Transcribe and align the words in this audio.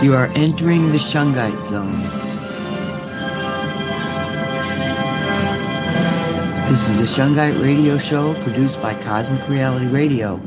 You 0.00 0.14
are 0.14 0.26
entering 0.36 0.92
the 0.92 0.98
Shungite 0.98 1.64
zone. 1.64 2.00
This 6.70 6.88
is 6.88 6.98
the 6.98 7.04
Shungite 7.04 7.60
Radio 7.60 7.98
Show 7.98 8.32
produced 8.44 8.80
by 8.80 8.94
Cosmic 9.02 9.48
Reality 9.48 9.88
Radio. 9.88 10.40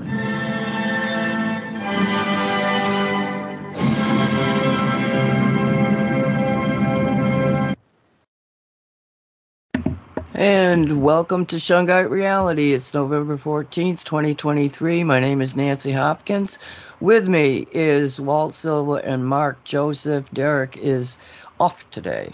And 10.34 11.04
welcome 11.04 11.46
to 11.48 11.58
Shungite 11.58 12.10
Reality. 12.10 12.72
It's 12.74 12.94
November 12.94 13.38
14th, 13.38 14.06
2023. 14.06 15.04
My 15.04 15.20
name 15.20 15.42
is 15.42 15.58
Nancy 15.58 15.92
Hopkins. 15.92 16.58
With 17.02 17.28
me 17.28 17.66
is 17.72 18.22
Walt 18.22 18.54
Silva 18.54 19.04
and 19.04 19.26
Mark 19.26 19.64
Joseph. 19.64 20.32
Derek 20.34 20.78
is 20.78 21.18
off 21.60 21.90
today 21.90 22.32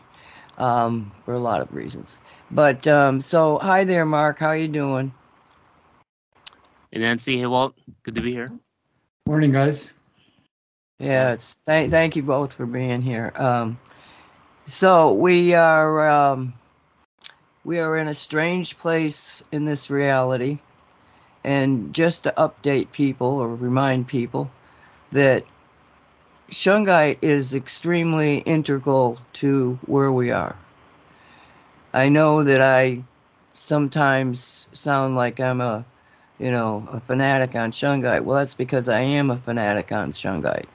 um, 0.58 1.10
for 1.24 1.34
a 1.34 1.40
lot 1.40 1.62
of 1.62 1.74
reasons. 1.74 2.20
But 2.52 2.86
um, 2.86 3.22
so, 3.22 3.60
hi 3.60 3.86
there, 3.86 4.06
Mark. 4.06 4.40
How 4.40 4.52
you 4.52 4.68
doing? 4.68 5.14
Hey, 6.92 7.00
Nancy. 7.00 7.38
Hey, 7.40 7.46
Walt. 7.46 7.76
Good 8.04 8.16
to 8.16 8.22
be 8.22 8.34
here. 8.34 8.52
Morning, 9.26 9.54
guys. 9.54 9.94
Yeah, 11.00 11.32
it's 11.32 11.62
thank 11.66 11.90
thank 11.90 12.18
you 12.18 12.24
both 12.24 12.52
for 12.52 12.66
being 12.66 13.02
here. 13.02 13.32
Um, 13.38 13.80
so 14.66 15.14
we 15.14 15.54
are 15.54 16.10
um, 16.10 16.54
we 17.64 17.80
are 17.80 17.96
in 17.98 18.10
a 18.10 18.14
strange 18.14 18.78
place 18.78 19.42
in 19.54 19.64
this 19.64 19.90
reality. 19.90 20.60
And 21.46 21.94
just 21.94 22.24
to 22.24 22.34
update 22.38 22.92
people 22.92 23.28
or 23.28 23.56
remind 23.56 24.10
people 24.10 24.52
that 25.12 25.44
Shungite 26.52 27.18
is 27.22 27.54
extremely 27.54 28.38
integral 28.40 29.20
to 29.34 29.78
where 29.86 30.12
we 30.12 30.32
are. 30.32 30.56
I 31.94 32.10
know 32.10 32.44
that 32.44 32.62
I 32.62 33.04
sometimes 33.54 34.68
sound 34.72 35.16
like 35.16 35.40
I'm 35.40 35.62
a, 35.62 35.84
you 36.40 36.52
know, 36.52 36.88
a 36.92 37.00
fanatic 37.00 37.56
on 37.56 37.72
Shungite. 37.72 38.24
Well, 38.24 38.38
that's 38.38 38.54
because 38.54 38.88
I 38.88 39.00
am 39.00 39.30
a 39.30 39.38
fanatic 39.38 39.92
on 39.92 40.12
Shungite. 40.12 40.68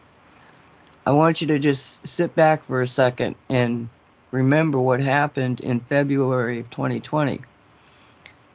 I 1.06 1.10
want 1.10 1.40
you 1.40 1.46
to 1.48 1.58
just 1.58 2.06
sit 2.06 2.34
back 2.34 2.64
for 2.64 2.80
a 2.80 2.86
second 2.86 3.34
and 3.48 3.88
remember 4.30 4.78
what 4.78 5.00
happened 5.00 5.60
in 5.60 5.80
February 5.80 6.58
of 6.60 6.70
2020. 6.70 7.40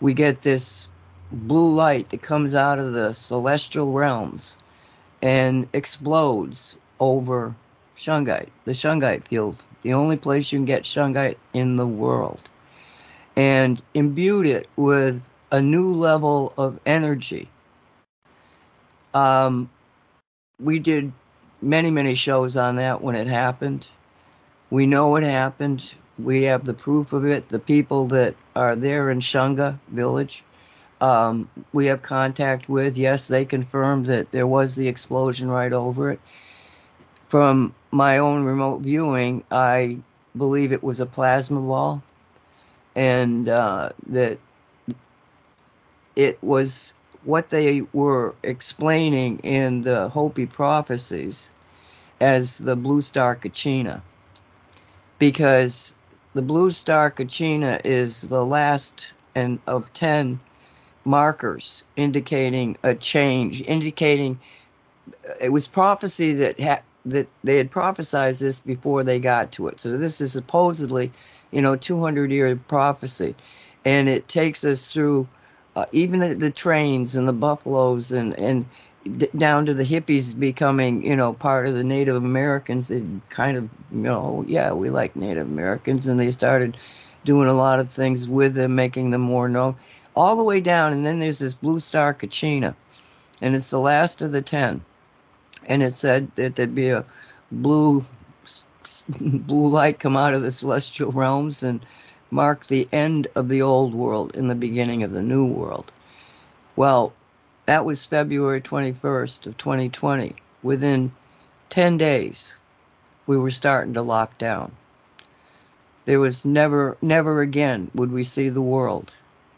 We 0.02 0.14
get 0.14 0.42
this 0.42 0.88
blue 1.32 1.74
light 1.74 2.10
that 2.10 2.22
comes 2.22 2.56
out 2.56 2.80
of 2.80 2.94
the 2.94 3.14
celestial 3.14 3.92
realms 3.92 4.58
and 5.22 5.68
explodes 5.74 6.76
over 7.00 7.56
Shungite, 7.96 8.50
the 8.66 8.72
Shungite 8.72 9.28
field, 9.28 9.64
the 9.84 9.94
only 9.94 10.18
place 10.18 10.52
you 10.52 10.60
can 10.60 10.66
get 10.66 10.84
Shungite 10.84 11.38
in 11.54 11.76
the 11.76 11.88
world, 11.88 12.50
and 13.36 13.82
imbued 13.94 14.46
it 14.46 14.68
with 14.76 15.30
a 15.52 15.62
new 15.62 15.94
level 15.94 16.54
of 16.58 16.80
energy. 16.86 17.50
Um, 19.14 19.70
we 20.60 20.80
did 20.80 21.12
many, 21.62 21.90
many 21.90 22.14
shows 22.14 22.58
on 22.58 22.76
that 22.76 23.02
when 23.02 23.16
it 23.16 23.28
happened. 23.28 23.88
We 24.70 24.86
know 24.86 25.16
it 25.16 25.24
happened. 25.24 25.94
We 26.20 26.44
have 26.44 26.66
the 26.66 26.74
proof 26.74 27.14
of 27.14 27.26
it. 27.26 27.50
The 27.50 27.60
people 27.60 28.08
that 28.08 28.36
are 28.56 28.76
there 28.76 29.10
in 29.10 29.20
Shunga 29.20 29.80
village, 29.90 30.44
um, 31.02 31.50
we 31.74 31.86
have 31.88 32.02
contact 32.02 32.70
with. 32.70 32.98
Yes, 32.98 33.28
they 33.28 33.46
confirmed 33.46 34.06
that 34.08 34.32
there 34.32 34.48
was 34.48 34.76
the 34.76 34.88
explosion 34.88 35.50
right 35.50 35.74
over 35.74 36.12
it. 36.12 36.20
From 37.30 37.74
my 37.92 38.18
own 38.18 38.44
remote 38.44 38.82
viewing, 38.82 39.44
I 39.52 39.98
believe 40.38 40.72
it 40.72 40.84
was 40.84 41.00
a 41.00 41.06
plasma 41.06 41.60
ball, 41.62 42.02
and 42.96 43.50
uh, 43.50 43.90
that 44.08 44.40
it 46.16 46.42
was 46.42 46.94
what 47.24 47.50
they 47.50 47.82
were 47.94 48.34
explaining 48.44 49.40
in 49.40 49.82
the 49.82 50.10
Hopi 50.10 50.46
prophecies 50.46 51.52
as 52.22 52.58
the 52.58 52.76
blue 52.76 53.02
star 53.02 53.36
Kachina 53.36 54.02
because 55.20 55.94
the 56.34 56.42
blue 56.42 56.70
star 56.72 57.12
Kachina 57.12 57.82
is 57.84 58.22
the 58.22 58.46
last 58.46 59.14
and 59.36 59.60
of 59.68 59.92
10 59.94 60.40
markers 61.08 61.84
indicating 61.98 62.78
a 62.84 62.96
change, 62.96 63.62
indicating 63.64 64.40
it 65.42 65.52
was 65.52 65.68
prophecy 65.68 66.34
that 66.36 66.60
ha- 66.62 66.82
that 67.06 67.28
they 67.44 67.58
had 67.58 67.72
prophesied 67.72 68.36
this 68.36 68.60
before 68.60 69.04
they 69.04 69.20
got 69.20 69.52
to 69.54 69.68
it. 69.70 69.80
So 69.80 69.98
this 69.98 70.22
is 70.22 70.34
supposedly, 70.34 71.12
you 71.52 71.62
know, 71.62 71.76
200 71.78 72.32
year 72.32 72.56
prophecy, 72.56 73.36
and 73.86 74.10
it 74.10 74.28
takes 74.28 74.66
us 74.66 74.92
through 74.92 75.28
uh, 75.76 75.86
even 75.94 76.20
the, 76.22 76.36
the 76.36 76.52
trains 76.52 77.16
and 77.16 77.28
the 77.28 77.34
buffaloes 77.34 78.12
and 78.12 78.38
and 78.40 78.66
d- 79.18 79.30
down 79.38 79.66
to 79.68 79.74
the 79.76 79.86
hippies 79.86 80.38
becoming, 80.40 81.06
you 81.06 81.16
know, 81.16 81.34
part 81.34 81.68
of 81.68 81.76
the 81.76 81.86
Native 81.86 82.18
Americans. 82.18 82.92
It 82.92 83.04
kind 83.30 83.58
of, 83.58 83.66
you 83.92 84.00
know, 84.02 84.46
yeah, 84.48 84.74
we 84.74 84.90
like 84.90 85.16
Native 85.16 85.48
Americans, 85.48 86.08
and 86.08 86.20
they 86.20 86.32
started 86.32 86.78
doing 87.26 87.50
a 87.50 87.54
lot 87.56 87.80
of 87.80 87.92
things 87.92 88.30
with 88.30 88.56
them, 88.56 88.76
making 88.76 89.12
them 89.12 89.22
more 89.22 89.50
known, 89.50 89.76
all 90.18 90.36
the 90.36 90.44
way 90.44 90.60
down. 90.60 90.94
And 90.94 91.06
then 91.06 91.20
there's 91.20 91.40
this 91.40 91.54
Blue 91.54 91.80
Star 91.80 92.14
Kachina, 92.14 92.76
and 93.40 93.56
it's 93.56 93.70
the 93.70 93.80
last 93.80 94.22
of 94.22 94.32
the 94.32 94.42
ten. 94.42 94.82
And 95.68 95.84
it 95.84 95.96
said 95.96 96.32
that 96.36 96.56
there'd 96.56 96.74
be 96.74 96.90
a 96.90 97.06
blue 97.52 98.04
blue 99.20 99.68
light 99.68 100.00
come 100.00 100.18
out 100.18 100.34
of 100.34 100.42
the 100.42 100.52
celestial 100.52 101.12
realms 101.12 101.62
and 101.62 101.86
mark 102.32 102.66
the 102.66 102.88
end 102.92 103.28
of 103.36 103.48
the 103.48 103.62
old 103.62 103.94
world 103.94 104.36
and 104.36 104.50
the 104.50 104.56
beginning 104.56 105.04
of 105.04 105.12
the 105.12 105.22
new 105.22 105.46
world. 105.46 105.92
Well, 106.76 107.14
that 107.68 107.86
was 107.86 108.06
February 108.06 108.62
21st 108.62 109.46
of 109.46 109.58
2020. 109.58 110.36
Within 110.64 111.12
10 111.70 111.98
days, 111.98 112.56
we 113.28 113.38
were 113.38 113.52
starting 113.52 113.94
to 113.94 114.02
lock 114.02 114.38
down. 114.38 114.72
There 116.06 116.20
was 116.20 116.46
never, 116.46 116.98
never 117.02 117.42
again 117.42 117.92
would 117.94 118.12
we 118.12 118.24
see 118.24 118.50
the 118.50 118.62
world 118.62 119.12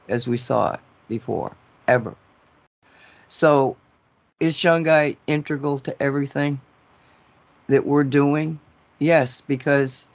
as 0.09 0.27
we 0.27 0.37
saw 0.37 0.73
it 0.73 0.79
before, 1.07 1.51
ever. 1.87 2.15
So, 3.29 3.77
is 4.39 4.57
Shungite 4.57 5.17
integral 5.27 5.79
to 5.79 6.01
everything 6.01 6.59
that 7.67 7.85
we're 7.85 8.03
doing? 8.03 8.59
Yes, 8.99 9.41
because 9.41 10.07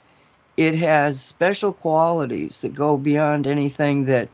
it 0.57 0.75
has 0.75 1.21
special 1.21 1.73
qualities 1.73 2.61
that 2.61 2.73
go 2.73 2.97
beyond 2.97 3.47
anything 3.47 4.05
that 4.05 4.29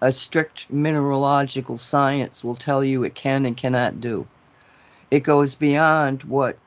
a 0.00 0.12
strict 0.12 0.70
mineralogical 0.70 1.78
science 1.78 2.42
will 2.42 2.56
tell 2.56 2.82
you 2.82 3.04
it 3.04 3.14
can 3.14 3.46
and 3.46 3.56
cannot 3.56 4.00
do. 4.00 4.26
It 5.10 5.20
goes 5.20 5.54
beyond 5.54 6.24
what 6.24 6.58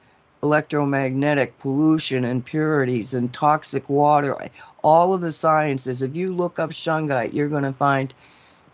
electromagnetic 0.42 1.58
pollution, 1.60 2.24
impurities, 2.24 3.14
and 3.14 3.34
toxic 3.34 3.90
water, 3.90 4.38
all 4.84 5.14
of 5.14 5.22
the 5.22 5.34
sciences. 5.34 6.02
If 6.02 6.16
you 6.16 6.34
look 6.34 6.60
up 6.60 6.70
shungite, 6.70 7.34
you're 7.34 7.50
going 7.50 7.64
to 7.64 7.74
find 7.74 8.14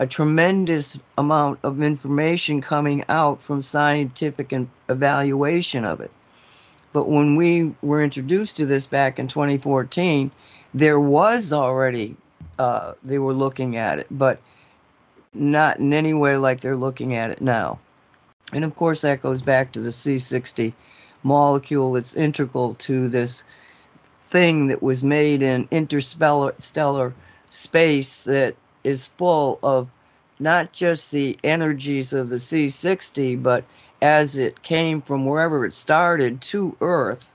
a 0.01 0.07
tremendous 0.07 1.00
amount 1.19 1.59
of 1.62 1.80
information 1.83 2.59
coming 2.59 3.06
out 3.07 3.39
from 3.39 3.62
scientific 3.62 4.51
and 4.51 4.68
evaluation 4.89 5.86
of 5.86 6.01
it. 6.01 6.09
But 6.92 7.07
when 7.07 7.36
we 7.36 7.75
were 7.83 8.01
introduced 8.01 8.57
to 8.57 8.65
this 8.65 8.88
back 8.88 9.19
in 9.19 9.27
2014, 9.27 10.31
there 10.74 11.00
was 11.00 11.53
already, 11.53 12.18
uh, 12.57 12.94
they 13.03 13.19
were 13.19 13.36
looking 13.36 13.77
at 13.77 14.00
it. 14.00 14.07
But 14.09 14.42
not 15.36 15.77
in 15.77 15.94
any 15.94 16.15
way 16.15 16.36
like 16.36 16.62
they're 16.62 16.75
looking 16.75 17.15
at 17.15 17.30
it 17.30 17.39
now. 17.39 17.77
And 18.54 18.65
of 18.65 18.75
course, 18.75 19.01
that 19.01 19.21
goes 19.21 19.44
back 19.44 19.71
to 19.74 19.81
the 19.81 19.92
C60 19.92 20.74
molecule 21.21 21.94
that's 21.94 22.15
integral 22.15 22.74
to 22.75 23.07
this 23.07 23.44
thing 24.30 24.65
that 24.65 24.81
was 24.81 25.04
made 25.04 25.44
in 25.44 25.68
interstellar 25.69 26.56
stellar 26.57 27.13
space 27.51 28.24
that 28.24 28.56
is 28.83 29.07
full 29.07 29.60
of 29.63 29.89
not 30.39 30.72
just 30.74 31.12
the 31.12 31.38
energies 31.44 32.13
of 32.13 32.30
the 32.30 32.38
C60, 32.38 33.42
but 33.42 33.63
as 34.01 34.36
it 34.36 34.63
came 34.63 35.01
from 35.01 35.25
wherever 35.25 35.66
it 35.66 35.74
started 35.74 36.42
to 36.42 36.75
Earth, 36.81 37.31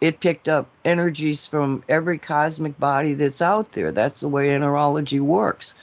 it 0.00 0.20
picked 0.20 0.48
up 0.48 0.68
energies 0.84 1.46
from 1.46 1.82
every 1.88 2.18
cosmic 2.18 2.78
body 2.78 3.14
that's 3.14 3.42
out 3.42 3.72
there. 3.72 3.90
That's 3.90 4.20
the 4.20 4.28
way 4.28 4.48
enerology 4.48 5.20
works. 5.20 5.74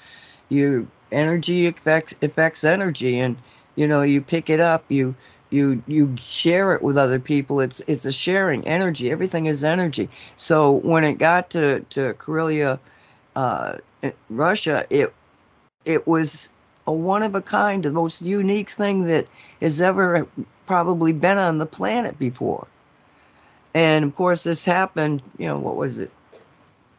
You 0.49 0.87
energy 1.11 1.67
affects 1.67 2.13
affects 2.21 2.63
energy, 2.63 3.19
and 3.19 3.35
you 3.75 3.87
know 3.87 4.01
you 4.01 4.21
pick 4.21 4.49
it 4.49 4.59
up. 4.59 4.85
You 4.89 5.15
you 5.49 5.81
you 5.87 6.15
share 6.19 6.73
it 6.73 6.81
with 6.81 6.97
other 6.97 7.19
people. 7.19 7.59
It's 7.59 7.81
it's 7.87 8.05
a 8.05 8.11
sharing 8.11 8.65
energy. 8.67 9.11
Everything 9.11 9.47
is 9.47 9.63
energy. 9.63 10.09
So 10.37 10.71
when 10.71 11.03
it 11.03 11.15
got 11.15 11.49
to 11.51 11.81
to 11.89 12.13
Karelia, 12.13 12.79
uh, 13.35 13.77
Russia, 14.29 14.85
it 14.89 15.13
it 15.85 16.07
was 16.07 16.49
a 16.87 16.91
one 16.91 17.23
of 17.23 17.35
a 17.35 17.41
kind, 17.41 17.83
the 17.83 17.91
most 17.91 18.21
unique 18.21 18.69
thing 18.69 19.05
that 19.05 19.27
has 19.61 19.81
ever 19.81 20.27
probably 20.65 21.13
been 21.13 21.37
on 21.37 21.57
the 21.57 21.65
planet 21.65 22.17
before. 22.19 22.67
And 23.73 24.03
of 24.03 24.15
course, 24.15 24.43
this 24.43 24.65
happened, 24.65 25.21
you 25.37 25.47
know, 25.47 25.57
what 25.57 25.75
was 25.75 25.99
it, 25.99 26.11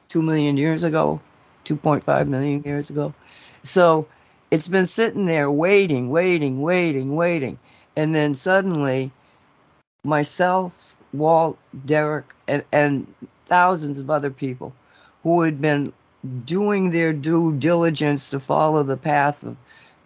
two 0.09 0.23
million 0.23 0.57
years 0.57 0.85
ago, 0.85 1.21
2.5 1.65 2.29
million 2.29 2.63
years 2.63 2.91
ago. 2.91 3.13
So 3.65 4.07
it's 4.51 4.69
been 4.69 4.87
sitting 4.87 5.27
there 5.27 5.51
waiting, 5.51 6.11
waiting, 6.11 6.63
waiting, 6.63 7.15
waiting. 7.15 7.59
And 7.97 8.15
then 8.15 8.35
suddenly, 8.35 9.11
myself, 10.05 10.97
Walt, 11.13 11.59
Derek, 11.85 12.27
and, 12.49 12.65
and 12.73 13.07
thousands 13.47 13.99
of 13.99 14.11
other 14.11 14.31
people 14.31 14.75
who 15.23 15.43
had 15.43 15.61
been 15.61 15.93
doing 16.45 16.91
their 16.91 17.13
due 17.13 17.53
diligence 17.55 18.29
to 18.29 18.41
follow 18.41 18.83
the 18.83 18.97
path 18.97 19.43
of 19.43 19.57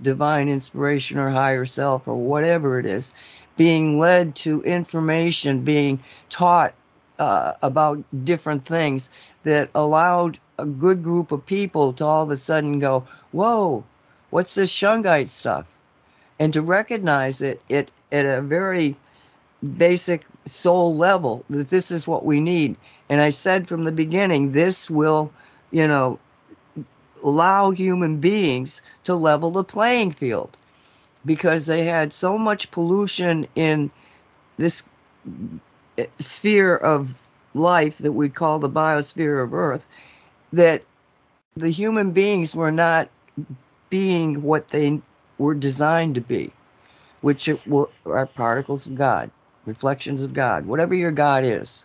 divine 0.03 0.49
inspiration 0.49 1.19
or 1.19 1.31
higher 1.31 1.65
self 1.65 2.07
or 2.07 2.17
whatever 2.17 2.79
it 2.79 2.87
is, 2.87 3.13
being 3.57 3.99
led 3.99 4.35
to 4.37 4.63
information, 4.63 5.63
being 5.63 5.99
taught 6.29 6.75
uh, 7.19 7.53
about 7.63 8.03
different 8.25 8.65
things 8.65 9.09
that 9.45 9.71
allowed 9.75 10.39
a 10.59 10.67
good 10.67 11.03
group 11.03 11.33
of 11.33 11.45
people 11.47 11.93
to 11.93 12.05
all 12.05 12.23
of 12.23 12.31
a 12.31 12.37
sudden 12.37 12.79
go, 12.79 13.07
Whoa, 13.33 13.85
what's 14.31 14.55
this 14.55 14.71
Shungite 14.73 15.29
stuff? 15.29 15.67
And 16.39 16.53
to 16.53 16.63
recognize 16.63 17.41
it, 17.41 17.63
it 17.69 17.91
at 18.13 18.27
a 18.27 18.43
very 18.43 18.97
basic 19.79 20.25
soul 20.47 20.95
level 20.97 21.45
that 21.51 21.71
this 21.71 21.91
is 21.91 22.07
what 22.07 22.25
we 22.25 22.41
need. 22.41 22.77
And 23.09 23.21
I 23.21 23.31
said 23.31 23.67
from 23.67 23.85
the 23.85 23.93
beginning, 23.93 24.53
this 24.53 24.91
will, 24.91 25.33
you 25.71 25.87
know, 25.87 26.19
allow 27.23 27.71
human 27.71 28.19
beings 28.19 28.83
to 29.05 29.15
level 29.15 29.51
the 29.51 29.65
playing 29.65 30.11
field 30.11 30.57
because 31.25 31.67
they 31.67 31.85
had 31.85 32.13
so 32.13 32.39
much 32.39 32.71
pollution 32.71 33.47
in 33.57 33.91
this 34.59 34.89
sphere 36.19 36.77
of 36.77 37.21
life 37.55 37.99
that 37.99 38.13
we 38.13 38.29
call 38.29 38.59
the 38.59 38.69
biosphere 38.69 39.43
of 39.43 39.55
Earth 39.55 39.87
that 40.53 40.83
the 41.57 41.71
human 41.71 42.13
beings 42.13 42.55
were 42.55 42.71
not 42.71 43.09
being 43.91 44.43
what 44.43 44.69
they 44.69 45.01
were 45.39 45.55
designed 45.55 46.15
to 46.15 46.21
be, 46.21 46.53
which 47.23 47.49
are 48.07 48.27
particles 48.27 48.87
of 48.87 48.95
God, 48.95 49.31
reflections 49.65 50.23
of 50.23 50.35
God, 50.35 50.67
whatever 50.67 50.95
your 50.95 51.13
God 51.13 51.45
is. 51.45 51.85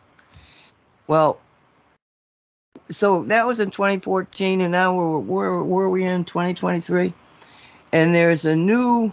Well, 1.08 1.40
so 2.92 3.24
that 3.24 3.48
was 3.48 3.60
in 3.60 3.72
2014, 3.72 4.62
and 4.62 4.72
now 4.72 4.94
we're 4.94 5.20
where 5.20 5.64
were 5.64 5.90
we 5.90 6.04
in 6.04 6.24
2023? 6.24 7.14
And 7.94 8.14
there's 8.14 8.46
a 8.46 8.56
new 8.56 9.12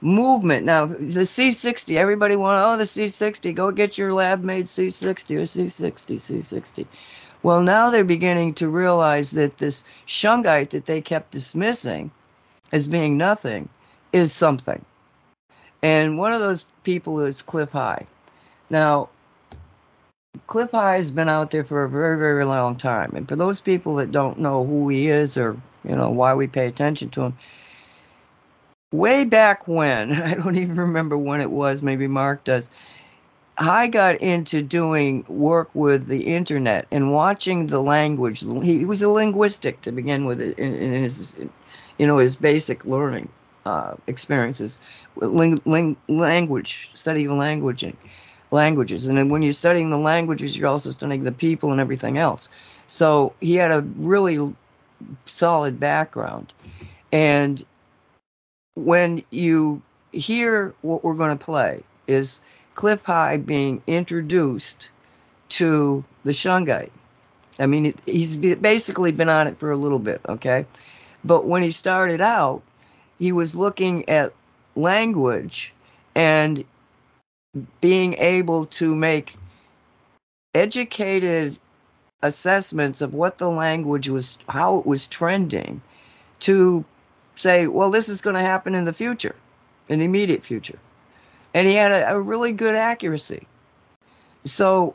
movement 0.00 0.66
now. 0.66 0.86
The 0.86 1.24
C60, 1.24 1.96
everybody 1.96 2.36
want 2.36 2.62
oh 2.64 2.76
the 2.76 2.84
C60, 2.84 3.54
go 3.54 3.70
get 3.70 3.96
your 3.96 4.12
lab 4.12 4.44
made 4.44 4.66
C60 4.66 5.36
or 5.36 5.42
C60, 5.42 6.14
C60. 6.16 6.86
Well, 7.42 7.62
now 7.62 7.90
they're 7.90 8.04
beginning 8.04 8.54
to 8.54 8.68
realize 8.68 9.30
that 9.32 9.58
this 9.58 9.84
shungite 10.06 10.70
that 10.70 10.86
they 10.86 11.00
kept 11.00 11.30
dismissing 11.30 12.10
as 12.72 12.88
being 12.88 13.16
nothing 13.16 13.68
is 14.12 14.32
something. 14.32 14.84
And 15.82 16.18
one 16.18 16.32
of 16.32 16.40
those 16.40 16.64
people 16.82 17.20
is 17.20 17.42
Clif 17.42 17.70
High. 17.70 18.06
Now, 18.70 19.08
Clif 20.46 20.70
High 20.70 20.96
has 20.96 21.10
been 21.10 21.28
out 21.28 21.50
there 21.50 21.64
for 21.64 21.84
a 21.84 21.88
very, 21.88 22.18
very 22.18 22.44
long 22.44 22.76
time. 22.76 23.12
And 23.14 23.28
for 23.28 23.36
those 23.36 23.60
people 23.60 23.96
that 23.96 24.12
don't 24.12 24.38
know 24.38 24.64
who 24.64 24.88
he 24.88 25.08
is 25.08 25.36
or, 25.36 25.60
you 25.84 25.94
know, 25.94 26.10
why 26.10 26.34
we 26.34 26.46
pay 26.46 26.66
attention 26.66 27.10
to 27.10 27.22
him, 27.22 27.38
way 28.92 29.24
back 29.24 29.66
when, 29.68 30.12
I 30.22 30.34
don't 30.34 30.56
even 30.56 30.76
remember 30.76 31.16
when 31.16 31.40
it 31.40 31.50
was, 31.50 31.82
maybe 31.82 32.06
Mark 32.06 32.44
does, 32.44 32.70
I 33.58 33.86
got 33.86 34.16
into 34.16 34.60
doing 34.60 35.24
work 35.28 35.74
with 35.74 36.08
the 36.08 36.34
internet 36.34 36.86
and 36.90 37.12
watching 37.12 37.68
the 37.68 37.80
language. 37.80 38.44
He 38.62 38.84
was 38.84 39.00
a 39.00 39.08
linguistic 39.08 39.80
to 39.82 39.92
begin 39.92 40.26
with 40.26 40.42
in, 40.42 40.74
in 40.74 41.02
his, 41.02 41.34
you 41.98 42.06
know, 42.06 42.18
his 42.18 42.36
basic 42.36 42.84
learning 42.84 43.30
uh, 43.64 43.94
experiences, 44.06 44.78
ling, 45.16 45.60
ling, 45.64 45.96
language, 46.08 46.90
study 46.94 47.24
of 47.24 47.32
languaging 47.32 47.96
languages. 48.50 49.06
And 49.06 49.18
then 49.18 49.28
when 49.28 49.42
you're 49.42 49.52
studying 49.52 49.90
the 49.90 49.98
languages, 49.98 50.56
you're 50.56 50.68
also 50.68 50.90
studying 50.90 51.24
the 51.24 51.32
people 51.32 51.72
and 51.72 51.80
everything 51.80 52.18
else. 52.18 52.48
So 52.88 53.32
he 53.40 53.54
had 53.54 53.70
a 53.70 53.82
really 53.96 54.54
solid 55.24 55.80
background. 55.80 56.52
And 57.12 57.64
when 58.74 59.22
you 59.30 59.82
hear 60.12 60.74
what 60.82 61.04
we're 61.04 61.14
going 61.14 61.36
to 61.36 61.44
play 61.44 61.82
is 62.06 62.40
Clif 62.74 63.02
High 63.04 63.38
being 63.38 63.82
introduced 63.86 64.90
to 65.50 66.04
the 66.24 66.32
Shungite. 66.32 66.90
I 67.58 67.66
mean, 67.66 67.94
he's 68.04 68.36
basically 68.36 69.12
been 69.12 69.28
on 69.28 69.46
it 69.46 69.58
for 69.58 69.70
a 69.70 69.76
little 69.76 69.98
bit, 69.98 70.20
okay? 70.28 70.66
But 71.24 71.46
when 71.46 71.62
he 71.62 71.70
started 71.70 72.20
out, 72.20 72.62
he 73.18 73.32
was 73.32 73.54
looking 73.54 74.06
at 74.08 74.32
language 74.74 75.72
and 76.14 76.64
being 77.80 78.14
able 78.14 78.66
to 78.66 78.94
make 78.94 79.36
educated 80.54 81.58
assessments 82.22 83.00
of 83.00 83.14
what 83.14 83.38
the 83.38 83.50
language 83.50 84.08
was, 84.08 84.38
how 84.48 84.78
it 84.78 84.86
was 84.86 85.06
trending, 85.06 85.80
to 86.40 86.84
say, 87.36 87.66
well, 87.66 87.90
this 87.90 88.08
is 88.08 88.20
going 88.20 88.34
to 88.34 88.40
happen 88.40 88.74
in 88.74 88.84
the 88.84 88.92
future, 88.92 89.34
in 89.88 89.98
the 89.98 90.04
immediate 90.04 90.44
future. 90.44 90.78
And 91.54 91.66
he 91.66 91.74
had 91.74 91.92
a, 91.92 92.14
a 92.14 92.20
really 92.20 92.52
good 92.52 92.74
accuracy. 92.74 93.46
So 94.44 94.94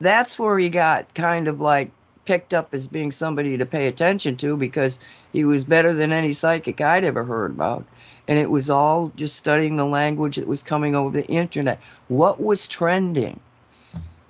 that's 0.00 0.38
where 0.38 0.58
he 0.58 0.68
got 0.68 1.12
kind 1.14 1.48
of 1.48 1.60
like 1.60 1.90
picked 2.28 2.54
up 2.54 2.74
as 2.74 2.86
being 2.86 3.10
somebody 3.10 3.56
to 3.56 3.66
pay 3.66 3.86
attention 3.86 4.36
to 4.36 4.56
because 4.56 4.98
he 5.32 5.44
was 5.44 5.64
better 5.64 5.94
than 5.94 6.12
any 6.12 6.32
psychic 6.32 6.80
I'd 6.80 7.04
ever 7.04 7.24
heard 7.24 7.50
about 7.50 7.84
and 8.28 8.38
it 8.38 8.50
was 8.50 8.68
all 8.68 9.10
just 9.16 9.36
studying 9.36 9.76
the 9.76 9.86
language 9.86 10.36
that 10.36 10.46
was 10.46 10.62
coming 10.62 10.94
over 10.94 11.10
the 11.10 11.26
internet. 11.28 11.80
What 12.08 12.40
was 12.40 12.68
trending? 12.68 13.40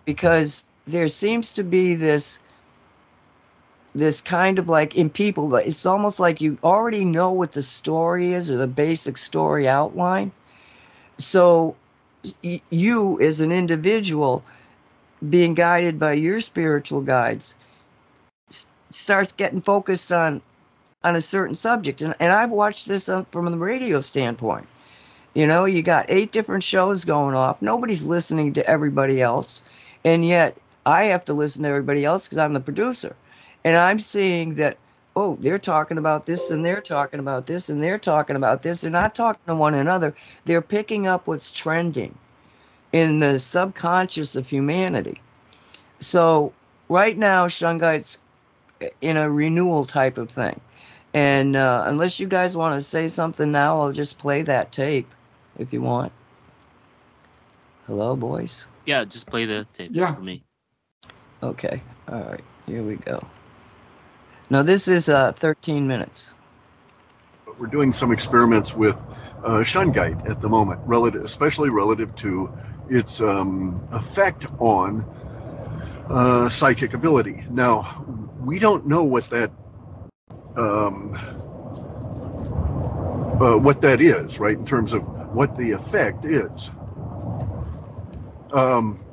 Because 0.05 0.69
there 0.87 1.09
seems 1.09 1.52
to 1.55 1.64
be 1.64 1.97
this 1.97 2.38
this 3.95 4.21
kind 4.21 4.61
of 4.61 4.69
like 4.69 4.95
in 4.95 5.11
people 5.11 5.49
that 5.49 5.67
it's 5.67 5.85
almost 5.85 6.21
like 6.21 6.40
you 6.40 6.57
already 6.62 7.05
know 7.05 7.33
what 7.33 7.52
the 7.52 7.62
story 7.62 8.33
is 8.33 8.50
or 8.50 8.57
the 8.57 8.69
basic 8.69 9.17
story 9.17 9.67
outline 9.67 10.31
so 11.17 11.75
you 12.71 13.21
as 13.21 13.40
an 13.40 13.50
individual 13.50 14.45
being 15.31 15.55
guided 15.55 15.99
by 15.99 16.12
your 16.12 16.38
spiritual 16.38 17.00
guides 17.00 17.57
starts 18.90 19.33
getting 19.33 19.61
focused 19.61 20.12
on 20.12 20.40
on 21.04 21.14
a 21.14 21.23
certain 21.23 21.54
subject. 21.54 22.02
And, 22.02 22.14
and 22.18 22.33
I've 22.33 22.50
watched 22.50 22.88
this 22.88 23.09
uh, 23.09 23.25
from 23.30 23.50
the 23.50 23.57
radio 23.57 24.00
standpoint. 24.00 24.66
You 25.35 25.47
know, 25.47 25.64
you 25.64 25.83
got 25.83 26.07
eight 26.09 26.33
different 26.33 26.64
shows 26.64 27.04
going 27.04 27.35
off. 27.35 27.62
Nobody's 27.62 28.04
listening 28.04 28.52
to 28.54 28.66
everybody 28.66 29.23
else. 29.23 29.62
And 30.04 30.26
yet 30.26 30.57
I 30.87 31.04
have 31.04 31.25
to 31.26 31.35
listen 31.35 31.62
to 31.62 31.68
everybody 31.68 32.04
else 32.04 32.26
because 32.26 32.38
I'm 32.38 32.54
the 32.54 32.61
producer. 32.61 33.14
And 33.64 33.76
I'm 33.76 33.99
seeing 33.99 34.54
that, 34.57 34.76
oh, 35.14 35.37
they're 35.40 35.59
talking 35.59 35.99
about 35.99 36.26
this 36.26 36.50
and 36.50 36.64
they're 36.64 36.80
talking 36.80 37.21
about 37.21 37.47
this 37.47 37.68
and 37.68 37.83
they're 37.83 37.99
talking 37.99 38.37
about 38.37 38.62
this. 38.62 38.80
They're 38.80 38.90
not 38.90 39.14
talking 39.14 39.42
to 39.47 39.54
one 39.54 39.75
another. 39.75 40.14
They're 40.45 40.62
picking 40.62 41.07
up 41.07 41.26
what's 41.26 41.52
trending 41.52 42.16
in 42.92 43.21
the 43.21 43.38
subconscious 43.38 44.35
of 44.35 44.49
humanity. 44.49 45.21
So 46.00 46.52
right 46.88 47.18
now, 47.18 47.47
Shungite's 47.47 48.18
in 49.00 49.16
a 49.16 49.30
renewal 49.30 49.85
type 49.85 50.18
of 50.18 50.30
thing. 50.30 50.61
And 51.14 51.56
uh, 51.56 51.85
unless 51.87 52.20
you 52.20 52.26
guys 52.26 52.56
want 52.56 52.75
to 52.75 52.82
say 52.82 53.08
something 53.08 53.50
now, 53.50 53.80
I'll 53.80 53.92
just 53.92 54.18
play 54.18 54.42
that 54.42 54.73
tape 54.73 55.12
if 55.58 55.73
you 55.73 55.82
want. 55.82 56.12
Hello, 57.87 58.14
boys. 58.14 58.66
Yeah, 58.85 59.04
just 59.04 59.26
play 59.26 59.47
the 59.47 59.66
tape 59.73 59.90
yeah. 59.94 60.14
for 60.14 60.20
me. 60.20 60.42
Okay. 61.42 61.80
All 62.08 62.20
right. 62.20 62.44
Here 62.66 62.82
we 62.82 62.97
go. 62.97 63.20
Now 64.50 64.62
this 64.62 64.88
is 64.88 65.08
uh, 65.08 65.32
13 65.32 65.87
minutes. 65.87 66.35
We're 67.58 67.66
doing 67.66 67.92
some 67.92 68.12
experiments 68.12 68.75
with 68.75 68.97
uh, 69.44 69.62
shungite 69.64 70.28
at 70.28 70.40
the 70.40 70.49
moment, 70.49 70.80
relative, 70.85 71.25
especially 71.25 71.70
relative 71.70 72.14
to 72.16 72.50
its 72.88 73.20
um, 73.20 73.87
effect 73.92 74.47
on 74.58 75.04
uh, 76.08 76.49
psychic 76.49 76.94
ability. 76.94 77.44
Now, 77.50 78.04
we 78.40 78.59
don't 78.59 78.87
know 78.87 79.02
what 79.02 79.28
that 79.30 79.50
um, 80.57 81.14
uh, 83.40 83.57
what 83.57 83.80
that 83.83 84.00
is, 84.00 84.38
right? 84.38 84.57
In 84.57 84.64
terms 84.64 84.95
of 84.95 85.02
what 85.35 85.57
the 85.57 85.73
effect 85.73 86.25
is. 86.25 86.71
Um, 88.52 89.04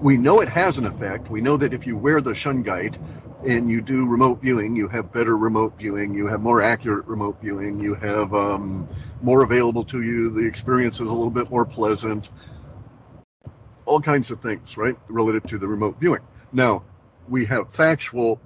we 0.00 0.16
know 0.16 0.40
it 0.40 0.48
has 0.48 0.78
an 0.78 0.86
effect. 0.86 1.30
We 1.30 1.40
know 1.40 1.56
that 1.56 1.72
if 1.72 1.86
you 1.86 1.96
wear 1.96 2.20
the 2.20 2.32
Shungite 2.32 2.98
and 3.46 3.70
you 3.70 3.80
do 3.80 4.06
remote 4.06 4.40
viewing, 4.40 4.76
you 4.76 4.86
have 4.88 5.12
better 5.12 5.36
remote 5.36 5.78
viewing, 5.78 6.14
you 6.14 6.26
have 6.26 6.40
more 6.40 6.62
accurate 6.62 7.06
remote 7.06 7.38
viewing, 7.40 7.80
you 7.80 7.94
have 7.94 8.34
um, 8.34 8.88
more 9.22 9.42
available 9.42 9.84
to 9.84 10.02
you, 10.02 10.30
the 10.30 10.44
experience 10.46 11.00
is 11.00 11.08
a 11.08 11.14
little 11.14 11.30
bit 11.30 11.50
more 11.50 11.64
pleasant, 11.64 12.30
all 13.86 14.00
kinds 14.00 14.30
of 14.30 14.40
things, 14.40 14.76
right, 14.76 14.96
relative 15.08 15.44
to 15.44 15.58
the 15.58 15.66
remote 15.66 15.98
viewing. 15.98 16.20
Now, 16.54 16.84
we 17.28 17.44
have 17.46 17.74
factual 17.74 18.40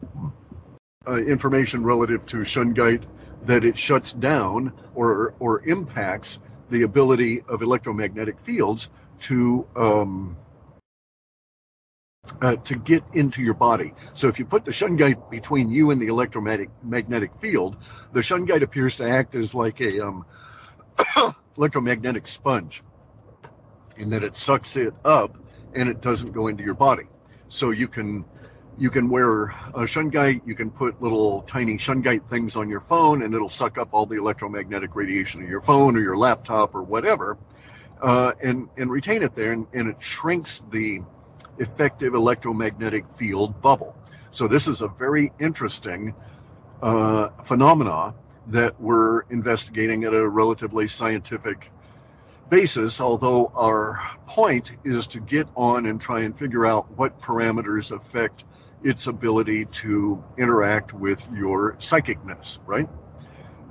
uh, 1.06 1.18
information 1.18 1.84
relative 1.84 2.24
to 2.26 2.38
Shungite 2.38 3.04
that 3.44 3.64
it 3.64 3.76
shuts 3.76 4.14
down 4.14 4.72
or, 4.94 5.34
or 5.38 5.62
impacts 5.68 6.38
the 6.70 6.82
ability 6.82 7.42
of 7.48 7.60
electromagnetic 7.60 8.40
fields 8.40 8.88
to 9.20 9.66
um, 9.76 10.36
uh, 12.42 12.56
to 12.56 12.76
get 12.76 13.02
into 13.12 13.42
your 13.42 13.54
body. 13.54 13.92
So 14.14 14.28
if 14.28 14.38
you 14.38 14.44
put 14.44 14.64
the 14.64 14.70
shungite 14.70 15.30
between 15.30 15.70
you 15.70 15.90
and 15.90 16.00
the 16.00 16.08
electromagnetic 16.08 16.70
magnetic 16.82 17.30
field, 17.40 17.76
the 18.12 18.20
shungite 18.20 18.62
appears 18.62 18.96
to 18.96 19.08
act 19.08 19.34
as 19.34 19.54
like 19.54 19.80
a 19.80 20.00
um, 20.00 20.26
electromagnetic 21.56 22.26
sponge, 22.26 22.82
in 23.96 24.10
that 24.10 24.24
it 24.24 24.36
sucks 24.36 24.76
it 24.76 24.94
up 25.04 25.38
and 25.74 25.88
it 25.88 26.00
doesn't 26.00 26.32
go 26.32 26.48
into 26.48 26.64
your 26.64 26.74
body. 26.74 27.04
So 27.48 27.70
you 27.70 27.88
can 27.88 28.24
you 28.78 28.90
can 28.90 29.08
wear 29.08 29.44
a 29.74 29.84
shungite, 29.84 30.40
you 30.46 30.54
can 30.54 30.70
put 30.70 31.02
little 31.02 31.42
tiny 31.42 31.76
shungite 31.76 32.28
things 32.30 32.54
on 32.54 32.68
your 32.68 32.80
phone, 32.82 33.22
and 33.22 33.34
it'll 33.34 33.48
suck 33.48 33.76
up 33.76 33.88
all 33.90 34.06
the 34.06 34.16
electromagnetic 34.16 34.94
radiation 34.94 35.42
of 35.42 35.48
your 35.48 35.60
phone 35.60 35.96
or 35.96 36.00
your 36.00 36.16
laptop 36.16 36.74
or 36.74 36.82
whatever, 36.82 37.36
uh, 38.02 38.32
and 38.42 38.68
and 38.76 38.90
retain 38.90 39.22
it 39.22 39.34
there, 39.34 39.52
and, 39.52 39.66
and 39.72 39.88
it 39.88 39.96
shrinks 39.98 40.62
the 40.70 41.00
effective 41.58 42.14
electromagnetic 42.14 43.04
field 43.16 43.60
bubble. 43.60 43.96
So 44.30 44.46
this 44.46 44.68
is 44.68 44.80
a 44.80 44.88
very 44.88 45.32
interesting 45.40 46.14
uh, 46.82 47.30
phenomena 47.44 48.14
that 48.48 48.80
we're 48.80 49.22
investigating 49.30 50.04
at 50.04 50.14
a 50.14 50.28
relatively 50.28 50.86
scientific 50.86 51.70
basis, 52.50 53.00
although 53.00 53.52
our 53.54 54.00
point 54.26 54.72
is 54.84 55.06
to 55.08 55.20
get 55.20 55.46
on 55.56 55.86
and 55.86 56.00
try 56.00 56.20
and 56.20 56.38
figure 56.38 56.66
out 56.66 56.90
what 56.96 57.20
parameters 57.20 57.94
affect 57.94 58.44
its 58.84 59.06
ability 59.06 59.64
to 59.66 60.22
interact 60.38 60.92
with 60.92 61.26
your 61.34 61.74
psychicness, 61.74 62.58
right? 62.66 62.88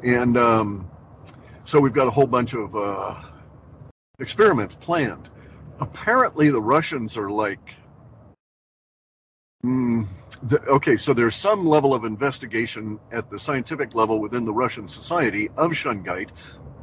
And 0.04 0.38
um, 0.38 0.90
so 1.64 1.80
we've 1.80 1.94
got 1.94 2.08
a 2.08 2.12
whole 2.12 2.28
bunch 2.28 2.54
of 2.54 2.76
uh, 2.76 3.16
experiments 4.20 4.76
planned. 4.76 5.30
Apparently, 5.80 6.50
the 6.50 6.62
Russians 6.62 7.18
are 7.18 7.30
like, 7.30 7.74
mm, 9.64 10.08
the, 10.44 10.62
okay, 10.64 10.98
so 10.98 11.14
there's 11.14 11.36
some 11.36 11.66
level 11.66 11.94
of 11.94 12.04
investigation 12.04 13.00
at 13.12 13.30
the 13.30 13.40
scientific 13.40 13.96
level 13.96 14.20
within 14.20 14.46
the 14.46 14.54
Russian 14.54 14.88
society 14.88 15.50
of 15.58 15.72
Shungite, 15.72 16.30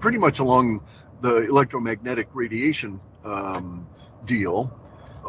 pretty 0.01 0.19
much 0.19 0.39
along 0.39 0.83
the 1.21 1.49
electromagnetic 1.49 2.29
radiation 2.35 3.01
um, 3.25 3.87
deal, 4.25 4.73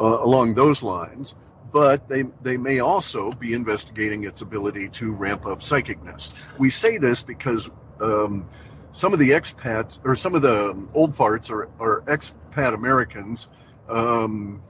uh, 0.00 0.18
along 0.20 0.54
those 0.54 0.82
lines 0.82 1.34
but 1.72 2.08
they, 2.08 2.22
they 2.40 2.56
may 2.56 2.78
also 2.78 3.30
be 3.32 3.52
investigating 3.52 4.24
its 4.24 4.40
ability 4.40 4.88
to 4.88 5.12
ramp 5.12 5.44
up 5.44 5.60
psychicness. 5.60 6.32
We 6.58 6.70
say 6.70 6.96
this 6.96 7.22
because 7.22 7.70
um, 8.00 8.48
some 8.92 9.12
of 9.12 9.18
the 9.18 9.30
expats 9.30 9.98
or 10.04 10.16
some 10.16 10.34
of 10.34 10.40
the 10.40 10.74
old 10.94 11.14
farts 11.14 11.50
are, 11.50 11.68
are 11.78 12.00
expat 12.02 12.72
Americans, 12.72 13.48
um, 13.90 14.62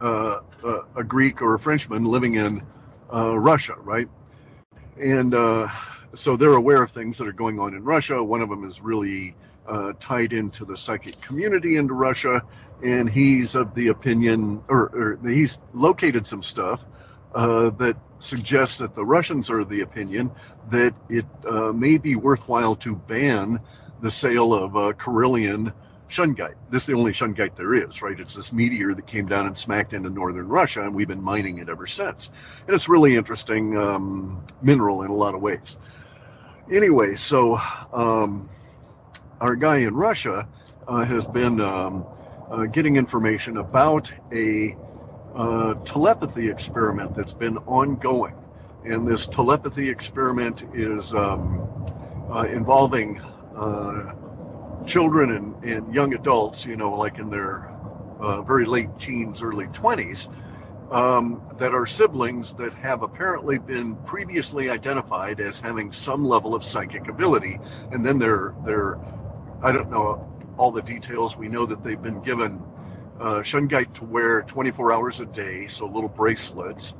uh, 0.00 0.40
uh, 0.64 0.80
a 0.96 1.04
Greek 1.04 1.40
or 1.40 1.54
a 1.54 1.58
Frenchman 1.58 2.04
living 2.04 2.34
in 2.34 2.62
uh, 3.14 3.38
Russia, 3.38 3.76
right? 3.78 4.08
And 5.00 5.34
uh, 5.34 5.68
so 6.14 6.36
they're 6.36 6.54
aware 6.54 6.82
of 6.82 6.90
things 6.90 7.16
that 7.18 7.28
are 7.28 7.32
going 7.32 7.60
on 7.60 7.74
in 7.74 7.84
Russia. 7.84 8.20
One 8.20 8.40
of 8.40 8.48
them 8.48 8.64
is 8.64 8.80
really 8.80 9.36
uh, 9.72 9.94
tied 9.98 10.32
into 10.34 10.66
the 10.66 10.76
psychic 10.76 11.18
community 11.22 11.76
into 11.76 11.94
Russia, 11.94 12.42
and 12.84 13.08
he's 13.08 13.54
of 13.54 13.74
the 13.74 13.88
opinion, 13.88 14.62
or, 14.68 14.90
or 14.94 15.18
he's 15.24 15.58
located 15.72 16.26
some 16.26 16.42
stuff 16.42 16.84
uh, 17.34 17.70
that 17.70 17.96
suggests 18.18 18.76
that 18.78 18.94
the 18.94 19.04
Russians 19.04 19.48
are 19.48 19.60
of 19.60 19.70
the 19.70 19.80
opinion 19.80 20.30
that 20.70 20.94
it 21.08 21.24
uh, 21.48 21.72
may 21.72 21.96
be 21.96 22.16
worthwhile 22.16 22.76
to 22.76 22.94
ban 22.94 23.58
the 24.02 24.10
sale 24.10 24.52
of 24.52 24.76
uh, 24.76 24.92
Karelian 24.92 25.72
shungite. 26.10 26.56
This 26.68 26.82
is 26.82 26.86
the 26.88 26.94
only 26.94 27.12
shungite 27.12 27.56
there 27.56 27.72
is, 27.72 28.02
right? 28.02 28.20
It's 28.20 28.34
this 28.34 28.52
meteor 28.52 28.94
that 28.94 29.06
came 29.06 29.26
down 29.26 29.46
and 29.46 29.56
smacked 29.56 29.94
into 29.94 30.10
northern 30.10 30.48
Russia, 30.48 30.82
and 30.82 30.94
we've 30.94 31.08
been 31.08 31.22
mining 31.22 31.58
it 31.58 31.70
ever 31.70 31.86
since. 31.86 32.28
And 32.66 32.74
it's 32.74 32.90
really 32.90 33.16
interesting 33.16 33.78
um, 33.78 34.44
mineral 34.60 35.02
in 35.02 35.10
a 35.10 35.14
lot 35.14 35.34
of 35.34 35.40
ways. 35.40 35.78
Anyway, 36.70 37.14
so 37.14 37.58
um, 37.92 38.50
our 39.42 39.56
guy 39.56 39.78
in 39.78 39.92
Russia 39.92 40.48
uh, 40.86 41.04
has 41.04 41.26
been 41.26 41.60
um, 41.60 42.06
uh, 42.48 42.64
getting 42.66 42.94
information 42.94 43.56
about 43.56 44.10
a 44.32 44.76
uh, 45.34 45.74
telepathy 45.84 46.48
experiment 46.48 47.12
that's 47.12 47.34
been 47.34 47.58
ongoing. 47.66 48.36
And 48.84 49.06
this 49.06 49.26
telepathy 49.26 49.90
experiment 49.90 50.62
is 50.72 51.12
um, 51.12 51.60
uh, 52.30 52.46
involving 52.52 53.20
uh, 53.56 54.14
children 54.86 55.32
and, 55.32 55.64
and, 55.64 55.92
young 55.92 56.14
adults, 56.14 56.64
you 56.64 56.76
know, 56.76 56.94
like 56.94 57.18
in 57.18 57.28
their 57.28 57.68
uh, 58.20 58.42
very 58.42 58.64
late 58.64 58.96
teens, 59.00 59.42
early 59.42 59.66
20s, 59.66 60.32
um, 60.92 61.42
that 61.58 61.74
are 61.74 61.86
siblings 61.86 62.54
that 62.54 62.72
have 62.74 63.02
apparently 63.02 63.58
been 63.58 63.96
previously 64.04 64.70
identified 64.70 65.40
as 65.40 65.58
having 65.58 65.90
some 65.90 66.24
level 66.24 66.54
of 66.54 66.62
psychic 66.62 67.08
ability. 67.08 67.58
And 67.90 68.06
then 68.06 68.20
they're, 68.20 68.54
they're 68.64 69.00
I 69.62 69.72
don't 69.72 69.90
know 69.90 70.28
all 70.56 70.70
the 70.70 70.82
details. 70.82 71.36
We 71.36 71.48
know 71.48 71.66
that 71.66 71.82
they've 71.82 72.00
been 72.00 72.20
given 72.20 72.62
uh, 73.20 73.36
shungite 73.36 73.94
to 73.94 74.04
wear 74.04 74.42
24 74.42 74.92
hours 74.92 75.20
a 75.20 75.26
day, 75.26 75.66
so 75.66 75.86
little 75.86 76.08
bracelets, 76.08 76.94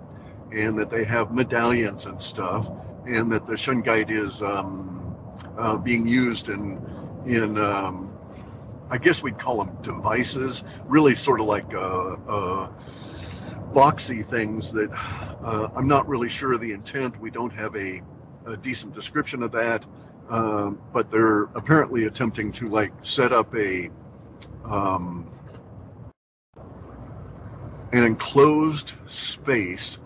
and 0.52 0.78
that 0.78 0.90
they 0.90 1.04
have 1.04 1.32
medallions 1.32 2.06
and 2.06 2.20
stuff, 2.22 2.70
and 3.06 3.30
that 3.32 3.46
the 3.46 3.54
shungite 3.54 4.10
is 4.10 4.42
um, 4.42 5.16
uh, 5.58 5.76
being 5.76 6.06
used 6.06 6.48
in 6.48 6.80
in 7.26 7.58
um, 7.58 8.12
I 8.90 8.98
guess 8.98 9.22
we'd 9.22 9.38
call 9.38 9.64
them 9.64 9.76
devices, 9.82 10.64
really 10.86 11.14
sort 11.14 11.40
of 11.40 11.46
like 11.46 11.72
uh, 11.72 12.16
uh, 12.28 12.68
boxy 13.72 14.24
things 14.24 14.70
that 14.72 14.90
uh, 14.92 15.68
I'm 15.74 15.88
not 15.88 16.06
really 16.06 16.28
sure 16.28 16.52
of 16.52 16.60
the 16.60 16.72
intent. 16.72 17.18
We 17.18 17.30
don't 17.30 17.52
have 17.54 17.74
a, 17.74 18.02
a 18.46 18.56
decent 18.56 18.92
description 18.94 19.42
of 19.42 19.50
that. 19.52 19.86
Um, 20.28 20.80
but 20.92 21.10
they're 21.10 21.42
apparently 21.54 22.04
attempting 22.04 22.52
to 22.52 22.68
like 22.68 22.92
set 23.02 23.32
up 23.32 23.54
a 23.54 23.90
um, 24.64 25.30
an 27.92 28.04
enclosed 28.04 28.94
space 29.06 29.98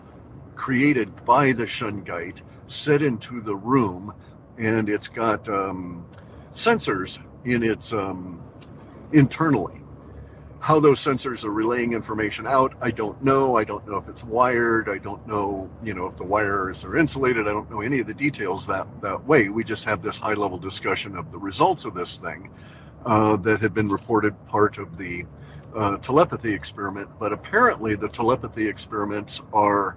created 0.55 1.25
by 1.25 1.53
the 1.53 1.65
shungite 1.65 2.41
set 2.67 3.01
into 3.01 3.39
the 3.39 3.55
room 3.55 4.13
and 4.57 4.89
it's 4.89 5.07
got 5.07 5.47
um, 5.47 6.05
sensors 6.53 7.19
in 7.45 7.63
its 7.63 7.93
um, 7.93 8.41
internally 9.13 9.76
how 10.67 10.81
those 10.81 10.99
sensors 10.99 11.45
are 11.45 11.51
relaying 11.51 11.93
information 11.93 12.45
out, 12.45 12.73
I 12.81 12.91
don't 12.91 13.23
know. 13.23 13.55
I 13.55 13.63
don't 13.63 13.87
know 13.87 13.95
if 13.95 14.09
it's 14.09 14.25
wired. 14.25 14.89
I 14.89 14.97
don't 14.97 15.25
know, 15.25 15.69
you 15.81 15.93
know, 15.93 16.07
if 16.07 16.17
the 16.17 16.25
wires 16.25 16.83
are 16.83 16.97
insulated. 16.97 17.47
I 17.47 17.51
don't 17.51 17.71
know 17.71 17.79
any 17.79 18.01
of 18.01 18.07
the 18.07 18.13
details 18.13 18.67
that 18.67 18.85
that 19.01 19.25
way. 19.25 19.47
We 19.47 19.63
just 19.63 19.85
have 19.85 20.01
this 20.01 20.17
high 20.17 20.33
level 20.33 20.57
discussion 20.57 21.15
of 21.15 21.31
the 21.31 21.37
results 21.37 21.85
of 21.85 21.93
this 21.93 22.17
thing 22.17 22.51
uh, 23.05 23.37
that 23.37 23.61
had 23.61 23.73
been 23.73 23.87
reported 23.87 24.33
part 24.47 24.77
of 24.77 24.97
the 24.97 25.23
uh, 25.73 25.99
telepathy 25.99 26.53
experiment. 26.53 27.07
But 27.17 27.31
apparently, 27.31 27.95
the 27.95 28.09
telepathy 28.09 28.67
experiments 28.67 29.41
are 29.53 29.95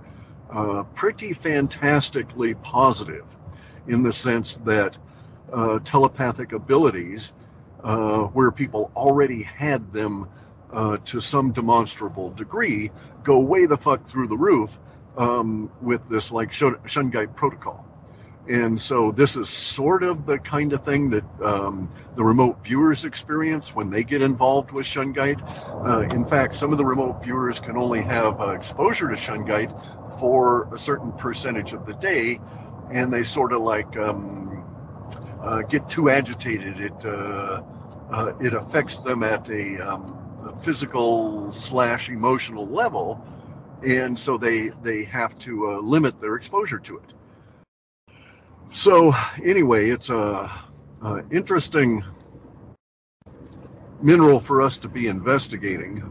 uh, 0.53 0.85
pretty 0.95 1.33
fantastically 1.33 2.55
positive 2.55 3.27
in 3.89 4.05
the 4.05 4.13
sense 4.13 4.57
that 4.65 4.97
uh, 5.53 5.81
telepathic 5.81 6.53
abilities, 6.53 7.33
uh, 7.83 8.21
where 8.27 8.53
people 8.53 8.93
already 8.95 9.43
had 9.43 9.93
them 9.93 10.29
uh, 10.73 10.97
to 11.05 11.21
some 11.21 11.53
demonstrable 11.53 12.31
degree 12.31 12.91
go 13.23 13.39
way 13.39 13.67
the 13.67 13.77
fuck 13.77 14.05
through 14.07 14.29
the 14.29 14.37
roof 14.37 14.79
um, 15.17 15.71
with 15.81 16.07
this 16.09 16.31
like 16.31 16.51
Shungite 16.51 17.35
protocol. 17.35 17.87
And 18.49 18.81
so 18.81 19.13
this 19.13 19.37
is 19.37 19.49
sort 19.49 20.03
of 20.03 20.27
the 20.27 20.39
kind 20.39 20.73
of 20.73 20.85
thing 20.85 21.11
that 21.11 21.25
um, 21.43 21.89
the 22.17 22.25
remote 22.25 22.65
viewers 22.65 23.05
experience 23.05 23.75
when 23.75 23.91
they 23.91 24.03
get 24.03 24.23
involved 24.23 24.73
with 24.73 24.87
shungite. 24.87 25.41
Uh, 25.87 26.03
in 26.13 26.25
fact, 26.25 26.55
some 26.55 26.73
of 26.73 26.79
the 26.79 26.85
remote 26.85 27.23
viewers 27.23 27.61
can 27.61 27.77
only 27.77 28.01
have 28.01 28.41
uh, 28.41 28.49
exposure 28.49 29.09
to 29.09 29.15
shungite 29.15 29.71
for 30.19 30.73
a 30.75 30.79
certain 30.79 31.13
percentage 31.13 31.75
of 31.75 31.87
the 31.87 31.95
day, 31.95 32.41
and 32.91 33.13
they 33.13 33.23
sort 33.23 33.53
of 33.53 33.61
like 33.61 33.97
um, 33.97 34.65
uh, 35.43 35.63
get 35.63 35.89
too 35.89 36.11
agitated. 36.11 36.81
It 36.81 37.07
uh, 37.07 37.63
uh, 38.11 38.33
it 38.41 38.55
affects 38.55 38.99
them 38.99 39.23
at 39.23 39.49
a, 39.49 39.79
um, 39.79 40.20
physical 40.59 41.53
slash 41.53 42.09
emotional 42.09 42.67
level, 42.67 43.25
and 43.85 44.19
so 44.19 44.37
they 44.37 44.71
they 44.83 45.05
have 45.05 45.39
to 45.39 45.73
uh, 45.73 45.81
limit 45.81 46.21
their 46.21 46.37
exposure 46.37 46.79
to 46.79 46.99
it. 46.99 47.15
So 48.71 49.13
anyway, 49.43 49.91
it's 49.91 50.11
a, 50.11 50.51
a 51.03 51.25
interesting 51.31 52.05
mineral 54.03 54.41
for 54.41 54.63
us 54.63 54.79
to 54.79 54.89
be 54.89 55.09
investigating 55.09 56.03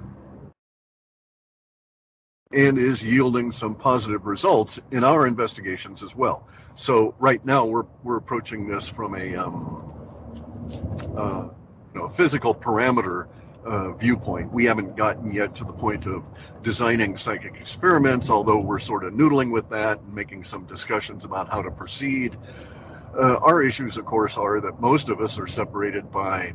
and 2.51 2.77
is 2.77 3.03
yielding 3.03 3.51
some 3.51 3.75
positive 3.75 4.25
results 4.25 4.79
in 4.91 5.03
our 5.03 5.27
investigations 5.27 6.01
as 6.01 6.15
well. 6.15 6.48
So 6.75 7.15
right 7.19 7.43
now 7.46 7.65
we're 7.65 7.86
we're 8.03 8.17
approaching 8.17 8.67
this 8.67 8.89
from 8.89 9.15
a 9.15 9.36
um, 9.36 9.93
uh, 11.15 11.50
you 11.93 12.01
know, 12.01 12.10
physical 12.10 12.53
parameter 12.53 13.27
uh, 13.65 13.91
viewpoint. 13.93 14.51
We 14.51 14.65
haven't 14.65 14.95
gotten 14.95 15.31
yet 15.33 15.55
to 15.55 15.63
the 15.63 15.73
point 15.73 16.05
of 16.05 16.23
designing 16.63 17.17
psychic 17.17 17.55
experiments, 17.55 18.29
although 18.29 18.59
we're 18.59 18.79
sort 18.79 19.03
of 19.03 19.13
noodling 19.13 19.51
with 19.51 19.69
that 19.69 19.99
and 19.99 20.13
making 20.13 20.43
some 20.43 20.65
discussions 20.65 21.25
about 21.25 21.49
how 21.49 21.61
to 21.61 21.71
proceed. 21.71 22.37
Uh, 23.17 23.37
our 23.37 23.63
issues, 23.63 23.97
of 23.97 24.05
course, 24.05 24.37
are 24.37 24.61
that 24.61 24.79
most 24.79 25.09
of 25.09 25.19
us 25.19 25.39
are 25.39 25.47
separated 25.47 26.11
by 26.11 26.53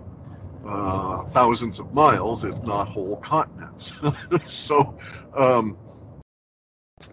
uh, 0.67 1.25
thousands 1.27 1.79
of 1.79 1.93
miles, 1.93 2.45
if 2.45 2.61
not 2.63 2.89
whole 2.89 3.17
continents. 3.19 3.93
so, 4.47 4.97
um, 5.37 5.77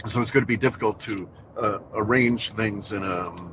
so 0.06 0.22
it's 0.22 0.32
going 0.32 0.44
to 0.44 0.48
be 0.48 0.58
difficult 0.58 1.00
to 1.02 1.30
uh, 1.58 1.80
arrange 1.94 2.54
things 2.54 2.94
in 2.94 3.04
a, 3.04 3.52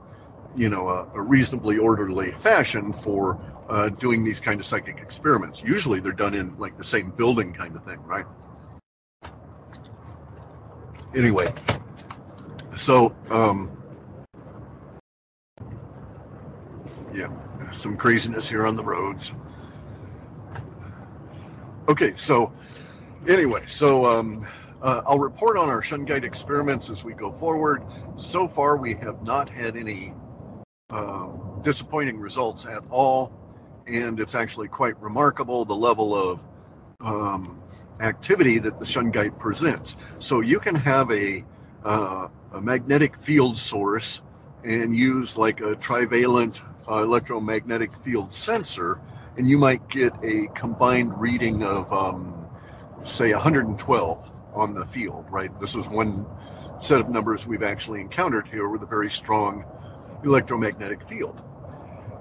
you 0.57 0.69
know, 0.69 0.89
a, 0.89 1.09
a 1.15 1.21
reasonably 1.21 1.79
orderly 1.79 2.33
fashion 2.33 2.93
for 2.93 3.41
uh, 3.69 3.91
doing 3.91 4.25
these 4.25 4.41
kind 4.41 4.61
of 4.61 4.67
psychic 4.67 4.99
experiments. 4.99 5.63
Usually 5.63 6.01
they're 6.01 6.13
done 6.13 6.35
in 6.35 6.57
like 6.59 6.77
the 6.79 6.85
same 6.85 7.11
building 7.11 7.53
kind 7.53 7.77
of 7.77 7.85
thing, 7.85 8.03
right? 8.05 8.25
Anyway, 11.15 11.53
so 12.77 13.15
um, 13.31 13.71
yeah, 17.13 17.29
some 17.73 17.97
craziness 17.97 18.49
here 18.49 18.67
on 18.67 18.77
the 18.77 18.85
roads. 18.85 19.33
Okay, 21.89 22.13
so 22.17 22.53
anyway, 23.27 23.65
so 23.67 24.05
um, 24.05 24.47
uh, 24.83 25.03
I'll 25.07 25.19
report 25.19 25.57
on 25.57 25.71
our 25.71 25.81
Shungite 25.81 26.23
experiments 26.23 26.91
as 26.91 27.03
we 27.03 27.15
go 27.15 27.33
forward. 27.33 27.83
So 28.17 28.47
far, 28.47 28.77
we 28.77 28.95
have 28.97 29.23
not 29.23 29.49
had 29.49 29.77
any 29.77 30.13
uh, 30.91 31.29
disappointing 31.63 32.19
results 32.19 32.67
at 32.67 32.83
all 32.91 33.48
and 33.89 34.21
it's 34.21 34.35
actually 34.35 34.69
quite 34.69 35.01
remarkable 35.01 35.65
the 35.65 35.75
level 35.75 36.15
of 36.15 36.41
um, 37.01 37.61
activity 38.01 38.59
that 38.59 38.79
the 38.79 38.85
shungite 38.85 39.39
presents. 39.39 39.97
So 40.19 40.41
you 40.41 40.61
can 40.61 40.75
have 40.75 41.11
a, 41.11 41.45
uh, 41.85 42.29
a 42.53 42.61
magnetic 42.61 43.17
field 43.17 43.57
source 43.57 44.21
and 44.65 44.95
use 44.95 45.37
like 45.37 45.61
a 45.61 45.75
trivalent 45.77 46.63
uh, 46.89 47.03
electromagnetic 47.03 47.95
field 48.05 48.33
sensor, 48.33 49.01
and 49.37 49.49
you 49.49 49.59
might 49.59 49.89
get 49.89 50.13
a 50.23 50.49
combined 50.55 51.19
reading 51.21 51.63
of, 51.63 51.93
um, 51.93 52.47
say, 53.05 53.33
112 53.33 54.31
on 54.55 54.75
the 54.75 54.85
field, 54.87 55.27
right? 55.31 55.59
This 55.61 55.75
is 55.75 55.87
one 55.89 56.27
set 56.81 57.01
of 57.01 57.09
numbers 57.09 57.47
we've 57.47 57.63
actually 57.63 58.01
encountered 58.01 58.47
here 58.49 58.69
with 58.69 58.83
a 58.83 58.87
very 58.87 59.11
strong 59.11 59.65
electromagnetic 60.25 61.07
field 61.09 61.43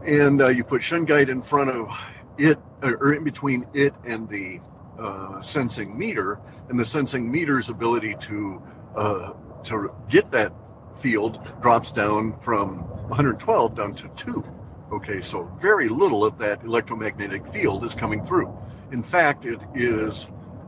and 0.06 0.42
uh, 0.42 0.48
you 0.48 0.64
put 0.64 0.82
shungite 0.82 1.30
in 1.30 1.42
front 1.42 1.70
of 1.70 1.90
it 2.38 2.58
or 2.82 3.14
in 3.14 3.24
between 3.24 3.66
it 3.74 3.94
and 4.06 4.30
the 4.30 4.60
uh, 5.00 5.42
sensing 5.42 5.98
meter 5.98 6.40
and 6.70 6.80
the 6.80 6.86
sensing 6.86 7.32
meter's 7.32 7.70
ability 7.70 8.16
to 8.20 8.62
uh, 8.96 9.34
to 9.64 9.92
get 10.10 10.32
that 10.32 10.54
field 11.00 11.40
drops 11.62 11.92
down 11.92 12.40
from 12.42 12.80
112 13.10 13.76
down 13.76 13.94
to 13.94 14.08
2 14.10 14.44
okay 14.92 15.22
so 15.22 15.44
very 15.62 15.90
little 15.90 16.24
of 16.24 16.38
that 16.38 16.64
electromagnetic 16.64 17.46
field 17.52 17.84
is 17.84 17.94
coming 17.94 18.26
through. 18.26 18.56
In 18.92 19.04
fact 19.04 19.46
it 19.46 19.60
is 19.76 20.28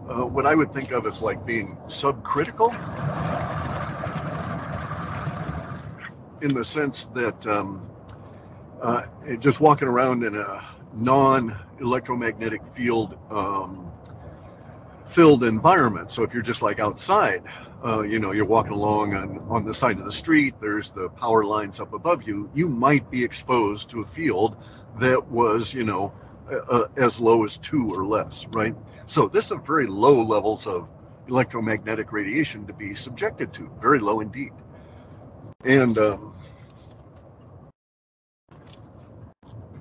uh, 0.10 0.26
what 0.26 0.46
i 0.46 0.56
would 0.56 0.74
think 0.74 0.92
of 0.92 1.06
as 1.06 1.22
like 1.22 1.46
being 1.46 1.78
subcritical 1.88 2.74
in 6.42 6.54
the 6.54 6.64
sense 6.64 7.06
that 7.14 7.46
um, 7.48 7.90
uh, 8.82 9.04
just 9.40 9.60
walking 9.60 9.88
around 9.88 10.24
in 10.24 10.36
a 10.36 10.66
non-electromagnetic 10.94 12.62
field 12.76 13.18
um, 13.30 13.92
filled 15.08 15.44
environment. 15.44 16.12
So 16.12 16.24
if 16.24 16.34
you're 16.34 16.44
just 16.44 16.62
like 16.62 16.80
outside, 16.80 17.44
uh, 17.84 18.02
you 18.02 18.20
know, 18.20 18.32
you're 18.32 18.46
walking 18.46 18.74
along 18.74 19.16
on, 19.16 19.40
on 19.50 19.66
the 19.66 19.74
side 19.74 19.98
of 19.98 20.06
the 20.06 20.12
street, 20.12 20.56
there's 20.62 20.94
the 20.94 21.10
power 21.10 21.44
lines 21.46 21.80
up 21.80 21.94
above 21.94 22.24
you, 22.28 22.50
you 22.54 22.68
might 22.68 23.10
be 23.10 23.24
exposed 23.24 23.90
to 23.92 24.02
a 24.02 24.06
field 24.06 24.56
that 25.00 25.26
was, 25.28 25.74
you 25.74 25.84
know, 25.84 26.14
uh, 26.70 26.86
as 26.98 27.20
low 27.20 27.44
as 27.44 27.58
two 27.58 27.90
or 27.94 28.06
less, 28.06 28.46
right? 28.48 28.76
So 29.06 29.28
this 29.28 29.52
is 29.52 29.58
very 29.66 29.88
low 29.88 30.22
levels 30.22 30.68
of 30.68 30.88
electromagnetic 31.28 32.12
radiation 32.12 32.66
to 32.68 32.74
be 32.74 32.96
subjected 32.96 33.54
to, 33.54 33.70
very 33.82 34.00
low 34.00 34.20
indeed. 34.20 34.52
And 35.64 35.98
um, 35.98 36.36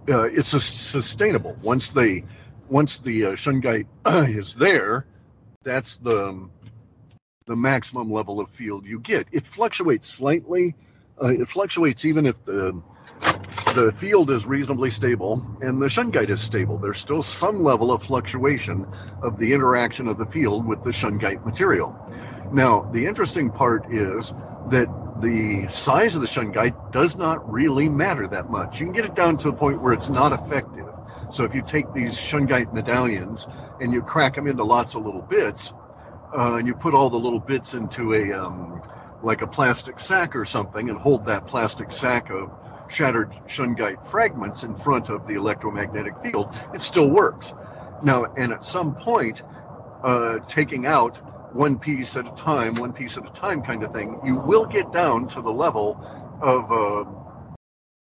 uh, 0.08 0.24
it's 0.24 0.48
sustainable. 0.48 1.56
Once 1.62 1.90
they, 1.90 2.24
once 2.68 2.98
the 2.98 3.26
uh, 3.26 3.30
shungite 3.32 3.86
is 4.28 4.54
there, 4.54 5.06
that's 5.62 5.96
the 5.98 6.48
the 7.46 7.56
maximum 7.56 8.12
level 8.12 8.40
of 8.40 8.50
field 8.50 8.84
you 8.84 9.00
get. 9.00 9.26
It 9.32 9.46
fluctuates 9.46 10.08
slightly. 10.08 10.74
Uh, 11.20 11.28
it 11.28 11.48
fluctuates 11.48 12.04
even 12.04 12.26
if 12.26 12.44
the 12.44 12.80
the 13.74 13.92
field 13.98 14.30
is 14.30 14.46
reasonably 14.46 14.90
stable 14.90 15.44
and 15.60 15.80
the 15.80 15.86
shungite 15.86 16.30
is 16.30 16.40
stable. 16.40 16.78
There's 16.78 16.98
still 16.98 17.22
some 17.22 17.62
level 17.62 17.90
of 17.90 18.02
fluctuation 18.02 18.86
of 19.22 19.38
the 19.38 19.52
interaction 19.52 20.08
of 20.08 20.18
the 20.18 20.26
field 20.26 20.66
with 20.66 20.82
the 20.82 20.90
shungite 20.90 21.44
material. 21.44 21.96
Now, 22.52 22.88
the 22.92 23.04
interesting 23.06 23.50
part 23.50 23.92
is 23.92 24.32
that 24.70 24.88
the 25.20 25.66
size 25.68 26.14
of 26.14 26.20
the 26.20 26.26
shungite 26.26 26.92
does 26.92 27.16
not 27.16 27.50
really 27.50 27.88
matter 27.88 28.26
that 28.28 28.50
much. 28.50 28.78
You 28.78 28.86
can 28.86 28.94
get 28.94 29.04
it 29.04 29.14
down 29.14 29.36
to 29.38 29.48
a 29.48 29.52
point 29.52 29.82
where 29.82 29.92
it's 29.92 30.10
not 30.10 30.32
effective. 30.32 30.86
So 31.32 31.44
if 31.44 31.54
you 31.54 31.62
take 31.62 31.92
these 31.92 32.16
shungite 32.16 32.72
medallions 32.72 33.46
and 33.80 33.92
you 33.92 34.02
crack 34.02 34.34
them 34.34 34.46
into 34.46 34.64
lots 34.64 34.94
of 34.94 35.04
little 35.04 35.22
bits, 35.22 35.72
uh, 36.36 36.54
and 36.54 36.66
you 36.66 36.74
put 36.74 36.94
all 36.94 37.10
the 37.10 37.18
little 37.18 37.40
bits 37.40 37.74
into 37.74 38.14
a 38.14 38.32
um, 38.32 38.82
like 39.22 39.42
a 39.42 39.46
plastic 39.46 39.98
sack 39.98 40.36
or 40.36 40.44
something, 40.44 40.88
and 40.88 40.98
hold 40.98 41.26
that 41.26 41.46
plastic 41.46 41.90
sack 41.90 42.30
of 42.30 42.50
shattered 42.88 43.30
shungite 43.46 44.06
fragments 44.06 44.62
in 44.62 44.74
front 44.76 45.10
of 45.10 45.26
the 45.26 45.34
electromagnetic 45.34 46.14
field, 46.22 46.54
it 46.72 46.80
still 46.80 47.10
works. 47.10 47.52
Now, 48.02 48.26
and 48.36 48.52
at 48.52 48.64
some 48.64 48.94
point, 48.94 49.42
uh, 50.02 50.38
taking 50.48 50.86
out 50.86 51.20
one 51.52 51.78
piece 51.78 52.16
at 52.16 52.26
a 52.26 52.34
time, 52.34 52.74
one 52.74 52.92
piece 52.92 53.16
at 53.16 53.26
a 53.26 53.32
time 53.32 53.62
kind 53.62 53.82
of 53.82 53.92
thing, 53.92 54.20
you 54.24 54.36
will 54.36 54.66
get 54.66 54.92
down 54.92 55.28
to 55.28 55.40
the 55.40 55.52
level 55.52 55.98
of 56.40 56.70
uh, 56.70 57.04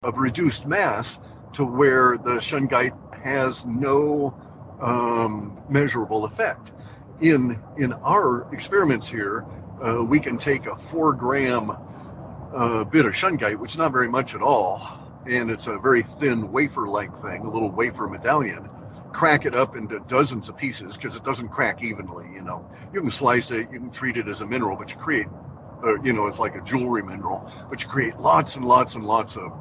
of 0.03 0.17
reduced 0.17 0.65
mass 0.65 1.19
to 1.53 1.65
where 1.65 2.17
the 2.17 2.35
shungite 2.35 2.95
has 3.23 3.65
no 3.65 4.37
um, 4.81 5.61
measurable 5.69 6.25
effect. 6.25 6.71
In 7.21 7.59
in 7.77 7.93
our 7.93 8.51
experiments 8.53 9.07
here, 9.07 9.45
uh, 9.83 10.03
we 10.03 10.19
can 10.19 10.37
take 10.37 10.65
a 10.67 10.75
four 10.75 11.13
gram 11.13 11.71
uh, 12.53 12.83
bit 12.85 13.05
of 13.05 13.13
shungite, 13.13 13.57
which 13.57 13.71
is 13.71 13.77
not 13.77 13.91
very 13.91 14.09
much 14.09 14.35
at 14.35 14.41
all, 14.41 14.87
and 15.27 15.49
it's 15.49 15.67
a 15.67 15.77
very 15.77 16.03
thin 16.03 16.51
wafer-like 16.51 17.15
thing, 17.21 17.41
a 17.41 17.49
little 17.49 17.71
wafer 17.71 18.07
medallion, 18.07 18.69
crack 19.15 19.45
it 19.45 19.55
up 19.55 19.77
into 19.77 19.99
dozens 20.07 20.49
of 20.49 20.57
pieces 20.57 20.97
because 20.97 21.15
it 21.15 21.23
doesn't 21.23 21.47
crack 21.47 21.81
evenly. 21.81 22.27
You 22.33 22.41
know, 22.41 22.69
you 22.93 22.99
can 22.99 23.09
slice 23.09 23.49
it, 23.49 23.71
you 23.71 23.79
can 23.79 23.89
treat 23.89 24.17
it 24.17 24.27
as 24.27 24.41
a 24.41 24.45
mineral, 24.45 24.75
but 24.75 24.89
you 24.89 24.97
create, 24.97 25.27
uh, 25.83 26.01
you 26.01 26.11
know, 26.11 26.27
it's 26.27 26.37
like 26.37 26.55
a 26.55 26.61
jewelry 26.61 27.01
mineral, 27.01 27.49
but 27.69 27.81
you 27.81 27.87
create 27.87 28.17
lots 28.17 28.57
and 28.57 28.65
lots 28.65 28.95
and 28.95 29.05
lots 29.05 29.37
of 29.37 29.53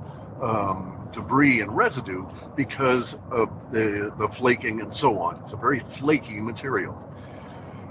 um, 0.43 1.09
debris 1.13 1.61
and 1.61 1.75
residue 1.75 2.27
because 2.57 3.17
of 3.31 3.49
the 3.71 4.13
the 4.19 4.29
flaking 4.29 4.81
and 4.81 4.93
so 4.93 5.21
on. 5.21 5.41
It's 5.45 5.53
a 5.53 5.57
very 5.57 5.79
flaky 5.79 6.41
material. 6.41 7.01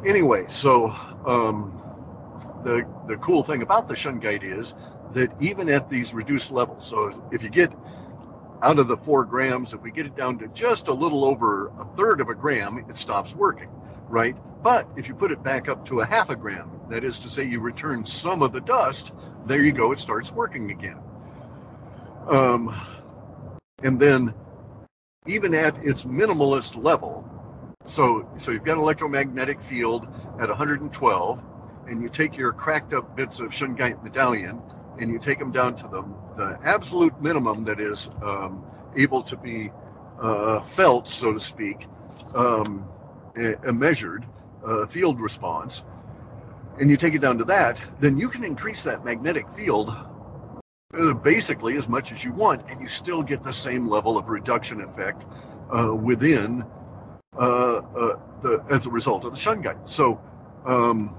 Anyway, 0.06 0.44
so 0.50 0.90
um, 1.26 1.82
the 2.66 2.86
the 3.08 3.16
cool 3.18 3.42
thing 3.42 3.62
about 3.62 3.88
the 3.88 3.94
shungite 3.94 4.44
is 4.44 4.76
that 5.14 5.32
even 5.40 5.70
at 5.70 5.90
these 5.90 6.14
reduced 6.14 6.52
levels, 6.52 6.86
so 6.86 7.30
if 7.32 7.42
you 7.42 7.50
get 7.50 7.72
out 8.64 8.80
of 8.80 8.88
the 8.88 8.96
four 8.96 9.26
grams, 9.26 9.74
if 9.74 9.82
we 9.82 9.92
get 9.92 10.06
it 10.06 10.16
down 10.16 10.40
to 10.40 10.48
just 10.48 10.88
a 10.88 10.94
little 10.94 11.26
over 11.26 11.68
a 11.80 11.86
third 11.98 12.22
of 12.22 12.30
a 12.30 12.34
gram, 12.34 12.84
it 12.90 12.96
stops 12.96 13.36
working, 13.36 13.70
right? 14.08 14.38
But 14.64 14.88
if 14.96 15.10
you 15.10 15.14
put 15.14 15.32
it 15.32 15.44
back 15.44 15.68
up 15.68 15.86
to 15.88 16.00
a 16.00 16.06
half 16.06 16.30
a 16.30 16.36
gram, 16.36 16.72
that 16.90 17.04
is 17.04 17.20
to 17.20 17.30
say, 17.30 17.44
you 17.44 17.60
return 17.60 18.06
some 18.06 18.42
of 18.42 18.54
the 18.54 18.62
dust, 18.62 19.12
there 19.46 19.62
you 19.62 19.74
go, 19.74 19.92
it 19.92 20.00
starts 20.00 20.32
working 20.32 20.72
again. 20.72 20.98
Um, 22.28 22.74
and 23.84 24.00
then, 24.00 24.34
even 25.28 25.54
at 25.54 25.76
its 25.86 26.04
minimalist 26.04 26.82
level, 26.82 27.30
so 27.86 28.30
so 28.38 28.52
you've 28.52 28.64
got 28.64 28.78
an 28.78 28.84
electromagnetic 28.84 29.62
field 29.64 30.08
at 30.40 30.48
112, 30.48 31.44
and 31.88 32.02
you 32.02 32.08
take 32.08 32.38
your 32.38 32.54
cracked 32.54 32.94
up 32.94 33.14
bits 33.18 33.42
of 33.42 33.52
shungite 33.52 34.02
medallion 34.04 34.62
and 35.00 35.12
you 35.12 35.20
take 35.20 35.40
them 35.40 35.52
down 35.52 35.76
to 35.76 35.88
the 35.88 36.04
the 36.36 36.60
absolute 36.64 37.20
minimum 37.22 37.64
that 37.66 37.80
is 37.80 38.10
um, 38.22 38.64
able 38.96 39.22
to 39.24 39.36
be 39.38 39.72
uh, 40.20 40.62
felt, 40.62 41.08
so 41.08 41.34
to 41.34 41.40
speak, 41.40 41.88
um, 42.36 42.88
a, 43.36 43.74
measured 43.74 44.26
uh, 44.66 44.86
field 44.86 45.20
response, 45.20 45.84
and 46.80 46.90
you 46.90 46.98
take 46.98 47.14
it 47.14 47.20
down 47.20 47.38
to 47.38 47.44
that, 47.44 47.82
then 48.00 48.18
you 48.18 48.30
can 48.30 48.44
increase 48.44 48.84
that 48.84 49.04
magnetic 49.04 49.48
field 49.56 49.96
basically 51.24 51.76
as 51.76 51.90
much 51.90 52.12
as 52.12 52.24
you 52.24 52.32
want, 52.34 52.62
and 52.70 52.80
you 52.80 52.88
still 52.88 53.24
get 53.24 53.42
the 53.42 53.52
same 53.52 53.88
level 53.88 54.18
of 54.18 54.30
reduction 54.30 54.82
effect 54.82 55.26
uh, 55.72 55.94
within 55.94 56.64
uh, 57.36 57.78
uh, 57.96 58.20
the 58.42 58.64
as 58.70 58.86
a 58.86 58.90
result 58.90 59.26
of 59.26 59.32
the 59.32 59.38
shungite. 59.38 59.90
So, 59.90 60.22
um, 60.66 61.16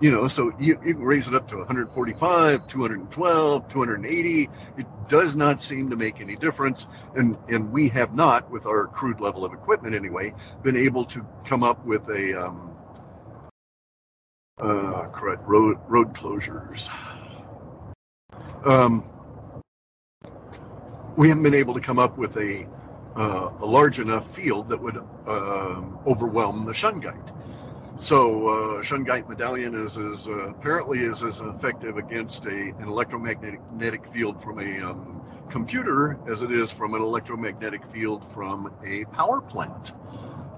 you 0.00 0.10
know, 0.10 0.26
so 0.26 0.52
you, 0.58 0.78
you 0.84 0.94
can 0.94 1.04
raise 1.04 1.28
it 1.28 1.34
up 1.34 1.48
to 1.48 1.56
145, 1.58 2.66
212, 2.66 3.68
280. 3.68 4.50
It 4.76 4.86
does 5.08 5.36
not 5.36 5.60
seem 5.60 5.90
to 5.90 5.96
make 5.96 6.20
any 6.20 6.36
difference, 6.36 6.86
and 7.14 7.36
and 7.48 7.70
we 7.72 7.88
have 7.88 8.14
not, 8.14 8.50
with 8.50 8.66
our 8.66 8.86
crude 8.86 9.20
level 9.20 9.44
of 9.44 9.52
equipment 9.52 9.94
anyway, 9.94 10.34
been 10.62 10.76
able 10.76 11.04
to 11.06 11.26
come 11.44 11.62
up 11.62 11.84
with 11.86 12.08
a 12.08 12.46
um, 12.46 12.74
uh, 14.58 15.06
correct 15.08 15.46
road 15.46 15.78
road 15.88 16.12
closures. 16.14 16.88
Um, 18.64 19.04
we 21.16 21.28
haven't 21.28 21.44
been 21.44 21.54
able 21.54 21.74
to 21.74 21.80
come 21.80 21.98
up 21.98 22.18
with 22.18 22.36
a 22.36 22.66
uh, 23.16 23.52
a 23.60 23.66
large 23.66 24.00
enough 24.00 24.34
field 24.34 24.68
that 24.68 24.80
would 24.80 24.96
um, 24.96 25.98
overwhelm 26.06 26.64
the 26.64 26.72
shungite. 26.72 27.32
So 27.96 28.48
uh, 28.48 28.82
shungite 28.82 29.28
medallion 29.28 29.74
is, 29.74 29.96
is 29.96 30.26
uh, 30.26 30.48
apparently 30.48 31.00
is 31.00 31.22
as 31.22 31.40
effective 31.40 31.96
against 31.96 32.44
a, 32.46 32.50
an 32.50 32.88
electromagnetic 32.88 34.12
field 34.12 34.42
from 34.42 34.58
a 34.58 34.80
um, 34.80 35.22
computer 35.48 36.18
as 36.28 36.42
it 36.42 36.50
is 36.50 36.72
from 36.72 36.94
an 36.94 37.02
electromagnetic 37.02 37.82
field 37.92 38.24
from 38.32 38.72
a 38.84 39.04
power 39.16 39.40
plant. 39.40 39.92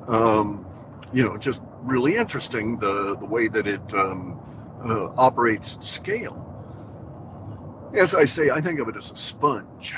Um, 0.09 0.67
you 1.13 1.25
know, 1.25 1.37
just 1.37 1.61
really 1.83 2.17
interesting 2.17 2.79
the 2.79 3.17
the 3.17 3.27
way 3.27 3.49
that 3.49 3.67
it 3.67 3.95
um, 3.95 4.41
uh, 4.83 5.13
operates 5.19 5.75
at 5.75 5.85
scale. 5.85 6.43
As 7.95 8.15
I 8.15 8.25
say, 8.25 8.51
I 8.51 8.61
think 8.61 8.81
of 8.81 8.89
it 8.89 8.97
as 8.97 9.11
a 9.11 9.17
sponge. 9.17 9.95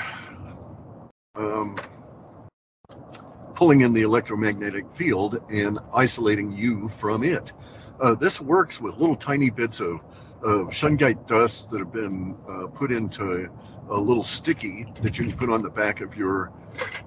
Pulling 3.59 3.81
in 3.81 3.91
the 3.91 4.03
electromagnetic 4.03 4.85
field 4.95 5.43
and 5.49 5.79
isolating 5.93 6.49
you 6.53 6.87
from 6.97 7.25
it. 7.25 7.51
Uh, 7.99 8.15
this 8.15 8.39
works 8.39 8.79
with 8.79 8.95
little 8.95 9.17
tiny 9.17 9.49
bits 9.49 9.81
of, 9.81 9.99
of 10.41 10.69
shungite 10.69 11.27
dust 11.27 11.69
that 11.69 11.79
have 11.79 11.91
been 11.91 12.37
uh, 12.47 12.67
put 12.67 12.89
into 12.89 13.49
a 13.89 13.99
little 13.99 14.23
sticky 14.23 14.85
that 15.01 15.19
you 15.19 15.25
can 15.25 15.37
put 15.37 15.49
on 15.49 15.61
the 15.61 15.69
back 15.69 15.99
of 15.99 16.15
your 16.15 16.53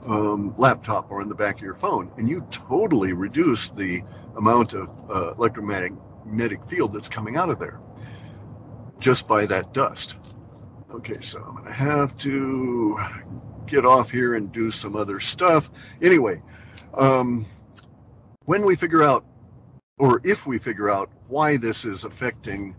um, 0.05 0.55
laptop 0.59 1.11
or 1.11 1.23
on 1.23 1.31
the 1.31 1.35
back 1.35 1.57
of 1.57 1.63
your 1.63 1.75
phone, 1.75 2.13
and 2.19 2.29
you 2.29 2.47
totally 2.51 3.15
reduce 3.15 3.71
the 3.71 4.03
amount 4.37 4.75
of 4.75 4.91
uh, 5.11 5.33
electromagnetic 5.39 6.63
field 6.69 6.93
that's 6.93 7.09
coming 7.09 7.39
out 7.39 7.49
of 7.49 7.59
there 7.59 7.81
just 8.99 9.27
by 9.27 9.47
that 9.47 9.73
dust. 9.73 10.17
Okay, 10.93 11.19
so 11.23 11.43
I'm 11.43 11.55
going 11.55 11.65
to 11.65 11.73
have 11.73 12.15
to 12.19 12.99
get 13.67 13.85
off 13.85 14.11
here 14.11 14.35
and 14.35 14.53
do 14.53 14.71
some 14.71 14.97
other 14.97 15.21
stuff. 15.21 15.71
Anyway, 16.01 16.41
um, 16.95 17.47
when 18.45 18.65
we 18.65 18.77
figure 18.77 19.03
out, 19.03 19.25
or 19.99 20.21
if 20.25 20.47
we 20.47 20.59
figure 20.59 20.91
out 20.91 21.11
why 21.29 21.57
this 21.57 21.85
is 21.85 22.05
affecting 22.05 22.75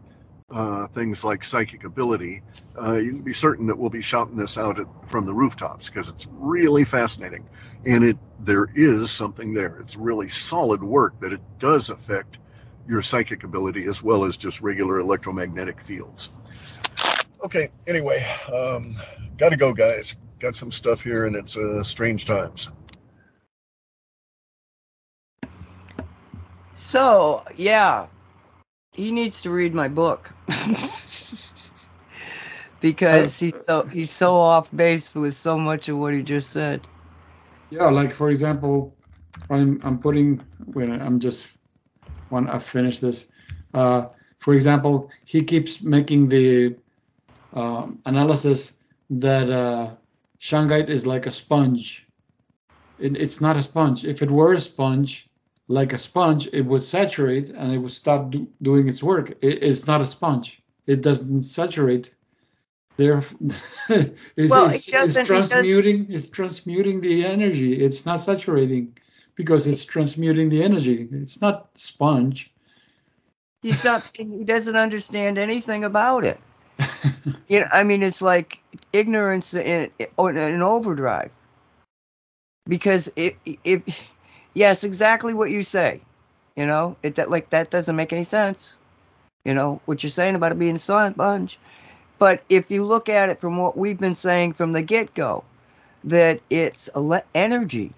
uh, 0.51 0.87
things 0.87 1.23
like 1.23 1.43
psychic 1.43 1.83
ability, 1.83 2.41
uh, 2.79 2.97
you 2.97 3.11
can 3.11 3.21
be 3.21 3.33
certain 3.33 3.65
that 3.65 3.77
we'll 3.77 3.89
be 3.89 4.01
shouting 4.01 4.35
this 4.35 4.57
out 4.57 4.79
at, 4.79 4.87
from 5.09 5.25
the 5.25 5.33
rooftops 5.33 5.87
because 5.87 6.09
it's 6.09 6.27
really 6.31 6.83
fascinating, 6.83 7.47
and 7.85 8.03
it 8.03 8.17
there 8.39 8.67
is 8.75 9.09
something 9.09 9.53
there. 9.53 9.79
It's 9.79 9.95
really 9.95 10.27
solid 10.27 10.83
work 10.83 11.19
that 11.21 11.33
it 11.33 11.41
does 11.59 11.89
affect 11.89 12.39
your 12.87 13.01
psychic 13.01 13.43
ability 13.43 13.85
as 13.85 14.03
well 14.03 14.25
as 14.25 14.37
just 14.37 14.61
regular 14.61 14.99
electromagnetic 14.99 15.81
fields. 15.81 16.31
Okay, 17.43 17.69
anyway, 17.87 18.25
um, 18.53 18.95
gotta 19.37 19.57
go, 19.57 19.73
guys. 19.73 20.15
Got 20.39 20.55
some 20.55 20.71
stuff 20.71 21.01
here, 21.01 21.25
and 21.25 21.35
it's 21.35 21.55
uh, 21.55 21.83
strange 21.83 22.25
times. 22.25 22.69
So, 26.75 27.43
yeah, 27.55 28.07
he 28.93 29.11
needs 29.11 29.41
to 29.41 29.49
read 29.49 29.73
my 29.73 29.87
book 29.87 30.31
because 32.81 33.39
he's 33.39 33.65
so 33.65 33.83
he's 33.83 34.11
so 34.11 34.35
off 34.35 34.69
base 34.75 35.15
with 35.15 35.35
so 35.35 35.57
much 35.57 35.89
of 35.89 35.97
what 35.97 36.13
he 36.13 36.21
just 36.21 36.49
said. 36.49 36.85
Yeah, 37.69 37.85
like 37.85 38.11
for 38.11 38.29
example, 38.29 38.95
I'm 39.49 39.79
I'm 39.83 39.97
putting 39.97 40.43
when 40.73 41.01
I'm 41.01 41.19
just 41.19 41.47
when 42.29 42.47
I 42.49 42.59
finish 42.59 42.99
this. 42.99 43.27
Uh, 43.73 44.07
for 44.39 44.53
example, 44.53 45.09
he 45.25 45.41
keeps 45.41 45.81
making 45.81 46.27
the 46.27 46.75
um, 47.53 47.99
analysis 48.05 48.73
that 49.09 49.49
uh, 49.49 49.91
shungite 50.43 50.89
is 50.89 51.05
like 51.05 51.25
a 51.25 51.31
sponge. 51.31 52.05
It, 52.99 53.15
it's 53.15 53.39
not 53.39 53.55
a 53.55 53.61
sponge. 53.61 54.03
If 54.03 54.21
it 54.21 54.29
were 54.29 54.53
a 54.53 54.59
sponge, 54.59 55.29
like 55.69 55.93
a 55.93 55.97
sponge, 55.97 56.49
it 56.51 56.65
would 56.65 56.83
saturate 56.83 57.49
and 57.49 57.71
it 57.71 57.77
would 57.77 57.93
stop 57.93 58.31
do, 58.31 58.45
doing 58.61 58.89
its 58.89 59.01
work. 59.01 59.31
It, 59.41 59.63
it's 59.63 59.87
not 59.87 60.01
a 60.01 60.05
sponge. 60.05 60.61
It 60.85 61.01
doesn't 61.01 61.43
saturate. 61.43 62.11
There, 62.97 63.23
it's, 63.89 64.51
Well, 64.51 64.69
it's, 64.69 64.87
it 64.87 64.93
it's 64.93 65.27
transmuting. 65.27 66.07
It's 66.09 66.27
transmuting 66.27 66.99
the 66.99 67.25
energy. 67.25 67.73
It's 67.81 68.05
not 68.05 68.17
saturating 68.17 68.97
because 69.35 69.65
it's 69.65 69.85
transmuting 69.85 70.49
the 70.49 70.61
energy. 70.61 71.07
It's 71.11 71.41
not 71.41 71.69
sponge. 71.75 72.53
He's 73.61 73.83
not. 73.83 74.03
he 74.13 74.43
doesn't 74.43 74.75
understand 74.75 75.37
anything 75.37 75.85
about 75.85 76.25
it. 76.25 76.37
You 77.47 77.61
know, 77.61 77.67
I 77.71 77.83
mean, 77.83 78.03
it's 78.03 78.21
like 78.21 78.61
ignorance 78.91 79.53
in, 79.53 79.89
in, 79.99 80.61
overdrive. 80.61 81.31
Because 82.67 83.11
it, 83.15 83.35
if, 83.63 84.11
yes, 84.53 84.83
exactly 84.83 85.33
what 85.33 85.51
you 85.51 85.63
say. 85.63 86.01
You 86.55 86.65
know, 86.65 86.95
it 87.03 87.15
that 87.15 87.29
like 87.29 87.49
that 87.49 87.71
doesn't 87.71 87.95
make 87.95 88.13
any 88.13 88.23
sense. 88.23 88.73
You 89.45 89.53
know 89.53 89.81
what 89.85 90.03
you're 90.03 90.09
saying 90.09 90.35
about 90.35 90.51
it 90.51 90.59
being 90.59 90.75
a 90.75 90.79
sponge. 90.79 91.59
But 92.19 92.43
if 92.49 92.71
you 92.71 92.85
look 92.85 93.09
at 93.09 93.29
it 93.29 93.39
from 93.39 93.57
what 93.57 93.75
we've 93.75 93.97
been 93.97 94.15
saying 94.15 94.53
from 94.53 94.71
the 94.71 94.81
get 94.81 95.13
go, 95.13 95.43
that 96.03 96.39
it's 96.49 96.89
energy, 97.33 97.93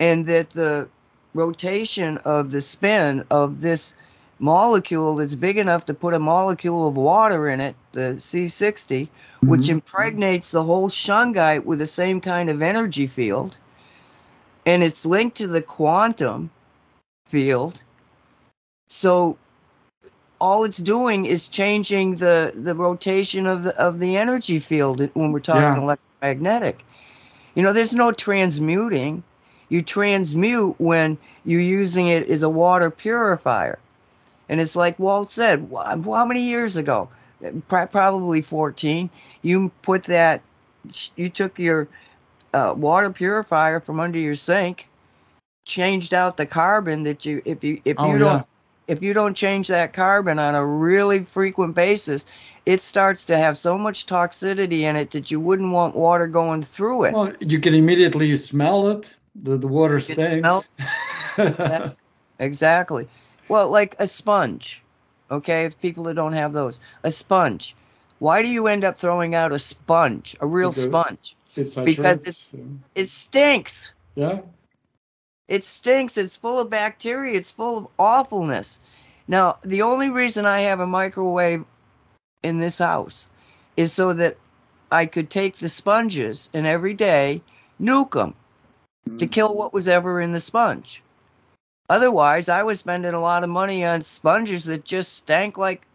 and 0.00 0.26
that 0.26 0.50
the 0.50 0.88
rotation 1.34 2.18
of 2.18 2.50
the 2.50 2.60
spin 2.60 3.24
of 3.30 3.60
this 3.60 3.94
molecule 4.42 5.16
that's 5.16 5.36
big 5.36 5.56
enough 5.56 5.86
to 5.86 5.94
put 5.94 6.14
a 6.14 6.18
molecule 6.18 6.86
of 6.88 6.96
water 6.96 7.48
in 7.48 7.60
it, 7.60 7.76
the 7.92 8.16
C60, 8.18 9.08
which 9.40 9.68
Mhm. 9.68 9.70
impregnates 9.70 10.50
the 10.50 10.64
whole 10.64 10.88
shungite 10.88 11.64
with 11.64 11.78
the 11.78 11.86
same 11.86 12.20
kind 12.20 12.50
of 12.50 12.60
energy 12.60 13.06
field. 13.06 13.56
And 14.66 14.82
it's 14.82 15.06
linked 15.06 15.36
to 15.38 15.46
the 15.46 15.62
quantum 15.62 16.50
field. 17.26 17.80
So 18.88 19.38
all 20.40 20.64
it's 20.64 20.78
doing 20.78 21.24
is 21.24 21.46
changing 21.48 22.16
the, 22.16 22.52
the 22.54 22.74
rotation 22.74 23.46
of 23.46 23.62
the 23.62 23.76
of 23.78 24.00
the 24.00 24.16
energy 24.16 24.58
field 24.58 25.08
when 25.14 25.30
we're 25.32 25.40
talking 25.40 25.76
Yeah. 25.76 25.82
electromagnetic. 25.82 26.84
You 27.54 27.62
know, 27.62 27.72
there's 27.72 27.92
no 27.94 28.10
transmuting. 28.10 29.22
You 29.68 29.82
transmute 29.82 30.74
when 30.78 31.16
you're 31.44 31.60
using 31.60 32.08
it 32.08 32.28
as 32.28 32.42
a 32.42 32.48
water 32.48 32.90
purifier. 32.90 33.78
And 34.48 34.60
it's 34.60 34.76
like 34.76 34.98
Walt 34.98 35.30
said, 35.30 35.68
how 35.72 36.24
many 36.24 36.42
years 36.42 36.76
ago? 36.76 37.08
Probably 37.68 38.42
14. 38.42 39.10
You 39.42 39.70
put 39.82 40.04
that, 40.04 40.42
you 41.16 41.28
took 41.28 41.58
your 41.58 41.88
uh, 42.54 42.74
water 42.76 43.10
purifier 43.10 43.80
from 43.80 44.00
under 44.00 44.18
your 44.18 44.34
sink, 44.34 44.88
changed 45.64 46.12
out 46.12 46.36
the 46.36 46.46
carbon 46.46 47.02
that 47.04 47.24
you, 47.24 47.40
if 47.44 47.64
you, 47.64 47.80
if 47.84 47.96
Oh 47.98 48.06
you 48.06 48.12
yeah. 48.14 48.18
don't 48.18 48.46
if 48.88 49.02
you 49.02 49.12
don't 49.12 49.34
change 49.34 49.68
that 49.68 49.92
carbon 49.92 50.38
on 50.38 50.54
a 50.54 50.64
really 50.64 51.20
frequent 51.20 51.74
basis, 51.74 52.26
it 52.66 52.82
starts 52.82 53.24
to 53.26 53.36
have 53.38 53.56
so 53.56 53.78
much 53.78 54.06
toxicity 54.06 54.80
in 54.80 54.96
it 54.96 55.10
that 55.12 55.30
you 55.30 55.40
wouldn't 55.40 55.72
want 55.72 55.94
water 55.94 56.26
going 56.26 56.62
through 56.62 57.04
it. 57.04 57.14
Well, 57.14 57.32
you 57.40 57.60
can 57.60 57.74
immediately 57.74 58.36
smell 58.36 58.88
it. 58.88 59.10
The, 59.34 59.56
the 59.56 59.68
water 59.68 59.98
stinks. 60.00 60.68
exactly. 62.38 63.08
Well, 63.52 63.68
like 63.68 63.94
a 63.98 64.06
sponge. 64.06 64.82
Okay, 65.30 65.64
if 65.66 65.80
people 65.80 66.04
that 66.04 66.14
don't 66.14 66.32
have 66.32 66.52
those, 66.52 66.80
a 67.04 67.10
sponge. 67.10 67.76
Why 68.18 68.42
do 68.42 68.48
you 68.48 68.66
end 68.66 68.84
up 68.84 68.98
throwing 68.98 69.34
out 69.34 69.52
a 69.52 69.58
sponge, 69.58 70.34
a 70.40 70.46
real 70.46 70.70
Because- 70.70 70.84
sponge? 70.84 71.36
It's 71.54 71.74
Because 71.74 72.54
uh, 72.54 72.58
It 72.94 73.10
stinks. 73.10 73.92
yeah. 74.14 74.40
It 75.48 75.64
stinks. 75.64 76.16
It's 76.16 76.36
full 76.36 76.58
of 76.58 76.70
bacteria. 76.70 77.36
It's 77.36 77.52
full 77.52 77.76
of 77.76 77.88
awfulness. 77.98 78.78
Now, 79.28 79.58
the 79.62 79.82
only 79.82 80.08
reason 80.08 80.46
I 80.46 80.60
have 80.62 80.80
a 80.80 80.86
microwave 80.86 81.64
in 82.42 82.58
this 82.58 82.78
house 82.78 83.26
is 83.76 83.92
so 83.92 84.14
that 84.14 84.38
I 84.90 85.04
could 85.04 85.28
take 85.28 85.56
the 85.56 85.68
sponges 85.68 86.48
and 86.54 86.66
every 86.66 86.94
day 86.94 87.42
nuke 87.80 88.12
them 88.12 88.34
to 89.18 89.26
kill 89.26 89.54
what 89.54 89.74
was 89.74 89.88
ever 89.88 90.20
in 90.22 90.32
the 90.32 90.40
sponge. 90.40 91.02
Otherwise, 91.88 92.48
I 92.48 92.62
was 92.62 92.80
spending 92.80 93.14
a 93.14 93.20
lot 93.20 93.44
of 93.44 93.50
money 93.50 93.84
on 93.84 94.02
sponges 94.02 94.64
that 94.66 94.84
just 94.84 95.14
stank 95.14 95.58
like 95.58 95.86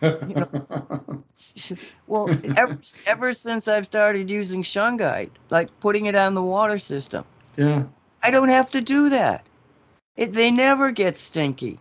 You 0.00 0.34
know, 0.34 1.24
well, 2.06 2.28
ever, 2.56 2.78
ever 3.06 3.34
since 3.34 3.68
I've 3.68 3.86
started 3.86 4.30
using 4.30 4.62
shungite, 4.62 5.30
like 5.50 5.68
putting 5.80 6.06
it 6.06 6.14
on 6.14 6.34
the 6.34 6.42
water 6.42 6.78
system, 6.78 7.24
yeah. 7.56 7.84
I 8.22 8.30
don't 8.30 8.48
have 8.48 8.70
to 8.70 8.80
do 8.80 9.08
that. 9.10 9.44
It, 10.16 10.32
they 10.32 10.50
never 10.50 10.90
get 10.90 11.16
stinky. 11.16 11.78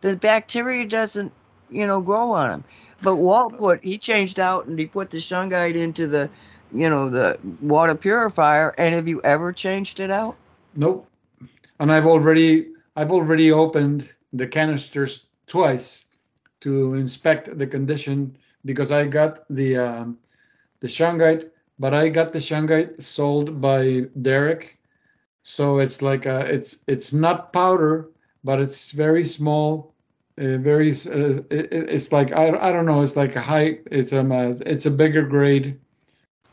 The 0.00 0.16
bacteria 0.16 0.86
doesn't, 0.86 1.32
you 1.70 1.86
know, 1.86 2.00
grow 2.00 2.30
on 2.32 2.48
them. 2.48 2.64
But 3.02 3.16
Walt 3.16 3.58
put, 3.58 3.82
he 3.84 3.98
changed 3.98 4.38
out 4.40 4.66
and 4.66 4.78
he 4.78 4.86
put 4.86 5.10
the 5.10 5.18
shungite 5.18 5.74
into 5.76 6.06
the, 6.06 6.30
you 6.72 6.88
know, 6.88 7.10
the 7.10 7.38
water 7.60 7.94
purifier. 7.94 8.74
And 8.78 8.94
have 8.94 9.08
you 9.08 9.20
ever 9.22 9.52
changed 9.52 10.00
it 10.00 10.10
out? 10.10 10.36
Nope. 10.74 11.08
And 11.80 11.92
I've 11.92 12.06
already 12.06 12.73
I've 12.96 13.12
already 13.12 13.52
opened 13.52 14.08
the 14.32 14.46
canisters 14.46 15.26
twice 15.46 16.04
to 16.60 16.94
inspect 16.94 17.58
the 17.58 17.66
condition 17.66 18.36
because 18.64 18.92
I 18.92 19.06
got 19.06 19.44
the 19.50 19.76
um, 19.76 20.18
the 20.80 20.88
shungite, 20.88 21.50
but 21.78 21.94
I 21.94 22.08
got 22.08 22.32
the 22.32 22.38
shungite 22.40 23.02
sold 23.02 23.60
by 23.60 24.06
Derek, 24.22 24.78
so 25.42 25.78
it's 25.78 26.02
like 26.02 26.26
a, 26.26 26.40
it's 26.52 26.78
it's 26.86 27.12
not 27.12 27.52
powder, 27.52 28.08
but 28.44 28.60
it's 28.60 28.92
very 28.92 29.24
small, 29.24 29.94
uh, 30.38 30.58
very 30.58 30.92
uh, 30.92 31.42
it, 31.50 31.68
it's 31.72 32.12
like 32.12 32.32
I, 32.32 32.48
I 32.58 32.72
don't 32.72 32.86
know, 32.86 33.02
it's 33.02 33.16
like 33.16 33.36
a 33.36 33.42
high 33.42 33.80
it's 33.90 34.12
um 34.12 34.32
uh, 34.32 34.54
it's 34.66 34.86
a 34.86 34.90
bigger 34.90 35.22
grade 35.22 35.78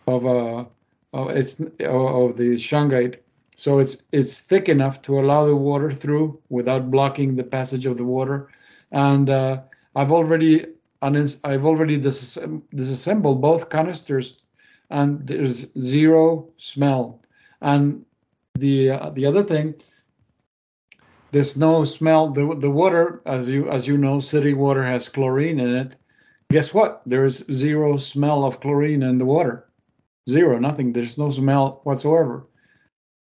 of 0.08 0.25
uh 0.25 0.65
of 1.13 1.30
it's 1.32 1.60
of 1.60 2.38
the 2.38 2.56
shungite 2.58 3.20
so 3.62 3.78
it's 3.78 3.97
it's 4.12 4.39
thick 4.39 4.69
enough 4.69 5.04
to 5.04 5.19
allow 5.19 5.45
the 5.45 5.56
water 5.56 5.91
through 5.93 6.41
without 6.50 6.89
blocking 6.89 7.36
the 7.36 7.43
passage 7.43 7.86
of 7.86 7.95
the 7.95 8.04
water. 8.17 8.50
And 8.91 9.30
uh, 9.30 9.62
i've 9.95 10.12
already 10.12 10.65
i've 11.04 11.65
already 11.69 12.00
disassemb- 12.00 12.63
disassembled 12.74 13.39
both 13.39 13.69
canisters 13.69 14.41
and 14.89 15.28
there's 15.28 15.67
zero 15.80 16.50
smell. 16.58 17.21
And 17.62 18.04
the 18.56 18.89
uh, 18.89 19.10
the 19.12 19.28
other 19.28 19.43
thing 19.43 19.76
there's 21.32 21.56
no 21.56 21.86
smell 21.86 22.32
the, 22.32 22.56
the 22.65 22.71
water 22.71 23.21
as 23.28 23.47
you 23.47 23.69
as 23.69 23.88
you 23.88 23.95
know 23.95 24.19
city 24.19 24.56
water 24.56 24.84
has 24.84 25.08
chlorine 25.08 25.60
in 25.60 25.76
it. 25.76 25.95
Guess 26.50 26.74
what? 26.74 27.04
There's 27.06 27.45
zero 27.54 27.97
smell 27.97 28.43
of 28.43 28.60
chlorine 28.60 29.04
in 29.04 29.19
the 29.19 29.32
water. 29.36 29.69
Zero 30.28 30.58
nothing. 30.58 30.93
There's 30.93 31.19
no 31.19 31.30
smell 31.30 31.82
whatsoever 31.84 32.47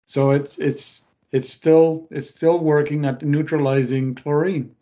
so 0.07 0.31
it's 0.31 0.59
it's 0.59 1.03
it's 1.33 1.51
still 1.51 2.07
it's 2.11 2.29
still 2.29 2.61
working 2.61 3.05
at 3.07 3.23
neutralizing 3.23 4.15
chlorine. 4.15 4.75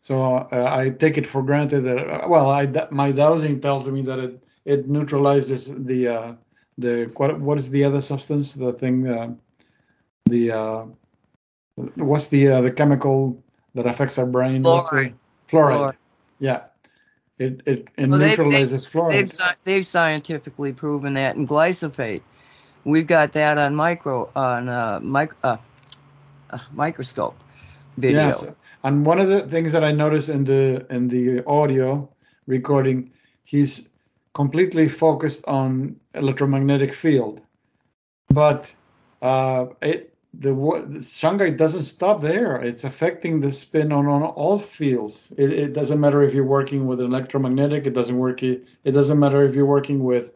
So 0.00 0.22
uh, 0.52 0.74
I 0.74 0.90
take 0.90 1.18
it 1.18 1.26
for 1.26 1.42
granted 1.42 1.82
that 1.82 1.98
uh, 2.08 2.28
well, 2.28 2.50
I 2.50 2.66
my 2.90 3.12
dowsing 3.12 3.60
tells 3.60 3.88
me 3.88 4.02
that 4.02 4.18
it 4.18 4.42
it 4.64 4.88
neutralizes 4.88 5.66
the 5.84 6.08
uh, 6.08 6.32
the 6.78 7.10
what 7.16 7.38
what 7.40 7.58
is 7.58 7.68
the 7.70 7.84
other 7.84 8.00
substance 8.00 8.52
the 8.54 8.72
thing 8.72 9.06
uh, 9.08 9.34
the 10.26 10.52
uh, 10.52 10.84
what's 11.96 12.28
the 12.28 12.48
uh, 12.48 12.60
the 12.60 12.70
chemical 12.70 13.42
that 13.74 13.86
affects 13.86 14.18
our 14.18 14.26
brain? 14.26 14.62
Fluoride. 14.62 15.14
Fluoride. 15.50 15.78
Fluoride. 15.78 15.96
Yeah. 16.38 16.62
It 17.38 17.60
it, 17.66 17.88
it 17.96 18.08
Well, 18.08 18.18
they've- 18.18 18.30
neutralizes 18.38 18.84
They've, 18.84 19.02
fluoride. 19.02 19.28
sci- 19.28 19.54
they've 19.64 19.86
scientifically 19.86 20.72
proven 20.72 21.12
that 21.14 21.36
in 21.36 21.46
glyphosate. 21.46 22.22
We've 22.84 23.06
got 23.06 23.32
that 23.32 23.58
on 23.58 23.74
micro 23.74 24.30
on 24.34 24.68
uh, 24.68 25.00
mic, 25.00 25.32
uh, 25.42 25.56
uh, 26.50 26.58
microscope 26.72 27.36
video. 27.96 28.28
Yes, 28.28 28.50
and 28.84 29.04
one 29.04 29.20
of 29.20 29.28
the 29.28 29.40
things 29.42 29.72
that 29.72 29.84
I 29.84 29.92
noticed 29.92 30.28
in 30.28 30.44
the 30.44 30.86
in 30.90 31.08
the 31.08 31.44
audio 31.46 32.08
recording, 32.46 33.10
he's 33.44 33.90
completely 34.34 34.88
focused 34.88 35.44
on 35.46 35.96
electromagnetic 36.14 36.94
field, 36.94 37.40
but 38.28 38.70
uh, 39.22 39.66
it 39.82 40.14
the, 40.34 40.50
the 40.50 41.00
shungite 41.00 41.56
doesn't 41.56 41.82
stop 41.82 42.20
there. 42.20 42.56
It's 42.56 42.84
affecting 42.84 43.40
the 43.40 43.50
spin 43.50 43.92
on, 43.92 44.06
on 44.06 44.22
all 44.22 44.58
fields. 44.58 45.32
It, 45.36 45.52
it 45.52 45.72
doesn't 45.72 45.98
matter 45.98 46.22
if 46.22 46.34
you're 46.34 46.44
working 46.44 46.86
with 46.86 47.00
electromagnetic. 47.00 47.86
It 47.86 47.94
doesn't 47.94 48.16
work. 48.16 48.42
It 48.42 48.64
doesn't 48.84 49.18
matter 49.18 49.44
if 49.44 49.54
you're 49.54 49.66
working 49.66 50.04
with 50.04 50.32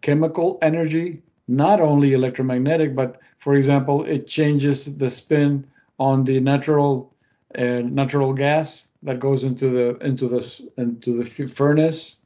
chemical 0.00 0.58
energy, 0.62 1.22
not 1.48 1.80
only 1.80 2.12
electromagnetic, 2.12 2.94
but 2.94 3.20
for 3.38 3.54
example, 3.54 4.04
it 4.04 4.26
changes 4.26 4.96
the 4.96 5.10
spin 5.10 5.66
on 5.98 6.24
the 6.24 6.40
natural 6.40 7.12
uh, 7.56 7.82
natural 7.84 8.32
gas 8.32 8.88
that 9.02 9.20
goes 9.20 9.44
into 9.44 9.68
the 9.68 9.96
into 10.04 10.28
the 10.28 10.70
into 10.78 11.22
the 11.22 11.24
furnace. 11.48 12.16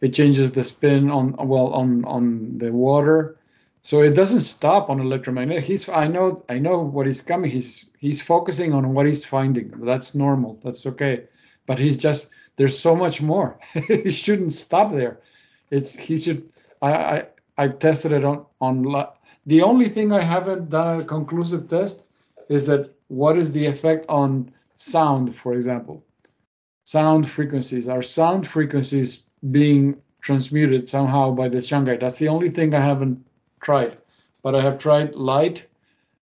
It 0.00 0.14
changes 0.14 0.52
the 0.52 0.62
spin 0.62 1.10
on 1.10 1.34
well 1.36 1.68
on 1.68 2.04
on 2.04 2.56
the 2.58 2.72
water, 2.72 3.36
so 3.82 4.00
it 4.00 4.14
doesn't 4.14 4.40
stop 4.40 4.88
on 4.88 5.00
electromagnetic. 5.00 5.64
He's 5.64 5.88
I 5.88 6.06
know 6.06 6.44
I 6.48 6.58
know 6.58 6.78
what 6.78 7.06
he's 7.06 7.20
coming. 7.20 7.50
He's 7.50 7.86
he's 7.98 8.22
focusing 8.22 8.72
on 8.72 8.94
what 8.94 9.06
he's 9.06 9.24
finding. 9.24 9.70
That's 9.84 10.14
normal. 10.14 10.58
That's 10.62 10.86
okay. 10.86 11.24
But 11.66 11.78
he's 11.78 11.96
just 11.96 12.28
there's 12.56 12.78
so 12.78 12.94
much 12.94 13.20
more. 13.20 13.58
he 13.88 14.12
shouldn't 14.12 14.52
stop 14.52 14.92
there. 14.92 15.18
It's 15.70 15.94
he 15.94 16.16
should. 16.16 16.48
I 16.80 16.92
I 16.92 17.26
I've 17.58 17.78
tested 17.78 18.12
it 18.12 18.24
on 18.24 18.46
on. 18.60 18.84
The 19.46 19.62
only 19.62 19.88
thing 19.88 20.12
I 20.12 20.22
haven't 20.22 20.70
done 20.70 21.00
a 21.00 21.04
conclusive 21.04 21.68
test 21.68 22.04
is 22.48 22.66
that 22.66 22.94
what 23.08 23.36
is 23.36 23.50
the 23.50 23.66
effect 23.66 24.06
on 24.08 24.52
sound, 24.76 25.34
for 25.34 25.54
example, 25.54 26.04
sound 26.84 27.28
frequencies. 27.28 27.88
Are 27.88 28.02
sound 28.02 28.46
frequencies 28.46 29.24
being 29.50 30.00
transmuted 30.20 30.88
somehow 30.88 31.32
by 31.32 31.48
the 31.48 31.58
shungite? 31.58 32.00
That's 32.00 32.18
the 32.18 32.28
only 32.28 32.50
thing 32.50 32.74
I 32.74 32.80
haven't 32.80 33.24
tried. 33.60 33.98
But 34.42 34.54
I 34.54 34.60
have 34.62 34.78
tried 34.78 35.14
light. 35.14 35.64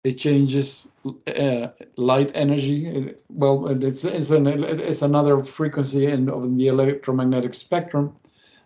It 0.05 0.19
changes 0.19 0.87
uh, 1.27 1.69
light 1.97 2.31
energy. 2.35 3.15
Well, 3.29 3.67
it's 3.83 4.05
it's 4.05 4.31
an 4.31 4.47
it's 4.47 5.03
another 5.03 5.45
frequency 5.45 6.07
in 6.07 6.29
of 6.29 6.57
the 6.57 6.67
electromagnetic 6.69 7.55
spectrum. 7.55 8.15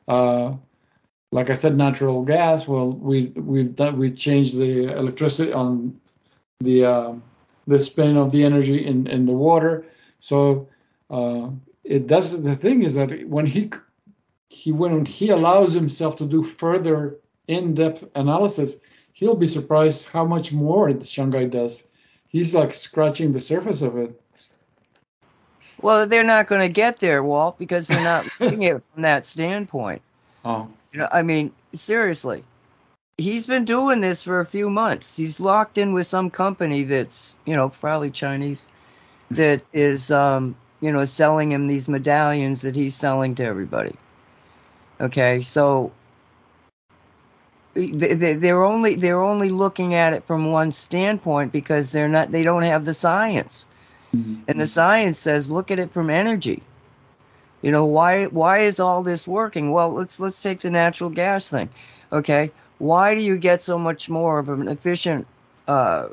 Uh, 0.08 0.54
like 1.32 1.50
I 1.50 1.54
said, 1.54 1.76
natural 1.76 2.22
gas. 2.22 2.68
Well, 2.68 2.92
we 2.92 3.26
we've 3.36 3.74
done 3.74 3.98
we 3.98 4.10
changed 4.10 4.56
the 4.56 4.96
electricity 4.96 5.52
on 5.52 5.98
the 6.60 6.84
uh, 6.84 7.14
the 7.66 7.80
spin 7.80 8.16
of 8.16 8.30
the 8.30 8.44
energy 8.44 8.86
in 8.86 9.06
in 9.06 9.26
the 9.26 9.32
water. 9.32 9.84
So 10.18 10.68
uh, 11.10 11.50
it 11.84 12.06
does. 12.06 12.42
The 12.42 12.56
thing 12.56 12.82
is 12.82 12.94
that 12.94 13.28
when 13.28 13.46
he 13.46 13.70
he 14.48 14.72
when 14.72 15.04
he 15.04 15.30
allows 15.30 15.72
himself 15.72 16.16
to 16.16 16.26
do 16.26 16.42
further 16.42 17.18
in-depth 17.48 18.08
analysis, 18.14 18.76
he'll 19.12 19.36
be 19.36 19.46
surprised 19.46 20.08
how 20.08 20.24
much 20.24 20.52
more 20.52 20.92
the 20.92 21.04
shungite 21.04 21.50
does. 21.50 21.84
He's 22.28 22.54
like 22.54 22.74
scratching 22.74 23.32
the 23.32 23.40
surface 23.40 23.82
of 23.82 23.96
it. 23.96 24.20
Well, 25.82 26.06
they're 26.06 26.24
not 26.24 26.46
going 26.46 26.66
to 26.66 26.72
get 26.72 26.98
there, 26.98 27.22
Walt, 27.22 27.58
because 27.58 27.86
they're 27.86 28.02
not 28.02 28.26
looking 28.40 28.64
at 28.66 28.76
it 28.76 28.82
from 28.92 29.02
that 29.02 29.24
standpoint. 29.24 30.02
Oh, 30.44 30.68
You 30.96 31.02
know, 31.02 31.08
I 31.12 31.20
mean, 31.20 31.52
seriously, 31.74 32.42
he's 33.18 33.46
been 33.46 33.66
doing 33.66 34.00
this 34.00 34.22
for 34.22 34.40
a 34.40 34.46
few 34.46 34.70
months. 34.70 35.14
He's 35.14 35.38
locked 35.38 35.76
in 35.76 35.92
with 35.92 36.06
some 36.06 36.30
company 36.30 36.84
that's, 36.84 37.36
you 37.44 37.54
know, 37.54 37.68
probably 37.68 38.10
Chinese, 38.10 38.70
that 39.30 39.60
is, 39.74 40.10
um, 40.10 40.56
you 40.80 40.90
know, 40.90 41.04
selling 41.04 41.52
him 41.52 41.66
these 41.66 41.86
medallions 41.86 42.62
that 42.62 42.74
he's 42.74 42.94
selling 42.94 43.34
to 43.34 43.44
everybody. 43.44 43.94
Okay, 44.98 45.42
so 45.42 45.92
they, 47.74 48.14
they, 48.14 48.32
they're 48.32 48.64
only 48.64 48.94
they're 48.94 49.20
only 49.20 49.50
looking 49.50 49.92
at 49.92 50.14
it 50.14 50.26
from 50.26 50.50
one 50.50 50.72
standpoint 50.72 51.52
because 51.52 51.92
they're 51.92 52.08
not 52.08 52.32
they 52.32 52.42
don't 52.42 52.62
have 52.62 52.86
the 52.86 52.94
science. 52.94 53.66
And 54.48 54.58
the 54.58 54.66
science 54.66 55.18
says, 55.18 55.50
look 55.50 55.70
at 55.70 55.78
it 55.78 55.92
from 55.92 56.08
energy. 56.08 56.62
You 57.66 57.72
know 57.72 57.84
why? 57.84 58.26
Why 58.26 58.60
is 58.60 58.78
all 58.78 59.02
this 59.02 59.26
working? 59.26 59.72
Well, 59.72 59.92
let's 59.92 60.20
let's 60.20 60.40
take 60.40 60.60
the 60.60 60.70
natural 60.70 61.10
gas 61.10 61.50
thing. 61.50 61.68
Okay, 62.12 62.52
why 62.78 63.16
do 63.16 63.20
you 63.20 63.36
get 63.36 63.60
so 63.60 63.76
much 63.76 64.08
more 64.08 64.38
of 64.38 64.48
an 64.48 64.68
efficient 64.68 65.26
uh, 65.66 66.06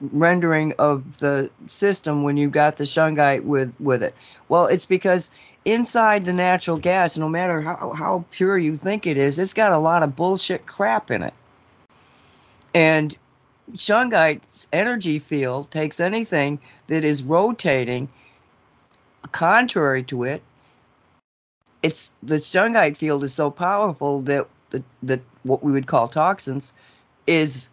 rendering 0.00 0.72
of 0.80 1.18
the 1.18 1.48
system 1.68 2.24
when 2.24 2.36
you 2.36 2.50
got 2.50 2.74
the 2.74 2.82
shungite 2.82 3.44
with 3.44 3.76
with 3.78 4.02
it? 4.02 4.12
Well, 4.48 4.66
it's 4.66 4.84
because 4.84 5.30
inside 5.64 6.24
the 6.24 6.32
natural 6.32 6.78
gas, 6.78 7.16
no 7.16 7.28
matter 7.28 7.60
how 7.60 7.92
how 7.96 8.24
pure 8.32 8.58
you 8.58 8.74
think 8.74 9.06
it 9.06 9.16
is, 9.16 9.38
it's 9.38 9.54
got 9.54 9.70
a 9.70 9.78
lot 9.78 10.02
of 10.02 10.16
bullshit 10.16 10.66
crap 10.66 11.12
in 11.12 11.22
it. 11.22 11.34
And 12.74 13.16
shungite's 13.76 14.66
energy 14.72 15.20
field 15.20 15.70
takes 15.70 16.00
anything 16.00 16.58
that 16.88 17.04
is 17.04 17.22
rotating 17.22 18.08
contrary 19.30 20.02
to 20.02 20.24
it 20.24 20.42
it's 21.82 22.12
the 22.22 22.36
shungite 22.36 22.96
field 22.96 23.24
is 23.24 23.34
so 23.34 23.50
powerful 23.50 24.20
that 24.22 24.48
the, 24.70 24.82
the 25.02 25.20
what 25.42 25.62
we 25.62 25.72
would 25.72 25.86
call 25.86 26.08
toxins 26.08 26.72
is 27.26 27.70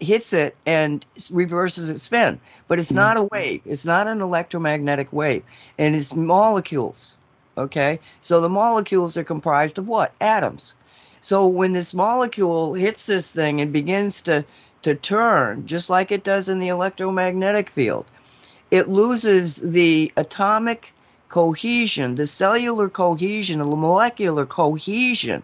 hits 0.00 0.32
it 0.32 0.54
and 0.66 1.06
reverses 1.30 1.88
its 1.88 2.02
spin. 2.02 2.38
But 2.68 2.78
it's 2.78 2.88
mm-hmm. 2.88 2.96
not 2.96 3.16
a 3.16 3.24
wave. 3.24 3.62
It's 3.64 3.84
not 3.84 4.06
an 4.06 4.20
electromagnetic 4.20 5.12
wave. 5.12 5.42
And 5.78 5.96
it's 5.96 6.14
molecules 6.14 7.16
okay? 7.58 7.98
So 8.20 8.40
the 8.40 8.48
molecules 8.48 9.16
are 9.16 9.24
comprised 9.24 9.78
of 9.78 9.88
what? 9.88 10.12
Atoms. 10.20 10.74
So 11.20 11.46
when 11.46 11.72
this 11.72 11.94
molecule 11.94 12.74
hits 12.74 13.06
this 13.06 13.32
thing 13.32 13.60
and 13.60 13.72
begins 13.72 14.20
to 14.22 14.44
to 14.82 14.94
turn, 14.94 15.66
just 15.66 15.90
like 15.90 16.12
it 16.12 16.22
does 16.22 16.48
in 16.48 16.60
the 16.60 16.68
electromagnetic 16.68 17.68
field. 17.68 18.04
It 18.70 18.88
loses 18.88 19.56
the 19.56 20.12
atomic 20.16 20.92
cohesion, 21.28 22.14
the 22.14 22.26
cellular 22.26 22.88
cohesion, 22.88 23.58
the 23.58 23.64
molecular 23.64 24.46
cohesion, 24.46 25.42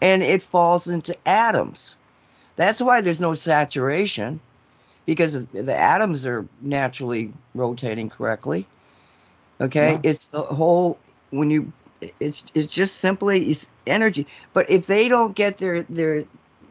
and 0.00 0.22
it 0.22 0.42
falls 0.42 0.86
into 0.86 1.16
atoms. 1.26 1.96
That's 2.56 2.80
why 2.80 3.00
there's 3.00 3.20
no 3.20 3.34
saturation, 3.34 4.40
because 5.06 5.44
the 5.46 5.76
atoms 5.76 6.24
are 6.24 6.46
naturally 6.60 7.32
rotating 7.54 8.08
correctly. 8.08 8.66
Okay, 9.60 9.92
yeah. 9.92 10.00
it's 10.02 10.30
the 10.30 10.42
whole 10.42 10.98
when 11.30 11.50
you 11.50 11.72
it's 12.20 12.44
it's 12.54 12.66
just 12.66 12.96
simply 12.96 13.54
energy. 13.86 14.26
But 14.52 14.68
if 14.68 14.86
they 14.86 15.08
don't 15.08 15.34
get 15.34 15.58
their 15.58 15.82
their 15.84 16.24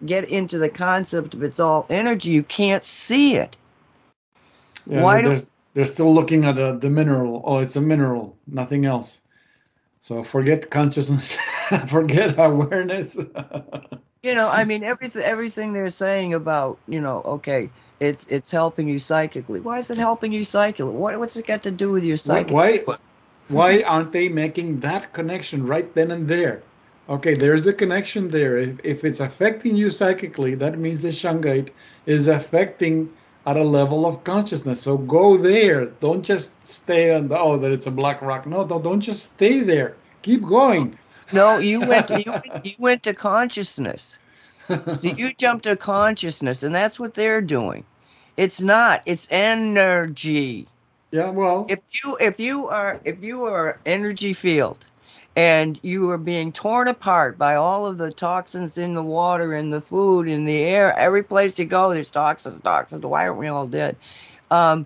get 0.06 0.26
into 0.26 0.58
the 0.58 0.70
concept 0.70 1.34
of 1.34 1.44
it's 1.44 1.60
all 1.60 1.86
energy, 1.90 2.30
you 2.30 2.44
can't 2.44 2.84
see 2.84 3.36
it. 3.36 3.56
Yeah, 4.86 5.02
Why 5.02 5.22
do 5.22 5.42
they're 5.74 5.86
still 5.86 6.14
looking 6.14 6.46
at 6.46 6.56
the, 6.56 6.78
the 6.78 6.90
mineral? 6.90 7.42
Oh, 7.46 7.60
it's 7.60 7.76
a 7.76 7.82
mineral, 7.82 8.38
nothing 8.48 8.86
else. 8.86 9.20
So 10.02 10.22
forget 10.22 10.70
consciousness, 10.70 11.38
forget 11.88 12.36
awareness. 12.38 13.16
you 14.22 14.36
know, 14.36 14.50
I 14.50 14.66
mean, 14.66 14.84
everything 14.84 15.24
everything 15.24 15.74
they're 15.74 15.90
saying 15.90 16.34
about 16.34 16.78
you 16.88 17.00
know, 17.00 17.22
okay, 17.24 17.70
it's 18.00 18.26
it's 18.28 18.52
helping 18.52 18.88
you 18.88 19.00
psychically. 19.00 19.62
Why 19.62 19.80
is 19.80 19.90
it 19.90 19.98
helping 19.98 20.32
you 20.34 20.44
psychically? 20.44 20.92
What 20.94 21.18
what's 21.20 21.36
it 21.38 21.48
got 21.48 21.62
to 21.64 21.72
do 21.72 21.92
with 21.92 22.04
your 22.04 22.18
psyche? 22.18 22.54
Why 22.54 22.84
why 23.48 23.82
aren't 23.84 24.12
they 24.12 24.30
making 24.30 24.80
that 24.82 25.14
connection 25.14 25.66
right 25.66 25.94
then 25.94 26.12
and 26.12 26.28
there? 26.28 26.64
Okay, 27.10 27.34
there's 27.34 27.68
a 27.68 27.74
connection 27.74 28.30
there. 28.30 28.58
If, 28.58 28.80
if 28.84 29.04
it's 29.04 29.20
affecting 29.20 29.76
you 29.76 29.92
psychically, 29.92 30.56
that 30.56 30.80
means 30.80 31.02
the 31.02 31.10
shungite 31.10 31.70
is 32.06 32.30
affecting 32.30 33.10
at 33.46 33.58
a 33.58 33.64
level 33.64 34.06
of 34.06 34.24
consciousness. 34.24 34.82
So 34.82 34.98
go 34.98 35.38
there. 35.38 35.86
Don't 35.86 36.24
just 36.24 36.64
stay 36.64 37.14
on 37.14 37.28
the, 37.28 37.38
oh, 37.38 37.58
that 37.58 37.72
it's 37.72 37.88
a 37.88 37.92
black 37.92 38.22
rock. 38.22 38.46
No, 38.46 38.66
don't, 38.66 38.84
don't 38.84 39.02
just 39.02 39.34
stay 39.34 39.60
there. 39.62 39.96
Keep 40.22 40.44
going. 40.44 40.98
No, 41.32 41.58
you 41.58 41.82
went 41.82 42.08
to, 42.10 42.24
you, 42.24 42.34
you 42.64 42.76
went 42.80 43.04
to 43.04 43.14
consciousness. 43.14 44.18
so 44.96 45.10
you 45.10 45.34
jumped 45.34 45.64
to 45.66 45.76
consciousness, 45.76 46.64
and 46.64 46.74
that's 46.74 47.00
what 47.00 47.14
they're 47.14 47.42
doing. 47.42 47.84
It's 48.38 48.62
not. 48.62 49.02
It's 49.06 49.28
energy. 49.30 50.68
Yeah. 51.12 51.30
Well, 51.30 51.66
if 51.70 51.80
you 51.92 52.18
if 52.20 52.40
you 52.40 52.68
are 52.68 53.00
if 53.06 53.24
you 53.24 53.44
are 53.46 53.80
energy 53.86 54.34
field, 54.34 54.86
and 55.36 55.80
you 55.82 56.12
are 56.12 56.18
being 56.18 56.52
torn 56.52 56.88
apart 56.88 57.38
by 57.38 57.56
all 57.56 57.86
of 57.86 57.98
the 57.98 58.12
toxins 58.12 58.78
in 58.78 58.94
the 58.94 59.04
water, 59.04 59.54
in 59.54 59.72
the 59.72 59.82
food, 59.82 60.28
in 60.28 60.46
the 60.46 60.60
air. 60.60 60.98
Every 60.98 61.24
place 61.24 61.58
you 61.58 61.66
go, 61.66 61.94
there's 61.94 62.12
toxins, 62.12 62.62
toxins. 62.62 63.04
Why 63.06 63.28
aren't 63.28 63.40
we 63.40 63.48
all 63.48 63.68
dead? 63.68 63.96
Um, 64.52 64.86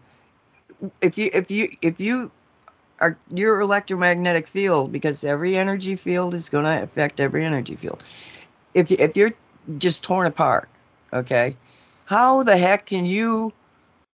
if 1.02 1.18
you 1.18 1.30
if 1.34 1.52
you 1.52 1.76
if 1.82 2.00
you 2.00 2.32
are 3.00 3.18
your 3.32 3.60
electromagnetic 3.60 4.48
field, 4.48 4.92
because 4.92 5.24
every 5.24 5.58
energy 5.58 5.96
field 5.96 6.34
is 6.34 6.50
going 6.50 6.66
to 6.66 6.84
affect 6.84 7.20
every 7.20 7.44
energy 7.46 7.76
field. 7.76 8.04
If 8.74 8.92
if 8.92 9.18
you're 9.18 9.34
just 9.78 10.04
torn 10.04 10.28
apart, 10.28 10.70
okay, 11.12 11.56
how 12.06 12.44
the 12.44 12.58
heck 12.58 12.86
can 12.86 13.06
you 13.06 13.52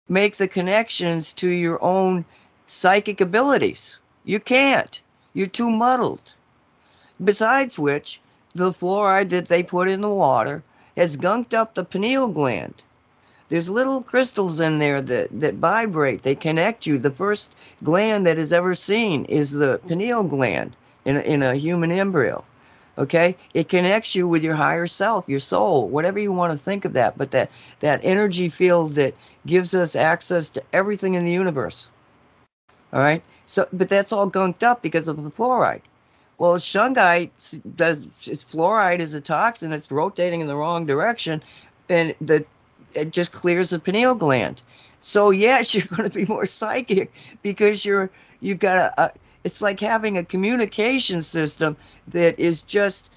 make 0.08 0.38
the 0.38 0.48
connections 0.48 1.34
to 1.34 1.50
your 1.50 1.84
own 1.84 2.24
psychic 2.68 3.20
abilities? 3.20 3.98
You 4.24 4.40
can't 4.40 5.02
you're 5.34 5.48
too 5.48 5.70
muddled. 5.70 6.34
Besides 7.24 7.78
which, 7.78 8.20
the 8.54 8.72
fluoride 8.72 9.30
that 9.30 9.48
they 9.48 9.64
put 9.64 9.88
in 9.88 10.02
the 10.02 10.10
water 10.10 10.64
has 10.98 11.18
gunked 11.18 11.54
up 11.54 11.74
the 11.74 11.86
pineal 11.86 12.28
gland. 12.28 12.84
There's 13.50 13.70
little 13.70 14.02
crystals 14.02 14.60
in 14.60 14.80
there 14.80 15.02
that, 15.02 15.28
that 15.40 15.56
vibrate. 15.56 16.22
They 16.22 16.36
connect 16.36 16.86
you. 16.86 16.98
The 16.98 17.12
first 17.12 17.56
gland 17.84 18.26
that 18.26 18.38
is 18.38 18.54
ever 18.54 18.76
seen 18.76 19.26
is 19.26 19.52
the 19.52 19.80
pineal 19.88 20.24
gland 20.24 20.76
in 21.06 21.18
in 21.18 21.44
a 21.44 21.56
human 21.56 21.92
embryo. 21.92 22.44
Okay, 22.98 23.36
it 23.54 23.70
connects 23.70 24.16
you 24.16 24.28
with 24.28 24.44
your 24.44 24.56
higher 24.56 24.88
self, 24.88 25.28
your 25.28 25.40
soul, 25.40 25.88
whatever 25.88 26.20
you 26.20 26.32
want 26.32 26.54
to 26.54 26.58
think 26.58 26.86
of 26.86 26.94
that. 26.94 27.18
But 27.18 27.32
that 27.32 27.50
that 27.80 28.00
energy 28.04 28.50
field 28.50 28.94
that 28.94 29.16
gives 29.46 29.74
us 29.74 29.96
access 29.96 30.50
to 30.52 30.64
everything 30.72 31.16
in 31.16 31.26
the 31.26 31.32
universe. 31.32 31.90
All 32.94 33.02
right. 33.02 33.24
So, 33.52 33.68
but 33.74 33.90
that's 33.90 34.14
all 34.14 34.32
gunked 34.32 34.64
up 34.64 34.82
because 34.82 35.10
of 35.10 35.22
the 35.22 35.30
fluoride. 35.30 35.82
Well, 36.38 36.56
shungite 36.56 37.32
does 37.76 38.04
it's 38.24 38.46
fluoride 38.46 39.00
is 39.00 39.14
a 39.14 39.20
toxin. 39.20 39.74
It's 39.74 39.92
rotating 39.92 40.40
in 40.40 40.48
the 40.48 40.56
wrong 40.56 40.86
direction, 40.86 41.44
and 41.90 42.16
the 42.22 42.46
it 42.94 43.12
just 43.12 43.34
clears 43.34 43.72
the 43.72 43.80
pineal 43.80 44.16
gland. 44.16 44.62
So 45.02 45.32
yes, 45.32 45.76
you're 45.76 45.86
going 45.88 46.10
to 46.10 46.16
be 46.16 46.24
more 46.24 46.46
psychic 46.46 47.12
because 47.42 47.84
you're 47.84 48.10
you've 48.40 48.60
got 48.60 48.78
a, 48.78 49.04
a 49.04 49.12
it's 49.44 49.62
like 49.62 49.82
having 49.82 50.18
a 50.18 50.24
communication 50.24 51.22
system 51.22 51.76
that 52.08 52.40
is 52.40 52.62
just 52.62 53.12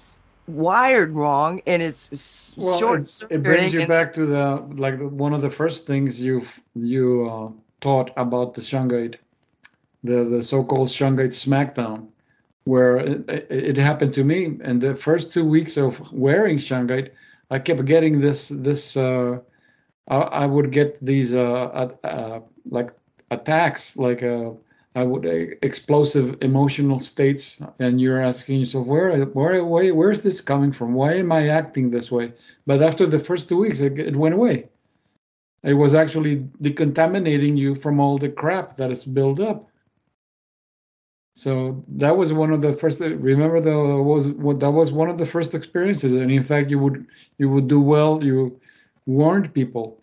wired 0.47 1.11
wrong 1.11 1.61
and 1.65 1.81
it's 1.81 2.53
well, 2.57 2.77
short 2.77 3.01
it, 3.03 3.35
it 3.35 3.41
brings 3.41 3.73
you 3.73 3.87
back 3.87 4.11
to 4.13 4.25
the 4.25 4.61
like 4.75 4.99
one 4.99 5.33
of 5.33 5.39
the 5.39 5.49
first 5.49 5.87
things 5.87 6.21
you've 6.21 6.59
you 6.75 7.25
uh, 7.31 7.49
taught 7.79 8.11
about 8.17 8.53
the 8.53 8.61
shungite 8.61 9.15
the 10.05 10.23
the 10.23 10.43
so-called 10.43 10.89
Shungite 10.89 11.33
Smackdown, 11.33 12.07
where 12.65 12.97
it, 12.97 13.29
it, 13.49 13.77
happened 13.77 14.13
to 14.15 14.23
me. 14.23 14.57
And 14.63 14.81
the 14.81 14.95
first 14.95 15.31
two 15.31 15.45
weeks 15.45 15.77
of 15.77 16.11
wearing 16.11 16.57
Shungite, 16.57 17.09
I 17.51 17.59
kept 17.59 17.85
getting 17.85 18.21
this 18.21 18.49
this. 18.49 18.97
Uh, 18.97 19.39
I, 20.07 20.17
I, 20.17 20.45
would 20.45 20.71
get 20.71 21.03
these 21.03 21.33
uh, 21.33 21.91
uh, 22.03 22.39
like 22.69 22.91
attacks, 23.31 23.97
like 23.97 24.21
uh, 24.21 24.51
I 24.95 25.03
would 25.03 25.25
uh, 25.25 25.55
explosive 25.61 26.37
emotional 26.41 26.99
states, 26.99 27.61
and 27.79 27.99
you're 27.99 28.21
asking 28.21 28.61
yourself, 28.61 28.87
where 28.87 29.25
where 29.25 29.63
where 29.65 29.93
where's 29.93 30.21
this 30.21 30.41
coming 30.41 30.71
from? 30.71 30.93
Why 30.93 31.15
am 31.15 31.31
I 31.31 31.49
acting 31.49 31.89
this 31.89 32.11
way? 32.11 32.33
But 32.65 32.81
after 32.81 33.05
the 33.05 33.19
first 33.19 33.49
two 33.49 33.57
weeks, 33.57 33.81
it, 33.81 33.99
it 33.99 34.15
went 34.15 34.35
away. 34.35 34.69
It 35.63 35.73
was 35.73 35.95
actually 35.95 36.47
decontaminating 36.61 37.57
you 37.57 37.75
from 37.75 37.99
all 37.99 38.17
the 38.17 38.29
crap 38.29 38.77
that 38.77 38.91
is 38.91 39.03
built 39.03 39.39
up. 39.39 39.67
So 41.35 41.83
that 41.89 42.15
was 42.15 42.31
one 42.31 42.51
of 42.51 42.61
the 42.61 42.73
first. 42.73 43.01
Remember, 43.01 43.59
that 43.59 43.77
was 43.77 44.27
that 44.59 44.71
was 44.71 44.91
one 44.93 45.09
of 45.09 45.17
the 45.17 45.25
first 45.25 45.53
experiences, 45.53 46.13
and 46.13 46.31
in 46.31 46.43
fact, 46.43 46.69
you 46.69 46.79
would 46.79 47.05
you 47.37 47.49
would 47.49 47.67
do 47.67 47.81
well. 47.81 48.23
You 48.23 48.57
warned 49.05 49.53
people, 49.53 49.99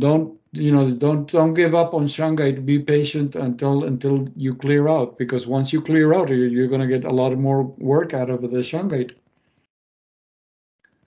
don't 0.00 0.38
you 0.52 0.70
know, 0.70 0.90
don't 0.90 1.32
don't 1.32 1.54
give 1.54 1.74
up 1.74 1.94
on 1.94 2.06
shungite. 2.06 2.66
Be 2.66 2.78
patient 2.78 3.36
until 3.36 3.84
until 3.84 4.28
you 4.36 4.54
clear 4.54 4.86
out, 4.86 5.16
because 5.16 5.46
once 5.46 5.72
you 5.72 5.80
clear 5.80 6.12
out, 6.12 6.28
you're, 6.28 6.46
you're 6.48 6.68
going 6.68 6.82
to 6.82 6.86
get 6.86 7.04
a 7.04 7.10
lot 7.10 7.36
more 7.38 7.62
work 7.62 8.12
out 8.12 8.28
of 8.28 8.42
the 8.42 8.58
shungite. 8.58 9.12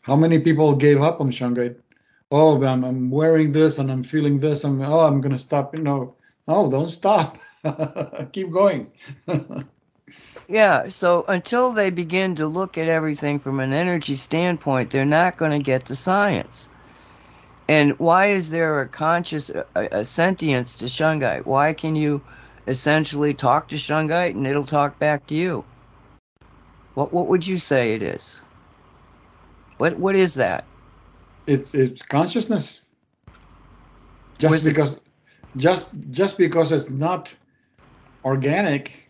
How 0.02 0.16
many 0.16 0.40
people 0.40 0.76
gave 0.76 1.00
up 1.00 1.22
on 1.22 1.32
shungite? 1.32 1.76
Oh, 2.32 2.62
I'm, 2.64 2.84
I'm 2.84 3.12
wearing 3.12 3.52
this 3.52 3.78
and 3.78 3.92
I'm 3.92 4.04
feeling 4.04 4.40
this. 4.40 4.64
I'm 4.64 4.82
oh, 4.82 5.02
I'm 5.02 5.22
going 5.22 5.32
to 5.32 5.38
stop. 5.38 5.78
You 5.78 5.84
know, 5.84 6.16
no, 6.48 6.72
don't 6.72 6.90
stop. 6.90 7.38
Keep 8.34 8.52
going. 8.52 8.92
yeah, 10.48 10.90
so 10.90 11.26
until 11.28 11.74
they 11.74 11.90
begin 11.90 12.36
to 12.36 12.48
look 12.48 12.78
at 12.78 12.88
everything 12.88 13.40
from 13.40 13.60
an 13.60 13.74
energy 13.74 14.16
standpoint, 14.16 14.92
they're 14.92 15.06
not 15.06 15.38
going 15.38 15.52
to 15.52 15.60
get 15.64 15.86
the 15.86 15.96
science. 15.96 16.68
And 17.68 17.98
why 18.00 18.28
is 18.28 18.50
there 18.50 18.82
a 18.82 18.88
conscious, 18.88 19.50
a, 19.50 19.66
a 19.76 20.06
sentience 20.06 20.78
to 20.78 20.86
Shungite? 20.86 21.46
Why 21.46 21.74
can 21.74 21.96
you 21.96 22.22
essentially 22.68 23.34
talk 23.34 23.70
to 23.70 23.76
Shungite 23.76 24.32
and 24.32 24.46
it'll 24.48 24.66
talk 24.66 25.00
back 25.00 25.28
to 25.28 25.36
you? 25.36 25.66
What 26.96 27.14
what 27.14 27.28
would 27.28 27.48
you 27.48 27.58
say 27.58 27.94
it 27.96 28.04
is? 28.04 28.40
What 29.78 29.98
what 29.98 30.16
is 30.16 30.36
that? 30.36 30.66
It's 31.48 31.74
it's 31.74 32.02
consciousness. 32.02 32.82
Just 34.40 34.52
Was 34.52 34.66
it- 34.68 34.72
because, 34.72 35.00
just 35.58 35.90
just 36.12 36.38
because 36.38 36.72
it's 36.72 36.90
not 36.90 37.34
organic, 38.24 39.10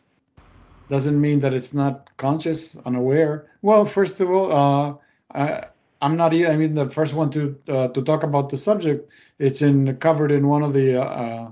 doesn't 0.89 1.19
mean 1.19 1.39
that 1.41 1.53
it's 1.53 1.73
not 1.73 2.09
conscious, 2.17 2.75
unaware. 2.85 3.51
Well, 3.61 3.85
first 3.85 4.19
of 4.19 4.29
all, 4.29 4.51
uh, 4.51 4.95
I, 5.33 5.65
I'm 6.01 6.17
not. 6.17 6.33
I 6.33 6.55
mean, 6.55 6.75
the 6.75 6.89
first 6.89 7.13
one 7.13 7.29
to 7.31 7.57
uh, 7.67 7.87
to 7.89 8.01
talk 8.01 8.23
about 8.23 8.49
the 8.49 8.57
subject. 8.57 9.09
It's 9.39 9.61
in 9.61 9.95
covered 9.97 10.31
in 10.31 10.47
one 10.47 10.63
of 10.63 10.73
the 10.73 11.01
uh, 11.01 11.05
uh, 11.05 11.51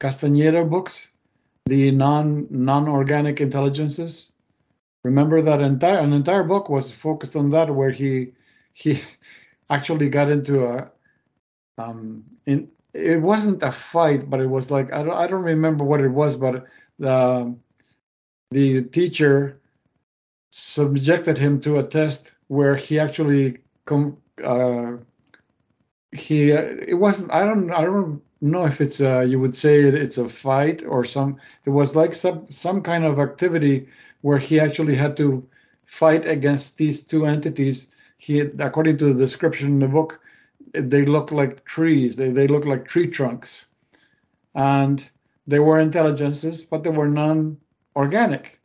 Castañeda 0.00 0.68
books, 0.68 1.08
the 1.66 1.90
non 1.90 2.46
non 2.50 2.88
organic 2.88 3.40
intelligences. 3.40 4.30
Remember 5.02 5.42
that 5.42 5.60
entire 5.60 5.98
an 5.98 6.12
entire 6.12 6.44
book 6.44 6.68
was 6.68 6.90
focused 6.90 7.34
on 7.36 7.50
that, 7.50 7.74
where 7.74 7.90
he 7.90 8.32
he 8.72 9.02
actually 9.70 10.08
got 10.08 10.30
into 10.30 10.64
a 10.64 10.90
um 11.78 12.24
in 12.46 12.68
it 12.94 13.20
wasn't 13.20 13.62
a 13.62 13.70
fight 13.70 14.28
but 14.30 14.40
it 14.40 14.46
was 14.46 14.70
like 14.70 14.92
i 14.92 15.02
don't 15.02 15.14
i 15.14 15.26
don't 15.26 15.42
remember 15.42 15.84
what 15.84 16.00
it 16.00 16.08
was 16.08 16.36
but 16.36 16.64
the 16.98 17.54
the 18.50 18.82
teacher 18.82 19.60
subjected 20.50 21.36
him 21.36 21.60
to 21.60 21.78
a 21.78 21.82
test 21.82 22.32
where 22.48 22.74
he 22.76 22.98
actually 22.98 23.58
com- 23.84 24.16
uh, 24.42 24.92
he 26.12 26.52
uh, 26.52 26.62
it 26.86 26.94
wasn't 26.94 27.30
i 27.32 27.44
don't 27.44 27.70
i 27.70 27.82
don't 27.82 28.22
know 28.40 28.64
if 28.64 28.80
it's 28.80 29.00
uh 29.00 29.20
you 29.20 29.38
would 29.38 29.54
say 29.54 29.82
it, 29.82 29.94
it's 29.94 30.16
a 30.16 30.28
fight 30.28 30.82
or 30.84 31.04
some 31.04 31.36
it 31.66 31.70
was 31.70 31.94
like 31.94 32.14
some 32.14 32.48
some 32.48 32.80
kind 32.80 33.04
of 33.04 33.18
activity 33.18 33.86
where 34.22 34.38
he 34.38 34.58
actually 34.58 34.94
had 34.94 35.16
to 35.16 35.46
fight 35.88 36.26
against 36.28 36.76
these 36.76 37.00
two 37.00 37.26
entities. 37.26 37.88
He 38.18 38.40
according 38.40 38.98
to 38.98 39.12
the 39.12 39.20
description 39.20 39.68
in 39.68 39.78
the 39.78 39.88
book 39.88 40.20
they 40.72 41.04
look 41.04 41.32
like 41.32 41.64
trees. 41.64 42.16
They, 42.16 42.30
they 42.30 42.46
look 42.46 42.64
like 42.64 42.86
tree 42.86 43.06
trunks. 43.06 43.66
And 44.54 45.08
they 45.48 45.58
were 45.58 45.80
intelligences 45.80 46.64
but 46.64 46.84
they 46.84 46.90
were 46.90 47.08
non-organic 47.08 48.60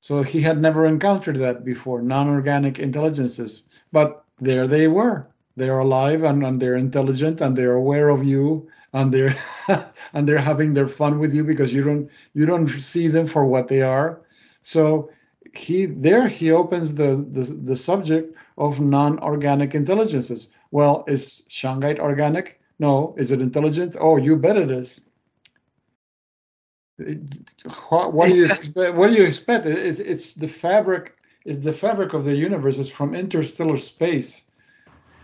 so 0.00 0.22
he 0.22 0.40
had 0.40 0.58
never 0.58 0.86
encountered 0.86 1.36
that 1.36 1.64
before 1.64 2.00
non-organic 2.00 2.78
intelligences 2.78 3.64
but 3.92 4.24
there 4.40 4.66
they 4.66 4.88
were 4.88 5.26
they're 5.56 5.80
alive 5.80 6.22
and, 6.22 6.42
and 6.42 6.62
they're 6.62 6.76
intelligent 6.76 7.42
and 7.42 7.54
they're 7.54 7.74
aware 7.74 8.08
of 8.08 8.24
you 8.24 8.66
and 8.94 9.12
they're 9.12 9.36
and 10.14 10.26
they're 10.26 10.38
having 10.38 10.72
their 10.72 10.88
fun 10.88 11.18
with 11.18 11.34
you 11.34 11.44
because 11.44 11.74
you 11.74 11.82
don't 11.82 12.10
you 12.32 12.46
don't 12.46 12.68
see 12.68 13.08
them 13.08 13.26
for 13.26 13.44
what 13.44 13.68
they 13.68 13.82
are 13.82 14.22
so 14.62 15.10
he 15.54 15.86
there 15.86 16.28
he 16.28 16.50
opens 16.50 16.94
the 16.94 17.26
the, 17.32 17.42
the 17.42 17.76
subject 17.76 18.34
of 18.60 18.78
non-organic 18.78 19.74
intelligences. 19.74 20.48
Well, 20.70 21.04
is 21.08 21.42
Shungite 21.48 21.98
organic? 21.98 22.60
No. 22.78 23.14
Is 23.18 23.32
it 23.32 23.40
intelligent? 23.40 23.96
Oh, 23.98 24.16
you 24.16 24.36
bet 24.36 24.56
it 24.56 24.70
is. 24.70 25.00
What, 27.88 28.12
what 28.12 28.28
do 28.28 28.34
you 28.36 28.44
expect? 28.52 28.94
What 28.94 29.10
do 29.10 29.14
you 29.14 29.24
expect? 29.24 29.66
It's, 29.66 29.98
it's 29.98 30.34
the 30.34 30.48
fabric. 30.48 31.16
Is 31.46 31.60
the 31.60 31.72
fabric 31.72 32.12
of 32.12 32.26
the 32.26 32.36
universe 32.36 32.78
is 32.78 32.90
from 32.90 33.14
interstellar 33.14 33.78
space. 33.78 34.44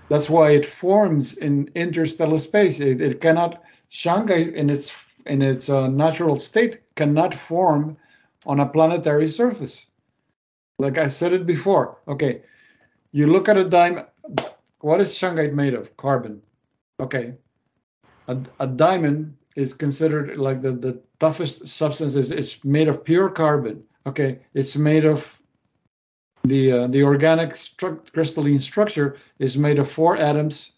That's 0.08 0.30
why 0.30 0.52
it 0.52 0.64
forms 0.64 1.36
in 1.36 1.70
interstellar 1.74 2.38
space. 2.38 2.80
It, 2.80 3.02
it 3.02 3.20
cannot 3.20 3.62
Shungite 3.90 4.54
in 4.54 4.68
its 4.68 4.92
in 5.26 5.42
its 5.42 5.68
uh, 5.68 5.88
natural 5.88 6.38
state 6.38 6.80
cannot 6.94 7.34
form 7.34 7.96
on 8.44 8.60
a 8.60 8.66
planetary 8.66 9.28
surface. 9.28 9.86
Like 10.78 10.98
I 10.98 11.08
said 11.08 11.32
it 11.32 11.46
before. 11.46 11.98
Okay, 12.08 12.42
you 13.12 13.26
look 13.26 13.48
at 13.48 13.56
a 13.56 13.64
diamond. 13.64 14.06
What 14.80 15.00
is 15.00 15.16
shungite 15.16 15.52
made 15.52 15.74
of? 15.74 15.96
Carbon. 15.96 16.42
Okay. 17.00 17.34
A, 18.28 18.36
a 18.60 18.66
diamond 18.66 19.36
is 19.56 19.74
considered 19.74 20.36
like 20.36 20.62
the, 20.62 20.72
the 20.72 21.00
toughest 21.18 21.66
substance 21.66 22.14
is 22.14 22.30
it's 22.30 22.62
made 22.64 22.88
of 22.88 23.04
pure 23.04 23.28
carbon. 23.28 23.82
Okay. 24.06 24.38
It's 24.54 24.76
made 24.76 25.04
of 25.04 25.36
the 26.44 26.72
uh, 26.72 26.86
the 26.86 27.02
organic 27.02 27.50
stru- 27.54 28.12
crystalline 28.12 28.60
structure 28.60 29.16
is 29.38 29.58
made 29.58 29.78
of 29.78 29.90
four 29.90 30.16
atoms. 30.16 30.72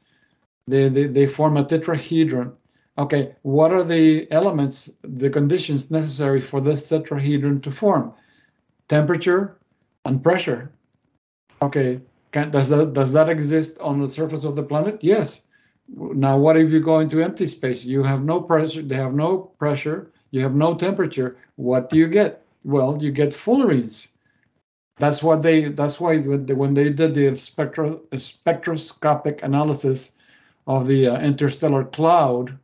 They, 0.67 0.89
they 0.89 1.07
they 1.07 1.27
form 1.27 1.57
a 1.57 1.65
tetrahedron. 1.65 2.55
Okay. 2.97 3.35
What 3.43 3.73
are 3.73 3.85
the 3.85 4.31
elements, 4.33 4.89
the 5.03 5.31
conditions 5.31 5.91
necessary 5.91 6.41
for 6.41 6.61
this 6.61 6.89
tetrahedron 6.89 7.63
to 7.63 7.71
form? 7.71 8.15
Temperature 8.89 9.59
and 10.05 10.23
pressure. 10.23 10.73
Okay, 11.61 12.01
can, 12.33 12.51
does 12.51 12.69
that 12.69 12.95
does 12.95 13.13
that 13.13 13.29
exist 13.29 13.77
on 13.81 14.01
the 14.01 14.11
surface 14.11 14.45
of 14.45 14.57
the 14.57 14.63
planet? 14.63 14.99
Yes. 15.01 15.43
Now, 15.89 16.39
what 16.39 16.57
if 16.57 16.71
you 16.71 16.81
go 16.81 16.99
into 16.99 17.23
empty 17.23 17.47
space? 17.47 17.85
You 17.85 18.03
have 18.03 18.23
no 18.23 18.41
pressure. 18.41 18.83
They 18.83 18.97
have 18.97 19.15
no 19.15 19.39
pressure. 19.59 20.11
You 20.31 20.43
have 20.43 20.55
no 20.55 20.75
temperature. 20.75 21.39
What 21.57 21.91
do 21.91 21.97
you 21.97 22.07
get? 22.07 22.45
Well, 22.65 22.99
you 23.01 23.11
get 23.11 23.31
fullerenes. 23.31 24.09
That's 24.99 25.23
what 25.23 25.43
they. 25.43 25.65
That's 25.65 25.99
why 25.99 26.19
when 26.19 26.75
they, 26.75 26.91
did 26.91 27.15
the 27.15 27.35
spectro, 27.37 28.01
spectroscopic 28.17 29.43
analysis 29.43 30.13
of 30.67 30.87
the 30.87 31.09
uh, 31.09 31.21
interstellar 31.21 31.85
cloud, 31.85 32.59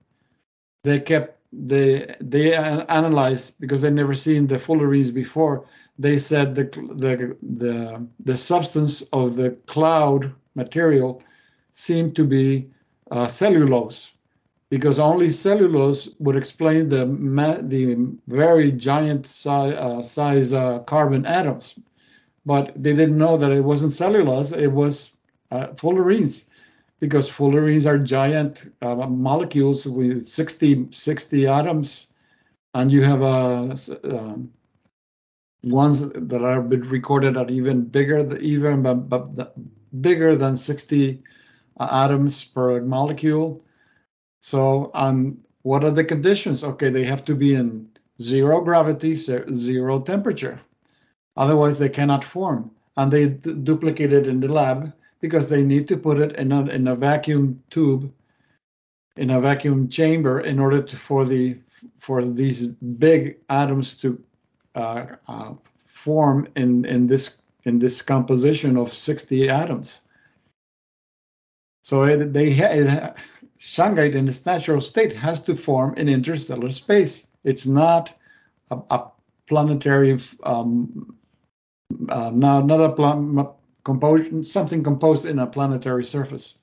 they 0.82 1.00
kept 1.00 1.38
they 1.52 2.14
they 2.20 2.54
analyzed 2.54 3.60
because 3.60 3.80
they 3.80 3.90
never 3.90 4.14
seen 4.14 4.46
the 4.46 4.56
fullerenes 4.56 5.14
before 5.14 5.64
they 5.98 6.18
said 6.18 6.54
the 6.54 6.64
the 6.96 7.36
the 7.56 8.06
the 8.24 8.36
substance 8.36 9.02
of 9.12 9.36
the 9.36 9.50
cloud 9.66 10.32
material 10.56 11.22
seemed 11.72 12.16
to 12.16 12.24
be 12.24 12.68
uh, 13.10 13.26
cellulose 13.26 14.12
because 14.70 14.98
only 14.98 15.30
cellulose 15.30 16.08
would 16.18 16.36
explain 16.36 16.88
the 16.88 17.04
the 17.62 18.12
very 18.28 18.70
giant 18.72 19.26
si- 19.26 19.48
uh, 19.50 20.02
size 20.02 20.52
uh, 20.52 20.78
carbon 20.80 21.24
atoms. 21.26 21.78
But 22.44 22.72
they 22.82 22.94
didn't 22.94 23.18
know 23.18 23.36
that 23.36 23.50
it 23.52 23.60
wasn't 23.62 23.92
cellulose 23.92 24.52
it 24.52 24.68
was 24.72 25.12
uh, 25.50 25.68
fullerenes 25.76 26.44
because 27.00 27.28
fullerenes 27.28 27.86
are 27.86 27.98
giant 27.98 28.70
uh, 28.82 28.94
molecules 28.94 29.86
with 29.86 30.26
60 30.26 30.88
60 30.90 31.46
atoms 31.46 32.08
and 32.74 32.90
you 32.90 33.02
have 33.02 33.22
a 33.22 33.76
um, 34.04 34.50
ones 35.64 36.00
that 36.10 36.42
are 36.42 36.60
been 36.62 36.82
recorded 36.88 37.36
are 37.36 37.48
even 37.48 37.84
bigger, 37.84 38.36
even 38.38 38.82
but, 38.82 39.08
but 39.08 39.56
bigger 40.00 40.34
than 40.36 40.56
60 40.56 41.22
uh, 41.22 41.22
atoms 41.80 42.44
per 42.44 42.80
molecule. 42.80 43.62
So, 44.40 44.90
um, 44.94 45.38
what 45.62 45.84
are 45.84 45.90
the 45.90 46.04
conditions? 46.04 46.62
Okay, 46.62 46.90
they 46.90 47.04
have 47.04 47.24
to 47.24 47.34
be 47.34 47.54
in 47.54 47.88
zero 48.20 48.60
gravity, 48.60 49.16
zero 49.16 50.00
temperature. 50.00 50.60
Otherwise, 51.36 51.78
they 51.78 51.88
cannot 51.88 52.24
form. 52.24 52.70
And 52.96 53.12
they 53.12 53.28
d- 53.28 53.54
duplicate 53.54 54.12
it 54.12 54.26
in 54.26 54.40
the 54.40 54.48
lab 54.48 54.92
because 55.20 55.48
they 55.48 55.62
need 55.62 55.88
to 55.88 55.96
put 55.96 56.20
it 56.20 56.32
in 56.36 56.52
a, 56.52 56.66
in 56.66 56.86
a 56.86 56.94
vacuum 56.94 57.62
tube, 57.70 58.12
in 59.16 59.30
a 59.30 59.40
vacuum 59.40 59.88
chamber, 59.88 60.40
in 60.40 60.58
order 60.60 60.82
to, 60.82 60.96
for 60.96 61.24
the 61.24 61.58
for 61.98 62.24
these 62.24 62.66
big 62.66 63.36
atoms 63.50 63.94
to 63.94 64.22
uh, 64.74 65.06
uh, 65.28 65.52
form 65.86 66.48
in 66.56 66.84
in 66.84 67.06
this 67.06 67.38
in 67.64 67.78
this 67.78 68.02
composition 68.02 68.76
of 68.76 68.94
60 68.94 69.48
atoms. 69.48 70.00
So 71.84 72.04
it, 72.04 72.32
they 72.32 72.48
it, 72.48 72.88
ha- 72.88 73.14
shungite 73.58 74.14
in 74.14 74.26
its 74.26 74.44
natural 74.46 74.80
state 74.80 75.12
has 75.12 75.40
to 75.42 75.54
form 75.54 75.94
in 75.96 76.08
interstellar 76.08 76.70
space. 76.70 77.28
It's 77.44 77.66
not 77.66 78.14
a, 78.70 78.78
a 78.90 79.10
planetary, 79.46 80.18
um, 80.44 81.14
uh, 82.08 82.30
no, 82.32 82.62
not 82.62 82.80
a 82.80 82.90
plan, 82.92 83.46
composition, 83.84 84.42
something 84.42 84.82
composed 84.82 85.26
in 85.26 85.38
a 85.40 85.46
planetary 85.46 86.04
surface. 86.04 86.58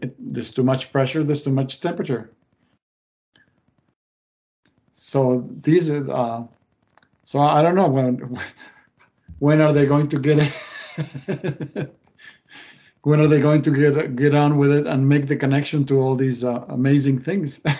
It, 0.00 0.14
there's 0.18 0.50
too 0.50 0.62
much 0.62 0.92
pressure. 0.92 1.24
There's 1.24 1.42
too 1.42 1.50
much 1.50 1.80
temperature. 1.80 2.30
So 4.94 5.40
these. 5.62 5.90
Uh, 5.90 6.46
so 7.24 7.40
I 7.40 7.60
don't 7.62 7.74
know 7.74 7.88
when 7.88 8.38
when 9.40 9.60
are 9.60 9.72
they 9.72 9.86
going 9.86 10.08
to 10.10 10.18
get 10.20 10.52
it? 10.96 11.96
when 13.04 13.20
are 13.20 13.28
they 13.28 13.40
going 13.40 13.62
to 13.62 13.70
get 13.70 14.16
get 14.16 14.34
on 14.34 14.58
with 14.58 14.72
it 14.72 14.86
and 14.86 15.08
make 15.08 15.26
the 15.26 15.36
connection 15.36 15.84
to 15.86 16.00
all 16.00 16.16
these 16.16 16.44
uh, 16.44 16.64
amazing 16.68 17.20
things? 17.20 17.60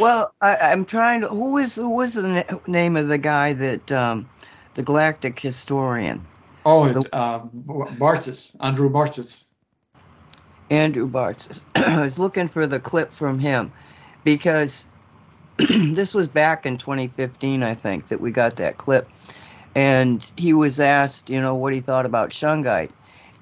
Well, 0.00 0.32
I, 0.40 0.56
I'm 0.56 0.84
trying 0.84 1.20
to. 1.22 1.28
Who 1.28 1.58
is 1.58 1.74
who 1.74 1.90
was 1.90 2.14
the 2.14 2.22
na- 2.22 2.58
name 2.66 2.96
of 2.96 3.08
the 3.08 3.18
guy 3.18 3.52
that 3.52 3.92
um, 3.92 4.28
the 4.74 4.82
galactic 4.82 5.38
historian? 5.38 6.24
oh, 6.64 6.84
it, 6.86 7.08
uh, 7.12 7.40
Bartzis, 7.98 8.54
Andrew 8.60 8.88
Bartzis. 8.90 9.44
Andrew 10.70 11.08
Bartz. 11.08 11.60
I 11.74 12.00
was 12.00 12.18
looking 12.18 12.48
for 12.48 12.66
the 12.66 12.80
clip 12.80 13.12
from 13.12 13.38
him 13.38 13.72
because 14.24 14.86
this 15.56 16.14
was 16.14 16.28
back 16.28 16.64
in 16.64 16.78
2015, 16.78 17.62
I 17.62 17.74
think, 17.74 18.08
that 18.08 18.20
we 18.20 18.30
got 18.30 18.56
that 18.56 18.78
clip. 18.78 19.08
And 19.74 20.30
he 20.36 20.52
was 20.52 20.80
asked, 20.80 21.30
you 21.30 21.40
know, 21.40 21.54
what 21.54 21.72
he 21.72 21.80
thought 21.80 22.06
about 22.06 22.30
Shungite. 22.30 22.90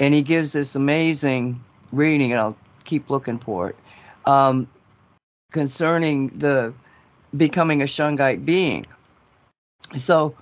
And 0.01 0.13
he 0.15 0.23
gives 0.23 0.53
this 0.53 0.75
amazing 0.75 1.63
reading, 1.93 2.33
and 2.33 2.41
I'll 2.41 2.57
keep 2.85 3.09
looking 3.11 3.39
for 3.39 3.71
it, 3.71 3.77
um, 4.27 4.67
concerning 5.53 6.29
the 6.39 6.73
becoming 7.37 7.83
a 7.83 7.85
Shungite 7.85 8.45
being. 8.45 8.87
So 9.97 10.35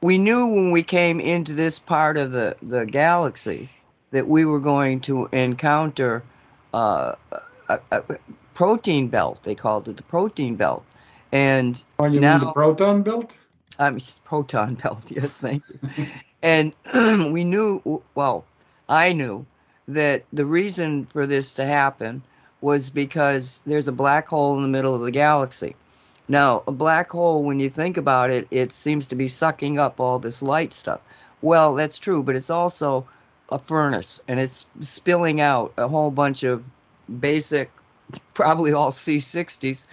we 0.00 0.18
knew 0.18 0.46
when 0.48 0.70
we 0.70 0.82
came 0.82 1.20
into 1.20 1.52
this 1.52 1.78
part 1.78 2.16
of 2.16 2.32
the, 2.32 2.56
the 2.62 2.86
galaxy 2.86 3.70
that 4.10 4.26
we 4.26 4.44
were 4.44 4.60
going 4.60 5.00
to 5.00 5.28
encounter 5.32 6.22
uh, 6.74 7.14
a, 7.68 7.80
a, 7.92 8.02
protein 8.54 9.08
belt. 9.08 9.42
They 9.44 9.54
called 9.54 9.88
it 9.88 9.96
the 9.96 10.02
protein 10.02 10.56
belt. 10.56 10.84
And 11.32 11.82
oh, 11.98 12.06
you 12.06 12.20
now, 12.20 12.38
mean 12.38 12.46
the 12.46 12.52
proton 12.52 13.02
belt? 13.02 13.34
Um, 13.78 13.98
proton 14.24 14.74
belt. 14.82 15.04
Yes, 15.10 15.38
thank 15.38 15.62
you. 15.68 16.06
and 16.42 16.72
we 17.32 17.44
knew. 17.44 18.02
Well, 18.14 18.44
I 18.90 19.12
knew 19.12 19.46
that 19.86 20.24
the 20.32 20.44
reason 20.44 21.06
for 21.06 21.24
this 21.24 21.54
to 21.54 21.64
happen 21.64 22.22
was 22.60 22.90
because 22.90 23.60
there's 23.64 23.86
a 23.86 23.92
black 23.92 24.26
hole 24.26 24.56
in 24.56 24.62
the 24.62 24.68
middle 24.68 24.96
of 24.96 25.02
the 25.02 25.12
galaxy. 25.12 25.76
Now, 26.26 26.64
a 26.66 26.72
black 26.72 27.10
hole, 27.10 27.44
when 27.44 27.60
you 27.60 27.70
think 27.70 27.96
about 27.96 28.30
it, 28.30 28.48
it 28.50 28.72
seems 28.72 29.06
to 29.06 29.14
be 29.14 29.28
sucking 29.28 29.78
up 29.78 30.00
all 30.00 30.18
this 30.18 30.42
light 30.42 30.72
stuff. 30.72 31.00
Well, 31.40 31.74
that's 31.74 32.00
true, 32.00 32.22
but 32.24 32.34
it's 32.34 32.50
also 32.50 33.06
a 33.50 33.60
furnace 33.60 34.20
and 34.26 34.40
it's 34.40 34.66
spilling 34.80 35.40
out 35.40 35.72
a 35.78 35.86
whole 35.86 36.10
bunch 36.10 36.42
of 36.42 36.64
basic, 37.20 37.70
probably 38.34 38.72
all 38.72 38.90
C60s, 38.90 39.86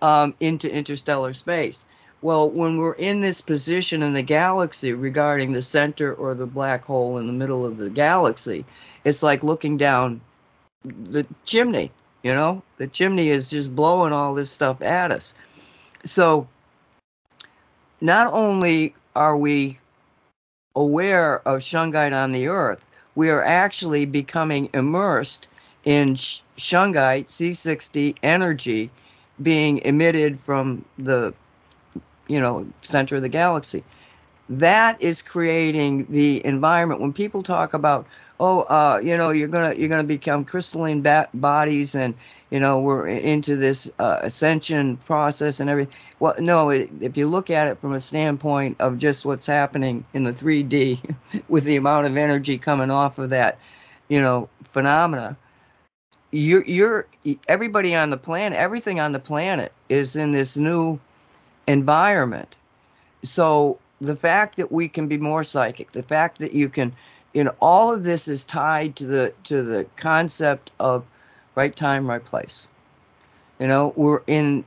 um, 0.00 0.32
into 0.38 0.72
interstellar 0.72 1.32
space. 1.32 1.84
Well, 2.24 2.48
when 2.48 2.78
we're 2.78 2.94
in 2.94 3.20
this 3.20 3.42
position 3.42 4.02
in 4.02 4.14
the 4.14 4.22
galaxy 4.22 4.94
regarding 4.94 5.52
the 5.52 5.60
center 5.60 6.14
or 6.14 6.32
the 6.32 6.46
black 6.46 6.82
hole 6.82 7.18
in 7.18 7.26
the 7.26 7.34
middle 7.34 7.66
of 7.66 7.76
the 7.76 7.90
galaxy, 7.90 8.64
it's 9.04 9.22
like 9.22 9.42
looking 9.42 9.76
down 9.76 10.22
the 10.84 11.26
chimney, 11.44 11.90
you 12.22 12.32
know? 12.32 12.62
The 12.78 12.86
chimney 12.86 13.28
is 13.28 13.50
just 13.50 13.76
blowing 13.76 14.14
all 14.14 14.32
this 14.32 14.50
stuff 14.50 14.80
at 14.80 15.12
us. 15.12 15.34
So, 16.06 16.48
not 18.00 18.32
only 18.32 18.94
are 19.14 19.36
we 19.36 19.78
aware 20.76 21.46
of 21.46 21.60
shungite 21.60 22.14
on 22.14 22.32
the 22.32 22.48
earth, 22.48 22.82
we 23.16 23.28
are 23.28 23.44
actually 23.44 24.06
becoming 24.06 24.70
immersed 24.72 25.46
in 25.84 26.14
shungite 26.14 27.26
C60 27.26 28.16
energy 28.22 28.90
being 29.42 29.76
emitted 29.82 30.40
from 30.46 30.86
the 30.98 31.34
you 32.28 32.40
know 32.40 32.66
center 32.82 33.16
of 33.16 33.22
the 33.22 33.28
galaxy. 33.28 33.82
That 34.48 35.00
is 35.00 35.22
creating 35.22 36.06
the 36.10 36.44
environment. 36.44 37.00
When 37.00 37.12
people 37.12 37.42
talk 37.42 37.72
about 37.72 38.06
oh 38.40 38.62
uh, 38.62 39.00
you 39.02 39.16
know 39.16 39.30
you're 39.30 39.48
gonna 39.48 39.74
you're 39.74 39.88
gonna 39.88 40.02
become 40.02 40.44
crystalline 40.44 41.02
bodies 41.34 41.94
and 41.94 42.14
you 42.50 42.58
know 42.58 42.78
we're 42.78 43.06
into 43.06 43.56
this 43.56 43.90
uh, 43.98 44.18
ascension 44.22 44.96
process 44.98 45.60
and 45.60 45.70
everything 45.70 45.94
well 46.20 46.34
no 46.38 46.70
it, 46.70 46.90
if 47.00 47.16
you 47.16 47.28
look 47.28 47.50
at 47.50 47.68
it 47.68 47.78
from 47.78 47.92
a 47.92 48.00
standpoint 48.00 48.76
of 48.80 48.98
just 48.98 49.24
what's 49.24 49.46
happening 49.46 50.04
in 50.14 50.24
the 50.24 50.32
3d 50.32 51.14
with 51.48 51.64
the 51.64 51.76
amount 51.76 52.06
of 52.06 52.16
energy 52.16 52.58
coming 52.58 52.90
off 52.90 53.18
of 53.18 53.30
that 53.30 53.58
you 54.08 54.20
know 54.20 54.48
phenomena 54.64 55.36
you're 56.32 56.64
you're 56.64 57.06
everybody 57.48 57.94
on 57.94 58.10
the 58.10 58.16
planet 58.16 58.58
everything 58.58 58.98
on 58.98 59.12
the 59.12 59.18
planet 59.20 59.72
is 59.88 60.16
in 60.16 60.32
this 60.32 60.56
new 60.56 60.98
environment. 61.66 62.54
So 63.22 63.78
the 64.00 64.16
fact 64.16 64.56
that 64.56 64.70
we 64.70 64.88
can 64.88 65.08
be 65.08 65.18
more 65.18 65.44
psychic 65.44 65.92
the 65.92 66.02
fact 66.02 66.38
that 66.38 66.52
you 66.52 66.68
can 66.68 66.92
you 67.32 67.42
know 67.44 67.54
all 67.60 67.92
of 67.92 68.04
this 68.04 68.28
is 68.28 68.44
tied 68.44 68.96
to 68.96 69.06
the 69.06 69.32
to 69.44 69.62
the 69.62 69.86
concept 69.96 70.70
of 70.80 71.04
right 71.54 71.74
time 71.74 72.08
right 72.08 72.24
place. 72.24 72.68
You 73.58 73.68
know 73.68 73.92
we're 73.96 74.22
in 74.26 74.64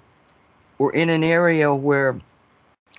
we're 0.77 0.93
in 0.93 1.09
an 1.09 1.23
area 1.23 1.73
where 1.73 2.19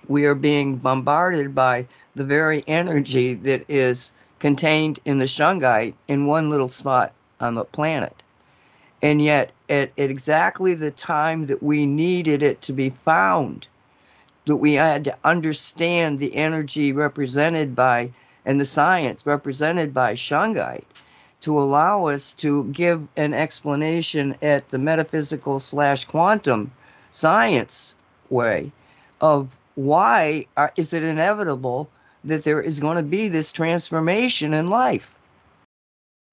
we 0.07 0.25
are 0.25 0.35
being 0.35 0.77
bombarded 0.77 1.53
by 1.53 1.87
the 2.15 2.23
very 2.23 2.63
energy 2.67 3.33
that 3.33 3.63
is 3.67 4.11
contained 4.39 4.99
in 5.05 5.19
the 5.19 5.25
shungite 5.25 5.93
in 6.07 6.25
one 6.25 6.49
little 6.49 6.69
spot 6.69 7.13
on 7.39 7.55
the 7.55 7.65
planet. 7.65 8.21
And 9.01 9.21
yet 9.21 9.51
at, 9.69 9.91
at 9.97 10.09
exactly 10.09 10.73
the 10.73 10.91
time 10.91 11.45
that 11.47 11.63
we 11.63 11.85
needed 11.85 12.43
it 12.43 12.61
to 12.63 12.73
be 12.73 12.89
found 12.89 13.67
that 14.49 14.57
we 14.57 14.73
had 14.73 15.05
to 15.05 15.17
understand 15.23 16.19
the 16.19 16.35
energy 16.35 16.91
represented 16.91 17.75
by 17.75 18.11
and 18.45 18.59
the 18.59 18.65
science 18.65 19.25
represented 19.25 19.93
by 19.93 20.13
shungite 20.13 20.83
to 21.41 21.57
allow 21.57 22.07
us 22.07 22.33
to 22.33 22.65
give 22.65 23.07
an 23.15 23.33
explanation 23.33 24.35
at 24.41 24.67
the 24.69 24.77
metaphysical 24.77 25.59
slash 25.59 26.03
quantum 26.03 26.69
science 27.11 27.95
way 28.29 28.71
of 29.21 29.47
why 29.75 30.45
are, 30.57 30.73
is 30.75 30.93
it 30.93 31.03
inevitable 31.03 31.89
that 32.25 32.43
there 32.43 32.61
is 32.61 32.79
going 32.79 32.97
to 32.97 33.03
be 33.03 33.29
this 33.29 33.53
transformation 33.53 34.53
in 34.53 34.67
life 34.67 35.15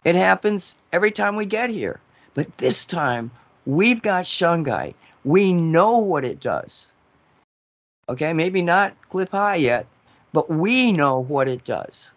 it 0.05 0.17
happens 0.17 0.75
every 0.93 1.13
time 1.13 1.37
we 1.37 1.47
get 1.47 1.71
here 1.71 2.01
but 2.37 2.59
this 2.59 2.85
time, 2.85 3.31
we've 3.65 4.03
got 4.03 4.27
shungite. 4.27 4.95
We 5.25 5.55
know 5.55 5.97
what 5.97 6.23
it 6.23 6.39
does. 6.39 6.93
Okay, 8.09 8.33
maybe 8.33 8.63
not 8.63 8.95
Clif 9.11 9.31
High 9.31 9.57
yet, 9.57 9.87
but 10.33 10.49
we 10.49 10.93
know 10.93 11.21
what 11.21 11.49
it 11.49 11.65
does. 11.65 12.13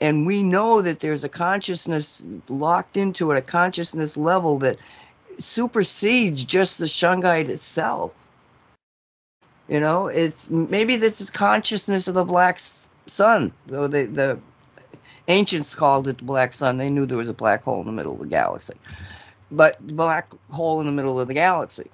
And 0.00 0.26
we 0.26 0.42
know 0.42 0.82
that 0.82 1.00
there's 1.00 1.22
a 1.22 1.28
consciousness 1.28 2.26
locked 2.48 2.96
into 2.96 3.30
it, 3.30 3.38
a 3.38 3.42
consciousness 3.42 4.16
level 4.16 4.58
that 4.58 4.78
supersedes 5.38 6.44
just 6.44 6.78
the 6.78 6.86
shungite 6.86 7.48
itself. 7.48 8.14
You 9.68 9.80
know, 9.80 10.08
it's 10.08 10.50
maybe 10.50 10.96
this 10.96 11.20
is 11.20 11.30
consciousness 11.30 12.08
of 12.08 12.14
the 12.14 12.24
black 12.24 12.60
sun. 13.06 13.52
Though 13.66 13.86
the 13.86 14.04
the 14.06 14.38
ancients 15.28 15.74
called 15.74 16.08
it 16.08 16.18
the 16.18 16.24
black 16.24 16.52
sun. 16.52 16.78
They 16.78 16.90
knew 16.90 17.06
there 17.06 17.16
was 17.18 17.28
a 17.28 17.34
black 17.34 17.62
hole 17.62 17.80
in 17.80 17.86
the 17.86 17.92
middle 17.92 18.14
of 18.14 18.18
the 18.18 18.26
galaxy 18.26 18.74
but 19.52 19.78
black 19.86 20.28
hole 20.50 20.80
in 20.80 20.86
the 20.86 20.92
middle 20.92 21.20
of 21.20 21.28
the 21.28 21.34
galaxy. 21.34 21.88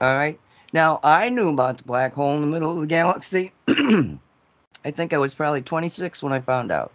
All 0.00 0.14
right. 0.14 0.38
Now 0.72 1.00
I 1.02 1.28
knew 1.28 1.48
about 1.48 1.78
the 1.78 1.84
black 1.84 2.12
hole 2.12 2.34
in 2.34 2.40
the 2.40 2.46
middle 2.46 2.72
of 2.72 2.80
the 2.80 2.86
galaxy. 2.86 3.52
I 3.68 4.90
think 4.90 5.12
I 5.12 5.18
was 5.18 5.34
probably 5.34 5.62
26 5.62 6.22
when 6.22 6.32
I 6.32 6.40
found 6.40 6.70
out. 6.72 6.92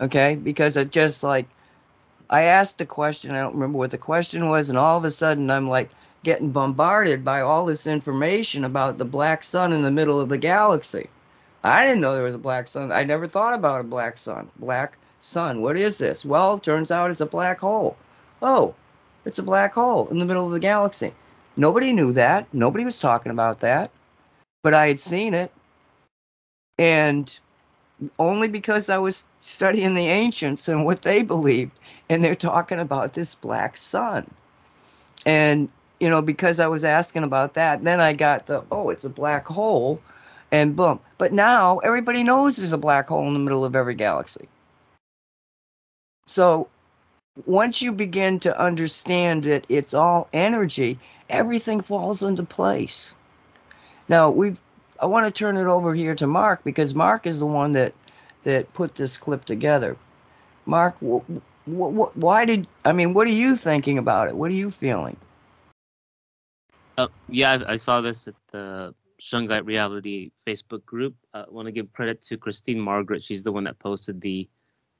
Okay, 0.00 0.34
because 0.34 0.76
it 0.76 0.90
just 0.90 1.22
like 1.22 1.46
I 2.30 2.42
asked 2.42 2.80
a 2.80 2.86
question. 2.86 3.32
I 3.32 3.40
don't 3.40 3.54
remember 3.54 3.78
what 3.78 3.90
the 3.90 3.98
question 3.98 4.48
was, 4.48 4.68
and 4.68 4.78
all 4.78 4.98
of 4.98 5.04
a 5.04 5.10
sudden 5.10 5.50
I'm 5.50 5.68
like 5.68 5.90
getting 6.22 6.50
bombarded 6.50 7.24
by 7.24 7.40
all 7.40 7.66
this 7.66 7.86
information 7.86 8.64
about 8.64 8.98
the 8.98 9.04
black 9.04 9.42
sun 9.42 9.72
in 9.72 9.82
the 9.82 9.90
middle 9.90 10.20
of 10.20 10.28
the 10.28 10.38
galaxy. 10.38 11.08
I 11.64 11.84
didn't 11.84 12.00
know 12.00 12.14
there 12.14 12.24
was 12.24 12.34
a 12.34 12.38
black 12.38 12.68
sun. 12.68 12.90
I 12.90 13.02
never 13.04 13.26
thought 13.26 13.54
about 13.54 13.80
a 13.80 13.84
black 13.84 14.18
sun. 14.18 14.50
Black 14.58 14.96
sun. 15.20 15.60
What 15.60 15.76
is 15.76 15.98
this? 15.98 16.24
Well, 16.24 16.58
turns 16.58 16.90
out 16.90 17.10
it's 17.10 17.20
a 17.20 17.26
black 17.26 17.60
hole. 17.60 17.96
Oh, 18.40 18.74
it's 19.24 19.38
a 19.38 19.42
black 19.42 19.74
hole 19.74 20.08
in 20.08 20.18
the 20.18 20.24
middle 20.24 20.46
of 20.46 20.52
the 20.52 20.58
galaxy. 20.58 21.12
Nobody 21.56 21.92
knew 21.92 22.12
that. 22.12 22.46
Nobody 22.52 22.84
was 22.84 22.98
talking 22.98 23.32
about 23.32 23.60
that. 23.60 23.90
But 24.62 24.74
I 24.74 24.88
had 24.88 25.00
seen 25.00 25.34
it. 25.34 25.52
And 26.78 27.38
only 28.18 28.48
because 28.48 28.88
I 28.88 28.98
was 28.98 29.24
studying 29.40 29.94
the 29.94 30.06
ancients 30.06 30.68
and 30.68 30.84
what 30.84 31.02
they 31.02 31.22
believed. 31.22 31.72
And 32.08 32.22
they're 32.22 32.34
talking 32.34 32.80
about 32.80 33.14
this 33.14 33.34
black 33.34 33.76
sun. 33.76 34.30
And, 35.26 35.68
you 36.00 36.08
know, 36.08 36.22
because 36.22 36.58
I 36.58 36.66
was 36.66 36.84
asking 36.84 37.22
about 37.22 37.54
that, 37.54 37.84
then 37.84 38.00
I 38.00 38.12
got 38.12 38.46
the, 38.46 38.64
oh, 38.70 38.90
it's 38.90 39.04
a 39.04 39.10
black 39.10 39.46
hole. 39.46 40.00
And 40.50 40.76
boom. 40.76 41.00
But 41.16 41.32
now 41.32 41.78
everybody 41.78 42.22
knows 42.22 42.56
there's 42.56 42.72
a 42.72 42.78
black 42.78 43.08
hole 43.08 43.26
in 43.26 43.32
the 43.32 43.38
middle 43.38 43.64
of 43.64 43.74
every 43.74 43.94
galaxy. 43.94 44.48
So 46.26 46.68
once 47.46 47.80
you 47.80 47.92
begin 47.92 48.38
to 48.40 48.58
understand 48.60 49.44
that 49.44 49.64
it's 49.68 49.94
all 49.94 50.28
energy, 50.32 50.98
everything 51.32 51.80
falls 51.80 52.22
into 52.22 52.44
place. 52.44 53.14
Now 54.08 54.30
we've 54.30 54.60
I 55.00 55.06
want 55.06 55.26
to 55.26 55.32
turn 55.32 55.56
it 55.56 55.66
over 55.66 55.94
here 55.94 56.14
to 56.14 56.26
Mark 56.28 56.62
because 56.62 56.94
Mark 56.94 57.26
is 57.26 57.40
the 57.40 57.46
one 57.46 57.72
that 57.72 57.92
that 58.44 58.72
put 58.74 58.94
this 58.94 59.16
clip 59.16 59.44
together. 59.44 59.96
Mark, 60.66 60.96
wh- 60.98 61.24
wh- 61.66 62.16
why 62.16 62.44
did 62.44 62.68
I 62.84 62.92
mean? 62.92 63.14
What 63.14 63.26
are 63.26 63.30
you 63.30 63.56
thinking 63.56 63.98
about 63.98 64.28
it? 64.28 64.36
What 64.36 64.50
are 64.50 64.54
you 64.54 64.70
feeling? 64.70 65.16
Uh, 66.98 67.08
yeah, 67.28 67.52
I, 67.52 67.72
I 67.72 67.76
saw 67.76 68.00
this 68.00 68.28
at 68.28 68.34
the 68.52 68.94
Shungite 69.20 69.66
Reality 69.66 70.30
Facebook 70.46 70.84
group. 70.84 71.14
Uh, 71.34 71.44
I 71.48 71.50
want 71.50 71.66
to 71.66 71.72
give 71.72 71.92
credit 71.92 72.20
to 72.22 72.36
Christine 72.36 72.80
Margaret. 72.80 73.22
She's 73.22 73.42
the 73.42 73.52
one 73.52 73.64
that 73.64 73.78
posted 73.78 74.20
the 74.20 74.48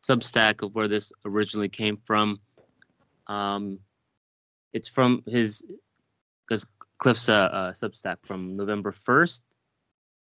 Substack 0.05 0.63
of 0.63 0.75
where 0.75 0.89
this 0.89 1.13
originally 1.25 1.69
came 1.69 1.97
from. 2.05 2.39
Um, 3.29 3.79
it's 4.73 4.89
from 4.89 5.23
his 5.27 5.63
because 6.47 6.67
Clif's 6.99 7.29
uh, 7.29 7.35
uh, 7.35 7.73
Substack 7.73 8.19
from 8.23 8.57
November 8.57 8.93
first. 8.93 9.43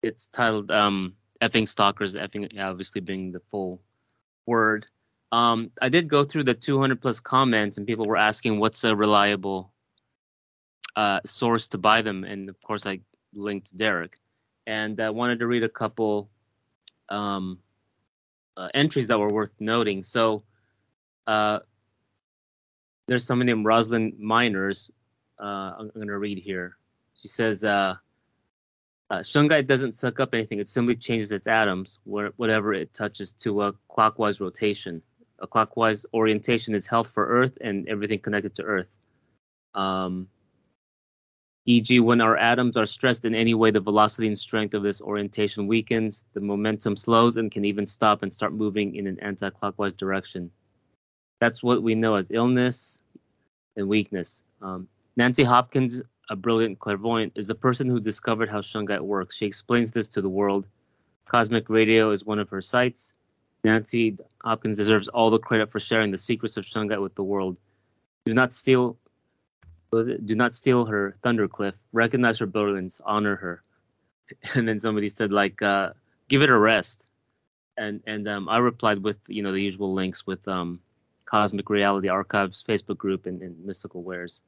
It's 0.03 0.29
titled 0.29 0.71
um, 0.71 1.15
"Effing 1.41 1.67
Stalkers." 1.67 2.15
Effing 2.15 2.59
obviously 2.59 3.01
being 3.01 3.33
the 3.33 3.41
full 3.51 3.81
word. 4.47 4.87
Um, 5.33 5.71
I 5.83 5.89
did 5.89 6.09
go 6.09 6.25
through 6.25 6.45
the 6.45 6.55
200 6.55 7.01
plus 7.01 7.21
comments, 7.21 7.79
and 7.79 7.87
people 7.87 8.07
were 8.07 8.17
asking 8.17 8.59
what's 8.59 8.85
a 8.85 8.97
reliable 8.97 9.73
uh, 10.97 11.21
source 11.25 11.69
to 11.69 11.79
buy 11.79 12.03
them, 12.03 12.25
and 12.25 12.49
of 12.49 12.61
course 12.63 12.87
I 12.87 13.01
linked 13.35 13.77
Derek, 13.77 14.19
and 14.67 15.01
I 15.01 15.11
wanted 15.11 15.39
to 15.41 15.47
read 15.47 15.65
a 15.65 15.69
couple 15.69 16.31
um, 17.09 17.59
uh, 18.57 18.69
entries 18.75 19.07
that 19.07 19.19
were 19.19 19.33
worth 19.33 19.53
noting. 19.61 20.03
So 20.03 20.43
uh, 21.27 21.61
there's 23.07 23.25
someone 23.25 23.47
named 23.47 23.65
Rosalind 23.65 24.19
Miners. 24.19 24.91
Uh, 25.41 25.73
I'm 25.79 25.91
going 25.95 26.09
to 26.09 26.19
read 26.19 26.39
here. 26.39 26.77
She 27.15 27.29
says, 27.29 27.65
uh, 27.65 27.95
uh, 29.11 29.19
Shungite 29.19 29.67
doesn't 29.67 29.95
suck 29.95 30.21
up 30.21 30.35
anything. 30.35 30.59
It 30.59 30.69
simply 30.69 30.95
changes 30.95 31.33
its 31.33 31.47
atoms, 31.47 31.99
where, 32.05 32.33
whatever 32.37 32.75
it 32.75 32.93
touches, 32.93 33.33
to 33.41 33.63
a 33.63 33.73
clockwise 33.89 34.41
rotation. 34.41 35.03
A 35.41 35.47
clockwise 35.47 36.05
orientation 36.13 36.75
is 36.75 36.87
health 36.87 37.11
for 37.11 37.27
Earth 37.27 37.57
and 37.61 37.89
everything 37.89 38.19
connected 38.19 38.55
to 38.57 38.63
Earth. 38.63 38.89
Um, 39.75 40.29
e.g., 41.65 42.01
when 42.01 42.21
our 42.21 42.37
atoms 42.37 42.77
are 42.77 42.87
stressed 42.87 43.25
in 43.25 43.35
any 43.35 43.55
way, 43.55 43.71
the 43.71 43.81
velocity 43.81 44.27
and 44.27 44.39
strength 44.39 44.75
of 44.75 44.83
this 44.83 45.01
orientation 45.01 45.67
weakens, 45.67 46.25
the 46.35 46.41
momentum 46.41 46.97
slows, 46.97 47.37
and 47.37 47.51
can 47.51 47.65
even 47.65 47.87
stop 47.87 48.23
and 48.23 48.33
start 48.33 48.53
moving 48.53 48.97
in 48.97 49.07
an 49.07 49.19
anti 49.21 49.49
clockwise 49.51 49.93
direction. 49.95 50.51
That's 51.41 51.63
what 51.63 51.83
we 51.83 51.95
know 51.95 52.17
as 52.17 52.31
illness 52.33 53.01
and 53.77 53.89
weakness. 53.89 54.43
Um, 54.61 54.89
Nancy 55.19 55.43
Hopkins, 55.43 56.01
a 56.31 56.37
brilliant 56.37 56.79
clairvoyant, 56.79 57.33
is 57.35 57.49
the 57.49 57.55
person 57.57 57.89
who 57.89 57.99
discovered 57.99 58.49
how 58.49 58.61
Shungite 58.61 59.01
works. 59.01 59.35
She 59.35 59.47
explains 59.47 59.91
this 59.91 60.07
to 60.11 60.23
the 60.23 60.29
world. 60.29 60.69
Cosmic 61.27 61.69
Radio 61.69 62.13
is 62.13 62.25
one 62.25 62.39
of 62.39 62.49
her 62.51 62.61
sites. 62.61 63.15
Nancy 63.65 64.17
Hopkins 64.45 64.77
deserves 64.77 65.09
all 65.09 65.29
the 65.29 65.41
credit 65.41 65.73
for 65.73 65.81
sharing 65.81 66.13
the 66.13 66.19
secrets 66.19 66.57
of 66.57 66.65
Shungite 66.65 67.03
with 67.03 67.17
the 67.17 67.25
world. 67.25 67.57
Do 68.27 68.33
not 68.33 68.53
steal 68.53 68.97
do 69.91 70.35
not 70.37 70.55
steal 70.55 70.85
her 70.85 71.17
thunder 71.25 71.49
Clif. 71.49 71.75
Recognize 71.93 72.39
her 72.39 72.47
brilliance. 72.47 73.01
Honor 73.05 73.35
her. 73.35 73.63
And 74.55 74.69
then 74.69 74.79
somebody 74.79 75.09
said 75.09 75.33
like 75.33 75.61
uh, 75.63 75.95
give 76.29 76.43
it 76.43 76.51
a 76.51 76.59
rest. 76.59 77.11
And 77.77 78.01
and 78.07 78.29
um, 78.29 78.49
I 78.49 78.59
replied 78.59 79.03
with 79.03 79.19
you 79.27 79.43
know 79.43 79.51
the 79.51 79.61
usual 79.61 79.93
links 79.93 80.29
with 80.29 80.47
um, 80.47 80.81
Cosmic 81.25 81.69
Reality 81.71 82.07
Archives 82.09 82.63
Facebook 82.63 82.99
group 82.99 83.27
and, 83.27 83.43
and 83.43 83.59
Mystical 83.65 84.05
Wares. 84.05 84.43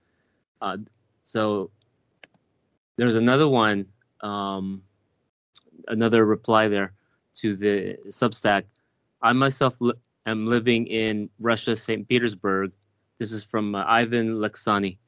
Uh, 0.61 0.79
so 1.23 1.71
there's 2.97 3.17
another 3.17 3.49
one, 3.49 3.87
um, 4.21 4.83
another 5.89 6.25
reply 6.25 6.69
there 6.69 6.93
to 7.35 7.57
the 7.57 7.97
Substack. 8.09 8.65
I 9.23 9.33
myself 9.33 9.75
li- 9.81 9.95
am 10.27 10.47
living 10.47 10.87
in 10.87 11.31
Russia, 11.39 11.77
St. 11.77 12.07
Petersburg. 12.09 12.73
This 13.19 13.33
is 13.33 13.45
from 13.45 13.75
uh, 13.75 13.85
Ivan 13.87 14.29
Lexani. 14.29 14.99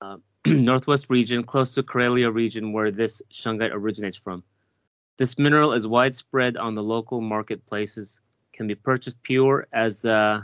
Uh, 0.00 0.18
northwest 0.46 1.10
region, 1.10 1.42
close 1.42 1.74
to 1.74 1.82
Karelia 1.82 2.32
region, 2.32 2.72
where 2.72 2.90
this 2.90 3.22
shungite 3.32 3.72
originates 3.72 4.16
from. 4.16 4.42
This 5.16 5.38
mineral 5.38 5.72
is 5.72 5.86
widespread 5.86 6.56
on 6.56 6.74
the 6.74 6.82
local 6.82 7.20
marketplaces, 7.20 8.20
can 8.52 8.66
be 8.66 8.74
purchased 8.74 9.22
pure 9.22 9.66
as 9.72 10.04
uh, 10.04 10.42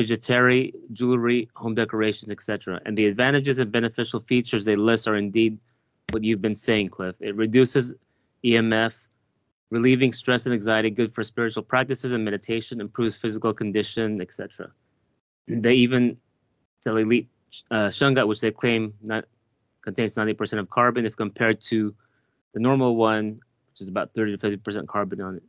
bijouterie, 0.00 0.72
jewelry, 0.92 1.48
home 1.54 1.74
decorations, 1.74 2.32
etc. 2.32 2.80
And 2.86 2.96
the 2.96 3.06
advantages 3.06 3.58
and 3.58 3.70
beneficial 3.70 4.20
features 4.20 4.64
they 4.64 4.76
list 4.76 5.06
are 5.06 5.16
indeed 5.16 5.58
what 6.10 6.24
you've 6.24 6.42
been 6.42 6.56
saying, 6.56 6.88
Clif. 6.88 7.14
It 7.20 7.36
reduces 7.36 7.94
EMF, 8.44 8.96
relieving 9.70 10.12
stress 10.12 10.46
and 10.46 10.54
anxiety, 10.54 10.90
good 10.90 11.14
for 11.14 11.22
spiritual 11.22 11.62
practices 11.62 12.12
and 12.12 12.24
meditation, 12.24 12.80
improves 12.80 13.16
physical 13.16 13.52
condition, 13.52 14.20
etc. 14.20 14.70
They 15.46 15.74
even 15.74 16.16
sell 16.80 16.96
elite 16.96 17.28
uh, 17.70 17.88
shungite, 17.88 18.26
which 18.26 18.40
they 18.40 18.50
claim 18.50 18.94
not, 19.02 19.24
contains 19.82 20.14
90% 20.14 20.58
of 20.58 20.70
carbon, 20.70 21.06
if 21.06 21.16
compared 21.16 21.60
to 21.62 21.94
the 22.54 22.60
normal 22.60 22.96
one, 22.96 23.40
which 23.70 23.80
is 23.80 23.88
about 23.88 24.14
30 24.14 24.36
to 24.36 24.56
50% 24.56 24.86
carbon 24.86 25.20
on 25.20 25.36
it. 25.36 25.42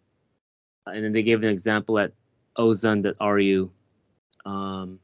And 0.86 1.04
then 1.04 1.14
they 1.14 1.24
gave 1.24 1.41
an 1.43 1.49
example 1.49 1.99
at 1.99 2.14
ozon.ru 2.58 3.72
um, 4.45 4.99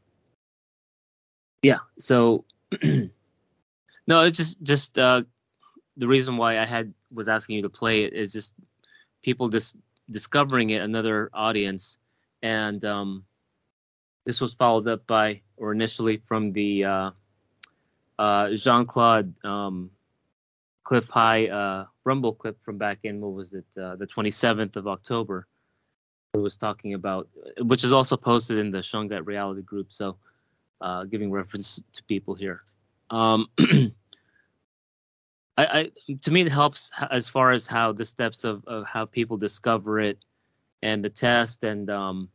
yeah. 1.61 1.79
So 1.97 2.45
no, 2.83 4.21
it's 4.21 4.37
just 4.37 4.61
just 4.63 4.97
uh, 4.97 5.23
the 5.97 6.07
reason 6.07 6.37
why 6.37 6.59
I 6.59 6.65
had 6.65 6.93
was 7.11 7.27
asking 7.27 7.57
you 7.57 7.61
to 7.63 7.69
play 7.69 8.03
it 8.03 8.13
is 8.13 8.31
just 8.31 8.53
people 9.21 9.49
just 9.49 9.75
discovering 10.09 10.69
it, 10.69 10.81
another 10.81 11.29
audience, 11.33 11.97
and 12.41 12.83
um, 12.85 13.25
this 14.25 14.41
was 14.41 14.53
followed 14.53 14.87
up 14.87 15.05
by 15.07 15.41
or 15.57 15.71
initially 15.71 16.17
from 16.27 16.51
the 16.51 16.85
uh, 16.85 17.11
uh, 18.19 18.51
Jean 18.51 18.85
Claude 18.85 19.33
um, 19.43 19.91
Clif 20.83 21.09
High 21.09 21.47
uh, 21.47 21.85
Rumble 22.03 22.33
clip 22.33 22.61
from 22.63 22.77
back 22.77 22.99
in 23.03 23.19
what 23.19 23.33
was 23.33 23.53
it 23.53 23.65
uh, 23.81 23.95
the 23.97 24.07
27th 24.07 24.77
of 24.77 24.87
October 24.87 25.47
was 26.41 26.57
talking 26.57 26.93
about, 26.93 27.27
which 27.59 27.83
is 27.83 27.91
also 27.91 28.17
posted 28.17 28.57
in 28.57 28.69
the 28.69 28.79
Shungite 28.79 29.25
Reality 29.25 29.61
group. 29.61 29.91
So, 29.91 30.17
uh, 30.81 31.05
giving 31.05 31.31
reference 31.31 31.81
to 31.93 32.03
people 32.03 32.35
here. 32.35 32.63
Um, 33.09 33.47
I, 35.57 35.65
I, 35.65 35.91
to 36.21 36.31
me, 36.31 36.41
it 36.41 36.51
helps 36.51 36.91
as 37.09 37.27
far 37.27 37.51
as 37.51 37.65
how 37.65 37.91
the 37.91 38.05
steps 38.05 38.43
of, 38.43 38.63
of 38.65 38.85
how 38.85 39.05
people 39.05 39.37
discover 39.37 39.99
it 39.99 40.23
and 40.83 41.03
the 41.03 41.09
test. 41.09 41.63
And 41.63 41.89
um, 41.89 42.29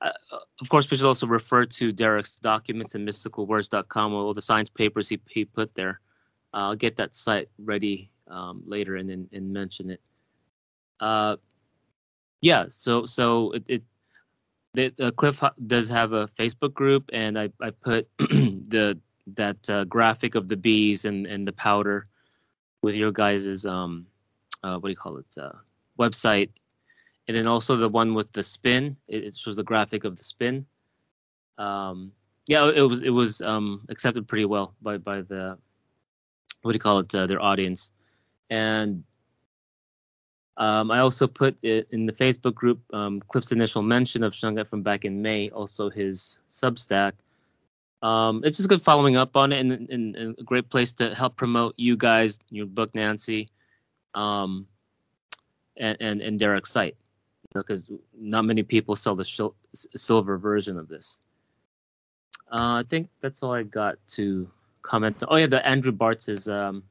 uh, 0.00 0.12
of 0.60 0.68
course, 0.70 0.90
we 0.90 0.96
should 0.96 1.06
also 1.06 1.26
refer 1.26 1.66
to 1.66 1.92
Derek's 1.92 2.36
documents 2.36 2.94
and 2.94 3.06
mysticalwares.com, 3.06 4.14
all 4.14 4.32
the 4.32 4.40
science 4.40 4.70
papers 4.70 5.08
he, 5.08 5.20
he 5.28 5.44
put 5.44 5.74
there. 5.74 6.00
I'll 6.54 6.76
get 6.76 6.96
that 6.96 7.14
site 7.14 7.48
ready 7.58 8.10
um, 8.28 8.62
later 8.66 8.96
and, 8.96 9.10
and, 9.10 9.28
and 9.32 9.52
mention 9.52 9.90
it. 9.90 10.00
Uh, 11.00 11.36
yeah, 12.42 12.66
so 12.68 13.06
so 13.06 13.52
it, 13.52 13.64
it 13.68 13.82
the, 14.74 14.92
uh, 15.00 15.10
Clif 15.12 15.42
does 15.66 15.88
have 15.88 16.12
a 16.12 16.28
Facebook 16.28 16.74
group, 16.74 17.08
and 17.12 17.38
I 17.38 17.50
I 17.62 17.70
put 17.70 18.08
the 18.18 18.98
that 19.28 19.70
uh, 19.70 19.84
graphic 19.84 20.34
of 20.34 20.48
the 20.48 20.56
bees 20.56 21.04
and 21.04 21.26
and 21.26 21.46
the 21.46 21.52
powder 21.52 22.08
with 22.82 22.96
your 22.96 23.12
guys's 23.12 23.64
um 23.64 24.06
uh, 24.64 24.78
what 24.78 24.88
do 24.88 24.90
you 24.90 24.96
call 24.96 25.16
it 25.18 25.38
uh, 25.40 25.52
website, 25.98 26.50
and 27.28 27.36
then 27.36 27.46
also 27.46 27.76
the 27.76 27.88
one 27.88 28.12
with 28.12 28.30
the 28.32 28.42
spin. 28.42 28.96
It, 29.06 29.24
it 29.24 29.36
shows 29.36 29.56
the 29.56 29.64
graphic 29.64 30.04
of 30.04 30.16
the 30.16 30.24
spin. 30.24 30.66
Um, 31.58 32.12
yeah, 32.48 32.68
it 32.74 32.82
was 32.82 33.00
it 33.00 33.10
was 33.10 33.40
um 33.42 33.86
accepted 33.88 34.26
pretty 34.26 34.46
well 34.46 34.74
by 34.82 34.98
by 34.98 35.20
the 35.22 35.56
what 36.62 36.72
do 36.72 36.76
you 36.76 36.80
call 36.80 36.98
it 36.98 37.14
uh, 37.14 37.26
their 37.28 37.40
audience, 37.40 37.92
and 38.50 39.04
um, 40.58 40.90
I 40.90 40.98
also 40.98 41.26
put 41.26 41.56
it 41.62 41.88
in 41.92 42.06
the 42.06 42.12
Facebook 42.12 42.54
group 42.54 42.80
um, 42.92 43.20
Clif's 43.28 43.52
initial 43.52 43.82
mention 43.82 44.22
of 44.22 44.32
Shungite 44.32 44.68
from 44.68 44.82
back 44.82 45.04
in 45.04 45.22
May, 45.22 45.48
also 45.50 45.88
his 45.88 46.38
Substack. 46.48 47.12
Um, 48.02 48.42
it's 48.44 48.58
just 48.58 48.68
good 48.68 48.82
following 48.82 49.16
up 49.16 49.36
on 49.36 49.52
it 49.52 49.60
and, 49.60 49.72
and, 49.72 50.16
and, 50.16 50.38
a 50.38 50.42
great 50.42 50.68
place 50.68 50.92
to 50.94 51.14
help 51.14 51.36
promote 51.36 51.74
you 51.76 51.96
guys, 51.96 52.40
your 52.50 52.66
book, 52.66 52.92
Nancy, 52.96 53.48
um, 54.14 54.66
and, 55.76 55.96
and, 56.00 56.20
and 56.20 56.38
Derek's 56.38 56.72
site. 56.72 56.96
Because 57.54 57.88
you 57.88 58.00
know, 58.18 58.38
not 58.38 58.44
many 58.44 58.64
people 58.64 58.96
sell 58.96 59.14
the 59.14 59.22
shil- 59.22 59.54
silver 59.72 60.36
version 60.36 60.78
of 60.78 60.88
this. 60.88 61.20
Uh, 62.50 62.80
I 62.80 62.84
think 62.88 63.08
that's 63.20 63.42
all 63.42 63.52
I 63.52 63.62
got 63.62 63.98
to 64.08 64.50
comment. 64.82 65.22
Oh, 65.28 65.36
yeah, 65.36 65.46
the 65.46 65.64
Andrew 65.66 65.92
Bartzis. 65.92 66.52
Um, 66.52 66.82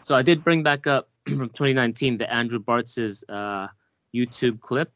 so 0.00 0.14
I 0.14 0.22
did 0.22 0.44
bring 0.44 0.62
back 0.62 0.86
up 0.86 1.08
from 1.38 1.48
2019, 1.48 2.18
the 2.18 2.32
Andrew 2.32 2.58
Bartzis 2.58 3.22
uh, 3.28 3.68
YouTube 4.14 4.60
clip. 4.60 4.92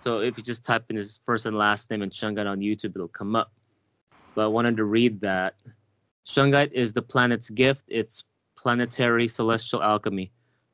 So 0.00 0.20
if 0.20 0.36
you 0.36 0.44
just 0.44 0.64
type 0.64 0.84
in 0.90 0.96
his 0.96 1.20
first 1.24 1.46
and 1.46 1.56
last 1.56 1.90
name 1.90 2.02
and 2.02 2.12
Shungite 2.12 2.46
on 2.46 2.60
YouTube, 2.60 2.94
it'll 2.94 3.08
come 3.08 3.34
up. 3.34 3.52
But 4.34 4.44
I 4.44 4.48
wanted 4.48 4.76
to 4.76 4.84
read 4.84 5.20
that. 5.22 5.54
Shungite 6.26 6.72
is 6.72 6.92
the 6.92 7.02
planet's 7.02 7.50
gift. 7.50 7.84
It's 7.88 8.24
planetary 8.56 9.28
celestial 9.28 9.82
alchemy. 9.82 10.30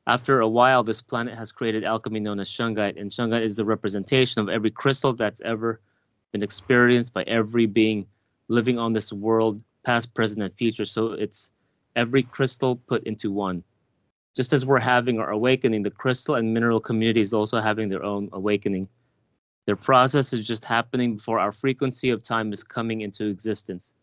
After 0.07 0.41
a 0.41 0.47
while, 0.47 0.83
this 0.83 1.01
planet 1.01 1.37
has 1.37 1.51
created 1.51 1.83
alchemy 1.83 2.19
known 2.19 2.39
as 2.39 2.49
Shungite, 2.49 2.99
and 2.99 3.11
Shungite 3.11 3.43
is 3.43 3.55
the 3.55 3.65
representation 3.65 4.41
of 4.41 4.49
every 4.49 4.71
crystal 4.71 5.13
that's 5.13 5.41
ever 5.41 5.79
been 6.31 6.43
experienced 6.43 7.13
by 7.13 7.23
every 7.23 7.65
being 7.65 8.07
living 8.47 8.79
on 8.79 8.91
this 8.91 9.13
world, 9.13 9.61
past, 9.85 10.13
present, 10.13 10.41
and 10.41 10.53
future. 10.55 10.85
So 10.85 11.11
it's 11.11 11.51
every 11.95 12.23
crystal 12.23 12.75
put 12.75 13.03
into 13.03 13.31
one. 13.31 13.63
Just 14.35 14.53
as 14.53 14.65
we're 14.65 14.79
having 14.79 15.19
our 15.19 15.29
awakening, 15.29 15.83
the 15.83 15.91
crystal 15.91 16.35
and 16.35 16.53
mineral 16.53 16.79
community 16.79 17.21
is 17.21 17.33
also 17.33 17.59
having 17.59 17.89
their 17.89 18.03
own 18.03 18.29
awakening. 18.31 18.87
Their 19.65 19.75
process 19.75 20.33
is 20.33 20.47
just 20.47 20.65
happening 20.65 21.15
before 21.15 21.39
our 21.39 21.51
frequency 21.51 22.09
of 22.09 22.23
time 22.23 22.51
is 22.53 22.63
coming 22.63 23.01
into 23.01 23.27
existence. 23.27 23.93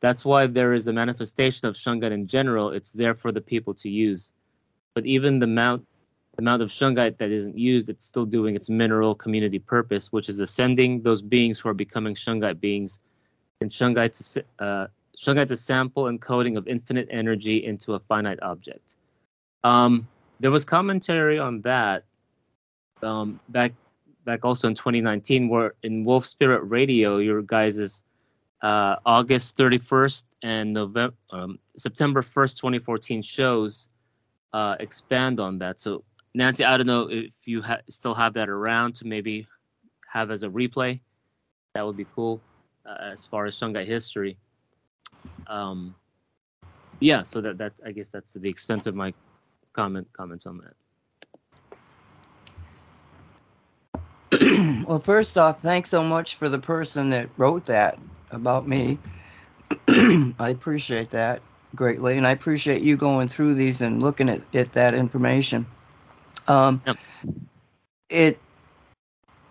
That's 0.00 0.24
why 0.24 0.46
there 0.46 0.72
is 0.72 0.88
a 0.88 0.92
manifestation 0.92 1.68
of 1.68 1.74
Shungite 1.74 2.12
in 2.12 2.26
general. 2.26 2.70
It's 2.70 2.92
there 2.92 3.14
for 3.14 3.32
the 3.32 3.40
people 3.40 3.74
to 3.74 3.88
use. 3.88 4.30
But 4.94 5.06
even 5.06 5.38
the 5.38 5.44
amount 5.44 5.86
the 6.36 6.42
amount 6.42 6.60
of 6.60 6.68
shungite 6.68 7.16
that 7.16 7.30
isn't 7.30 7.56
used, 7.56 7.88
it's 7.88 8.04
still 8.04 8.26
doing 8.26 8.54
its 8.54 8.68
mineral 8.68 9.14
community 9.14 9.58
purpose, 9.58 10.12
which 10.12 10.28
is 10.28 10.38
ascending 10.38 11.00
those 11.00 11.22
beings 11.22 11.58
who 11.58 11.70
are 11.70 11.74
becoming 11.74 12.14
shungite 12.14 12.60
beings. 12.60 12.98
And 13.62 13.70
shungite's, 13.70 14.36
uh, 14.58 14.88
shungite's 15.16 15.52
a 15.52 15.56
sample 15.56 16.04
encoding 16.04 16.58
of 16.58 16.68
infinite 16.68 17.08
energy 17.10 17.64
into 17.64 17.94
a 17.94 18.00
finite 18.00 18.38
object. 18.42 18.96
Um, 19.66 20.06
there 20.38 20.52
was 20.52 20.64
commentary 20.64 21.40
on 21.40 21.60
that 21.62 22.04
um, 23.02 23.40
back 23.48 23.72
back 24.24 24.44
also 24.44 24.68
in 24.68 24.74
2019, 24.74 25.48
where 25.48 25.74
in 25.82 26.04
Wolf 26.04 26.24
Spirit 26.24 26.60
Radio, 26.60 27.18
your 27.18 27.42
guys' 27.42 28.02
uh, 28.62 28.96
August 29.04 29.56
31st 29.58 30.24
and 30.42 30.72
November 30.72 31.16
um, 31.30 31.58
September 31.76 32.22
1st, 32.22 32.56
2014 32.58 33.22
shows 33.22 33.88
uh, 34.52 34.76
expand 34.78 35.40
on 35.40 35.58
that. 35.58 35.80
So 35.80 36.04
Nancy, 36.34 36.64
I 36.64 36.76
don't 36.76 36.86
know 36.86 37.08
if 37.10 37.34
you 37.44 37.60
ha- 37.60 37.82
still 37.90 38.14
have 38.14 38.34
that 38.34 38.48
around 38.48 38.94
to 38.96 39.06
maybe 39.06 39.46
have 40.06 40.30
as 40.30 40.44
a 40.44 40.48
replay. 40.48 41.00
That 41.74 41.84
would 41.84 41.96
be 41.96 42.06
cool 42.14 42.40
uh, 42.84 42.98
as 43.00 43.26
far 43.26 43.46
as 43.46 43.56
Shungite 43.56 43.86
history. 43.86 44.38
Um, 45.48 45.92
yeah, 47.00 47.24
so 47.24 47.40
that 47.40 47.58
that 47.58 47.72
I 47.84 47.90
guess 47.90 48.10
that's 48.10 48.34
the 48.34 48.48
extent 48.48 48.86
of 48.86 48.94
my 48.94 49.12
comment 49.76 50.08
comments 50.12 50.46
on 50.46 50.58
that. 50.58 50.74
well, 54.88 54.98
first 54.98 55.38
off, 55.38 55.60
thanks 55.60 55.90
so 55.90 56.02
much 56.02 56.34
for 56.36 56.48
the 56.48 56.58
person 56.58 57.10
that 57.10 57.28
wrote 57.36 57.66
that 57.66 57.98
about 58.30 58.66
me. 58.66 58.98
I 59.88 60.48
appreciate 60.50 61.10
that 61.10 61.42
greatly, 61.74 62.16
and 62.16 62.26
I 62.26 62.30
appreciate 62.30 62.82
you 62.82 62.96
going 62.96 63.28
through 63.28 63.54
these 63.54 63.82
and 63.82 64.02
looking 64.02 64.28
at, 64.28 64.40
at 64.54 64.72
that 64.72 64.94
information. 64.94 65.66
Um, 66.48 66.80
yep. 66.86 66.96
It, 68.08 68.38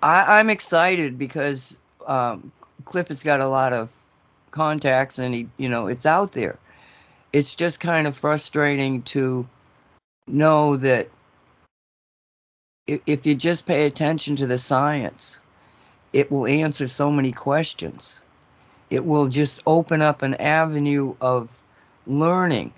I, 0.02 0.40
I'm 0.40 0.50
excited 0.50 1.20
because 1.20 1.78
um, 2.08 2.52
Clif 2.86 3.10
has 3.10 3.22
got 3.22 3.42
a 3.42 3.48
lot 3.48 3.74
of 3.74 3.90
contacts, 4.52 5.20
and 5.20 5.36
he, 5.36 5.48
you 5.58 5.70
know, 5.70 5.88
it's 5.88 6.06
out 6.06 6.32
there. 6.32 6.58
It's 7.34 7.54
just 7.54 7.80
kind 7.80 8.08
of 8.08 8.18
frustrating 8.18 9.02
to 9.04 9.48
know 10.28 10.78
that 10.78 11.10
if, 12.88 13.02
if 13.06 13.26
you 13.26 13.36
just 13.36 13.66
pay 13.66 13.86
attention 13.86 14.36
to 14.38 14.48
the 14.48 14.58
science, 14.58 15.40
it 16.14 16.32
will 16.32 16.48
answer 16.48 16.88
so 16.88 17.12
many 17.12 17.32
questions. 17.32 18.22
It 18.90 19.06
will 19.06 19.28
just 19.28 19.62
open 19.66 20.02
up 20.02 20.22
an 20.22 20.36
avenue 20.36 21.16
of 21.22 21.62
learning 22.08 22.72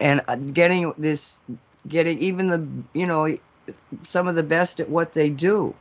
and 0.00 0.20
uh, 0.28 0.36
getting 0.36 0.92
this 0.98 1.40
getting 1.88 2.18
even 2.18 2.48
the 2.48 2.66
you 2.92 3.06
know 3.06 3.36
some 4.02 4.28
of 4.28 4.34
the 4.34 4.42
best 4.42 4.80
at 4.80 4.88
what 4.88 5.12
they 5.12 5.30
do 5.30 5.74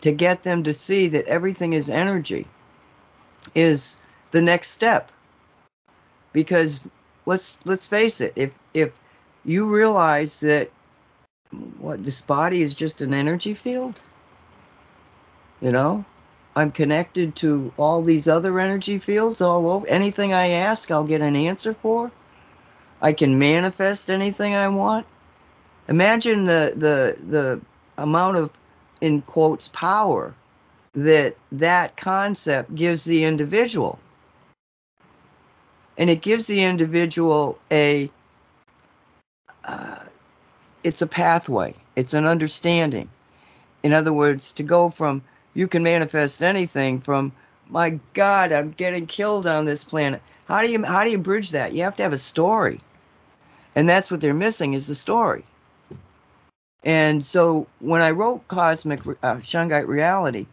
to 0.00 0.12
get 0.12 0.42
them 0.42 0.62
to 0.62 0.72
see 0.72 1.06
that 1.08 1.26
everything 1.26 1.72
is 1.72 1.88
energy 1.88 2.46
is 3.54 3.96
the 4.30 4.42
next 4.42 4.70
step 4.70 5.10
because 6.32 6.86
let's 7.26 7.58
let's 7.64 7.86
face 7.86 8.20
it 8.20 8.32
if 8.36 8.50
if 8.74 8.92
you 9.46 9.64
realize 9.66 10.40
that 10.40 10.70
what 11.78 12.04
this 12.04 12.20
body 12.20 12.60
is 12.60 12.74
just 12.74 13.00
an 13.00 13.14
energy 13.14 13.54
field 13.54 14.02
you 15.62 15.72
know 15.72 16.04
i'm 16.56 16.70
connected 16.70 17.34
to 17.36 17.72
all 17.78 18.02
these 18.02 18.28
other 18.28 18.60
energy 18.60 18.98
fields 18.98 19.40
all 19.40 19.70
over 19.70 19.86
anything 19.86 20.34
i 20.34 20.48
ask 20.48 20.90
i'll 20.90 21.04
get 21.04 21.22
an 21.22 21.36
answer 21.36 21.72
for 21.72 22.12
I 23.00 23.12
can 23.12 23.38
manifest 23.38 24.10
anything 24.10 24.54
I 24.54 24.68
want. 24.68 25.06
Imagine 25.88 26.44
the 26.44 26.72
the 26.74 27.16
the 27.26 27.60
amount 27.98 28.36
of 28.36 28.50
in 29.00 29.22
quotes 29.22 29.68
power 29.68 30.34
that 30.94 31.36
that 31.52 31.96
concept 31.96 32.74
gives 32.74 33.04
the 33.04 33.24
individual. 33.24 33.98
And 35.98 36.10
it 36.10 36.22
gives 36.22 36.46
the 36.46 36.62
individual 36.62 37.58
a 37.70 38.10
uh, 39.66 40.04
it's 40.84 41.02
a 41.02 41.06
pathway. 41.06 41.74
It's 41.96 42.14
an 42.14 42.26
understanding. 42.26 43.08
In 43.82 43.92
other 43.92 44.12
words, 44.12 44.52
to 44.54 44.62
go 44.62 44.90
from 44.90 45.22
you 45.54 45.66
can 45.66 45.82
manifest 45.82 46.42
anything 46.42 46.98
from 46.98 47.32
my 47.68 47.98
God, 48.14 48.52
I'm 48.52 48.72
getting 48.72 49.06
killed 49.06 49.46
on 49.46 49.64
this 49.64 49.82
planet. 49.82 50.22
How 50.46 50.62
do 50.62 50.70
you 50.70 50.84
how 50.84 51.04
do 51.04 51.10
you 51.10 51.18
bridge 51.18 51.50
that? 51.50 51.72
You 51.72 51.82
have 51.82 51.96
to 51.96 52.02
have 52.02 52.12
a 52.12 52.18
story. 52.18 52.80
And 53.74 53.88
that's 53.88 54.10
what 54.10 54.20
they're 54.20 54.34
missing 54.34 54.74
is 54.74 54.86
the 54.86 54.94
story. 54.94 55.44
And 56.84 57.24
so 57.24 57.66
when 57.80 58.00
I 58.00 58.12
wrote 58.12 58.46
Cosmic 58.48 59.00
uh, 59.06 59.36
Shungite 59.36 59.88
Reality, 59.88 60.46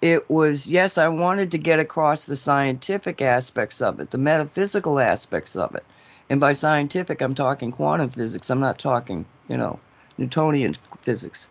it 0.00 0.30
was 0.30 0.68
yes, 0.68 0.98
I 0.98 1.08
wanted 1.08 1.50
to 1.50 1.58
get 1.58 1.80
across 1.80 2.26
the 2.26 2.36
scientific 2.36 3.20
aspects 3.20 3.82
of 3.82 3.98
it, 3.98 4.12
the 4.12 4.18
metaphysical 4.18 5.00
aspects 5.00 5.56
of 5.56 5.74
it. 5.74 5.84
And 6.30 6.40
by 6.40 6.52
scientific, 6.52 7.20
I'm 7.20 7.34
talking 7.34 7.72
quantum 7.72 8.10
physics. 8.10 8.50
I'm 8.50 8.60
not 8.60 8.78
talking, 8.78 9.24
you 9.48 9.56
know, 9.56 9.78
Newtonian 10.18 10.76
physics. 11.02 11.48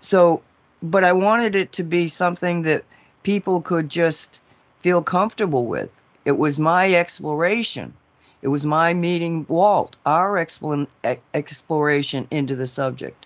So, 0.00 0.42
but 0.82 1.04
I 1.04 1.12
wanted 1.12 1.54
it 1.54 1.72
to 1.72 1.82
be 1.82 2.08
something 2.08 2.62
that 2.62 2.84
people 3.22 3.60
could 3.60 3.88
just 3.88 4.40
feel 4.80 5.02
comfortable 5.02 5.66
with. 5.66 5.90
It 6.24 6.38
was 6.38 6.58
my 6.58 6.94
exploration 6.94 7.94
it 8.42 8.48
was 8.48 8.66
my 8.66 8.92
meeting 8.92 9.46
Walt, 9.48 9.94
our 10.04 10.32
expl- 10.32 10.88
exploration 11.32 12.26
into 12.30 12.56
the 12.56 12.66
subject. 12.66 13.24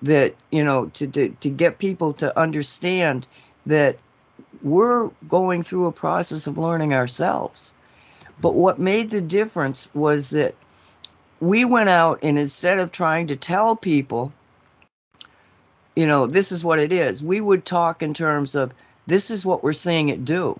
That, 0.00 0.34
you 0.50 0.62
know, 0.62 0.86
to, 0.94 1.06
to, 1.08 1.30
to 1.40 1.50
get 1.50 1.78
people 1.78 2.12
to 2.14 2.38
understand 2.38 3.26
that 3.66 3.98
we're 4.62 5.08
going 5.28 5.62
through 5.62 5.86
a 5.86 5.92
process 5.92 6.46
of 6.46 6.58
learning 6.58 6.94
ourselves. 6.94 7.72
But 8.40 8.54
what 8.54 8.78
made 8.78 9.10
the 9.10 9.20
difference 9.20 9.88
was 9.94 10.30
that 10.30 10.54
we 11.40 11.64
went 11.64 11.88
out 11.88 12.18
and 12.22 12.38
instead 12.38 12.78
of 12.78 12.90
trying 12.90 13.26
to 13.28 13.36
tell 13.36 13.76
people, 13.76 14.32
you 15.96 16.06
know, 16.06 16.26
this 16.26 16.50
is 16.50 16.64
what 16.64 16.78
it 16.78 16.92
is, 16.92 17.22
we 17.22 17.40
would 17.40 17.64
talk 17.64 18.02
in 18.02 18.14
terms 18.14 18.54
of 18.54 18.72
this 19.06 19.30
is 19.30 19.44
what 19.44 19.62
we're 19.62 19.72
seeing 19.72 20.08
it 20.08 20.24
do. 20.24 20.58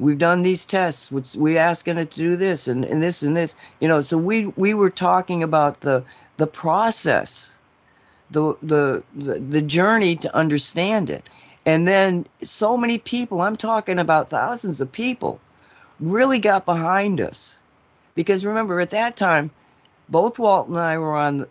We've 0.00 0.18
done 0.18 0.42
these 0.42 0.64
tests. 0.64 1.10
We're 1.10 1.58
asking 1.58 1.98
it 1.98 2.10
to 2.12 2.16
do 2.16 2.36
this 2.36 2.68
and, 2.68 2.84
and 2.84 3.02
this 3.02 3.22
and 3.22 3.36
this. 3.36 3.56
You 3.80 3.88
know 3.88 4.00
so 4.00 4.16
we 4.16 4.46
we 4.56 4.74
were 4.74 4.90
talking 4.90 5.42
about 5.42 5.80
the 5.80 6.04
the 6.36 6.46
process 6.46 7.54
the, 8.30 8.54
the 8.62 9.02
the 9.16 9.40
the 9.40 9.62
journey 9.62 10.14
to 10.16 10.36
understand 10.36 11.10
it. 11.10 11.28
And 11.66 11.88
then 11.88 12.26
so 12.42 12.76
many 12.76 12.98
people 12.98 13.40
i'm 13.40 13.56
talking 13.56 13.98
about 13.98 14.30
thousands 14.30 14.80
of 14.80 14.90
people 14.90 15.40
really 16.00 16.38
got 16.38 16.64
behind 16.64 17.20
us 17.20 17.56
because 18.14 18.44
remember 18.44 18.80
at 18.80 18.90
that 18.90 19.16
time 19.16 19.50
both 20.08 20.38
walt 20.38 20.68
and 20.68 20.78
i 20.78 20.96
were 20.96 21.16
on 21.16 21.46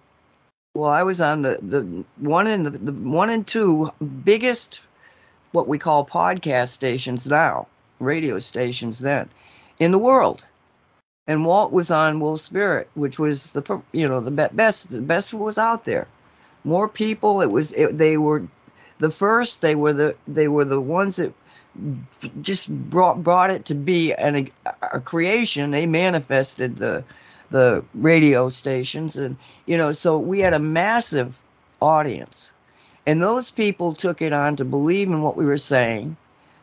well 0.74 0.90
i 0.90 1.04
was 1.04 1.22
on 1.22 1.42
the 1.42 1.58
the 1.62 1.82
one 2.18 2.48
and 2.48 2.66
the, 2.66 2.72
the 2.72 2.94
one 2.94 3.30
and 3.30 3.46
two 3.48 3.92
biggest 4.24 4.82
what 5.52 5.68
we 5.68 5.78
call 5.78 6.06
podcast 6.06 6.70
stations 6.70 7.28
now 7.28 7.68
radio 8.00 8.40
stations 8.40 9.00
then 9.00 9.30
in 9.80 9.92
the 9.92 10.00
world. 10.00 10.44
And 11.28 11.46
Walt 11.46 11.72
was 11.72 11.92
on 11.92 12.20
Wolf 12.20 12.40
Spirit, 12.40 12.90
which 12.96 13.20
was 13.20 13.52
the 13.52 13.82
you 13.92 14.08
know 14.08 14.22
the 14.22 14.32
best 14.32 14.90
the 14.90 15.02
best 15.02 15.34
was 15.34 15.58
out 15.58 15.84
there. 15.84 16.08
More 16.64 16.88
people. 16.88 17.42
It 17.42 17.52
was 17.52 17.74
it, 17.74 17.98
they 17.98 18.18
were 18.18 18.44
the 19.00 19.12
first. 19.12 19.62
They 19.62 19.76
were 19.76 19.94
the 19.94 20.16
they 20.28 20.48
were 20.48 20.64
the 20.64 20.80
ones 20.80 21.18
that 21.18 21.34
just 22.42 22.70
brought 22.90 23.24
brought 23.24 23.50
it 23.50 23.66
to 23.66 23.76
be 23.76 24.14
an, 24.14 24.36
a, 24.36 24.50
a 24.94 25.00
creation. 25.00 25.72
They 25.72 25.86
manifested 25.86 26.78
the 26.78 27.04
the 27.50 27.84
radio 27.94 28.50
stations, 28.50 29.16
and 29.18 29.38
you 29.66 29.78
know 29.78 29.92
so 29.92 30.18
we 30.18 30.40
had 30.40 30.54
a 30.54 30.60
massive 30.60 31.42
audience, 31.82 32.52
and 33.06 33.22
those 33.22 33.52
people 33.52 33.94
took 33.94 34.22
it 34.22 34.34
on 34.34 34.56
to 34.56 34.66
believe 34.66 35.08
in 35.08 35.22
what 35.22 35.38
we 35.38 35.46
were 35.46 35.58
saying 35.58 36.18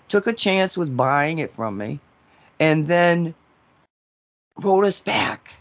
took 0.08 0.26
a 0.26 0.32
chance 0.32 0.76
with 0.76 0.96
buying 0.96 1.38
it 1.38 1.52
from 1.52 1.76
me, 1.76 1.98
and 2.60 2.86
then 2.86 3.34
wrote 4.60 4.84
us 4.84 5.00
back. 5.00 5.52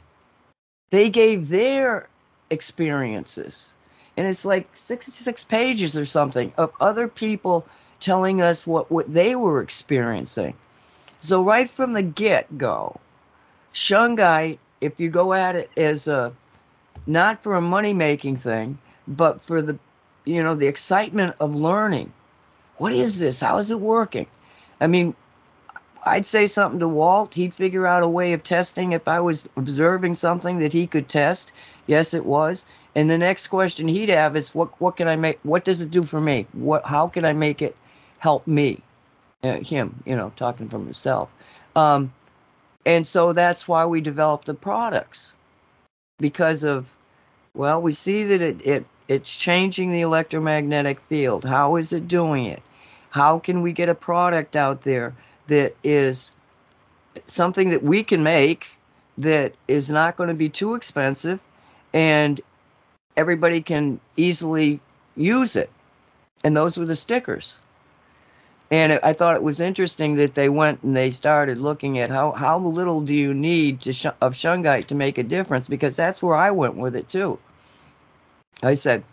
They 0.92 1.10
gave 1.10 1.50
their 1.50 2.08
experiences. 2.50 3.74
And 4.16 4.28
it's 4.28 4.46
like 4.46 4.70
66 4.76 5.44
pages 5.46 5.98
or 5.98 6.06
something 6.06 6.54
of 6.58 6.72
other 6.80 7.08
people 7.08 7.66
telling 8.04 8.42
us 8.42 8.68
what, 8.68 8.92
what 8.92 9.14
they 9.14 9.36
were 9.36 9.62
experiencing. 9.62 10.54
So, 11.20 11.44
right 11.44 11.70
from 11.70 11.94
the 11.94 12.04
get 12.04 12.58
go, 12.58 13.00
Shungite, 13.74 14.58
if 14.82 15.00
you 15.00 15.10
go 15.10 15.34
at 15.34 15.56
it 15.56 15.70
as 15.78 16.08
a 16.08 16.34
not 17.08 17.42
for 17.42 17.56
a 17.56 17.62
money 17.62 17.94
making 17.94 18.38
thing, 18.38 18.78
but 19.08 19.44
for 19.44 19.62
the 19.62 19.78
you 20.26 20.44
know 20.44 20.56
the 20.56 20.68
excitement 20.68 21.36
of 21.40 21.56
learning 21.56 22.12
what 22.78 22.94
is 22.94 23.20
this? 23.20 23.40
How 23.40 23.58
is 23.58 23.72
it 23.72 23.80
working? 23.80 24.26
I 24.82 24.88
mean, 24.88 25.16
I'd 26.06 26.26
say 26.26 26.48
something 26.48 26.80
to 26.80 26.88
Walt. 26.88 27.34
He'd 27.34 27.54
figure 27.54 27.88
out 27.88 28.04
a 28.04 28.08
way 28.08 28.34
of 28.34 28.44
testing 28.44 28.92
if 28.92 29.08
I 29.08 29.20
was 29.20 29.48
observing 29.56 30.16
something 30.16 30.58
that 30.58 30.74
he 30.74 30.88
could 30.88 31.08
test. 31.08 31.52
Yes, 31.88 32.14
it 32.14 32.26
was. 32.26 32.66
And 32.96 33.10
the 33.10 33.18
next 33.18 33.48
question 33.48 33.88
he'd 33.88 34.10
have 34.10 34.36
is, 34.36 34.54
what 34.54 34.70
what 34.82 34.98
can 34.98 35.08
I 35.08 35.16
make? 35.16 35.40
What 35.44 35.64
does 35.64 35.82
it 35.82 35.92
do 35.92 36.04
for 36.04 36.20
me? 36.20 36.46
What 36.54 36.84
how 36.86 37.08
can 37.08 37.26
I 37.26 37.34
make 37.34 37.62
it 37.62 37.76
help 38.24 38.48
me? 38.48 38.82
Uh, 39.44 39.60
him, 39.60 40.02
you 40.06 40.16
know, 40.16 40.32
talking 40.38 40.70
from 40.70 40.86
himself. 40.86 41.30
Um, 41.76 42.14
and 42.86 43.06
so 43.06 43.34
that's 43.34 43.68
why 43.68 43.86
we 43.86 44.00
developed 44.00 44.46
the 44.46 44.54
products 44.54 45.34
because 46.20 46.64
of 46.64 46.90
well, 47.54 47.82
we 47.82 47.92
see 47.92 48.24
that 48.24 48.42
it, 48.42 48.66
it 48.66 48.86
it's 49.10 49.36
changing 49.36 49.92
the 49.92 50.00
electromagnetic 50.00 51.02
field. 51.02 51.44
How 51.44 51.76
is 51.76 51.92
it 51.92 52.08
doing 52.08 52.46
it? 52.46 52.64
How 53.10 53.40
can 53.40 53.62
we 53.62 53.74
get 53.74 53.90
a 53.90 53.96
product 53.96 54.56
out 54.56 54.84
there 54.84 55.14
that 55.48 55.76
is 55.84 56.32
something 57.26 57.72
that 57.72 57.84
we 57.84 58.04
can 58.04 58.24
make 58.24 58.70
that 59.18 59.54
is 59.68 59.92
not 59.92 60.16
going 60.16 60.30
to 60.30 60.34
be 60.46 60.48
too 60.48 60.76
expensive 60.76 61.42
and 61.94 62.40
everybody 63.18 63.60
can 63.60 64.00
easily 64.16 64.80
use 65.18 65.58
it? 65.58 65.70
And 66.46 66.56
those 66.56 66.78
were 66.78 66.86
the 66.86 66.96
stickers. 66.96 67.60
And 68.74 69.00
I 69.04 69.14
thought 69.14 69.36
it 69.36 69.44
was 69.44 69.60
interesting 69.60 70.16
that 70.16 70.34
they 70.34 70.50
went 70.50 70.82
and 70.82 70.98
they 70.98 71.12
started 71.12 71.60
looking 71.60 72.00
at 72.00 72.10
how, 72.10 72.32
how 72.32 72.58
little 72.58 73.02
do 73.02 73.16
you 73.16 73.32
need 73.32 73.82
to 73.82 73.94
sh- 73.94 74.08
of 74.20 74.34
shungite 74.34 74.88
to 74.88 74.96
make 74.96 75.20
a 75.20 75.24
difference 75.24 75.68
because 75.68 75.96
that's 75.96 76.24
where 76.24 76.36
I 76.36 76.50
went 76.50 76.76
with 76.76 76.96
it 76.96 77.08
too. 77.08 77.38
I 78.64 78.74
said, 78.74 79.04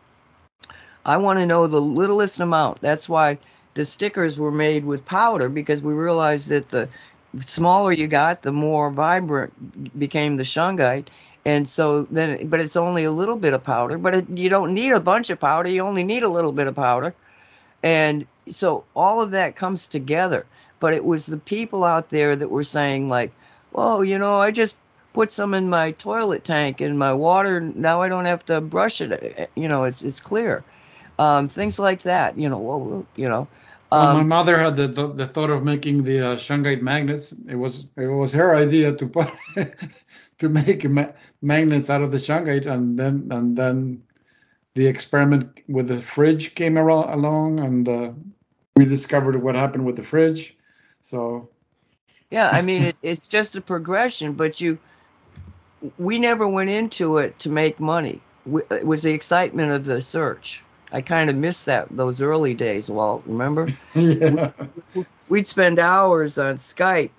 I 1.05 1.19
want 1.19 1.41
to 1.41 1.45
know 1.45 1.67
the 1.67 1.79
littlest 1.79 2.41
amount. 2.41 2.81
That's 2.81 3.07
why 3.07 3.37
the 3.75 3.85
stickers 3.85 4.39
were 4.39 4.51
made 4.51 4.87
with 4.87 5.05
powder 5.05 5.51
because 5.51 5.83
we 5.83 5.93
realized 5.93 6.49
that 6.49 6.71
the 6.71 6.89
smaller 7.41 7.93
you 7.93 8.07
got, 8.07 8.41
the 8.41 8.53
more 8.53 8.91
vibrant 8.91 9.53
became 9.99 10.39
the 10.39 10.43
shungite. 10.43 11.09
And 11.45 11.69
so 11.69 12.05
then, 12.05 12.49
but 12.49 12.61
it's 12.61 12.77
only 12.77 13.05
a 13.05 13.13
little 13.13 13.37
bit 13.37 13.53
of 13.53 13.63
powder, 13.63 13.99
but 13.99 14.15
it, 14.15 14.31
you 14.31 14.49
don't 14.49 14.73
need 14.73 14.93
a 14.93 15.01
bunch 15.01 15.29
of 15.29 15.39
powder. 15.39 15.69
You 15.69 15.83
only 15.83 16.03
need 16.03 16.23
a 16.23 16.31
little 16.31 16.53
bit 16.53 16.67
of 16.67 16.75
powder. 16.75 17.15
And 17.83 18.26
so 18.49 18.85
all 18.95 19.20
of 19.20 19.31
that 19.31 19.57
comes 19.57 19.87
together. 19.87 20.47
But 20.81 20.95
it 20.95 21.05
was 21.05 21.26
the 21.26 21.37
people 21.37 21.85
out 21.85 22.09
there 22.09 22.37
that 22.37 22.51
were 22.51 22.64
saying, 22.64 23.09
like, 23.09 23.33
oh, 23.74 24.03
you 24.03 24.18
know, 24.18 24.39
I 24.39 24.51
just 24.51 24.76
put 25.12 25.31
some 25.31 25.55
in 25.55 25.68
my 25.68 25.93
toilet 25.93 26.45
tank 26.45 26.81
and 26.81 26.99
my 26.99 27.12
water. 27.12 27.61
Now 27.61 28.03
I 28.03 28.09
don't 28.09 28.24
have 28.24 28.45
to 28.47 28.61
brush 28.61 29.01
it. 29.01 29.51
You 29.55 29.68
know, 29.68 29.85
it's 29.85 30.03
it's 30.03 30.20
clear. 30.20 30.64
Um, 31.18 31.49
things 31.49 31.78
like 31.78 32.03
that. 32.03 32.39
You 32.39 32.49
know, 32.49 32.59
well, 32.59 33.07
you 33.16 33.28
know. 33.28 33.49
Um, 33.93 34.07
well, 34.07 34.16
my 34.18 34.22
mother 34.22 34.57
had 34.57 34.76
the, 34.76 34.87
the, 34.87 35.09
the 35.09 35.26
thought 35.26 35.51
of 35.51 35.64
making 35.64 36.05
the 36.05 36.20
uh, 36.20 36.37
shungite 36.37 36.81
magnets. 36.81 37.35
It 37.49 37.57
was 37.57 37.87
it 37.97 38.07
was 38.07 38.33
her 38.33 38.55
idea 38.55 38.93
to 38.93 39.07
put 39.07 39.31
to 40.39 40.49
make 40.49 40.89
ma- 40.89 41.12
magnets 41.43 41.91
out 41.91 42.03
of 42.03 42.12
the 42.12 42.18
shungite, 42.18 42.66
and 42.66 42.99
then 42.99 43.28
and 43.31 43.57
then 43.57 44.03
the 44.75 44.87
experiment 44.87 45.61
with 45.68 45.89
the 45.89 45.99
fridge 45.99 46.55
came 46.55 46.77
along, 46.77 47.61
and 47.61 47.89
uh, 47.89 48.12
we 48.77 48.85
discovered 48.85 49.43
what 49.43 49.55
happened 49.55 49.85
with 49.85 49.97
the 49.97 50.03
fridge. 50.03 50.57
So, 51.03 51.49
yeah, 52.31 52.51
I 52.51 52.62
mean, 52.62 52.83
it, 52.91 52.97
it's 53.03 53.27
just 53.27 53.57
a 53.57 53.61
progression, 53.61 54.33
but 54.33 54.61
you, 54.61 54.79
we 55.99 56.18
never 56.18 56.47
went 56.47 56.71
into 56.71 57.18
it 57.18 57.39
to 57.41 57.49
make 57.49 57.81
money. 57.81 58.21
It 58.71 58.87
was 58.87 59.03
the 59.03 59.12
excitement 59.12 59.73
of 59.73 59.85
the 59.85 60.01
search. 60.01 60.62
I 60.93 61.01
kind 61.01 61.31
of 61.31 61.37
missed 61.37 61.66
that 61.66 61.89
those 61.91 62.21
early 62.21 62.55
days, 62.55 62.91
Walt. 62.91 63.23
Remember? 63.27 63.73
yeah. 63.95 64.51
We'd 65.29 65.47
spend 65.47 65.79
hours 65.79 66.37
on 66.39 66.57
Skype, 66.57 67.11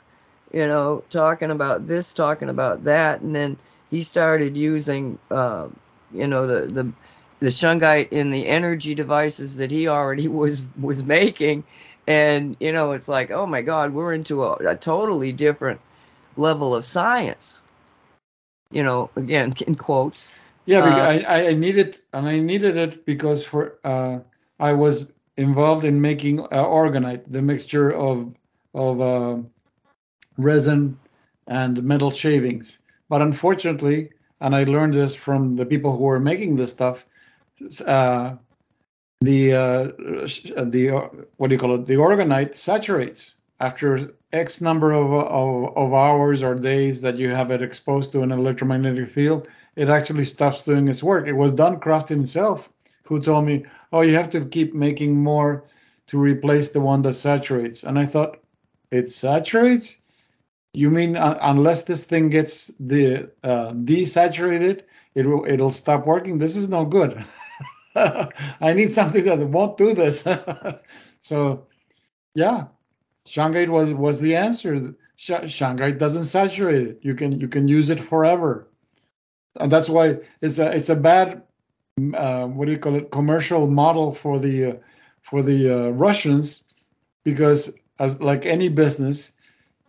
you 0.51 0.67
know, 0.67 1.03
talking 1.09 1.51
about 1.51 1.87
this, 1.87 2.13
talking 2.13 2.49
about 2.49 2.83
that, 2.83 3.21
and 3.21 3.33
then 3.33 3.57
he 3.89 4.01
started 4.01 4.57
using, 4.57 5.17
uh, 5.29 5.67
you 6.13 6.27
know, 6.27 6.47
the 6.47 6.67
the 6.67 6.91
the 7.41 7.47
shungite 7.47 8.07
in 8.11 8.29
the 8.29 8.47
energy 8.47 8.93
devices 8.95 9.57
that 9.57 9.71
he 9.71 9.87
already 9.87 10.27
was 10.41 10.63
was 10.79 11.03
making. 11.03 11.63
And 12.07 12.55
you 12.59 12.71
know 12.71 12.93
it's 12.93 13.07
like 13.07 13.31
oh 13.31 13.45
my 13.45 13.61
god 13.61 13.93
we're 13.93 14.13
into 14.13 14.43
a, 14.45 14.53
a 14.53 14.75
totally 14.75 15.31
different 15.33 15.81
level 16.37 16.73
of 16.73 16.85
science. 16.85 17.59
You 18.71 18.83
know 18.83 19.09
again 19.17 19.53
in 19.67 19.75
quotes. 19.75 20.31
Yeah 20.65 20.83
uh, 20.83 21.19
I, 21.27 21.49
I 21.49 21.53
needed 21.53 21.99
and 22.13 22.27
i 22.27 22.39
needed 22.39 22.77
it 22.77 23.05
because 23.05 23.43
for 23.43 23.79
uh, 23.83 24.19
i 24.59 24.71
was 24.71 25.11
involved 25.37 25.85
in 25.85 25.99
making 25.99 26.39
uh, 26.39 26.65
orgonite 26.65 27.23
the 27.27 27.41
mixture 27.41 27.91
of 27.91 28.33
of 28.75 29.01
uh, 29.01 29.37
resin 30.37 30.97
and 31.47 31.83
metal 31.83 32.11
shavings. 32.11 32.77
But 33.09 33.21
unfortunately 33.21 34.09
and 34.39 34.55
i 34.55 34.63
learned 34.63 34.93
this 34.93 35.15
from 35.15 35.55
the 35.55 35.65
people 35.65 35.97
who 35.97 36.03
were 36.03 36.19
making 36.19 36.55
this 36.55 36.71
stuff 36.71 37.05
uh, 37.81 38.35
the 39.21 39.53
uh, 39.53 39.83
the 40.65 41.09
what 41.37 41.47
do 41.47 41.55
you 41.55 41.59
call 41.59 41.75
it? 41.75 41.85
The 41.87 41.95
orgonite 41.95 42.55
saturates 42.55 43.35
after 43.59 44.13
X 44.33 44.61
number 44.61 44.91
of, 44.91 45.13
of, 45.13 45.77
of 45.77 45.93
hours 45.93 46.41
or 46.41 46.55
days 46.55 47.01
that 47.01 47.17
you 47.17 47.29
have 47.29 47.51
it 47.51 47.61
exposed 47.61 48.11
to 48.11 48.23
an 48.23 48.31
electromagnetic 48.31 49.09
field. 49.09 49.47
It 49.75 49.89
actually 49.89 50.25
stops 50.25 50.63
doing 50.63 50.87
its 50.87 51.03
work. 51.03 51.27
It 51.27 51.33
was 51.33 51.51
Don 51.51 51.79
Croft 51.79 52.09
himself 52.09 52.69
who 53.03 53.21
told 53.21 53.45
me, 53.45 53.65
"Oh, 53.93 54.01
you 54.01 54.15
have 54.15 54.29
to 54.31 54.45
keep 54.45 54.73
making 54.73 55.21
more 55.21 55.65
to 56.07 56.17
replace 56.17 56.69
the 56.69 56.81
one 56.81 57.01
that 57.03 57.13
saturates." 57.13 57.83
And 57.83 57.99
I 57.99 58.05
thought, 58.05 58.39
"It 58.91 59.11
saturates." 59.11 59.95
You 60.73 60.89
mean 60.89 61.17
uh, 61.17 61.37
unless 61.41 61.83
this 61.83 62.05
thing 62.05 62.29
gets 62.29 62.71
the 62.79 63.29
uh, 63.43 63.73
desaturated, 63.73 64.81
it 65.15 65.25
will 65.25 65.45
it'll 65.45 65.71
stop 65.71 66.07
working? 66.07 66.37
This 66.37 66.55
is 66.55 66.69
no 66.69 66.85
good. 66.85 67.23
I 68.61 68.73
need 68.73 68.93
something 68.93 69.25
that 69.25 69.39
won't 69.39 69.77
do 69.77 69.93
this. 69.93 70.23
so, 71.21 71.67
yeah, 72.35 72.67
shungite 73.27 73.69
was 73.69 73.93
was 73.93 74.19
the 74.19 74.35
answer. 74.35 74.93
Sh- 75.15 75.31
shungite 75.31 75.97
doesn't 75.97 76.25
saturate 76.25 76.87
it. 76.87 76.99
You 77.01 77.15
can 77.15 77.39
you 77.39 77.47
can 77.47 77.67
use 77.67 77.89
it 77.89 77.99
forever, 77.99 78.67
and 79.59 79.71
that's 79.71 79.89
why 79.89 80.17
it's 80.41 80.59
a 80.59 80.75
it's 80.75 80.89
a 80.89 80.95
bad 80.95 81.43
uh, 82.15 82.47
what 82.47 82.65
do 82.65 82.71
you 82.71 82.79
call 82.79 82.95
it 82.95 83.11
commercial 83.11 83.67
model 83.67 84.13
for 84.13 84.39
the 84.39 84.65
uh, 84.65 84.75
for 85.21 85.41
the 85.41 85.69
uh, 85.69 85.89
Russians 85.89 86.63
because 87.23 87.71
as 87.99 88.19
like 88.21 88.45
any 88.45 88.69
business, 88.69 89.31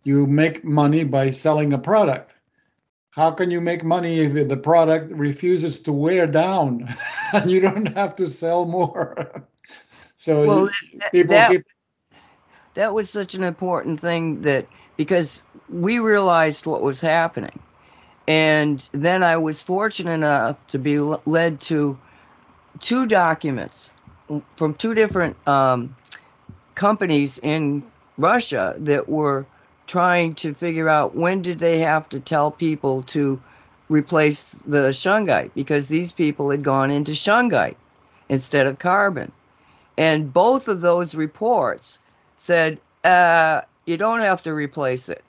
you 0.04 0.26
make 0.26 0.64
money 0.64 1.04
by 1.04 1.30
selling 1.30 1.72
a 1.72 1.78
product 1.78 2.34
how 3.12 3.30
can 3.30 3.50
you 3.50 3.60
make 3.60 3.84
money 3.84 4.20
if 4.20 4.48
the 4.48 4.56
product 4.56 5.12
refuses 5.12 5.78
to 5.80 5.92
wear 5.92 6.26
down 6.26 6.94
and 7.32 7.50
you 7.50 7.60
don't 7.60 7.94
have 7.94 8.16
to 8.16 8.26
sell 8.26 8.66
more? 8.66 9.46
So 10.14 10.46
well, 10.46 10.70
that, 10.98 11.10
people 11.10 11.34
that, 11.34 11.50
keep... 11.50 11.64
that 12.74 12.94
was 12.94 13.10
such 13.10 13.34
an 13.34 13.42
important 13.42 13.98
thing 13.98 14.42
that 14.42 14.68
because 14.96 15.42
we 15.68 15.98
realized 15.98 16.64
what 16.64 16.80
was 16.80 17.00
happening. 17.00 17.58
And 18.28 18.88
then 18.92 19.24
i 19.24 19.36
was 19.36 19.62
fortunate 19.62 20.12
enough 20.12 20.64
to 20.68 20.78
be 20.78 21.00
led 21.00 21.60
to 21.62 21.98
two 22.78 23.04
documents 23.06 23.90
from 24.54 24.74
two 24.74 24.94
different 24.94 25.36
um, 25.48 25.96
companies 26.76 27.40
in 27.42 27.82
russia 28.16 28.76
that 28.78 29.08
were 29.08 29.44
trying 29.92 30.34
to 30.34 30.54
figure 30.54 30.88
out 30.88 31.14
when 31.14 31.42
did 31.42 31.58
they 31.58 31.78
have 31.78 32.08
to 32.08 32.18
tell 32.18 32.50
people 32.50 33.02
to 33.02 33.38
replace 33.90 34.52
the 34.66 34.88
shungite 34.88 35.50
because 35.54 35.88
these 35.88 36.10
people 36.10 36.48
had 36.48 36.62
gone 36.62 36.90
into 36.90 37.12
shungite 37.12 37.76
instead 38.30 38.66
of 38.66 38.78
carbon. 38.78 39.30
And 39.98 40.32
both 40.32 40.66
of 40.66 40.80
those 40.80 41.14
reports 41.14 41.98
said, 42.38 42.80
uh, 43.04 43.60
you 43.84 43.98
don't 43.98 44.20
have 44.20 44.42
to 44.44 44.54
replace 44.54 45.10
it. 45.10 45.22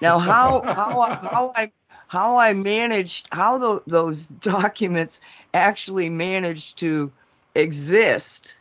Now, 0.00 0.18
how, 0.30 0.62
how, 0.62 1.18
how 1.28 1.52
I, 1.56 1.72
how 2.06 2.36
I 2.36 2.52
managed, 2.52 3.26
how 3.32 3.58
the, 3.58 3.82
those 3.88 4.26
documents 4.40 5.20
actually 5.54 6.08
managed 6.08 6.78
to 6.78 7.10
exist 7.56 8.59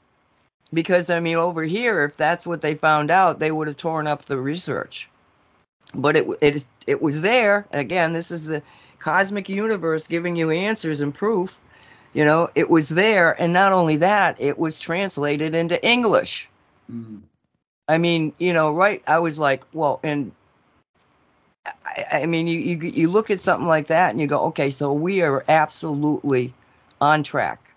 because 0.73 1.09
I 1.09 1.19
mean, 1.19 1.37
over 1.37 1.63
here, 1.63 2.03
if 2.03 2.17
that's 2.17 2.45
what 2.45 2.61
they 2.61 2.75
found 2.75 3.11
out, 3.11 3.39
they 3.39 3.51
would 3.51 3.67
have 3.67 3.77
torn 3.77 4.07
up 4.07 4.25
the 4.25 4.37
research. 4.37 5.09
But 5.95 6.15
it 6.15 6.27
it 6.41 6.67
it 6.85 7.01
was 7.01 7.21
there. 7.21 7.65
Again, 7.71 8.13
this 8.13 8.31
is 8.31 8.45
the 8.45 8.61
cosmic 8.99 9.49
universe 9.49 10.07
giving 10.07 10.35
you 10.35 10.51
answers 10.51 11.01
and 11.01 11.13
proof. 11.13 11.59
You 12.13 12.25
know, 12.25 12.49
it 12.55 12.69
was 12.69 12.89
there, 12.89 13.39
and 13.41 13.53
not 13.53 13.71
only 13.71 13.97
that, 13.97 14.35
it 14.39 14.57
was 14.57 14.79
translated 14.79 15.53
into 15.55 15.83
English. 15.85 16.49
Mm-hmm. 16.91 17.17
I 17.87 17.97
mean, 17.97 18.33
you 18.39 18.53
know, 18.53 18.71
right? 18.73 19.01
I 19.07 19.19
was 19.19 19.39
like, 19.39 19.63
well, 19.73 19.99
and 20.03 20.31
I, 21.65 22.05
I 22.11 22.25
mean, 22.25 22.47
you, 22.47 22.59
you 22.59 22.77
you 22.77 23.09
look 23.09 23.31
at 23.31 23.41
something 23.41 23.67
like 23.67 23.87
that, 23.87 24.11
and 24.11 24.21
you 24.21 24.27
go, 24.27 24.41
okay, 24.45 24.69
so 24.69 24.93
we 24.93 25.21
are 25.21 25.43
absolutely 25.47 26.53
on 27.01 27.23
track 27.23 27.68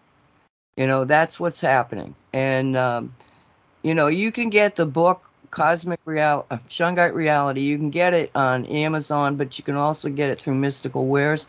you 0.76 0.86
know, 0.86 1.04
that's 1.04 1.38
what's 1.38 1.60
happening. 1.60 2.14
And 2.32 2.76
um, 2.76 3.14
you 3.82 3.94
know, 3.94 4.06
you 4.06 4.32
can 4.32 4.50
get 4.50 4.76
the 4.76 4.86
book 4.86 5.22
Cosmic 5.50 6.00
Real 6.04 6.46
uh, 6.50 6.58
Shungite 6.68 7.14
Reality. 7.14 7.60
You 7.60 7.76
can 7.76 7.90
get 7.90 8.14
it 8.14 8.30
on 8.34 8.64
Amazon, 8.66 9.36
but 9.36 9.58
you 9.58 9.64
can 9.64 9.76
also 9.76 10.08
get 10.08 10.30
it 10.30 10.40
through 10.40 10.54
Mystical 10.54 11.06
Wares. 11.06 11.46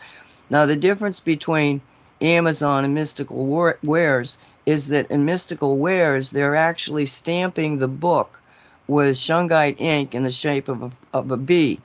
Now, 0.49 0.65
the 0.65 0.75
difference 0.75 1.19
between 1.19 1.81
Amazon 2.21 2.83
and 2.83 2.93
Mystical 2.93 3.45
Wares 3.83 4.37
is 4.65 4.89
that 4.89 5.09
in 5.09 5.25
Mystical 5.25 5.77
Wares, 5.77 6.31
they're 6.31 6.55
actually 6.55 7.05
stamping 7.05 7.79
the 7.79 7.87
book 7.87 8.39
with 8.87 9.15
Shungite 9.15 9.79
ink 9.79 10.13
in 10.13 10.23
the 10.23 10.31
shape 10.31 10.67
of 10.67 10.83
a, 10.83 10.91
of 11.13 11.31
a 11.31 11.37
bee. 11.37 11.79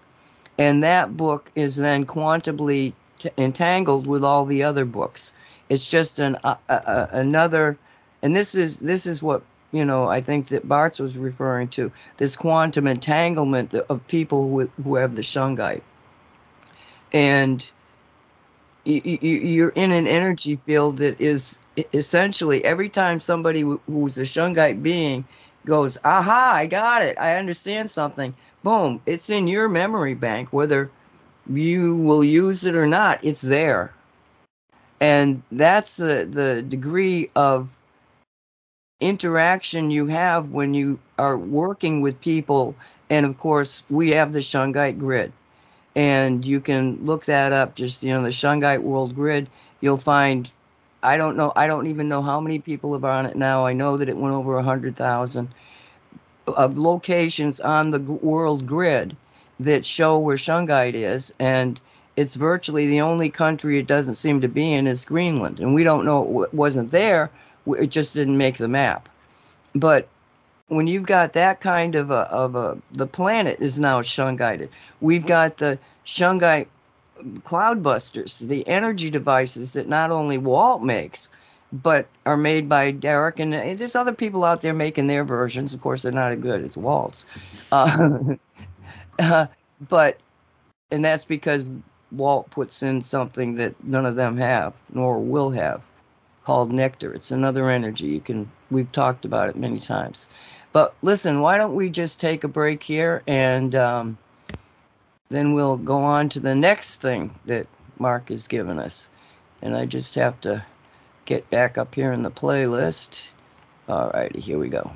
And 0.58 0.82
that 0.82 1.16
book 1.16 1.50
is 1.54 1.76
then 1.76 2.04
quantumly 2.04 2.92
t- 3.18 3.30
entangled 3.38 4.06
with 4.06 4.24
all 4.24 4.44
the 4.44 4.64
other 4.64 4.84
books. 4.84 5.32
It's 5.68 5.86
just 5.86 6.18
an 6.18 6.36
uh, 6.44 6.56
uh, 6.68 7.06
another, 7.10 7.76
and 8.22 8.34
this 8.34 8.54
is 8.54 8.80
this 8.80 9.06
is 9.06 9.22
what 9.22 9.42
you 9.72 9.84
know. 9.84 10.08
I 10.08 10.20
think 10.20 10.48
that 10.48 10.66
Bartz 10.66 10.98
was 10.98 11.16
referring 11.16 11.68
to 11.68 11.92
this 12.16 12.36
quantum 12.36 12.86
entanglement 12.86 13.74
of 13.74 14.06
people 14.08 14.48
who, 14.48 14.70
who 14.82 14.94
have 14.94 15.14
the 15.14 15.22
shungite, 15.22 15.82
and 17.12 17.68
you, 18.84 19.02
you, 19.04 19.18
you're 19.20 19.68
in 19.70 19.92
an 19.92 20.06
energy 20.06 20.58
field 20.64 20.96
that 20.98 21.20
is 21.20 21.58
essentially 21.92 22.64
every 22.64 22.88
time 22.88 23.20
somebody 23.20 23.60
who's 23.60 24.16
a 24.16 24.22
shungite 24.22 24.82
being 24.82 25.22
goes, 25.66 25.98
"Aha! 26.02 26.52
I 26.54 26.66
got 26.66 27.02
it. 27.02 27.18
I 27.18 27.36
understand 27.36 27.90
something." 27.90 28.34
Boom! 28.62 29.02
It's 29.04 29.28
in 29.28 29.46
your 29.46 29.68
memory 29.68 30.14
bank, 30.14 30.48
whether 30.50 30.90
you 31.46 31.94
will 31.96 32.24
use 32.24 32.64
it 32.64 32.74
or 32.74 32.86
not. 32.86 33.18
It's 33.22 33.42
there 33.42 33.92
and 35.00 35.42
that's 35.52 35.96
the 35.96 36.28
the 36.30 36.62
degree 36.62 37.30
of 37.36 37.68
interaction 39.00 39.90
you 39.90 40.06
have 40.06 40.50
when 40.50 40.74
you 40.74 40.98
are 41.18 41.38
working 41.38 42.00
with 42.00 42.20
people. 42.20 42.74
And 43.10 43.24
of 43.24 43.38
course 43.38 43.82
we 43.90 44.10
have 44.10 44.32
the 44.32 44.40
shungite 44.40 44.98
grid. 44.98 45.32
And 45.94 46.44
you 46.44 46.60
can 46.60 47.04
look 47.04 47.24
that 47.26 47.52
up 47.52 47.74
just 47.74 48.02
you 48.02 48.12
know 48.12 48.22
the 48.22 48.28
shungite 48.30 48.82
world 48.82 49.14
grid. 49.14 49.48
You'll 49.80 49.98
find 49.98 50.50
i 51.00 51.16
don't 51.16 51.36
know 51.36 51.52
i 51.54 51.68
don't 51.68 51.86
even 51.86 52.08
know 52.08 52.22
how 52.22 52.40
many 52.40 52.58
people 52.58 52.94
are 52.94 53.10
on 53.10 53.26
it 53.26 53.36
now. 53.36 53.64
I 53.66 53.72
know 53.72 53.96
that 53.96 54.08
it 54.08 54.16
went 54.16 54.34
over 54.34 54.58
a 54.58 54.62
hundred 54.62 54.96
thousand 54.96 55.48
of 56.46 56.78
locations 56.78 57.60
on 57.60 57.90
the 57.90 58.00
world 58.00 58.66
grid 58.66 59.16
that 59.60 59.84
show 59.84 60.18
where 60.18 60.36
shungite 60.36 60.94
is. 60.94 61.32
And 61.38 61.80
it's 62.18 62.34
virtually 62.34 62.88
the 62.88 63.00
only 63.00 63.30
country 63.30 63.78
it 63.78 63.86
doesn't 63.86 64.16
seem 64.16 64.40
to 64.40 64.48
be 64.48 64.72
in 64.72 64.88
is 64.88 65.04
Greenland, 65.04 65.60
and 65.60 65.72
we 65.72 65.84
don't 65.84 66.04
know 66.04 66.42
it 66.42 66.52
wasn't 66.52 66.90
there. 66.90 67.30
It 67.64 67.86
just 67.90 68.12
didn't 68.12 68.36
make 68.36 68.56
the 68.56 68.66
map. 68.66 69.08
But 69.72 70.08
when 70.66 70.88
you've 70.88 71.06
got 71.06 71.34
that 71.34 71.60
kind 71.60 71.94
of 71.94 72.10
a 72.10 72.22
of 72.42 72.56
a 72.56 72.76
the 72.90 73.06
planet 73.06 73.60
is 73.60 73.78
now 73.78 74.00
shungited. 74.00 74.68
We've 75.00 75.24
got 75.24 75.58
the 75.58 75.78
shungite 76.04 76.66
cloudbusters, 77.44 78.40
the 78.48 78.66
energy 78.66 79.10
devices 79.10 79.72
that 79.74 79.86
not 79.88 80.10
only 80.10 80.38
Walt 80.38 80.82
makes, 80.82 81.28
but 81.72 82.08
are 82.26 82.36
made 82.36 82.68
by 82.68 82.90
Derek, 82.90 83.38
and, 83.38 83.54
and 83.54 83.78
there's 83.78 83.94
other 83.94 84.12
people 84.12 84.44
out 84.44 84.60
there 84.60 84.74
making 84.74 85.06
their 85.06 85.22
versions. 85.22 85.72
Of 85.72 85.82
course, 85.82 86.02
they're 86.02 86.10
not 86.10 86.32
as 86.32 86.40
good 86.40 86.64
as 86.64 86.76
Walt's, 86.76 87.26
uh, 87.70 88.18
uh, 89.20 89.46
but 89.88 90.18
and 90.90 91.04
that's 91.04 91.24
because 91.24 91.64
Walt 92.12 92.50
puts 92.50 92.82
in 92.82 93.02
something 93.02 93.56
that 93.56 93.82
none 93.84 94.06
of 94.06 94.16
them 94.16 94.36
have, 94.38 94.72
nor 94.92 95.18
will 95.18 95.50
have, 95.50 95.82
called 96.44 96.72
nectar. 96.72 97.12
It's 97.12 97.30
another 97.30 97.68
energy. 97.68 98.06
You 98.06 98.20
can 98.20 98.50
we've 98.70 98.90
talked 98.92 99.24
about 99.24 99.48
it 99.48 99.56
many 99.56 99.78
times. 99.78 100.28
But 100.72 100.94
listen, 101.02 101.40
why 101.40 101.56
don't 101.58 101.74
we 101.74 101.90
just 101.90 102.20
take 102.20 102.44
a 102.44 102.48
break 102.48 102.82
here 102.82 103.22
and 103.26 103.74
um, 103.74 104.18
then 105.30 105.52
we'll 105.52 105.76
go 105.76 105.98
on 105.98 106.28
to 106.30 106.40
the 106.40 106.54
next 106.54 107.00
thing 107.00 107.30
that 107.46 107.66
Mark 107.98 108.28
has 108.28 108.46
given 108.46 108.78
us. 108.78 109.10
And 109.62 109.76
I 109.76 109.86
just 109.86 110.14
have 110.14 110.40
to 110.42 110.64
get 111.24 111.48
back 111.50 111.78
up 111.78 111.94
here 111.94 112.12
in 112.12 112.22
the 112.22 112.30
playlist. 112.30 113.28
All 113.88 114.10
righty, 114.10 114.40
here 114.40 114.58
we 114.58 114.68
go. 114.68 114.90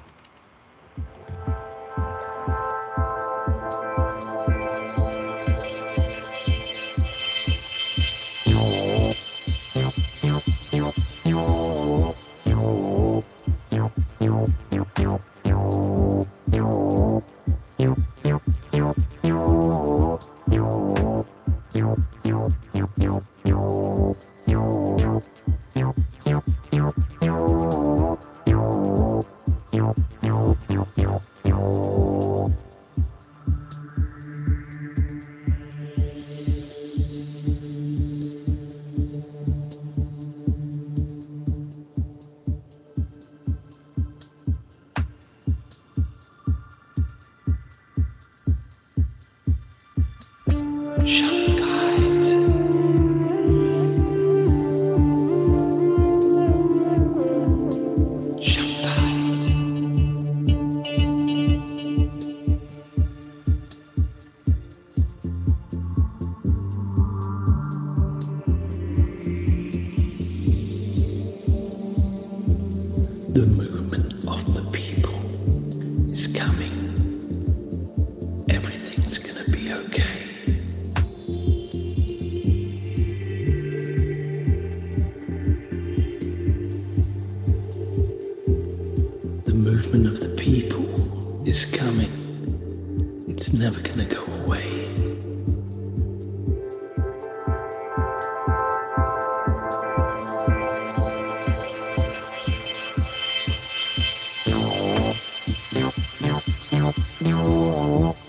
you. 107.27 108.22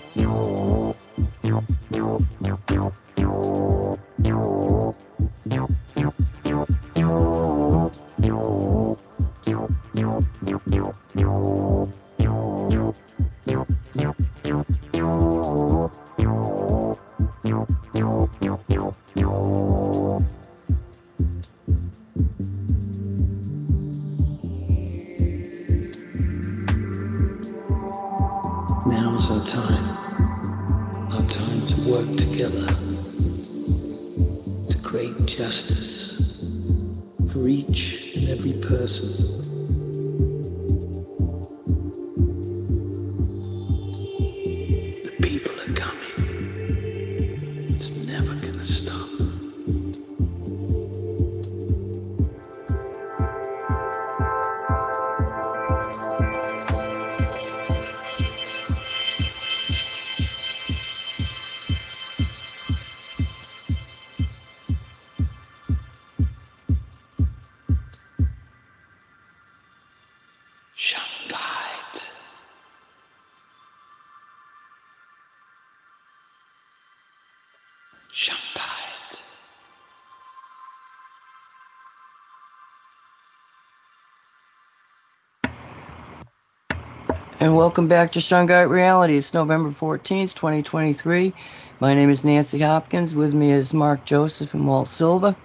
And 87.44 87.54
welcome 87.54 87.88
back 87.88 88.10
to 88.12 88.20
Shungite 88.20 88.70
Reality. 88.70 89.18
It's 89.18 89.34
November 89.34 89.68
14th, 89.68 90.32
2023. 90.32 91.34
My 91.78 91.92
name 91.92 92.08
is 92.08 92.24
Nancy 92.24 92.58
Hopkins. 92.58 93.14
With 93.14 93.34
me 93.34 93.52
is 93.52 93.74
Mark 93.74 94.06
Joseph 94.06 94.54
and 94.54 94.66
Walt 94.66 94.88
Silva. 94.88 95.36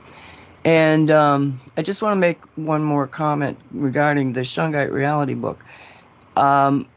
And 0.64 1.12
um, 1.12 1.60
I 1.76 1.82
just 1.82 2.02
want 2.02 2.14
to 2.14 2.16
make 2.16 2.42
one 2.56 2.86
more 2.86 3.06
comment 3.06 3.60
regarding 3.72 4.32
the 4.32 4.46
Shungite 4.46 4.94
Reality 4.94 5.34
book. 5.34 5.60
Um, 6.38 6.88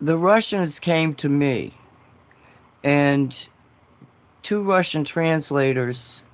the 0.00 0.16
Russians 0.16 0.80
came 0.80 1.12
to 1.16 1.28
me, 1.28 1.74
and 2.82 3.48
two 4.42 4.62
Russian 4.62 5.04
translators 5.04 6.24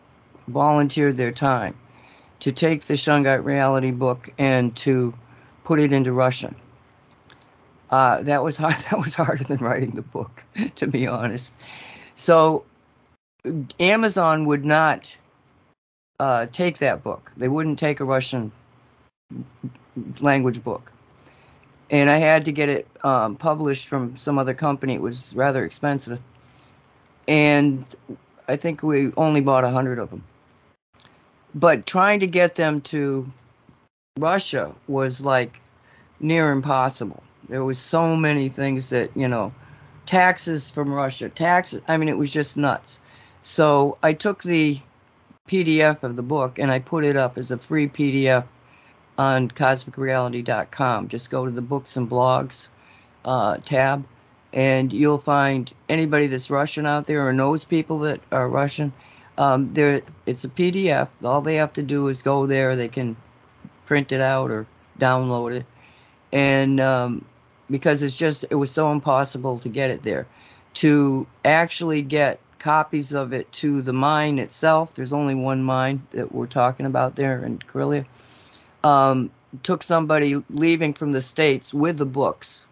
volunteered 0.47 1.17
their 1.17 1.33
time 1.33 1.75
to 2.39 2.53
take 2.53 2.85
the 2.85 2.95
Shungite 2.95 3.43
Reality 3.43 3.91
book 3.91 4.31
and 4.39 4.77
to 4.77 5.13
put 5.65 5.81
it 5.81 5.93
into 5.93 6.13
Russian. 6.13 6.55
Uh, 7.95 8.21
that 8.23 8.43
was 8.43 8.57
hard. 8.57 8.75
That 8.91 8.99
was 8.99 9.15
harder 9.15 9.45
than 9.45 9.59
writing 9.59 9.93
the 9.93 10.03
book, 10.03 10.45
to 10.75 10.89
be 10.89 11.07
honest. 11.07 11.55
So, 12.17 12.65
Amazon 13.79 14.47
would 14.47 14.65
not 14.65 15.17
uh, 16.19 16.47
take 16.51 16.79
that 16.79 17.05
book. 17.05 17.31
They 17.37 17.47
wouldn't 17.47 17.79
take 17.79 18.01
a 18.01 18.05
Russian 18.05 18.51
language 20.19 20.65
book, 20.65 20.91
and 21.89 22.11
I 22.11 22.17
had 22.17 22.45
to 22.47 22.53
get 22.53 22.69
it 22.69 22.89
um, 23.05 23.37
published 23.37 23.87
from 23.87 24.17
some 24.17 24.41
other 24.41 24.55
company. 24.55 24.95
It 24.95 25.01
was 25.01 25.33
rather 25.37 25.65
expensive, 25.65 26.19
and 27.29 27.85
I 28.49 28.57
think 28.57 28.83
we 28.83 29.13
only 29.17 29.41
bought 29.41 29.63
a 29.63 29.71
hundred 29.71 30.01
of 30.01 30.11
them. 30.11 30.25
But 31.55 31.87
trying 31.87 32.19
to 32.19 32.27
get 32.27 32.57
them 32.57 32.81
to 32.93 33.31
Russia 34.19 34.75
was 34.89 35.21
like 35.21 35.61
near 36.19 36.51
impossible. 36.51 37.23
There 37.49 37.65
was 37.65 37.79
so 37.79 38.17
many 38.17 38.49
things 38.49 38.91
that 38.91 39.11
you 39.15 39.29
know, 39.29 39.53
taxes 40.07 40.71
from 40.71 40.93
Russia, 40.93 41.29
taxes. 41.29 41.81
I 41.89 41.97
mean, 41.97 42.09
it 42.09 42.17
was 42.17 42.33
just 42.33 42.57
nuts. 42.57 43.01
So 43.43 43.99
I 44.03 44.13
took 44.13 44.43
the 44.43 44.81
PDF 45.49 46.03
of 46.03 46.17
the 46.17 46.23
book 46.23 46.59
and 46.59 46.71
I 46.71 46.79
put 46.79 47.05
it 47.05 47.17
up 47.17 47.37
as 47.37 47.51
a 47.51 47.59
free 47.59 47.89
PDF 47.89 48.45
on 49.19 49.51
cosmicreality.com. 49.51 51.09
Just 51.09 51.31
go 51.31 51.45
to 51.45 51.51
the 51.51 51.63
books 51.63 51.97
and 51.97 52.09
blogs 52.09 52.69
uh, 53.25 53.59
tab, 53.59 54.05
and 54.53 54.93
you'll 54.93 55.19
find 55.19 55.73
anybody 55.89 56.27
that's 56.27 56.51
Russian 56.51 56.87
out 56.87 57.07
there 57.07 57.27
or 57.27 57.33
knows 57.33 57.65
people 57.65 57.99
that 58.01 58.21
are 58.33 58.49
Russian. 58.49 58.93
Um, 59.37 59.73
there, 59.75 60.03
it's 60.27 60.45
a 60.45 60.49
PDF. 60.49 61.09
All 61.25 61.41
they 61.41 61.57
have 61.57 61.73
to 61.75 61.83
do 61.83 62.09
is 62.09 62.23
go 62.23 62.47
there. 62.47 62.77
They 62.77 62.89
can 62.89 63.17
print 63.87 64.13
it 64.13 64.21
out 64.21 64.51
or 64.51 64.67
download 64.99 65.55
it, 65.57 65.67
and 66.33 66.81
um, 66.81 67.25
because 67.71 68.03
it's 68.03 68.15
just 68.15 68.45
it 68.51 68.57
was 68.57 68.71
so 68.71 68.93
impossible 68.93 69.59
to 69.61 69.69
get 69.69 69.91
it 69.91 70.03
there, 70.03 70.27
to 70.75 71.27
actually 71.45 72.03
get 72.03 72.41
copies 72.59 73.13
of 73.13 73.33
it 73.33 73.51
to 73.53 73.83
the 73.83 73.93
mine 73.93 74.39
itself. 74.39 74.95
There's 74.95 75.13
only 75.13 75.35
one 75.35 75.63
mine 75.63 76.03
that 76.13 76.33
we're 76.33 76.47
talking 76.47 76.87
about 76.87 77.17
there 77.17 77.45
in 77.45 77.59
Karelia. 77.59 78.07
Um, 78.83 79.31
took 79.63 79.83
somebody 79.83 80.43
leaving 80.51 80.95
from 80.95 81.13
the 81.13 81.23
states 81.23 81.73
with 81.73 81.99
the 81.99 82.07
books, 82.07 82.67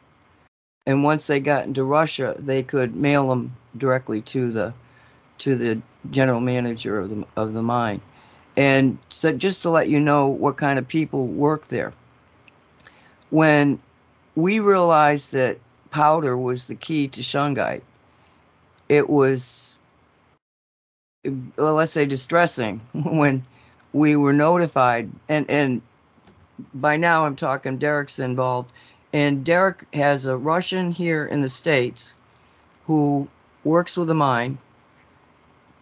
and 0.86 1.04
once 1.04 1.26
they 1.26 1.40
got 1.40 1.64
into 1.64 1.84
Russia, 1.84 2.34
they 2.38 2.62
could 2.62 2.96
mail 2.96 3.28
them 3.28 3.54
directly 3.76 4.20
to 4.22 4.50
the 4.52 4.74
to 5.38 5.56
the 5.56 5.80
general 6.10 6.40
manager 6.40 6.98
of 6.98 7.10
the 7.10 7.24
of 7.36 7.52
the 7.54 7.62
mine. 7.62 8.00
And 8.56 8.98
so, 9.08 9.32
just 9.32 9.62
to 9.62 9.70
let 9.70 9.88
you 9.88 9.98
know 9.98 10.26
what 10.26 10.56
kind 10.56 10.78
of 10.78 10.86
people 10.86 11.26
work 11.26 11.68
there, 11.68 11.92
when 13.30 13.80
we 14.34 14.60
realized 14.60 15.32
that 15.32 15.58
powder 15.90 16.36
was 16.36 16.66
the 16.66 16.74
key 16.74 17.08
to 17.08 17.20
shungite, 17.20 17.82
it 18.88 19.08
was 19.08 19.78
well, 21.56 21.74
let's 21.74 21.92
say 21.92 22.04
distressing 22.04 22.80
when 22.92 23.44
we 23.92 24.16
were 24.16 24.32
notified. 24.32 25.10
And 25.28 25.48
and 25.50 25.82
by 26.74 26.96
now 26.96 27.26
I'm 27.26 27.36
talking 27.36 27.78
Derek's 27.78 28.18
involved. 28.18 28.72
And 29.12 29.44
Derek 29.44 29.84
has 29.94 30.24
a 30.24 30.36
Russian 30.36 30.90
here 30.90 31.26
in 31.26 31.42
the 31.42 31.50
states 31.50 32.14
who 32.86 33.28
works 33.64 33.96
with 33.96 34.08
the 34.08 34.14
mine 34.14 34.58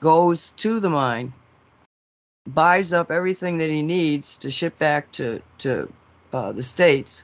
goes 0.00 0.50
to 0.50 0.80
the 0.80 0.90
mine 0.90 1.32
buys 2.48 2.92
up 2.92 3.10
everything 3.10 3.58
that 3.58 3.68
he 3.68 3.82
needs 3.82 4.36
to 4.38 4.50
ship 4.50 4.76
back 4.78 5.12
to 5.12 5.40
to 5.58 5.90
uh, 6.32 6.52
the 6.52 6.62
states 6.62 7.22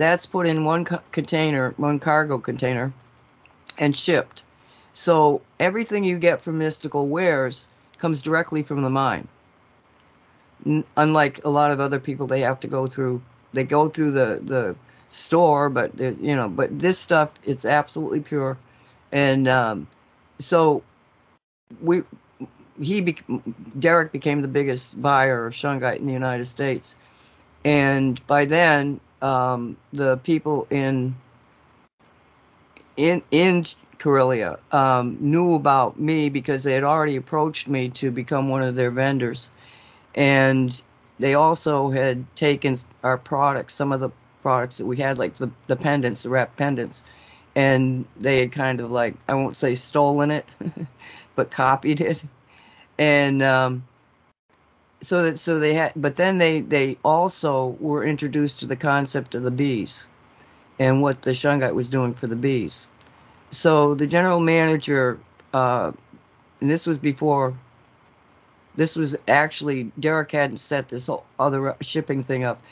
that's 0.00 0.26
put 0.26 0.46
in 0.46 0.64
one 0.64 0.84
co- 0.84 1.02
container 1.12 1.74
one 1.76 2.00
cargo 2.00 2.38
container 2.38 2.92
and 3.78 3.96
shipped 3.96 4.42
so 4.92 5.40
everything 5.60 6.04
you 6.04 6.18
get 6.18 6.42
from 6.42 6.58
Mystical 6.58 7.08
Wares 7.08 7.68
comes 7.98 8.22
directly 8.22 8.62
from 8.62 8.82
the 8.82 8.90
mine. 8.90 9.28
N- 10.66 10.84
unlike 10.96 11.44
a 11.44 11.50
lot 11.50 11.70
of 11.70 11.80
other 11.80 12.00
people, 12.00 12.26
they 12.26 12.40
have 12.40 12.60
to 12.60 12.68
go 12.68 12.86
through. 12.86 13.22
They 13.52 13.64
go 13.64 13.88
through 13.88 14.12
the 14.12 14.40
the 14.42 14.76
store, 15.08 15.70
but 15.70 15.98
you 15.98 16.36
know, 16.36 16.48
but 16.48 16.78
this 16.78 16.98
stuff 16.98 17.34
it's 17.44 17.64
absolutely 17.64 18.20
pure, 18.20 18.58
and 19.12 19.48
um, 19.48 19.86
so 20.38 20.82
we 21.82 22.02
he 22.80 23.00
be, 23.00 23.16
Derek 23.78 24.12
became 24.12 24.42
the 24.42 24.48
biggest 24.48 25.00
buyer 25.00 25.46
of 25.46 25.54
shungite 25.54 25.96
in 25.96 26.06
the 26.06 26.12
United 26.12 26.46
States, 26.46 26.94
and 27.64 28.24
by 28.26 28.44
then 28.44 29.00
um, 29.22 29.76
the 29.92 30.16
people 30.18 30.66
in 30.70 31.14
in 32.96 33.22
in 33.30 33.64
Karelia 33.98 34.58
um, 34.72 35.16
knew 35.20 35.54
about 35.54 35.98
me 35.98 36.28
because 36.28 36.64
they 36.64 36.72
had 36.72 36.84
already 36.84 37.16
approached 37.16 37.68
me 37.68 37.88
to 37.90 38.10
become 38.10 38.48
one 38.48 38.62
of 38.62 38.74
their 38.74 38.90
vendors. 38.90 39.50
And 40.14 40.80
they 41.18 41.34
also 41.34 41.90
had 41.90 42.24
taken 42.36 42.76
our 43.02 43.18
products, 43.18 43.74
some 43.74 43.92
of 43.92 44.00
the 44.00 44.10
products 44.42 44.78
that 44.78 44.86
we 44.86 44.96
had, 44.96 45.18
like 45.18 45.36
the, 45.36 45.50
the 45.66 45.76
pendants, 45.76 46.22
the 46.22 46.30
wrap 46.30 46.56
pendants, 46.56 47.02
and 47.54 48.06
they 48.18 48.40
had 48.40 48.52
kind 48.52 48.80
of 48.80 48.90
like, 48.90 49.14
I 49.28 49.34
won't 49.34 49.56
say 49.56 49.74
stolen 49.74 50.30
it, 50.30 50.46
but 51.36 51.50
copied 51.50 52.00
it. 52.00 52.22
And 52.98 53.42
um, 53.42 53.84
so 55.02 55.22
that 55.22 55.38
so 55.38 55.58
they 55.58 55.74
had, 55.74 55.92
but 55.96 56.16
then 56.16 56.38
they 56.38 56.60
they 56.60 56.96
also 57.04 57.76
were 57.80 58.04
introduced 58.04 58.60
to 58.60 58.66
the 58.66 58.76
concept 58.76 59.34
of 59.34 59.42
the 59.42 59.50
bees 59.50 60.06
and 60.78 61.02
what 61.02 61.22
the 61.22 61.32
shungite 61.32 61.74
was 61.74 61.90
doing 61.90 62.14
for 62.14 62.26
the 62.26 62.36
bees 62.36 62.86
so 63.50 63.94
the 63.94 64.06
general 64.06 64.40
manager, 64.40 65.18
uh, 65.52 65.92
and 66.60 66.70
this 66.70 66.86
was 66.86 66.98
before. 66.98 67.54
This 68.76 68.94
was 68.94 69.16
actually 69.26 69.90
Derek 69.98 70.30
hadn't 70.30 70.58
set 70.58 70.88
this 70.88 71.08
whole 71.08 71.24
other 71.38 71.76
shipping 71.80 72.22
thing 72.22 72.44
up 72.44 72.62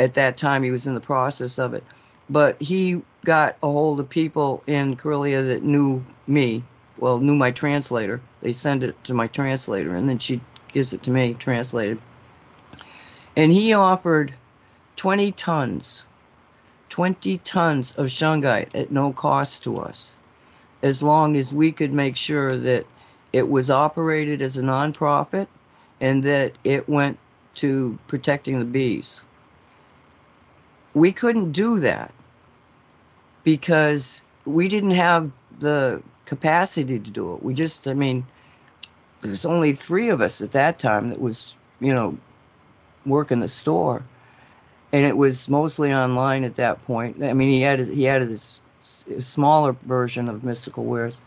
at 0.00 0.14
that 0.14 0.36
time. 0.36 0.62
He 0.62 0.70
was 0.70 0.86
in 0.86 0.94
the 0.94 1.00
process 1.00 1.58
of 1.58 1.74
it, 1.74 1.84
but 2.30 2.60
he 2.60 3.02
got 3.24 3.56
a 3.62 3.66
hold 3.66 4.00
of 4.00 4.08
people 4.08 4.62
in 4.66 4.96
Karelia 4.96 5.46
that 5.46 5.62
knew 5.62 6.02
me. 6.26 6.64
Well, 6.98 7.18
knew 7.18 7.34
my 7.34 7.50
translator. 7.50 8.20
They 8.40 8.52
send 8.52 8.82
it 8.82 9.02
to 9.04 9.14
my 9.14 9.26
translator, 9.26 9.94
and 9.94 10.08
then 10.08 10.18
she 10.18 10.40
gives 10.72 10.92
it 10.92 11.02
to 11.02 11.10
me 11.10 11.34
translated. 11.34 12.00
And 13.36 13.52
he 13.52 13.72
offered 13.72 14.34
20 14.96 15.32
tons, 15.32 16.04
20 16.90 17.38
tons 17.38 17.92
of 17.96 18.06
shungite 18.06 18.74
at 18.74 18.90
no 18.90 19.12
cost 19.12 19.62
to 19.64 19.76
us 19.76 20.16
as 20.82 21.02
long 21.02 21.36
as 21.36 21.52
we 21.52 21.72
could 21.72 21.92
make 21.92 22.16
sure 22.16 22.56
that 22.56 22.84
it 23.32 23.48
was 23.48 23.70
operated 23.70 24.42
as 24.42 24.56
a 24.56 24.62
nonprofit 24.62 25.46
and 26.00 26.22
that 26.24 26.52
it 26.64 26.88
went 26.88 27.18
to 27.54 27.98
protecting 28.08 28.58
the 28.58 28.64
bees. 28.64 29.24
We 30.94 31.12
couldn't 31.12 31.52
do 31.52 31.78
that 31.80 32.12
because 33.44 34.22
we 34.44 34.68
didn't 34.68 34.92
have 34.92 35.30
the 35.60 36.02
capacity 36.26 36.98
to 36.98 37.10
do 37.10 37.34
it. 37.34 37.42
We 37.42 37.54
just, 37.54 37.86
I 37.86 37.94
mean, 37.94 38.26
there's 39.22 39.46
only 39.46 39.72
three 39.72 40.08
of 40.08 40.20
us 40.20 40.40
at 40.40 40.52
that 40.52 40.78
time 40.78 41.10
that 41.10 41.20
was, 41.20 41.54
you 41.80 41.94
know, 41.94 42.16
working 43.06 43.40
the 43.40 43.48
store, 43.48 44.02
and 44.92 45.04
it 45.04 45.16
was 45.16 45.48
mostly 45.48 45.92
online 45.92 46.44
at 46.44 46.56
that 46.56 46.80
point. 46.80 47.22
I 47.22 47.32
mean, 47.32 47.48
he 47.48 47.62
had 47.62 47.80
he 47.88 48.04
had 48.04 48.22
this 48.22 48.60
smaller 48.82 49.74
version 49.82 50.28
of 50.28 50.44
Mystical 50.44 50.84
Wares. 50.84 51.22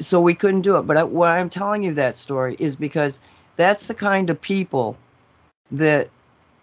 So 0.00 0.20
we 0.20 0.34
couldn't 0.34 0.62
do 0.62 0.76
it. 0.76 0.82
But 0.82 0.96
I, 0.96 1.04
why 1.04 1.38
I'm 1.38 1.50
telling 1.50 1.82
you 1.82 1.92
that 1.94 2.16
story 2.16 2.56
is 2.58 2.76
because 2.76 3.18
that's 3.56 3.86
the 3.86 3.94
kind 3.94 4.30
of 4.30 4.40
people 4.40 4.96
that 5.72 6.08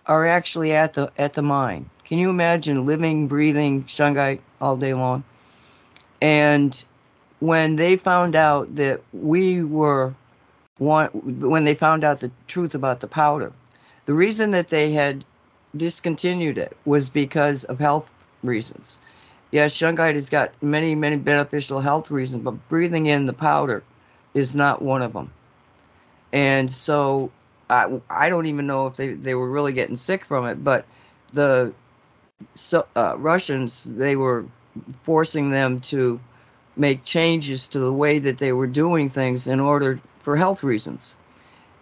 are 0.06 0.26
actually 0.26 0.74
at 0.74 0.94
the 0.94 1.12
at 1.18 1.34
the 1.34 1.42
mine. 1.42 1.90
Can 2.04 2.20
you 2.20 2.30
imagine 2.30 2.86
living, 2.86 3.28
breathing 3.28 3.84
shungite 3.86 4.40
all 4.62 4.78
day 4.78 4.94
long? 4.94 5.24
And 6.22 6.84
when 7.40 7.76
they 7.76 7.98
found 7.98 8.36
out 8.36 8.76
that 8.76 9.02
we 9.14 9.64
were 9.64 10.14
when 10.80 11.64
they 11.64 11.76
found 11.76 12.04
out 12.04 12.20
the 12.20 12.32
truth 12.48 12.76
about 12.76 13.00
the 13.00 13.08
powder, 13.08 13.52
the 14.06 14.14
reason 14.14 14.52
that 14.52 14.70
they 14.70 14.92
had 14.92 15.26
discontinued 15.76 16.58
it 16.58 16.76
was 16.86 17.10
because 17.10 17.64
of 17.66 17.80
health 17.80 18.12
reasons. 18.44 18.98
Yes, 19.52 19.76
shungite 19.76 20.16
has 20.16 20.30
got 20.30 20.52
many, 20.62 20.96
many 20.96 21.18
beneficial 21.18 21.82
health 21.82 22.12
reasons, 22.12 22.44
but 22.44 22.68
breathing 22.68 23.06
in 23.06 23.26
the 23.26 23.34
powder 23.34 23.84
is 24.34 24.56
not 24.56 24.82
one 24.82 25.02
of 25.02 25.14
them. 25.14 25.32
And 26.34 26.70
so 26.70 27.32
I, 27.70 28.02
I 28.10 28.30
don't 28.30 28.48
even 28.48 28.68
know 28.68 28.88
if 28.88 28.96
they, 28.96 29.14
they 29.14 29.36
were 29.36 29.50
really 29.50 29.74
getting 29.74 29.96
sick 29.96 30.26
from 30.26 30.46
it, 30.46 30.64
but 30.64 30.86
the 31.34 31.74
so, 32.56 32.86
uh, 32.96 33.16
Russians, 33.18 33.86
they 33.86 34.16
were 34.16 34.46
forcing 35.04 35.52
them 35.52 35.80
to 35.82 36.20
make 36.78 37.04
changes 37.04 37.68
to 37.68 37.80
the 37.80 37.94
way 37.94 38.20
that 38.20 38.38
they 38.38 38.54
were 38.54 38.68
doing 38.68 39.10
things 39.10 39.48
in 39.48 39.60
order 39.60 40.00
for 40.20 40.36
health 40.36 40.64
reasons. 40.64 41.16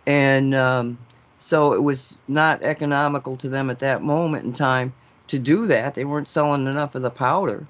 And 0.05 0.53
um, 0.53 0.97
so 1.39 1.73
it 1.73 1.83
was 1.83 2.19
not 2.27 2.61
economical 2.63 3.35
to 3.37 3.49
them 3.49 3.69
at 3.69 3.79
that 3.79 4.03
moment 4.03 4.45
in 4.45 4.53
time 4.53 4.93
to 5.27 5.39
do 5.39 5.67
that. 5.67 5.95
They 5.95 6.05
weren't 6.05 6.27
selling 6.27 6.67
enough 6.67 6.95
of 6.95 7.01
the 7.01 7.09
powder. 7.09 7.65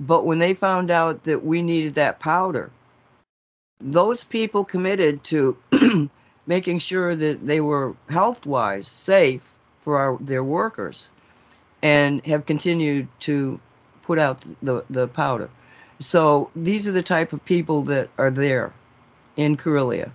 But 0.00 0.24
when 0.24 0.38
they 0.38 0.54
found 0.54 0.90
out 0.90 1.24
that 1.24 1.44
we 1.44 1.62
needed 1.62 1.94
that 1.94 2.18
powder, 2.18 2.70
those 3.80 4.24
people 4.24 4.64
committed 4.64 5.22
to 5.24 5.56
making 6.46 6.78
sure 6.78 7.14
that 7.14 7.46
they 7.46 7.60
were 7.60 7.94
health 8.08 8.46
wise 8.46 8.86
safe 8.88 9.54
for 9.82 9.98
our, 9.98 10.18
their 10.20 10.44
workers 10.44 11.10
and 11.82 12.24
have 12.26 12.46
continued 12.46 13.08
to 13.20 13.60
put 14.02 14.18
out 14.18 14.44
the, 14.62 14.84
the 14.90 15.08
powder. 15.08 15.50
So 16.02 16.50
these 16.56 16.88
are 16.88 16.92
the 16.92 17.02
type 17.02 17.32
of 17.32 17.44
people 17.44 17.82
that 17.82 18.08
are 18.18 18.30
there 18.30 18.72
in 19.36 19.56
Karelia 19.56 20.10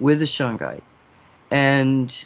with 0.00 0.20
the 0.20 0.24
Shungite. 0.24 0.82
And 1.50 2.24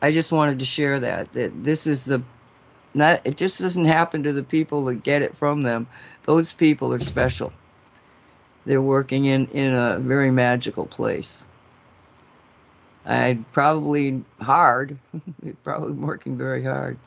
I 0.00 0.10
just 0.10 0.32
wanted 0.32 0.58
to 0.58 0.64
share 0.64 0.98
that 1.00 1.32
that 1.32 1.64
this 1.64 1.86
is 1.86 2.04
the 2.04 2.22
not 2.94 3.20
it 3.24 3.36
just 3.36 3.60
doesn't 3.60 3.84
happen 3.84 4.22
to 4.22 4.32
the 4.32 4.42
people 4.42 4.84
that 4.86 5.02
get 5.02 5.22
it 5.22 5.36
from 5.36 5.62
them. 5.62 5.86
Those 6.24 6.52
people 6.52 6.92
are 6.92 7.00
special. 7.00 7.52
They're 8.64 8.82
working 8.82 9.26
in 9.26 9.46
in 9.48 9.74
a 9.74 9.98
very 9.98 10.30
magical 10.30 10.86
place. 10.86 11.44
I 13.06 13.38
probably 13.52 14.22
hard, 14.40 14.98
probably 15.64 15.92
working 15.92 16.36
very 16.36 16.64
hard. 16.64 16.98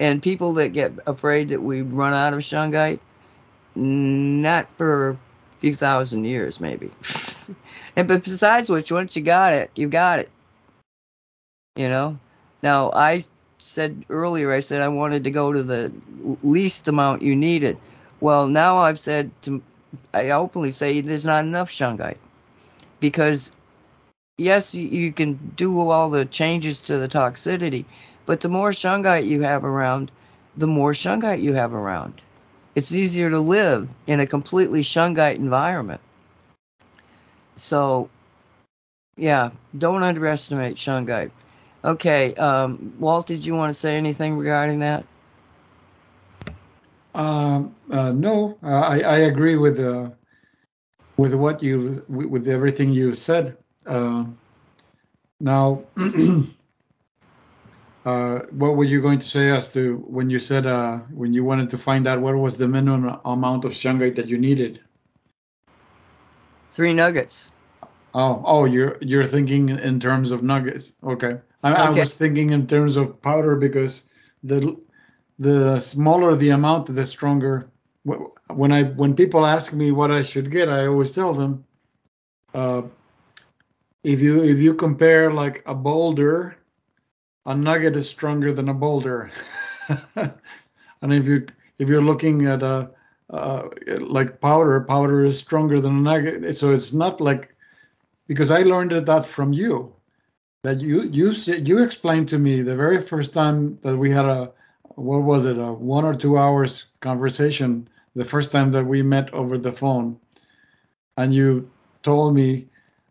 And 0.00 0.22
people 0.22 0.52
that 0.54 0.68
get 0.70 0.92
afraid 1.06 1.48
that 1.48 1.62
we 1.62 1.82
run 1.82 2.14
out 2.14 2.32
of 2.34 2.40
shungite, 2.40 2.98
not 3.74 4.68
for 4.76 5.10
a 5.10 5.16
few 5.58 5.74
thousand 5.74 6.24
years, 6.24 6.60
maybe. 6.60 6.90
and 7.96 8.08
but 8.08 8.24
besides 8.24 8.70
which, 8.70 8.92
once 8.92 9.16
you 9.16 9.22
got 9.22 9.52
it, 9.52 9.70
you 9.74 9.88
got 9.88 10.18
it. 10.18 10.30
You 11.76 11.88
know. 11.88 12.18
Now 12.62 12.92
I 12.92 13.24
said 13.58 14.04
earlier, 14.10 14.52
I 14.52 14.60
said 14.60 14.82
I 14.82 14.88
wanted 14.88 15.24
to 15.24 15.30
go 15.30 15.52
to 15.52 15.62
the 15.62 15.92
least 16.42 16.86
amount 16.88 17.22
you 17.22 17.34
needed. 17.34 17.78
Well, 18.20 18.46
now 18.46 18.78
I've 18.78 18.98
said 18.98 19.30
to, 19.42 19.62
I 20.12 20.30
openly 20.30 20.70
say 20.70 21.00
there's 21.00 21.24
not 21.24 21.44
enough 21.44 21.70
shungite 21.70 22.18
because 23.00 23.52
yes, 24.38 24.74
you, 24.74 24.86
you 24.86 25.12
can 25.12 25.34
do 25.56 25.88
all 25.90 26.10
the 26.10 26.24
changes 26.24 26.80
to 26.82 26.98
the 26.98 27.08
toxicity, 27.08 27.84
but 28.26 28.40
the 28.40 28.48
more 28.48 28.70
shungite 28.70 29.26
you 29.26 29.42
have 29.42 29.64
around, 29.64 30.10
the 30.56 30.66
more 30.66 30.92
shungite 30.92 31.42
you 31.42 31.54
have 31.54 31.74
around. 31.74 32.22
It's 32.74 32.92
easier 32.92 33.30
to 33.30 33.38
live 33.38 33.88
in 34.06 34.20
a 34.20 34.26
completely 34.26 34.82
shungite 34.82 35.36
environment. 35.36 36.00
So, 37.56 38.10
yeah, 39.16 39.50
don't 39.78 40.02
underestimate 40.02 40.76
shungite. 40.76 41.30
Okay, 41.84 42.34
um, 42.34 42.94
Walt, 42.98 43.26
did 43.26 43.44
you 43.44 43.54
want 43.54 43.70
to 43.70 43.74
say 43.74 43.96
anything 43.96 44.36
regarding 44.36 44.80
that? 44.80 45.04
Uh, 47.14 47.64
uh, 47.90 48.10
no, 48.12 48.58
uh, 48.62 48.66
I, 48.66 48.98
I 49.00 49.16
agree 49.18 49.56
with 49.56 49.78
uh, 49.78 50.10
with 51.16 51.34
what 51.34 51.62
you 51.62 52.04
with 52.08 52.48
everything 52.48 52.90
you 52.90 53.14
said. 53.14 53.56
Uh, 53.86 54.24
now, 55.40 55.82
uh, 58.04 58.40
what 58.50 58.76
were 58.76 58.84
you 58.84 59.00
going 59.00 59.18
to 59.18 59.28
say 59.28 59.50
as 59.50 59.72
to 59.72 59.96
when 60.06 60.28
you 60.28 60.38
said 60.38 60.66
uh, 60.66 60.98
when 61.10 61.32
you 61.32 61.42
wanted 61.42 61.70
to 61.70 61.78
find 61.78 62.06
out 62.06 62.20
what 62.20 62.36
was 62.36 62.56
the 62.56 62.68
minimum 62.68 63.18
amount 63.24 63.64
of 63.64 63.72
shungite 63.72 64.14
that 64.16 64.26
you 64.26 64.36
needed? 64.36 64.80
Three 66.72 66.92
nuggets. 66.92 67.50
Oh, 68.14 68.42
oh, 68.44 68.64
you're 68.66 68.98
you're 69.00 69.24
thinking 69.24 69.70
in 69.70 69.98
terms 69.98 70.32
of 70.32 70.42
nuggets. 70.42 70.92
Okay, 71.02 71.38
I, 71.62 71.72
okay. 71.72 71.82
I 71.82 71.90
was 71.90 72.14
thinking 72.14 72.50
in 72.50 72.66
terms 72.66 72.96
of 72.96 73.20
powder 73.22 73.56
because 73.56 74.02
the 74.42 74.78
the 75.38 75.80
smaller 75.80 76.36
the 76.36 76.50
amount, 76.50 76.86
the 76.86 77.06
stronger. 77.06 77.70
When 78.50 78.70
I 78.70 78.82
when 78.82 79.16
people 79.16 79.46
ask 79.46 79.72
me 79.72 79.90
what 79.92 80.10
I 80.10 80.22
should 80.22 80.50
get, 80.50 80.68
I 80.68 80.86
always 80.86 81.10
tell 81.10 81.32
them, 81.32 81.64
uh, 82.52 82.82
if 84.02 84.20
you 84.20 84.42
if 84.42 84.58
you 84.58 84.74
compare 84.74 85.32
like 85.32 85.62
a 85.64 85.74
boulder 85.74 86.58
a 87.46 87.54
nugget 87.54 87.96
is 87.96 88.08
stronger 88.08 88.52
than 88.52 88.68
a 88.68 88.74
boulder. 88.74 89.30
and 90.16 91.12
if 91.12 91.26
you 91.26 91.46
if 91.78 91.88
you're 91.88 92.02
looking 92.02 92.46
at 92.46 92.62
a 92.62 92.90
uh, 93.30 93.68
like 94.00 94.40
powder, 94.40 94.80
powder 94.80 95.24
is 95.24 95.38
stronger 95.38 95.80
than 95.80 95.98
a 95.98 96.00
nugget. 96.00 96.56
So 96.56 96.72
it's 96.72 96.92
not 96.92 97.20
like 97.20 97.54
because 98.26 98.50
I 98.50 98.62
learned 98.62 98.92
that 98.92 99.26
from 99.26 99.52
you. 99.52 99.92
That 100.62 100.80
you 100.80 101.02
you 101.02 101.30
you 101.32 101.82
explained 101.82 102.28
to 102.30 102.38
me 102.38 102.62
the 102.62 102.76
very 102.76 103.02
first 103.02 103.34
time 103.34 103.78
that 103.82 103.96
we 103.96 104.10
had 104.10 104.24
a 104.24 104.50
what 104.94 105.22
was 105.22 105.44
it 105.44 105.58
a 105.58 105.72
one 105.72 106.04
or 106.04 106.14
two 106.14 106.38
hours 106.38 106.86
conversation 107.00 107.88
the 108.14 108.24
first 108.24 108.50
time 108.50 108.70
that 108.72 108.86
we 108.86 109.02
met 109.02 109.32
over 109.34 109.58
the 109.58 109.72
phone, 109.72 110.18
and 111.18 111.34
you 111.34 111.68
told 112.02 112.34
me 112.34 112.66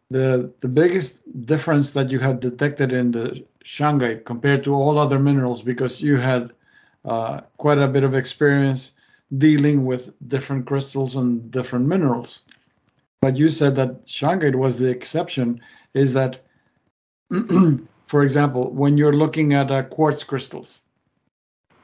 the 0.09 0.51
the 0.61 0.67
biggest 0.67 1.19
difference 1.45 1.91
that 1.91 2.09
you 2.09 2.19
had 2.19 2.39
detected 2.39 2.91
in 2.91 3.11
the 3.11 3.43
shungite 3.63 4.25
compared 4.25 4.63
to 4.63 4.73
all 4.73 4.97
other 4.97 5.19
minerals 5.19 5.61
because 5.61 6.01
you 6.01 6.17
had 6.17 6.51
uh, 7.05 7.41
quite 7.57 7.77
a 7.77 7.87
bit 7.87 8.03
of 8.03 8.13
experience 8.13 8.91
dealing 9.37 9.85
with 9.85 10.13
different 10.27 10.65
crystals 10.65 11.15
and 11.15 11.49
different 11.51 11.87
minerals. 11.87 12.39
But 13.21 13.37
you 13.37 13.49
said 13.49 13.75
that 13.77 14.05
shungite 14.05 14.55
was 14.55 14.77
the 14.77 14.89
exception, 14.89 15.61
is 15.93 16.13
that, 16.13 16.43
for 18.07 18.23
example, 18.23 18.71
when 18.71 18.97
you're 18.97 19.13
looking 19.15 19.53
at 19.53 19.71
uh, 19.71 19.83
quartz 19.83 20.23
crystals, 20.23 20.81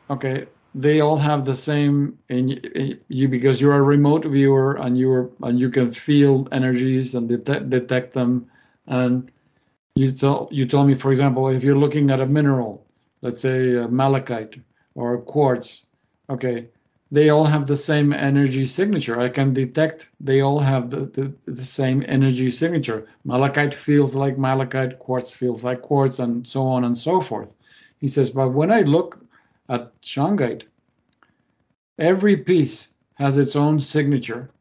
okay, 0.10 0.48
they 0.76 1.00
all 1.00 1.18
have 1.18 1.46
the 1.46 1.56
same 1.56 2.18
in, 2.30 3.00
you 3.08 3.28
because 3.28 3.60
you're 3.60 3.76
a 3.76 3.82
remote 3.82 4.26
viewer 4.26 4.76
and 4.76 4.98
you're 4.98 5.30
and 5.42 5.60
you 5.60 5.70
can 5.70 5.92
feel 5.92 6.48
energies 6.52 7.16
and 7.16 7.28
detect, 7.28 7.70
detect 7.70 8.14
them 8.14 8.50
and 8.88 9.32
you 9.96 10.12
told 10.12 10.50
you 10.52 10.66
told 10.66 10.88
me, 10.88 10.96
for 10.96 11.12
example, 11.12 11.50
if 11.50 11.64
you're 11.64 11.78
looking 11.78 12.12
at 12.12 12.22
a 12.22 12.26
mineral, 12.26 12.86
let's 13.22 13.42
say 13.42 13.86
malachite 13.90 14.60
or 14.96 15.22
quartz, 15.22 15.84
okay, 16.30 16.70
they 17.12 17.30
all 17.30 17.46
have 17.46 17.66
the 17.66 17.78
same 17.78 18.14
energy 18.14 18.66
signature. 18.66 19.20
I 19.20 19.30
can 19.30 19.54
detect 19.54 20.10
they 20.20 20.42
all 20.42 20.60
have 20.60 20.90
the, 20.90 21.08
the, 21.08 21.34
the 21.52 21.64
same 21.64 22.06
energy 22.08 22.52
signature. 22.52 23.08
Malachite 23.24 23.74
feels 23.74 24.14
like 24.16 24.38
malachite, 24.38 25.00
quartz 25.00 25.32
feels 25.32 25.64
like 25.64 25.82
quartz, 25.82 26.20
and 26.20 26.48
so 26.48 26.64
on 26.64 26.84
and 26.86 26.98
so 26.98 27.20
forth. 27.20 27.56
He 27.98 28.08
says, 28.08 28.30
but 28.30 28.50
when 28.50 28.72
I 28.72 28.82
look 28.82 29.26
at 29.70 30.00
shungite, 30.02 30.64
every 31.98 32.38
piece 32.38 32.90
has 33.16 33.38
its 33.38 33.56
own 33.56 33.82
signature. 33.82 34.52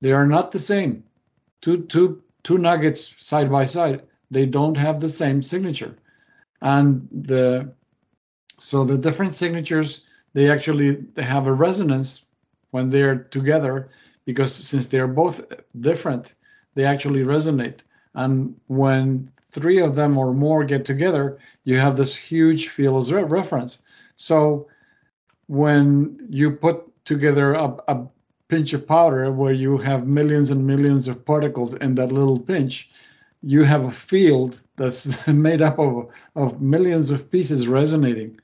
They 0.00 0.12
are 0.12 0.26
not 0.26 0.52
the 0.52 0.58
same. 0.58 1.04
Two, 1.60 1.82
two, 1.84 2.22
two 2.44 2.58
nuggets 2.58 3.12
side 3.18 3.50
by 3.50 3.66
side 3.66 4.02
they 4.30 4.46
don't 4.46 4.76
have 4.76 5.00
the 5.00 5.08
same 5.08 5.42
signature. 5.42 5.96
And 6.62 7.08
the 7.10 7.72
so 8.58 8.84
the 8.84 8.98
different 8.98 9.34
signatures 9.34 10.02
they 10.32 10.50
actually 10.50 10.96
they 11.14 11.22
have 11.22 11.46
a 11.46 11.52
resonance 11.52 12.24
when 12.70 12.90
they're 12.90 13.24
together 13.24 13.90
because 14.24 14.54
since 14.54 14.88
they're 14.88 15.06
both 15.06 15.42
different 15.80 16.34
they 16.74 16.84
actually 16.84 17.22
resonate. 17.22 17.80
And 18.14 18.58
when 18.66 19.30
three 19.50 19.78
of 19.78 19.94
them 19.94 20.18
or 20.18 20.32
more 20.32 20.64
get 20.64 20.84
together 20.84 21.38
you 21.64 21.76
have 21.78 21.96
this 21.96 22.16
huge 22.16 22.68
field 22.68 23.12
of 23.12 23.30
reference. 23.30 23.82
So 24.16 24.68
when 25.46 26.26
you 26.28 26.50
put 26.50 26.82
together 27.04 27.52
a, 27.54 27.76
a 27.88 28.06
pinch 28.48 28.72
of 28.72 28.86
powder 28.86 29.30
where 29.32 29.52
you 29.52 29.76
have 29.78 30.06
millions 30.06 30.50
and 30.50 30.66
millions 30.66 31.08
of 31.08 31.24
particles 31.24 31.74
in 31.74 31.94
that 31.96 32.12
little 32.12 32.38
pinch 32.38 32.88
you 33.46 33.62
have 33.62 33.84
a 33.84 33.90
field 33.90 34.60
that's 34.74 35.26
made 35.48 35.62
up 35.62 35.78
of 35.78 36.08
of 36.34 36.60
millions 36.60 37.10
of 37.10 37.30
pieces 37.30 37.68
resonating. 37.68 38.38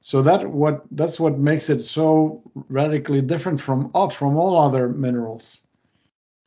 So 0.00 0.20
that 0.22 0.50
what 0.50 0.84
that's 0.90 1.20
what 1.20 1.38
makes 1.38 1.70
it 1.70 1.82
so 1.84 2.42
radically 2.68 3.22
different 3.22 3.60
from 3.60 3.90
from 4.10 4.36
all 4.36 4.58
other 4.58 4.88
minerals. 4.88 5.60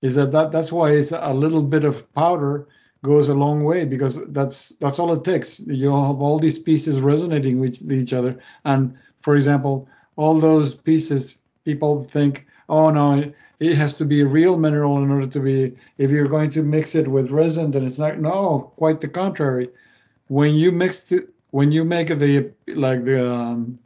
Is 0.02 0.16
that, 0.16 0.32
that 0.34 0.52
that's 0.52 0.72
why 0.72 0.92
it's 0.92 1.12
a 1.12 1.34
little 1.34 1.64
bit 1.64 1.86
of 1.86 2.14
powder 2.14 2.68
goes 3.02 3.30
a 3.30 3.34
long 3.34 3.64
way 3.64 3.86
because 3.86 4.20
that's 4.34 4.70
that's 4.82 5.00
all 5.00 5.14
it 5.14 5.24
takes. 5.24 5.62
You 5.62 5.90
have 5.90 6.22
all 6.22 6.38
these 6.38 6.60
pieces 6.60 7.00
resonating 7.00 7.60
with 7.62 7.92
each 7.92 8.12
other, 8.14 8.38
and 8.66 8.94
for 9.22 9.36
example, 9.36 9.88
all 10.18 10.40
those 10.40 10.76
pieces, 10.76 11.38
people 11.64 12.04
think, 12.04 12.46
oh 12.68 12.90
no, 12.90 13.32
it 13.60 13.76
has 13.76 13.94
to 13.96 14.06
be 14.06 14.22
a 14.22 14.26
real 14.26 14.58
mineral 14.58 14.98
in 14.98 15.10
order 15.12 15.28
to 15.28 15.40
be. 15.40 15.76
If 15.98 16.12
you're 16.12 16.28
going 16.28 16.52
to 16.52 16.64
mix 16.64 16.96
it 16.96 17.08
with 17.08 17.32
resin, 17.32 17.72
then 17.72 17.86
it's 17.86 18.00
not. 18.00 18.20
No, 18.20 18.74
quite 18.78 19.02
the 19.02 19.08
contrary. 19.08 19.70
When 20.28 20.54
you 20.56 20.72
mix 20.72 21.12
it, 21.12 21.30
when 21.52 21.72
you 21.72 21.86
make 21.86 22.08
the 22.08 22.52
like 22.68 23.06
the 23.06 23.34
um, 23.34 23.80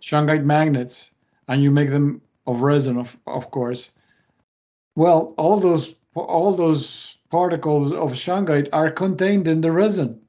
shungite 0.00 0.44
magnets, 0.44 1.10
and 1.48 1.62
you 1.62 1.70
make 1.70 1.90
them 1.90 2.20
of 2.46 2.62
resin, 2.62 2.98
of 2.98 3.16
of 3.26 3.50
course. 3.50 3.90
Well, 4.94 5.34
all 5.36 5.60
those 5.60 5.94
all 6.14 6.54
those 6.54 7.16
particles 7.30 7.92
of 7.92 8.12
shungite 8.12 8.68
are 8.72 8.90
contained 8.90 9.46
in 9.46 9.60
the 9.60 9.72
resin. 9.72 10.20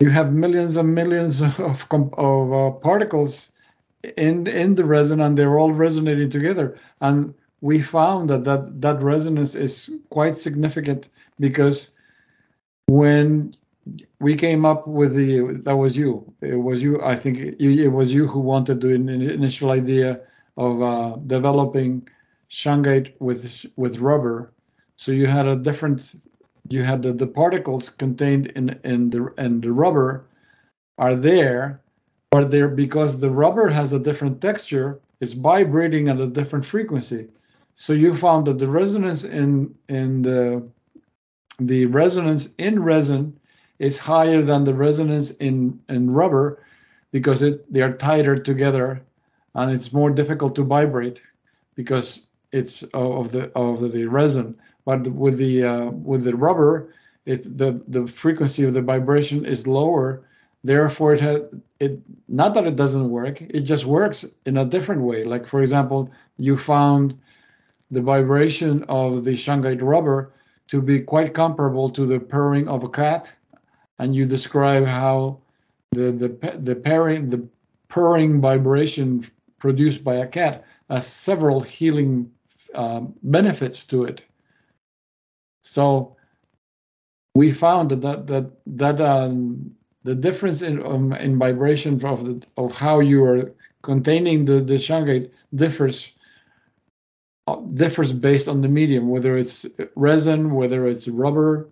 You 0.00 0.10
have 0.10 0.32
millions 0.32 0.76
and 0.76 0.94
millions 0.94 1.42
of 1.58 1.86
of 1.90 2.52
uh, 2.52 2.70
particles 2.70 3.50
in 4.16 4.46
in 4.48 4.74
the 4.74 4.84
resin, 4.84 5.20
and 5.20 5.38
they're 5.38 5.58
all 5.58 5.72
resonating 5.72 6.30
together. 6.30 6.78
And 7.00 7.34
we 7.62 7.80
found 7.80 8.28
that 8.28 8.44
that, 8.44 8.82
that 8.82 9.00
resonance 9.00 9.54
is 9.54 9.90
quite 10.10 10.38
significant 10.38 11.08
because 11.38 11.90
when 12.86 13.56
we 14.20 14.36
came 14.36 14.64
up 14.64 14.86
with 14.86 15.14
the 15.14 15.60
that 15.64 15.76
was 15.76 15.96
you. 15.96 16.32
It 16.40 16.56
was 16.56 16.82
you 16.82 17.02
i 17.02 17.16
think 17.16 17.38
it, 17.38 17.88
was 17.88 18.12
you 18.12 18.26
who 18.26 18.40
wanted 18.40 18.80
the 18.80 18.90
initial 18.90 19.70
idea 19.70 20.20
of 20.56 20.82
uh, 20.82 21.16
developing 21.26 22.08
shungite 22.50 23.12
with 23.18 23.66
with 23.76 23.98
rubber. 23.98 24.52
So 24.96 25.10
you 25.10 25.26
had 25.26 25.46
a 25.48 25.56
different 25.56 26.00
you 26.68 26.82
had 26.82 27.02
the, 27.02 27.12
the 27.12 27.26
particles 27.26 27.88
contained 27.88 28.48
in 28.58 28.78
in 28.84 29.10
the 29.10 29.32
in 29.38 29.60
the 29.60 29.72
rubber 29.72 30.26
are 30.98 31.16
there 31.16 31.80
but 32.30 32.50
they're 32.50 32.68
because 32.68 33.20
the 33.20 33.30
rubber 33.30 33.68
has 33.68 33.92
a 33.92 33.98
different 33.98 34.40
texture 34.40 35.00
it's 35.20 35.32
vibrating 35.32 36.08
at 36.08 36.20
a 36.20 36.26
different 36.26 36.64
frequency 36.64 37.28
so 37.82 37.92
you 37.92 38.14
found 38.14 38.46
that 38.46 38.58
the 38.58 38.68
resonance 38.68 39.24
in 39.24 39.74
in 39.88 40.22
the 40.22 40.62
the 41.58 41.84
resonance 41.86 42.48
in 42.58 42.80
resin 42.80 43.36
is 43.80 43.98
higher 43.98 44.40
than 44.40 44.62
the 44.62 44.72
resonance 44.72 45.32
in 45.48 45.80
in 45.88 46.08
rubber 46.12 46.64
because 47.10 47.42
it 47.42 47.56
they 47.72 47.82
are 47.82 47.92
tighter 47.94 48.36
together 48.36 49.02
and 49.56 49.72
it's 49.72 49.92
more 49.92 50.10
difficult 50.10 50.54
to 50.54 50.62
vibrate 50.62 51.22
because 51.74 52.20
it's 52.52 52.84
of 52.94 53.32
the 53.32 53.50
of 53.56 53.90
the 53.90 54.06
resin. 54.06 54.54
But 54.84 55.08
with 55.08 55.36
the 55.38 55.64
uh, 55.64 55.90
with 55.90 56.22
the 56.22 56.36
rubber 56.36 56.94
it 57.26 57.42
the 57.58 57.82
the 57.88 58.06
frequency 58.06 58.62
of 58.62 58.74
the 58.74 58.82
vibration 58.82 59.44
is 59.44 59.66
lower. 59.66 60.22
Therefore 60.62 61.14
it 61.14 61.20
has 61.20 61.40
it 61.80 61.98
not 62.28 62.54
that 62.54 62.68
it 62.68 62.76
doesn't 62.76 63.10
work 63.10 63.42
it 63.42 63.62
just 63.62 63.86
works 63.86 64.24
in 64.46 64.56
a 64.56 64.64
different 64.64 65.02
way. 65.02 65.24
Like 65.24 65.48
for 65.48 65.60
example 65.60 66.12
you 66.38 66.56
found 66.56 67.18
the 67.92 68.00
vibration 68.00 68.82
of 68.88 69.22
the 69.22 69.32
shungite 69.32 69.82
rubber 69.82 70.32
to 70.68 70.80
be 70.80 70.98
quite 70.98 71.34
comparable 71.34 71.90
to 71.90 72.06
the 72.06 72.18
purring 72.18 72.66
of 72.66 72.82
a 72.82 72.88
cat, 72.88 73.30
and 73.98 74.16
you 74.16 74.24
describe 74.26 74.86
how 74.86 75.38
the 75.92 76.10
the 76.10 76.58
the 76.60 76.74
purring 76.74 77.28
the 77.28 77.46
purring 77.88 78.40
vibration 78.40 79.30
produced 79.58 80.02
by 80.02 80.16
a 80.16 80.26
cat 80.26 80.64
has 80.88 81.06
several 81.06 81.60
healing 81.60 82.30
um, 82.74 83.14
benefits 83.22 83.84
to 83.84 84.04
it. 84.04 84.22
So 85.62 86.16
we 87.34 87.52
found 87.52 87.90
that 87.90 88.26
that 88.26 88.52
that, 88.66 89.00
um, 89.00 89.70
the 90.04 90.14
difference 90.14 90.62
in 90.62 90.82
um, 90.84 91.12
in 91.12 91.38
vibration 91.38 92.02
of 92.06 92.24
the 92.24 92.42
of 92.56 92.72
how 92.72 93.00
you 93.00 93.22
are 93.24 93.52
containing 93.82 94.46
the 94.46 94.60
the 94.60 94.78
shungite 94.78 95.30
differs 95.54 96.08
Uh, 97.48 97.56
differs 97.74 98.12
based 98.12 98.46
on 98.46 98.60
the 98.60 98.68
medium, 98.68 99.08
whether 99.08 99.36
it's 99.36 99.66
resin, 99.96 100.54
whether 100.54 100.86
it's 100.86 101.08
rubber. 101.08 101.68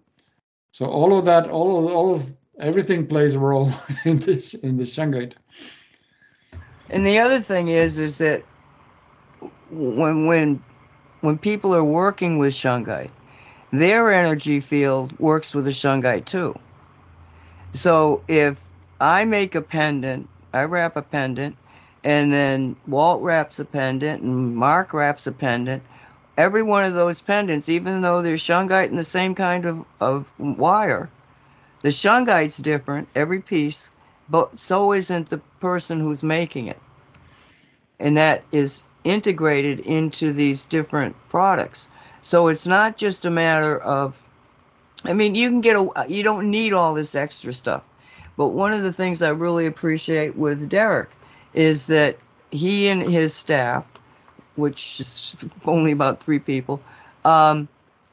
So 0.72 0.86
all 0.86 1.16
of 1.16 1.24
that, 1.26 1.48
all 1.48 1.78
of 1.78 1.94
all 1.94 2.12
of 2.12 2.28
everything 2.58 3.06
plays 3.06 3.34
a 3.34 3.38
role 3.38 3.72
in 4.04 4.18
this 4.18 4.54
in 4.54 4.78
the 4.78 4.82
shungite. 4.82 5.34
And 6.88 7.06
the 7.06 7.20
other 7.20 7.40
thing 7.40 7.68
is, 7.68 8.00
is 8.00 8.18
that 8.18 8.42
when 9.70 10.26
when 10.26 10.60
when 11.20 11.38
people 11.38 11.72
are 11.72 11.84
working 11.84 12.38
with 12.38 12.52
shungite, 12.52 13.10
their 13.72 14.10
energy 14.10 14.58
field 14.58 15.16
works 15.20 15.54
with 15.54 15.66
the 15.66 15.70
shungite 15.70 16.24
too. 16.24 16.58
So 17.72 18.24
if 18.26 18.60
I 19.00 19.24
make 19.24 19.54
a 19.54 19.60
pendant, 19.60 20.28
I 20.52 20.64
wrap 20.64 20.96
a 20.96 21.02
pendant, 21.02 21.56
and 22.02 22.32
then 22.32 22.76
Walt 22.86 23.22
wraps 23.22 23.58
a 23.58 23.64
pendant 23.64 24.22
and 24.22 24.56
Mark 24.56 24.92
wraps 24.92 25.26
a 25.26 25.32
pendant. 25.32 25.82
Every 26.36 26.62
one 26.62 26.84
of 26.84 26.94
those 26.94 27.20
pendants, 27.20 27.68
even 27.68 28.00
though 28.00 28.22
they're 28.22 28.36
shungite 28.36 28.88
in 28.88 28.96
the 28.96 29.04
same 29.04 29.34
kind 29.34 29.66
of, 29.66 29.84
of 30.00 30.26
wire, 30.38 31.10
the 31.82 31.88
shungite's 31.88 32.56
different, 32.56 33.08
every 33.14 33.40
piece, 33.40 33.90
but 34.28 34.58
so 34.58 34.92
isn't 34.92 35.28
the 35.28 35.38
person 35.60 36.00
who's 36.00 36.22
making 36.22 36.66
it. 36.66 36.78
And 37.98 38.16
that 38.16 38.44
is 38.52 38.82
integrated 39.04 39.80
into 39.80 40.32
these 40.32 40.64
different 40.64 41.16
products. 41.28 41.88
So 42.22 42.48
it's 42.48 42.66
not 42.66 42.96
just 42.96 43.24
a 43.24 43.30
matter 43.30 43.78
of, 43.80 44.16
I 45.04 45.12
mean, 45.12 45.34
you 45.34 45.48
can 45.48 45.60
get 45.60 45.76
a, 45.76 46.06
you 46.08 46.22
don't 46.22 46.50
need 46.50 46.72
all 46.72 46.94
this 46.94 47.14
extra 47.14 47.52
stuff. 47.52 47.82
But 48.36 48.48
one 48.48 48.72
of 48.72 48.82
the 48.82 48.92
things 48.92 49.20
I 49.20 49.30
really 49.30 49.66
appreciate 49.66 50.36
with 50.36 50.68
Derek 50.68 51.10
is 51.54 51.86
that 51.88 52.16
he 52.50 52.88
and 52.88 53.02
his 53.02 53.34
staff, 53.34 53.84
which 54.56 55.00
is 55.00 55.36
only 55.66 55.92
about 55.92 56.22
three 56.22 56.38
people, 56.38 56.80
um, 57.24 57.68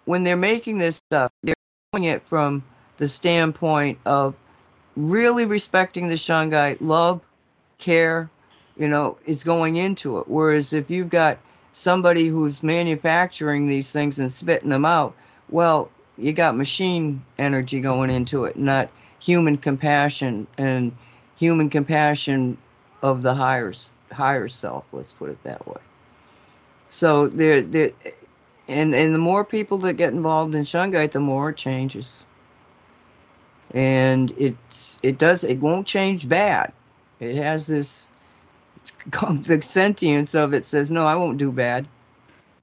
when 0.05 0.23
they're 0.23 0.37
making 0.37 0.77
this 0.77 0.95
stuff, 0.95 1.31
they're 1.43 1.55
doing 1.91 2.05
it 2.05 2.21
from 2.23 2.63
the 2.97 3.07
standpoint 3.07 3.97
of 4.05 4.35
really 4.95 5.45
respecting 5.45 6.07
the 6.07 6.15
shungite, 6.15 6.77
love, 6.79 7.21
care, 7.77 8.29
you 8.77 8.87
know, 8.87 9.17
is 9.25 9.43
going 9.43 9.75
into 9.75 10.19
it. 10.19 10.27
Whereas 10.27 10.73
if 10.73 10.89
you've 10.89 11.09
got 11.09 11.37
somebody 11.73 12.27
who's 12.27 12.63
manufacturing 12.63 13.67
these 13.67 13.91
things 13.91 14.17
and 14.17 14.31
spitting 14.31 14.69
them 14.69 14.85
out, 14.85 15.15
well, 15.49 15.89
you 16.17 16.33
got 16.33 16.57
machine 16.57 17.23
energy 17.37 17.79
going 17.79 18.09
into 18.09 18.45
it, 18.45 18.57
not 18.57 18.89
human 19.19 19.57
compassion. 19.57 20.47
And 20.57 20.91
human 21.35 21.69
compassion 21.69 22.57
of 23.01 23.21
the 23.21 23.33
higher 23.33 23.73
higher 24.11 24.47
self. 24.47 24.85
Let's 24.91 25.13
put 25.13 25.29
it 25.29 25.41
that 25.43 25.67
way. 25.67 25.81
So 26.89 27.27
there, 27.27 27.61
there, 27.61 27.91
and 28.67 28.93
and 28.95 29.13
the 29.13 29.19
more 29.19 29.43
people 29.43 29.77
that 29.79 29.93
get 29.93 30.13
involved 30.13 30.55
in 30.55 30.63
shungite, 30.63 31.11
the 31.11 31.19
more 31.19 31.49
it 31.49 31.57
changes. 31.57 32.23
And 33.71 34.33
it's 34.37 34.99
it 35.03 35.17
does 35.17 35.43
it 35.43 35.59
won't 35.59 35.87
change 35.87 36.29
bad. 36.29 36.71
It 37.19 37.35
has 37.35 37.67
this 37.67 38.11
the 39.11 39.61
sentience 39.61 40.35
of 40.35 40.53
it 40.53 40.65
says 40.65 40.91
no, 40.91 41.05
I 41.05 41.15
won't 41.15 41.37
do 41.37 41.51
bad. 41.51 41.87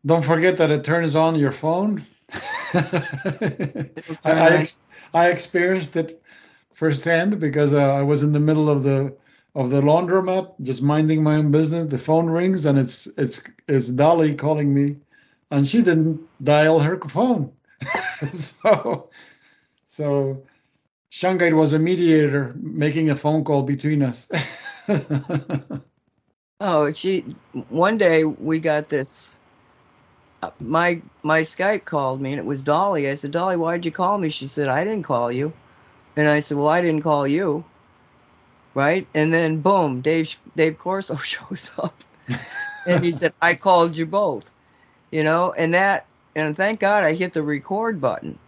Don't 0.07 0.25
forget 0.25 0.59
that 0.59 0.71
it 0.71 0.85
turns 0.85 1.17
on 1.17 1.37
your 1.37 1.53
phone. 1.53 2.05
I, 2.75 3.91
I, 4.25 4.67
I, 5.15 5.29
experienced 5.29 5.97
it 5.97 6.21
firsthand 6.75 7.39
because 7.39 7.73
uh, 7.73 7.79
I 7.79 8.03
was 8.03 8.23
in 8.23 8.33
the 8.33 8.41
middle 8.41 8.69
of 8.69 8.83
the 8.83 9.15
of 9.55 9.71
the 9.71 9.81
laundromat, 9.81 10.53
just 10.63 10.83
minding 10.83 11.23
my 11.23 11.37
own 11.37 11.51
business. 11.51 11.89
The 11.89 11.99
phone 11.99 12.29
rings 12.29 12.67
and 12.67 12.79
it's 12.79 13.07
it's 13.17 13.43
it's 13.69 13.89
Dolly 13.89 14.35
calling 14.35 14.75
me, 14.75 14.97
and 15.51 15.67
she 15.67 15.83
didn't 15.83 16.21
dial 16.43 16.81
her 16.81 16.99
phone. 17.01 17.53
so 18.33 19.11
so 19.85 20.43
Shungite 21.13 21.55
was 21.55 21.73
a 21.73 21.79
mediator 21.79 22.55
making 22.57 23.11
a 23.11 23.17
phone 23.17 23.45
call 23.45 23.63
between 23.63 24.03
us. 24.03 24.29
oh, 26.61 26.93
she 26.93 27.21
one 27.69 27.97
day 27.97 28.25
we 28.25 28.59
got 28.59 28.89
this 28.89 29.31
uh, 30.43 30.51
my 30.61 31.01
my 31.23 31.41
Skype 31.41 31.85
called 31.85 32.21
me 32.21 32.33
and 32.33 32.41
it 32.41 32.45
was 32.45 32.63
Dolly. 32.65 33.09
I 33.09 33.15
said, 33.15 33.31
"Dolly, 33.31 33.57
why'd 33.57 33.87
you 33.87 33.93
call 33.93 34.19
me?" 34.19 34.29
She 34.29 34.49
said, 34.49 34.69
"I 34.69 34.83
didn't 34.83 35.05
call 35.05 35.31
you." 35.31 35.53
And 36.17 36.29
I 36.29 36.41
said, 36.41 36.59
"Well, 36.59 36.69
I 36.69 36.81
didn't 36.81 37.03
call 37.03 37.27
you." 37.27 37.65
Right? 38.75 39.07
And 39.15 39.33
then 39.33 39.61
boom, 39.61 40.01
Dave 40.01 40.37
Dave 40.57 40.79
Corso 40.79 41.17
shows 41.33 41.71
up, 41.79 41.95
and 42.87 43.05
he 43.05 43.13
said, 43.13 43.33
"I 43.41 43.55
called 43.55 43.97
you 43.97 44.07
both," 44.07 44.53
you 45.11 45.23
know, 45.23 45.53
and 45.53 45.73
that, 45.75 46.07
and 46.37 46.57
thank 46.57 46.81
God 46.81 47.05
I 47.05 47.15
hit 47.15 47.33
the 47.33 47.43
record 47.43 48.01
button 48.01 48.39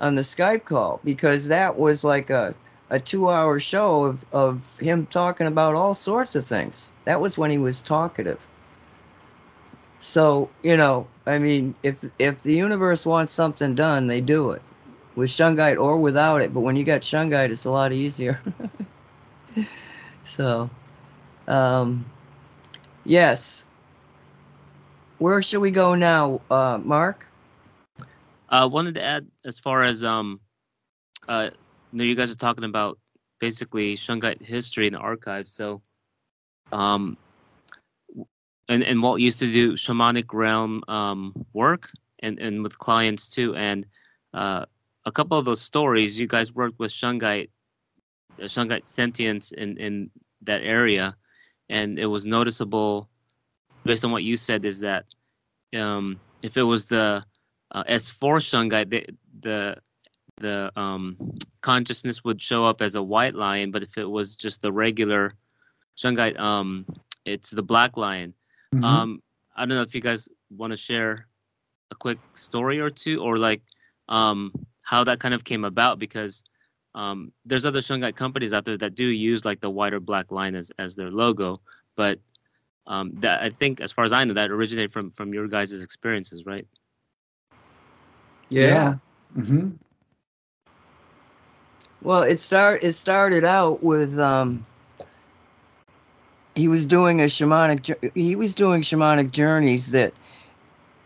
on 0.00 0.14
the 0.14 0.22
Skype 0.22 0.64
call 0.64 1.00
because 1.04 1.48
that 1.48 1.78
was 1.78 2.04
like 2.04 2.30
a 2.30 2.54
a 2.90 3.00
two 3.00 3.30
hour 3.30 3.58
show 3.58 4.04
of 4.04 4.24
of 4.32 4.78
him 4.78 5.06
talking 5.06 5.46
about 5.46 5.74
all 5.74 5.94
sorts 5.94 6.34
of 6.34 6.46
things. 6.46 6.90
That 7.04 7.20
was 7.20 7.36
when 7.38 7.50
he 7.50 7.58
was 7.58 7.80
talkative. 7.80 8.40
So 10.00 10.50
you 10.62 10.76
know, 10.76 11.06
I 11.26 11.38
mean, 11.38 11.74
if 11.82 12.04
if 12.18 12.42
the 12.42 12.54
universe 12.54 13.06
wants 13.06 13.32
something 13.32 13.74
done, 13.74 14.06
they 14.06 14.20
do 14.20 14.50
it 14.50 14.62
with 15.14 15.30
shungite 15.30 15.80
or 15.80 15.96
without 15.96 16.42
it. 16.42 16.52
But 16.52 16.60
when 16.60 16.76
you 16.76 16.84
got 16.84 17.00
shungite, 17.00 17.50
it's 17.50 17.64
a 17.64 17.70
lot 17.70 17.92
easier. 17.92 18.40
so, 20.24 20.70
Um, 21.48 22.04
yes. 23.04 23.64
Where 25.18 25.42
should 25.42 25.60
we 25.60 25.70
go 25.70 25.94
now, 25.94 26.40
uh, 26.50 26.78
Mark? 26.82 27.26
I 28.48 28.60
uh, 28.60 28.68
wanted 28.68 28.94
to 28.94 29.02
add 29.02 29.26
as 29.44 29.58
far 29.58 29.82
as 29.82 30.04
um, 30.04 30.40
uh, 31.28 31.50
you 31.92 31.98
know, 31.98 32.04
you 32.04 32.14
guys 32.14 32.30
are 32.30 32.36
talking 32.36 32.64
about 32.64 32.98
basically 33.40 33.94
Shungite 33.96 34.42
history 34.42 34.86
and 34.86 34.96
the 34.96 35.00
archives. 35.00 35.52
So, 35.52 35.82
um, 36.72 37.16
and 38.68 38.82
and 38.82 39.02
Walt 39.02 39.20
used 39.20 39.38
to 39.40 39.52
do 39.52 39.72
shamanic 39.74 40.32
realm 40.32 40.82
um 40.88 41.34
work 41.52 41.90
and 42.20 42.38
and 42.38 42.62
with 42.62 42.78
clients 42.78 43.28
too. 43.28 43.54
And 43.54 43.86
uh, 44.34 44.64
a 45.04 45.12
couple 45.12 45.38
of 45.38 45.44
those 45.44 45.60
stories, 45.62 46.18
you 46.18 46.26
guys 46.26 46.52
worked 46.52 46.78
with 46.78 46.92
Shungite, 46.92 47.50
uh, 48.40 48.44
Shungite 48.44 48.86
sentience 48.86 49.52
in 49.52 49.76
in 49.78 50.10
that 50.42 50.62
area, 50.62 51.16
and 51.68 51.98
it 51.98 52.06
was 52.06 52.26
noticeable 52.26 53.08
based 53.84 54.04
on 54.04 54.12
what 54.12 54.22
you 54.22 54.36
said 54.36 54.64
is 54.64 54.80
that 54.80 55.04
um, 55.76 56.20
if 56.42 56.56
it 56.56 56.62
was 56.62 56.86
the 56.86 57.22
uh, 57.72 57.84
S4 57.84 58.38
Shungite, 58.40 58.90
the 58.90 59.06
the 59.40 59.76
the 60.36 60.72
um, 60.76 61.16
consciousness 61.60 62.24
would 62.24 62.40
show 62.40 62.64
up 62.64 62.82
as 62.82 62.94
a 62.94 63.02
white 63.02 63.34
lion, 63.34 63.70
but 63.70 63.82
if 63.82 63.96
it 63.96 64.04
was 64.04 64.34
just 64.34 64.62
the 64.62 64.72
regular 64.72 65.30
Shungite, 65.96 66.38
um, 66.38 66.86
it's 67.24 67.50
the 67.50 67.62
black 67.62 67.96
lion. 67.96 68.34
Mm-hmm. 68.74 68.84
Um, 68.84 69.22
I 69.56 69.66
don't 69.66 69.76
know 69.76 69.82
if 69.82 69.94
you 69.94 70.00
guys 70.00 70.28
want 70.50 70.72
to 70.72 70.76
share 70.76 71.26
a 71.90 71.94
quick 71.94 72.18
story 72.34 72.80
or 72.80 72.90
two, 72.90 73.22
or 73.22 73.38
like 73.38 73.62
um, 74.08 74.52
how 74.82 75.04
that 75.04 75.20
kind 75.20 75.34
of 75.34 75.44
came 75.44 75.64
about, 75.64 75.98
because 75.98 76.42
um, 76.94 77.32
there's 77.44 77.64
other 77.64 77.80
Shungite 77.80 78.16
companies 78.16 78.52
out 78.52 78.64
there 78.64 78.76
that 78.76 78.94
do 78.94 79.04
use 79.04 79.44
like 79.44 79.60
the 79.60 79.70
white 79.70 79.94
or 79.94 80.00
black 80.00 80.30
line 80.30 80.54
as, 80.54 80.70
as 80.78 80.94
their 80.94 81.10
logo, 81.10 81.60
but 81.96 82.18
um, 82.86 83.12
that 83.20 83.42
I 83.42 83.50
think, 83.50 83.80
as 83.80 83.92
far 83.92 84.04
as 84.04 84.12
I 84.12 84.24
know, 84.24 84.34
that 84.34 84.50
originated 84.50 84.92
from 84.92 85.10
from 85.12 85.32
your 85.32 85.46
guys' 85.48 85.80
experiences, 85.80 86.44
right? 86.46 86.66
Yeah. 88.48 88.66
yeah. 88.66 88.94
Mm-hmm. 89.36 89.70
Well, 92.02 92.22
it 92.22 92.40
start 92.40 92.82
it 92.82 92.92
started 92.92 93.44
out 93.44 93.82
with 93.82 94.18
um, 94.18 94.66
he 96.54 96.68
was 96.68 96.84
doing 96.84 97.20
a 97.20 97.24
shamanic 97.24 98.12
he 98.14 98.34
was 98.34 98.54
doing 98.54 98.82
shamanic 98.82 99.30
journeys 99.30 99.92
that 99.92 100.12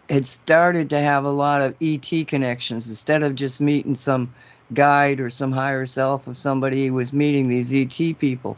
had 0.08 0.24
started 0.24 0.88
to 0.90 1.00
have 1.00 1.24
a 1.24 1.30
lot 1.30 1.60
of 1.60 1.76
ET 1.82 2.10
connections 2.26 2.88
instead 2.88 3.22
of 3.22 3.34
just 3.34 3.60
meeting 3.60 3.94
some 3.94 4.32
guide 4.74 5.20
or 5.20 5.30
some 5.30 5.52
higher 5.52 5.86
self 5.86 6.26
of 6.26 6.36
somebody 6.36 6.90
was 6.90 7.12
meeting 7.12 7.48
these 7.48 7.72
ET 7.72 8.18
people. 8.18 8.56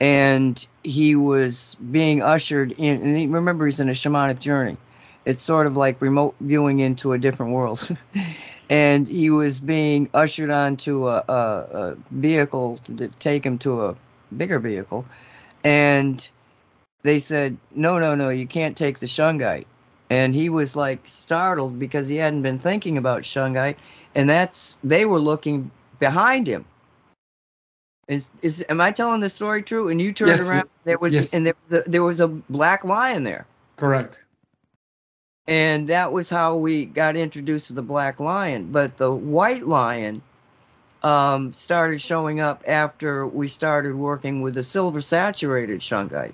And 0.00 0.64
he 0.82 1.14
was 1.14 1.76
being 1.90 2.22
ushered 2.22 2.72
in 2.72 3.02
and 3.02 3.16
he, 3.16 3.26
remember 3.26 3.66
he's 3.66 3.80
in 3.80 3.88
a 3.88 3.92
shamanic 3.92 4.40
journey. 4.40 4.76
It's 5.24 5.42
sort 5.42 5.66
of 5.66 5.76
like 5.76 6.00
remote 6.02 6.34
viewing 6.40 6.80
into 6.80 7.12
a 7.12 7.18
different 7.18 7.52
world. 7.52 7.96
And 8.70 9.06
he 9.06 9.28
was 9.28 9.60
being 9.60 10.08
ushered 10.14 10.48
onto 10.48 11.06
a, 11.06 11.22
a, 11.28 11.32
a 11.34 11.96
vehicle 12.12 12.80
to 12.96 13.08
take 13.18 13.44
him 13.44 13.58
to 13.58 13.84
a 13.84 13.96
bigger 14.34 14.58
vehicle. 14.58 15.04
And 15.62 16.26
they 17.02 17.18
said 17.18 17.56
no 17.74 17.98
no 17.98 18.14
no 18.14 18.30
you 18.30 18.46
can't 18.46 18.76
take 18.76 18.98
the 18.98 19.06
shungite 19.06 19.66
and 20.10 20.34
he 20.34 20.48
was 20.48 20.76
like 20.76 21.00
startled 21.06 21.78
because 21.78 22.08
he 22.08 22.16
hadn't 22.16 22.42
been 22.42 22.58
thinking 22.58 22.98
about 22.98 23.22
shungite 23.22 23.76
and 24.14 24.28
that's 24.28 24.76
they 24.84 25.04
were 25.04 25.20
looking 25.20 25.70
behind 25.98 26.46
him 26.46 26.64
is, 28.08 28.30
is 28.42 28.64
am 28.68 28.80
I 28.80 28.90
telling 28.90 29.20
the 29.20 29.30
story 29.30 29.62
true? 29.62 29.88
And 29.88 30.00
you 30.00 30.12
turned 30.12 30.30
yes, 30.30 30.48
around, 30.48 30.68
there 30.84 30.98
was 30.98 31.12
yes. 31.12 31.32
and 31.32 31.46
there 31.46 31.54
there 31.86 32.02
was 32.02 32.20
a 32.20 32.28
black 32.28 32.84
lion 32.84 33.24
there. 33.24 33.46
Correct. 33.76 34.20
And 35.46 35.88
that 35.88 36.12
was 36.12 36.30
how 36.30 36.56
we 36.56 36.86
got 36.86 37.16
introduced 37.16 37.66
to 37.68 37.72
the 37.74 37.82
black 37.82 38.20
lion. 38.20 38.70
But 38.72 38.96
the 38.96 39.12
white 39.12 39.66
lion 39.66 40.22
um, 41.02 41.52
started 41.52 42.00
showing 42.00 42.40
up 42.40 42.62
after 42.66 43.26
we 43.26 43.48
started 43.48 43.94
working 43.94 44.40
with 44.40 44.54
the 44.54 44.62
silver 44.62 45.02
saturated 45.02 45.80
shungite, 45.80 46.32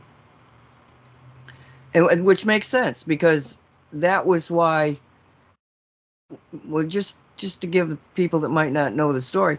and, 1.95 2.25
which 2.25 2.47
makes 2.47 2.67
sense 2.69 3.03
because 3.03 3.57
that 3.93 4.27
was 4.27 4.51
why. 4.51 4.99
Well, 6.67 6.85
just 6.85 7.19
just 7.37 7.61
to 7.63 7.67
give 7.67 7.97
people 8.15 8.41
that 8.41 8.51
might 8.51 8.73
not 8.73 8.95
know 8.95 9.13
the 9.13 9.21
story, 9.21 9.59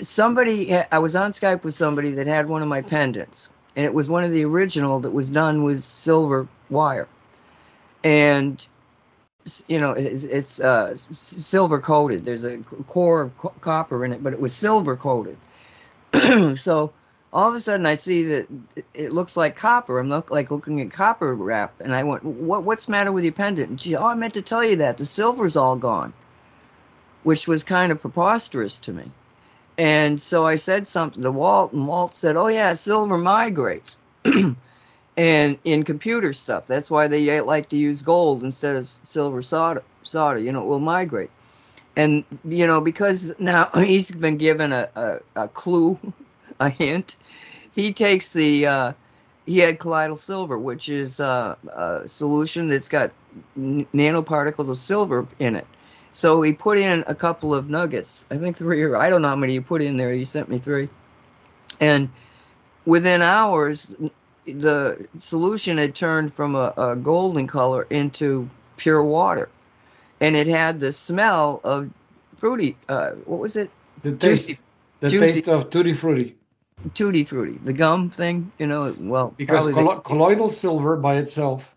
somebody 0.00 0.74
I 0.92 0.98
was 0.98 1.16
on 1.16 1.30
Skype 1.32 1.64
with 1.64 1.74
somebody 1.74 2.12
that 2.12 2.26
had 2.26 2.48
one 2.48 2.62
of 2.62 2.68
my 2.68 2.82
pendants, 2.82 3.48
and 3.76 3.84
it 3.84 3.94
was 3.94 4.08
one 4.08 4.24
of 4.24 4.30
the 4.30 4.44
original 4.44 5.00
that 5.00 5.10
was 5.10 5.30
done 5.30 5.62
with 5.62 5.82
silver 5.82 6.46
wire, 6.68 7.08
and 8.04 8.66
you 9.66 9.80
know 9.80 9.92
it's, 9.92 10.24
it's 10.24 10.60
uh, 10.60 10.94
silver 10.94 11.80
coated. 11.80 12.24
There's 12.24 12.44
a 12.44 12.58
core 12.86 13.22
of 13.22 13.38
co- 13.38 13.54
copper 13.60 14.04
in 14.04 14.12
it, 14.12 14.22
but 14.22 14.32
it 14.32 14.40
was 14.40 14.54
silver 14.54 14.96
coated. 14.96 15.36
so 16.58 16.92
all 17.32 17.48
of 17.48 17.54
a 17.54 17.60
sudden, 17.60 17.86
I 17.86 17.94
see 17.94 18.24
that 18.24 18.48
it 18.94 19.12
looks 19.12 19.36
like 19.36 19.54
copper. 19.54 19.98
I'm 19.98 20.08
look, 20.08 20.30
like 20.30 20.50
looking 20.50 20.80
at 20.80 20.90
copper 20.90 21.34
wrap, 21.34 21.72
and 21.80 21.94
I 21.94 22.02
went, 22.02 22.24
"What? 22.24 22.64
What's 22.64 22.86
the 22.86 22.92
matter 22.92 23.12
with 23.12 23.24
your 23.24 23.32
pendant?" 23.32 23.70
And 23.70 23.80
she, 23.80 23.94
"Oh, 23.94 24.06
I 24.06 24.14
meant 24.14 24.34
to 24.34 24.42
tell 24.42 24.64
you 24.64 24.76
that 24.76 24.96
the 24.96 25.06
silver's 25.06 25.56
all 25.56 25.76
gone," 25.76 26.12
which 27.22 27.46
was 27.46 27.62
kind 27.62 27.92
of 27.92 28.00
preposterous 28.00 28.76
to 28.78 28.92
me. 28.92 29.10
And 29.78 30.20
so 30.20 30.46
I 30.46 30.56
said 30.56 30.86
something 30.86 31.22
to 31.22 31.30
Walt, 31.30 31.72
and 31.72 31.86
Walt 31.86 32.14
said, 32.14 32.36
"Oh 32.36 32.48
yeah, 32.48 32.74
silver 32.74 33.16
migrates." 33.16 33.98
and 35.16 35.58
in 35.64 35.84
computer 35.84 36.32
stuff, 36.32 36.66
that's 36.66 36.90
why 36.90 37.06
they 37.06 37.38
uh, 37.38 37.44
like 37.44 37.68
to 37.68 37.76
use 37.76 38.02
gold 38.02 38.42
instead 38.42 38.76
of 38.76 38.88
silver 39.04 39.42
solder. 39.42 39.82
Solder, 40.02 40.38
you 40.40 40.50
know, 40.50 40.62
it 40.62 40.66
will 40.66 40.80
migrate. 40.80 41.30
And 41.96 42.24
you 42.44 42.66
know, 42.66 42.80
because 42.80 43.34
now 43.38 43.66
he's 43.76 44.10
been 44.10 44.36
given 44.36 44.72
a, 44.72 44.88
a, 44.96 45.20
a 45.36 45.48
clue, 45.48 45.98
a 46.66 46.68
hint. 46.68 47.16
He 47.74 47.92
takes 47.92 48.32
the 48.32 48.66
uh, 48.66 48.92
he 49.46 49.58
had 49.58 49.78
colloidal 49.78 50.16
silver, 50.16 50.58
which 50.58 50.88
is 50.88 51.20
uh, 51.20 51.56
a 51.72 52.08
solution 52.08 52.68
that's 52.68 52.88
got 52.88 53.10
nanoparticles 53.58 54.68
of 54.68 54.76
silver 54.76 55.26
in 55.38 55.56
it 55.56 55.66
so 56.12 56.42
he 56.42 56.52
put 56.52 56.78
in 56.78 57.04
a 57.06 57.14
couple 57.14 57.54
of 57.54 57.70
nuggets. 57.70 58.24
I 58.30 58.36
think 58.36 58.56
three 58.56 58.82
or 58.82 58.96
I 58.96 59.10
don't 59.10 59.22
know 59.22 59.28
how 59.28 59.36
many 59.36 59.54
you 59.54 59.62
put 59.62 59.82
in 59.82 59.96
there. 59.96 60.12
You 60.12 60.24
sent 60.24 60.48
me 60.48 60.58
three. 60.58 60.88
And 61.78 62.10
within 62.84 63.22
hours, 63.22 63.94
the 64.44 65.06
solution 65.20 65.78
had 65.78 65.94
turned 65.94 66.34
from 66.34 66.56
a, 66.56 66.74
a 66.76 66.96
golden 66.96 67.46
color 67.46 67.86
into 67.90 68.48
pure 68.76 69.02
water. 69.02 69.48
And 70.20 70.36
it 70.36 70.46
had 70.46 70.80
the 70.80 70.92
smell 70.92 71.60
of 71.64 71.90
fruity. 72.36 72.76
Uh, 72.88 73.12
what 73.24 73.40
was 73.40 73.56
it? 73.56 73.70
The 74.02 74.12
taste. 74.12 74.50
The 75.00 75.08
juicy. 75.08 75.32
taste 75.34 75.48
of 75.48 75.70
tutti 75.70 75.94
frutti. 75.94 76.36
Tutti 76.94 77.24
frutti, 77.24 77.58
the 77.64 77.72
gum 77.72 78.10
thing, 78.10 78.50
you 78.58 78.66
know. 78.66 78.94
Well, 78.98 79.34
because 79.36 79.72
collo- 79.72 79.96
the- 79.96 80.00
colloidal 80.00 80.50
silver 80.50 80.96
by 80.96 81.16
itself, 81.16 81.74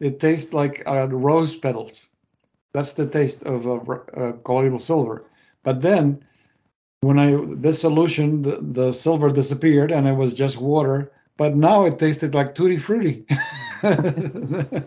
it 0.00 0.20
tastes 0.20 0.52
like 0.52 0.82
uh, 0.86 1.08
rose 1.08 1.56
petals. 1.56 2.08
That's 2.72 2.92
the 2.92 3.06
taste 3.06 3.42
of 3.44 3.66
a, 3.66 3.78
a 4.20 4.32
colloidal 4.44 4.78
silver. 4.78 5.24
But 5.62 5.80
then, 5.80 6.24
when 7.02 7.18
I 7.18 7.36
this 7.54 7.80
solution, 7.80 8.42
the, 8.42 8.58
the 8.60 8.92
silver 8.92 9.30
disappeared 9.30 9.92
and 9.92 10.08
it 10.08 10.16
was 10.16 10.34
just 10.34 10.58
water. 10.60 11.12
But 11.36 11.56
now 11.56 11.84
it 11.84 11.98
tasted 11.98 12.34
like 12.34 12.54
tutti 12.54 12.78
frutti. 12.78 13.24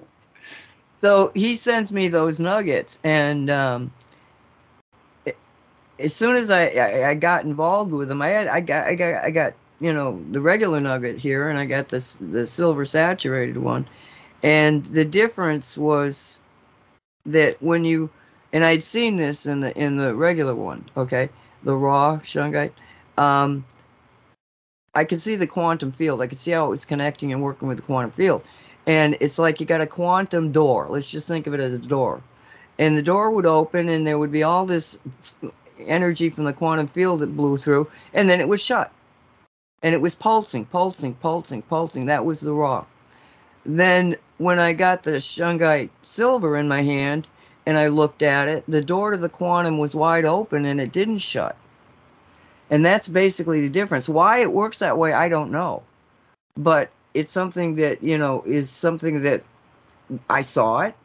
so 0.94 1.32
he 1.36 1.56
sends 1.56 1.92
me 1.92 2.08
those 2.08 2.40
nuggets, 2.40 3.00
and 3.04 3.50
um, 3.50 3.92
as 6.00 6.14
soon 6.14 6.36
as 6.36 6.52
I, 6.52 6.68
I, 6.68 7.10
I 7.10 7.14
got 7.14 7.46
involved 7.46 7.92
with 7.92 8.08
them, 8.08 8.22
I 8.22 8.28
had 8.30 8.48
I 8.48 8.60
got 8.60 8.88
I 8.88 8.96
got 8.96 9.24
I 9.24 9.32
got 9.32 9.54
you 9.80 9.94
know 9.94 10.22
the 10.32 10.42
regular 10.42 10.80
nugget 10.80 11.18
here, 11.18 11.50
and 11.50 11.58
I 11.58 11.66
got 11.66 11.90
this 11.90 12.16
the 12.16 12.48
silver 12.48 12.86
saturated 12.86 13.58
one, 13.58 13.88
and 14.44 14.86
the 14.88 15.06
difference 15.06 15.78
was 15.78 16.40
that 17.26 17.62
when 17.62 17.86
you 17.86 18.10
and 18.54 18.64
I'd 18.66 18.84
seen 18.84 19.16
this 19.16 19.46
in 19.46 19.60
the 19.62 19.78
in 19.78 19.98
the 19.98 20.14
regular 20.16 20.56
one, 20.56 20.86
okay, 20.98 21.30
the 21.64 21.76
raw 21.76 22.18
shungite. 22.18 22.72
Um, 23.18 23.66
I 24.94 25.04
could 25.04 25.22
see 25.22 25.36
the 25.36 25.48
quantum 25.48 25.92
field. 25.92 26.22
I 26.22 26.28
could 26.28 26.38
see 26.40 26.52
how 26.52 26.68
it 26.68 26.70
was 26.70 26.86
connecting 26.86 27.34
and 27.34 27.42
working 27.42 27.68
with 27.68 27.78
the 27.78 27.84
quantum 27.84 28.12
field. 28.12 28.44
And 28.88 29.18
it's 29.20 29.38
like 29.38 29.60
you 29.60 29.66
got 29.66 29.82
a 29.82 29.88
quantum 29.88 30.52
door. 30.52 30.88
Let's 30.90 31.10
just 31.10 31.28
think 31.28 31.48
of 31.48 31.54
it 31.54 31.60
as 31.60 31.74
a 31.74 31.80
door. 31.80 32.22
And 32.80 32.98
the 32.98 33.02
door 33.02 33.32
would 33.32 33.46
open, 33.46 33.90
and 33.90 34.06
there 34.06 34.18
would 34.18 34.32
be 34.32 34.44
all 34.44 34.66
this 34.66 34.98
energy 35.80 36.30
from 36.30 36.44
the 36.44 36.54
quantum 36.54 36.88
field 36.88 37.20
that 37.20 37.36
blew 37.36 37.58
through, 37.58 37.90
and 38.14 38.30
then 38.30 38.40
it 38.40 38.48
was 38.48 38.62
shut. 38.62 38.92
And 39.84 39.94
it 39.94 40.02
was 40.02 40.16
pulsing, 40.16 40.66
pulsing, 40.66 41.14
pulsing, 41.16 41.62
pulsing. 41.62 42.06
That 42.06 42.26
was 42.26 42.40
the 42.40 42.54
raw. 42.54 42.86
Then 43.66 44.16
when 44.38 44.60
I 44.60 44.74
got 44.74 45.04
the 45.04 45.12
shungite 45.12 45.90
silver 46.02 46.58
in 46.58 46.68
my 46.68 46.82
hand 46.82 47.28
and 47.66 47.78
I 47.78 47.88
looked 47.88 48.22
at 48.22 48.48
it, 48.48 48.64
the 48.68 48.82
door 48.82 49.12
to 49.12 49.18
the 49.18 49.30
quantum 49.30 49.78
was 49.78 49.96
wide 49.96 50.26
open 50.26 50.66
and 50.66 50.80
it 50.80 50.92
didn't 50.92 51.20
shut. 51.20 51.56
And 52.70 52.86
that's 52.86 53.08
basically 53.08 53.62
the 53.62 53.70
difference. 53.70 54.10
Why 54.10 54.40
it 54.40 54.52
works 54.52 54.80
that 54.80 54.98
way, 54.98 55.14
I 55.14 55.30
don't 55.30 55.52
know. 55.52 55.84
But 56.58 56.90
it's 57.14 57.32
something 57.32 57.76
that 57.76 58.04
you 58.04 58.18
know 58.18 58.44
is 58.46 58.70
something 58.70 59.22
that 59.22 59.44
I 60.30 60.42
saw 60.42 60.82
it. 60.82 60.96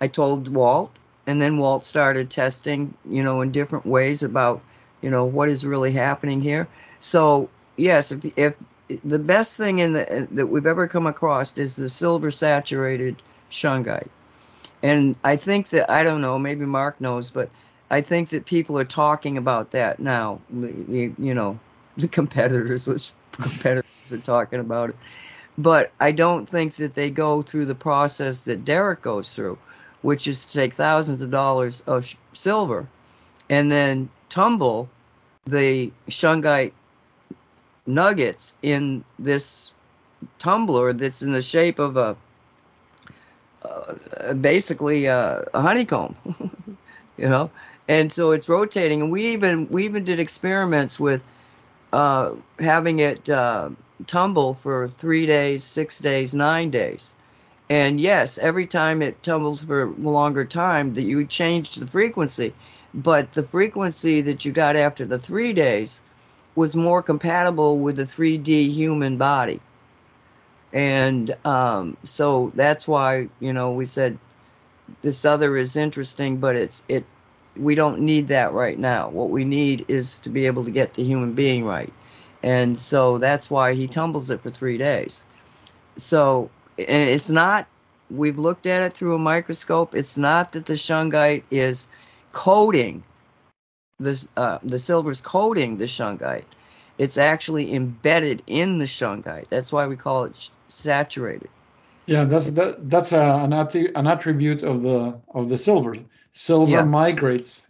I 0.00 0.08
told 0.08 0.48
Walt, 0.48 0.90
and 1.26 1.40
then 1.40 1.58
Walt 1.58 1.84
started 1.84 2.30
testing, 2.30 2.94
you 3.08 3.22
know, 3.22 3.40
in 3.40 3.50
different 3.50 3.86
ways 3.86 4.22
about, 4.22 4.60
you 5.00 5.10
know, 5.10 5.24
what 5.24 5.48
is 5.48 5.64
really 5.64 5.92
happening 5.92 6.40
here. 6.40 6.68
So 7.00 7.48
yes, 7.76 8.12
if, 8.12 8.24
if 8.38 8.54
the 9.04 9.18
best 9.18 9.56
thing 9.56 9.78
in 9.78 9.94
the 9.94 10.28
that 10.32 10.46
we've 10.46 10.66
ever 10.66 10.86
come 10.86 11.06
across 11.06 11.56
is 11.56 11.76
the 11.76 11.88
silver 11.88 12.30
saturated 12.30 13.16
shungite, 13.50 14.08
and 14.82 15.16
I 15.24 15.36
think 15.36 15.70
that 15.70 15.90
I 15.90 16.02
don't 16.02 16.20
know, 16.20 16.38
maybe 16.38 16.66
Mark 16.66 17.00
knows, 17.00 17.30
but 17.30 17.48
I 17.90 18.00
think 18.00 18.28
that 18.30 18.44
people 18.46 18.78
are 18.78 18.84
talking 18.84 19.38
about 19.38 19.70
that 19.70 20.00
now. 20.00 20.40
The, 20.50 21.12
you 21.18 21.34
know, 21.34 21.58
the 21.96 22.08
competitors, 22.08 23.12
competitors 23.32 24.12
are 24.12 24.18
talking 24.18 24.60
about 24.60 24.90
it, 24.90 24.96
but 25.56 25.92
I 26.00 26.12
don't 26.12 26.46
think 26.46 26.74
that 26.76 26.94
they 26.94 27.10
go 27.10 27.40
through 27.42 27.66
the 27.66 27.74
process 27.74 28.44
that 28.44 28.64
Derek 28.64 29.00
goes 29.00 29.32
through, 29.32 29.58
which 30.04 30.28
is 30.28 30.44
to 30.44 30.52
take 30.52 30.74
thousands 30.74 31.22
of 31.22 31.30
dollars 31.30 31.82
of 31.86 32.04
sh- 32.04 32.16
silver, 32.34 32.86
and 33.50 33.70
then 33.72 34.10
tumble 34.28 34.88
the 35.46 35.90
shungite 36.08 36.72
nuggets 37.86 38.54
in 38.62 39.04
this 39.18 39.72
tumbler 40.38 40.92
that's 40.92 41.22
in 41.22 41.32
the 41.32 41.42
shape 41.42 41.78
of 41.78 41.96
a 41.96 42.16
uh, 43.64 44.34
basically 44.34 45.08
uh, 45.08 45.42
a 45.54 45.62
honeycomb, 45.62 46.14
you 47.16 47.28
know, 47.28 47.50
and 47.88 48.12
so 48.12 48.30
it's 48.32 48.48
rotating. 48.48 49.00
And 49.02 49.10
we 49.10 49.26
even 49.26 49.68
we 49.70 49.84
even 49.84 50.04
did 50.04 50.20
experiments 50.20 51.00
with 51.00 51.24
uh, 51.92 52.32
having 52.58 53.00
it 53.00 53.28
uh, 53.30 53.70
tumble 54.06 54.54
for 54.54 54.88
three 54.98 55.26
days, 55.26 55.64
six 55.64 55.98
days, 55.98 56.34
nine 56.34 56.70
days. 56.70 57.14
And 57.70 58.00
yes, 58.00 58.36
every 58.38 58.66
time 58.66 59.00
it 59.00 59.22
tumbled 59.22 59.66
for 59.66 59.82
a 59.82 59.90
longer 59.90 60.44
time, 60.44 60.94
that 60.94 61.04
you 61.04 61.24
changed 61.26 61.80
the 61.80 61.86
frequency, 61.86 62.52
but 62.92 63.30
the 63.30 63.42
frequency 63.42 64.20
that 64.20 64.44
you 64.44 64.52
got 64.52 64.76
after 64.76 65.04
the 65.04 65.18
three 65.18 65.52
days 65.52 66.02
was 66.54 66.76
more 66.76 67.02
compatible 67.02 67.78
with 67.78 67.96
the 67.96 68.02
3D 68.02 68.70
human 68.70 69.16
body. 69.16 69.60
And 70.72 71.34
um, 71.46 71.96
so 72.04 72.52
that's 72.54 72.86
why, 72.86 73.28
you 73.40 73.52
know, 73.52 73.72
we 73.72 73.86
said 73.86 74.18
this 75.02 75.24
other 75.24 75.56
is 75.56 75.76
interesting, 75.76 76.36
but 76.36 76.56
it's, 76.56 76.82
it, 76.88 77.04
we 77.56 77.74
don't 77.74 78.00
need 78.00 78.26
that 78.28 78.52
right 78.52 78.78
now. 78.78 79.08
What 79.08 79.30
we 79.30 79.44
need 79.44 79.84
is 79.88 80.18
to 80.18 80.28
be 80.28 80.46
able 80.46 80.64
to 80.64 80.70
get 80.70 80.94
the 80.94 81.04
human 81.04 81.32
being 81.32 81.64
right. 81.64 81.92
And 82.42 82.78
so 82.78 83.18
that's 83.18 83.50
why 83.50 83.72
he 83.74 83.86
tumbles 83.86 84.28
it 84.30 84.42
for 84.42 84.50
three 84.50 84.76
days. 84.76 85.24
So, 85.96 86.50
and 86.78 87.08
it's 87.08 87.30
not, 87.30 87.66
we've 88.10 88.38
looked 88.38 88.66
at 88.66 88.82
it 88.82 88.92
through 88.92 89.14
a 89.14 89.18
microscope. 89.18 89.94
It's 89.94 90.18
not 90.18 90.52
that 90.52 90.66
the 90.66 90.74
shungite 90.74 91.42
is 91.50 91.88
coating 92.32 93.02
the 93.98 94.26
uh, 94.36 94.58
the 94.62 94.78
silver's 94.78 95.20
coating 95.20 95.76
the 95.76 95.84
shungite. 95.84 96.44
It's 96.98 97.18
actually 97.18 97.74
embedded 97.74 98.42
in 98.46 98.78
the 98.78 98.84
shungite. 98.84 99.48
That's 99.50 99.72
why 99.72 99.86
we 99.86 99.96
call 99.96 100.24
it 100.24 100.50
saturated. 100.68 101.48
Yeah, 102.06 102.24
that's 102.24 102.50
that, 102.50 102.88
that's 102.90 103.12
a, 103.12 103.22
an, 103.22 103.52
an 103.52 104.06
attribute 104.06 104.62
of 104.62 104.82
the 104.82 105.18
of 105.32 105.48
the 105.48 105.58
silver. 105.58 105.96
Silver 106.32 106.72
yeah. 106.72 106.82
migrates. 106.82 107.66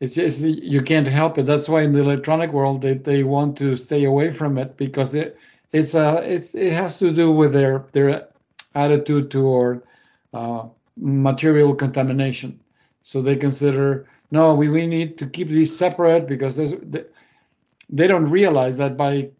It's 0.00 0.14
just 0.14 0.40
you 0.40 0.82
can't 0.82 1.06
help 1.06 1.38
it. 1.38 1.46
That's 1.46 1.68
why 1.68 1.82
in 1.82 1.92
the 1.92 2.00
electronic 2.00 2.52
world 2.52 2.82
they, 2.82 2.94
they 2.94 3.22
want 3.22 3.56
to 3.58 3.76
stay 3.76 4.04
away 4.04 4.32
from 4.32 4.58
it 4.58 4.76
because 4.76 5.14
it 5.14 5.38
it's 5.74 5.94
a 5.94 6.06
uh, 6.08 6.20
it's 6.20 6.54
it 6.54 6.72
has 6.72 6.96
to 6.98 7.12
do 7.12 7.32
with 7.32 7.52
their 7.52 7.84
their 7.92 8.28
attitude 8.74 9.30
toward 9.30 9.82
uh, 10.32 10.68
material 10.96 11.74
contamination. 11.74 12.60
So 13.02 13.20
they 13.20 13.36
consider 13.36 14.06
no, 14.30 14.54
we, 14.54 14.68
we 14.68 14.86
need 14.86 15.18
to 15.18 15.26
keep 15.26 15.48
these 15.48 15.76
separate 15.76 16.26
because 16.26 16.56
there's, 16.56 16.72
they 17.88 18.06
don't 18.06 18.30
realize 18.30 18.76
that 18.78 18.96
by 18.96 19.30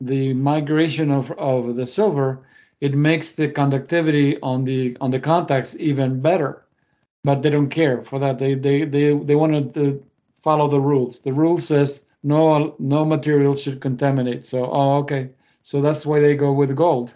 the 0.00 0.34
migration 0.34 1.10
of, 1.10 1.30
of 1.32 1.76
the 1.76 1.86
silver, 1.86 2.46
it 2.80 2.94
makes 2.94 3.32
the 3.32 3.48
conductivity 3.48 4.40
on 4.42 4.64
the 4.64 4.96
on 5.00 5.10
the 5.10 5.20
contacts 5.20 5.76
even 5.78 6.20
better. 6.20 6.64
But 7.22 7.42
they 7.42 7.50
don't 7.50 7.68
care 7.68 8.02
for 8.02 8.18
that. 8.18 8.38
They 8.38 8.54
they 8.54 8.84
they, 8.84 9.16
they 9.16 9.36
want 9.36 9.74
to 9.74 10.02
follow 10.42 10.68
the 10.68 10.80
rules. 10.80 11.20
The 11.20 11.32
rule 11.32 11.58
says 11.58 12.02
no 12.22 12.74
no 12.78 13.04
material 13.04 13.54
should 13.56 13.80
contaminate. 13.80 14.46
So 14.46 14.68
oh 14.70 14.96
okay, 15.02 15.30
so 15.70 15.80
that's 15.80 16.04
why 16.04 16.18
they 16.18 16.34
go 16.34 16.52
with 16.52 16.74
gold. 16.74 17.14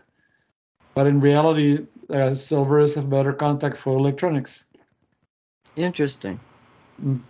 But 0.95 1.09
in 1.09 1.19
reality, 1.19 1.89
uh, 2.09 2.37
silver 2.37 2.79
is 2.79 2.97
a 2.97 3.03
better 3.03 3.33
contact 3.33 3.77
for 3.77 3.97
electronics. 3.97 4.67
Interesting. 5.75 6.39
Mm. 7.03 7.21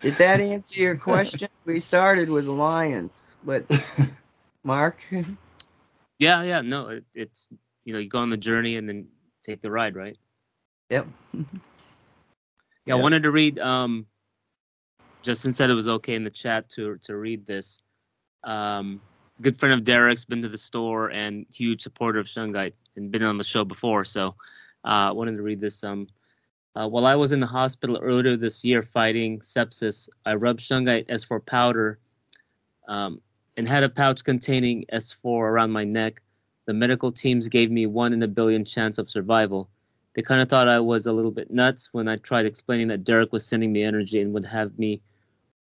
Did 0.00 0.16
that 0.16 0.40
answer 0.40 0.80
your 0.80 0.96
question? 0.96 1.48
we 1.64 1.78
started 1.78 2.28
with 2.28 2.46
the 2.46 2.52
Lions, 2.52 3.36
but 3.44 3.70
Mark. 4.64 5.06
Yeah, 6.18 6.42
yeah, 6.42 6.60
no, 6.60 6.88
it, 6.88 7.04
it's 7.14 7.46
you 7.84 7.92
know 7.92 8.00
you 8.00 8.08
go 8.08 8.18
on 8.18 8.30
the 8.30 8.36
journey 8.36 8.74
and 8.74 8.88
then 8.88 9.06
take 9.44 9.60
the 9.60 9.70
ride, 9.70 9.94
right? 9.94 10.18
Yep. 10.90 11.06
yeah, 11.34 11.44
yep. 12.84 12.96
I 12.96 13.00
wanted 13.00 13.22
to 13.22 13.30
read. 13.30 13.60
Um, 13.60 14.06
Justin 15.22 15.52
said 15.52 15.70
it 15.70 15.74
was 15.74 15.86
okay 15.86 16.16
in 16.16 16.24
the 16.24 16.30
chat 16.30 16.68
to 16.70 16.98
to 17.04 17.16
read 17.16 17.46
this. 17.46 17.80
Um, 18.42 19.00
good 19.40 19.58
friend 19.58 19.72
of 19.72 19.84
Derek's 19.84 20.24
been 20.24 20.42
to 20.42 20.48
the 20.48 20.58
store 20.58 21.10
and 21.10 21.46
huge 21.52 21.82
supporter 21.82 22.18
of 22.18 22.26
Shungite 22.26 22.72
and 22.96 23.10
been 23.10 23.22
on 23.22 23.38
the 23.38 23.44
show 23.44 23.64
before, 23.64 24.04
so 24.04 24.34
uh, 24.84 25.12
wanted 25.14 25.36
to 25.36 25.42
read 25.42 25.60
this. 25.60 25.84
Um, 25.84 26.08
uh, 26.74 26.86
while 26.86 27.06
I 27.06 27.14
was 27.14 27.32
in 27.32 27.40
the 27.40 27.46
hospital 27.46 27.98
earlier 27.98 28.36
this 28.36 28.64
year 28.64 28.82
fighting 28.82 29.40
sepsis, 29.40 30.08
I 30.26 30.34
rubbed 30.34 30.60
shungite 30.60 31.08
S4 31.08 31.44
powder 31.44 31.98
um, 32.86 33.20
and 33.56 33.68
had 33.68 33.82
a 33.82 33.88
pouch 33.88 34.22
containing 34.22 34.84
S4 34.92 35.24
around 35.24 35.70
my 35.70 35.84
neck. 35.84 36.22
The 36.66 36.74
medical 36.74 37.10
teams 37.10 37.48
gave 37.48 37.70
me 37.70 37.86
one 37.86 38.12
in 38.12 38.22
a 38.22 38.28
billion 38.28 38.64
chance 38.64 38.98
of 38.98 39.10
survival. 39.10 39.68
They 40.14 40.22
kind 40.22 40.40
of 40.40 40.48
thought 40.48 40.68
I 40.68 40.80
was 40.80 41.06
a 41.06 41.12
little 41.12 41.30
bit 41.30 41.50
nuts 41.50 41.88
when 41.92 42.08
I 42.08 42.16
tried 42.16 42.46
explaining 42.46 42.88
that 42.88 43.04
Derek 43.04 43.32
was 43.32 43.46
sending 43.46 43.72
me 43.72 43.82
energy 43.82 44.20
and 44.20 44.32
would 44.34 44.46
have 44.46 44.78
me 44.78 45.00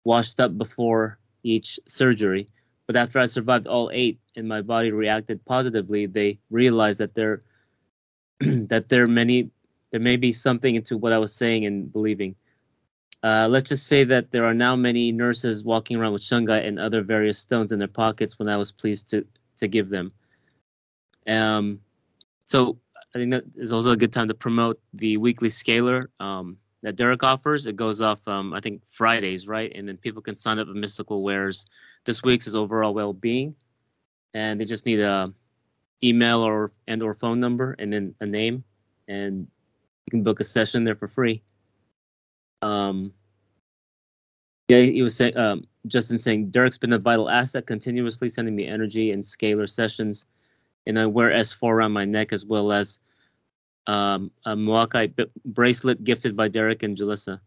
washed 0.05 0.41
up 0.41 0.57
before 0.57 1.19
each 1.43 1.81
surgery. 1.87 2.49
But 2.93 2.99
after 2.99 3.19
I 3.19 3.25
survived 3.25 3.67
all 3.67 3.91
eight 3.95 4.21
and 4.37 4.47
my 4.47 4.61
body 4.61 4.91
reacted 4.91 5.43
positively, 5.47 6.05
they 6.05 6.39
realized 6.51 6.99
that 6.99 7.15
there 7.15 7.43
that 8.41 8.91
there 8.91 9.07
many 9.07 9.49
there 9.93 10.01
may 10.01 10.19
be 10.19 10.31
something 10.31 10.75
into 10.75 10.99
what 10.99 11.11
I 11.11 11.19
was 11.19 11.35
saying 11.35 11.65
and 11.65 11.91
believing. 11.91 12.35
Uh, 13.23 13.49
let's 13.49 13.71
just 13.71 13.87
say 13.87 14.05
that 14.05 14.31
there 14.31 14.45
are 14.45 14.53
now 14.53 14.77
many 14.77 15.11
nurses 15.11 15.65
walking 15.65 15.97
around 15.97 16.13
with 16.13 16.21
shungite 16.21 16.67
and 16.67 16.79
other 16.79 17.01
various 17.03 17.39
stones 17.39 17.73
in 17.73 17.79
their 17.79 17.89
pockets 17.89 18.39
when 18.39 18.49
I 18.49 18.59
was 18.59 18.71
pleased 18.71 19.09
to, 19.11 19.25
to 19.57 19.69
give 19.69 19.89
them. 19.89 20.13
Um, 21.27 21.81
so 22.45 22.79
I 23.15 23.19
think 23.19 23.31
that 23.31 23.45
is 23.57 23.73
also 23.73 23.93
a 23.93 23.97
good 23.97 24.13
time 24.13 24.29
to 24.29 24.35
promote 24.35 24.79
the 24.93 25.17
weekly 25.17 25.49
scalar 25.49 26.09
um, 26.21 26.59
that 26.83 26.97
Derek 26.97 27.23
offers. 27.23 27.67
It 27.67 27.77
goes 27.77 28.03
off, 28.03 28.19
um, 28.29 28.53
I 28.53 28.61
think, 28.61 28.83
Fridays, 28.91 29.49
right? 29.49 29.73
And 29.75 29.89
then 29.89 29.97
people 29.97 30.21
can 30.21 30.37
sign 30.37 30.59
up 30.59 30.69
at 30.69 30.75
Mystical 30.75 31.23
Wares. 31.23 31.65
This 32.05 32.23
week's 32.23 32.47
is 32.47 32.55
overall 32.55 32.95
well-being, 32.95 33.55
and 34.35 34.61
they 34.61 34.65
just 34.65 34.87
need 34.87 35.01
a 35.01 35.33
email 36.03 36.41
or 36.41 36.73
and 36.89 37.03
or 37.03 37.15
phone 37.15 37.39
number 37.39 37.77
and 37.79 37.93
then 37.93 38.15
a 38.21 38.27
name, 38.27 38.65
and 39.09 39.47
you 40.07 40.11
can 40.11 40.23
book 40.23 40.41
a 40.41 40.45
session 40.45 40.85
there 40.85 40.97
for 40.97 41.09
free. 41.09 41.43
Um, 42.61 43.13
yeah, 44.69 44.81
he 44.81 45.03
was 45.03 45.15
saying, 45.15 45.37
um, 45.37 45.65
Justin 45.87 46.17
saying, 46.17 46.51
Derek's 46.51 46.79
been 46.79 46.93
a 46.93 46.99
vital 46.99 47.29
asset, 47.29 47.67
continuously 47.67 48.29
sending 48.29 48.57
me 48.57 48.67
energy 48.67 49.11
and 49.11 49.23
scalar 49.23 49.69
sessions. 49.69 50.25
And 50.87 50.99
I 50.99 51.07
wear 51.07 51.31
S4 51.31 51.71
around 51.71 51.93
my 51.93 52.05
neck 52.05 52.33
as 52.33 52.45
well 52.45 52.73
as 52.73 53.01
um, 53.87 54.31
a 54.47 54.57
Moakai 54.57 55.15
b- 55.15 55.27
bracelet 55.45 56.05
gifted 56.05 56.37
by 56.37 56.49
Derek 56.49 56.83
and 56.83 56.97
Jalissa. 56.97 57.41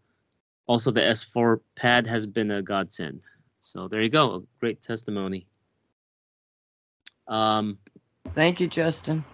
Also, 0.67 0.91
the 0.91 1.01
S4 1.01 1.59
pad 1.75 2.05
has 2.05 2.25
been 2.25 2.51
a 2.51 2.61
godsend. 2.61 3.21
So 3.65 3.87
there 3.87 4.01
you 4.01 4.09
go, 4.09 4.35
a 4.35 4.41
great 4.59 4.79
testimony. 4.83 5.47
Um, 7.27 7.79
Thank 8.35 8.59
you, 8.59 8.67
Justin. 8.67 9.25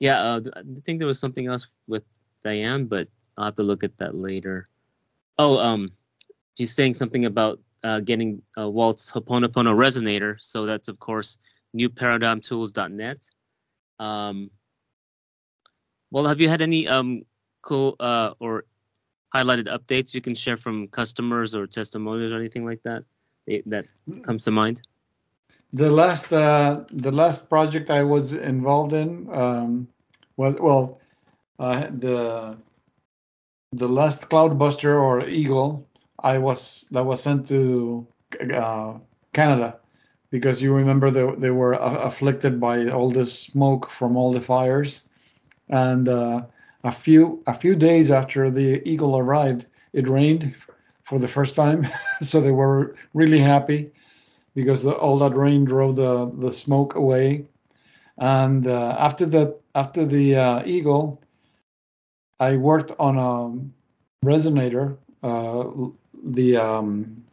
Yeah, 0.00 0.20
uh, 0.20 0.40
I 0.56 0.62
think 0.84 0.98
there 0.98 1.06
was 1.06 1.20
something 1.20 1.46
else 1.46 1.68
with 1.86 2.02
Diane, 2.42 2.86
but 2.86 3.06
I'll 3.38 3.44
have 3.44 3.54
to 3.54 3.62
look 3.62 3.84
at 3.84 3.96
that 3.98 4.16
later. 4.16 4.66
Oh, 5.38 5.58
um, 5.58 5.92
she's 6.58 6.74
saying 6.74 6.94
something 6.94 7.26
about 7.26 7.60
uh, 7.84 8.00
getting 8.00 8.42
uh, 8.58 8.68
Walt's 8.68 9.08
Ho'oponopono 9.08 9.72
resonator. 9.76 10.36
So 10.40 10.66
that's 10.66 10.88
of 10.88 10.98
course 10.98 11.38
newparadigmtools.net. 11.76 13.30
Um, 14.00 14.50
well, 16.10 16.26
have 16.26 16.40
you 16.40 16.48
had 16.48 16.60
any 16.60 16.88
um 16.88 17.22
cool 17.62 17.94
uh 18.00 18.32
or 18.40 18.64
highlighted 19.34 19.66
updates 19.68 20.14
you 20.14 20.20
can 20.20 20.34
share 20.34 20.56
from 20.56 20.88
customers 20.88 21.54
or 21.54 21.66
testimonials 21.66 22.32
or 22.32 22.36
anything 22.36 22.64
like 22.64 22.82
that 22.82 23.04
that 23.66 23.86
comes 24.22 24.44
to 24.44 24.50
mind? 24.50 24.82
the 25.72 25.90
last 25.90 26.32
uh, 26.32 26.84
the 26.90 27.12
last 27.12 27.48
project 27.48 27.90
I 27.90 28.02
was 28.02 28.32
involved 28.32 28.92
in 28.92 29.28
um, 29.32 29.88
was 30.36 30.56
well 30.60 31.00
uh, 31.58 31.88
the 31.90 32.56
the 33.72 33.88
last 33.88 34.28
Cloudbuster 34.30 35.00
or 35.00 35.28
Eagle 35.28 35.86
I 36.20 36.38
was 36.38 36.86
that 36.90 37.04
was 37.04 37.22
sent 37.22 37.48
to 37.48 38.06
uh, 38.54 38.94
Canada 39.32 39.78
because 40.30 40.62
you 40.62 40.72
remember 40.72 41.10
they, 41.10 41.28
they 41.38 41.50
were 41.50 41.74
afflicted 41.74 42.58
by 42.60 42.88
all 42.88 43.10
the 43.10 43.26
smoke 43.26 43.90
from 43.90 44.16
all 44.16 44.32
the 44.32 44.40
fires 44.40 45.02
and 45.68 46.08
uh, 46.08 46.42
a 46.86 46.92
few 46.92 47.42
a 47.46 47.54
few 47.54 47.74
days 47.74 48.10
after 48.10 48.50
the 48.50 48.68
Eagle 48.88 49.18
arrived 49.18 49.66
it 49.92 50.08
rained 50.08 50.54
for 51.04 51.18
the 51.18 51.28
first 51.28 51.54
time 51.54 51.86
so 52.20 52.40
they 52.40 52.50
were 52.62 52.96
really 53.14 53.38
happy 53.38 53.90
because 54.54 54.82
the, 54.82 54.92
all 54.92 55.18
that 55.18 55.36
rain 55.36 55.64
drove 55.64 55.96
the 55.96 56.30
the 56.38 56.52
smoke 56.52 56.94
away 56.94 57.44
and 58.18 58.66
uh, 58.66 58.96
after 58.98 59.26
the 59.26 59.44
after 59.74 60.06
the 60.06 60.36
uh, 60.36 60.62
Eagle 60.64 61.20
I 62.38 62.56
worked 62.56 62.92
on 62.98 63.18
a 63.18 64.26
resonator, 64.26 64.96
uh, 65.22 65.64
the 66.22 66.56
um, 66.56 67.24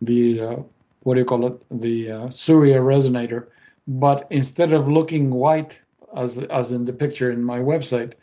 the 0.00 0.40
uh, 0.40 0.56
what 1.02 1.14
do 1.14 1.20
you 1.20 1.26
call 1.26 1.46
it? 1.46 1.80
The 1.80 2.10
uh, 2.10 2.30
Surya 2.30 2.78
resonator. 2.78 3.48
But 3.86 4.26
instead 4.30 4.72
of 4.72 4.88
looking 4.88 5.30
white 5.30 5.78
as 6.16 6.38
as 6.38 6.72
in 6.72 6.84
the 6.84 6.92
picture 6.92 7.30
in 7.30 7.42
my 7.42 7.58
website, 7.58 8.14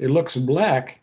it 0.00 0.10
looks 0.10 0.34
black 0.36 1.00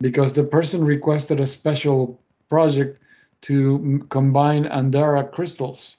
because 0.00 0.34
the 0.34 0.44
person 0.44 0.84
requested 0.84 1.40
a 1.40 1.46
special 1.46 2.20
project 2.48 3.00
to 3.42 4.06
combine 4.10 4.64
Andara 4.66 5.30
crystals. 5.32 5.96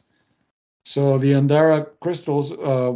So 0.85 1.17
the 1.17 1.33
Andara 1.33 1.87
crystals, 1.99 2.51
uh, 2.51 2.93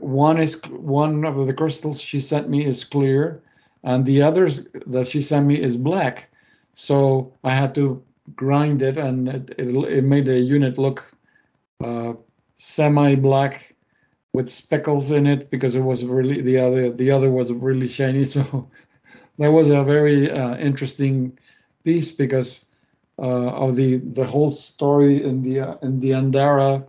one 0.00 0.38
is 0.38 0.60
one 0.66 1.24
of 1.24 1.46
the 1.46 1.54
crystals 1.54 2.00
she 2.00 2.20
sent 2.20 2.48
me 2.48 2.64
is 2.64 2.84
clear, 2.84 3.40
and 3.84 4.04
the 4.04 4.20
others 4.20 4.66
that 4.86 5.06
she 5.08 5.22
sent 5.22 5.46
me 5.46 5.58
is 5.58 5.76
black. 5.76 6.28
So 6.74 7.32
I 7.44 7.54
had 7.54 7.74
to 7.76 8.02
grind 8.36 8.82
it, 8.82 8.98
and 8.98 9.28
it, 9.28 9.54
it, 9.56 9.68
it 9.68 10.04
made 10.04 10.26
the 10.26 10.38
unit 10.38 10.76
look 10.78 11.14
uh, 11.82 12.12
semi-black 12.56 13.74
with 14.38 14.48
speckles 14.48 15.10
in 15.10 15.26
it 15.26 15.50
because 15.50 15.74
it 15.74 15.80
was 15.80 16.04
really 16.04 16.40
the 16.40 16.56
other 16.56 16.92
the 16.92 17.10
other 17.10 17.28
was 17.28 17.50
really 17.52 17.88
shiny. 17.88 18.24
So 18.34 18.70
that 19.38 19.50
was 19.50 19.68
a 19.68 19.82
very 19.82 20.30
uh, 20.30 20.56
interesting 20.58 21.36
piece 21.82 22.12
because 22.12 22.64
uh, 23.18 23.64
of 23.64 23.74
the 23.74 23.96
the 24.18 24.24
whole 24.24 24.52
story 24.52 25.24
in 25.24 25.42
the 25.42 25.54
uh, 25.66 25.74
in 25.82 25.98
the 25.98 26.10
Andara 26.20 26.86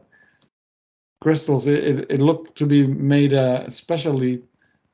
crystals. 1.21 1.65
It, 1.65 1.83
it, 1.91 1.97
it 2.15 2.21
looked 2.21 2.55
to 2.59 2.67
be 2.67 2.85
made 2.85 3.33
uh, 3.33 3.63
especially 3.65 4.43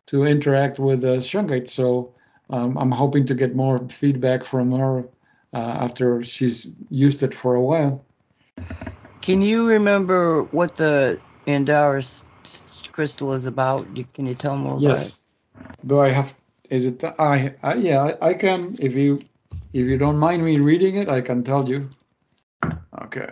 to 0.07 0.23
interact 0.23 0.79
with 0.79 1.01
the 1.01 1.17
shungite. 1.17 1.69
So 1.69 2.13
um, 2.51 2.77
I'm 2.77 2.91
hoping 2.91 3.25
to 3.25 3.35
get 3.35 3.53
more 3.53 3.79
feedback 3.89 4.45
from 4.45 4.71
her 4.71 5.03
uh, 5.53 5.85
after 5.85 6.23
she's 6.23 6.67
used 6.89 7.21
it 7.21 7.33
for 7.35 7.55
a 7.55 7.65
while. 7.69 8.01
Can 9.19 9.41
you 9.41 9.67
remember 9.67 10.43
what 10.55 10.75
the 10.75 11.19
Andara 11.47 12.23
crystal 12.91 13.33
is 13.33 13.45
about? 13.45 13.85
Can 14.13 14.25
you 14.25 14.35
tell 14.35 14.57
more 14.57 14.79
yes. 14.79 15.15
Do 15.85 15.99
I 15.99 16.09
have? 16.09 16.33
Is 16.69 16.85
it? 16.85 17.03
I, 17.03 17.53
I 17.63 17.73
yeah. 17.75 18.15
I, 18.21 18.29
I 18.29 18.33
can. 18.33 18.75
If 18.79 18.93
you 18.93 19.21
if 19.73 19.85
you 19.85 19.97
don't 19.97 20.17
mind 20.17 20.43
me 20.43 20.59
reading 20.59 20.95
it, 20.95 21.11
I 21.11 21.21
can 21.21 21.43
tell 21.43 21.67
you. 21.67 21.89
Okay. 23.03 23.29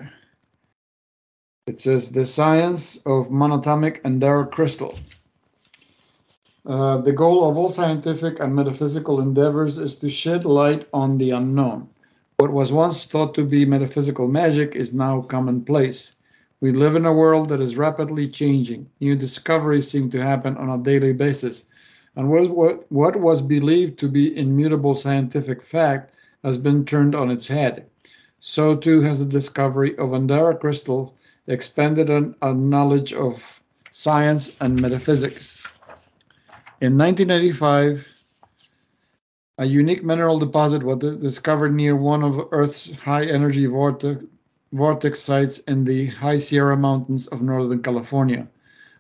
It 1.66 1.80
says 1.80 2.12
the 2.12 2.26
science 2.26 2.98
of 3.06 3.30
monatomic 3.30 4.02
Andara 4.02 4.52
crystal. 4.52 5.00
Uh, 6.66 6.98
the 6.98 7.12
goal 7.12 7.50
of 7.50 7.58
all 7.58 7.70
scientific 7.70 8.40
and 8.40 8.56
metaphysical 8.56 9.20
endeavors 9.20 9.78
is 9.78 9.96
to 9.96 10.10
shed 10.10 10.46
light 10.46 10.88
on 10.94 11.18
the 11.18 11.32
unknown. 11.32 11.88
What 12.38 12.52
was 12.52 12.72
once 12.72 13.06
thought 13.06 13.34
to 13.36 13.46
be 13.46 13.66
metaphysical 13.66 14.28
magic 14.28 14.76
is 14.76 14.94
now 14.94 15.22
commonplace. 15.22 16.14
We 16.64 16.72
live 16.72 16.96
in 16.96 17.06
a 17.06 17.12
world 17.12 17.50
that 17.50 17.60
is 17.60 17.76
rapidly 17.76 18.30
changing. 18.30 18.90
New 19.02 19.18
discoveries 19.18 19.92
seem 19.92 20.10
to 20.12 20.24
happen 20.24 20.56
on 20.56 20.70
a 20.70 20.82
daily 20.82 21.12
basis. 21.12 21.66
And 22.16 22.30
what, 22.30 22.90
what, 22.90 23.18
was 23.18 23.42
believed 23.42 24.00
to 24.00 24.08
be 24.08 24.38
immutable 24.38 24.96
scientific 24.96 25.62
fact 25.62 26.14
has 26.42 26.58
been 26.58 26.86
turned 26.86 27.16
on 27.16 27.30
its 27.30 27.48
head. 27.48 27.88
So 28.40 28.78
too 28.78 29.02
has 29.02 29.20
the 29.20 29.26
discovery 29.26 29.92
of 29.98 30.12
Andara 30.12 30.58
crystal 30.58 31.18
expanded 31.48 32.10
our 32.42 32.54
knowledge 32.54 33.12
of 33.12 33.44
science 33.92 34.50
and 34.62 34.82
metaphysics. 34.82 35.68
In 36.80 36.98
1985, 36.98 38.08
a 39.58 39.66
unique 39.66 40.06
mineral 40.06 40.40
deposit 40.40 40.82
was 40.82 41.00
discovered 41.00 41.74
near 41.74 41.98
one 41.98 42.24
of 42.24 42.48
Earth's 42.52 42.90
high 42.94 43.26
energy 43.26 43.66
vortex, 43.66 44.24
vortex 44.74 45.20
sites 45.20 45.60
in 45.60 45.84
the 45.84 46.08
High 46.08 46.40
Sierra 46.40 46.76
Mountains 46.76 47.28
of 47.28 47.44
Northern 47.44 47.84
California. 47.84 48.48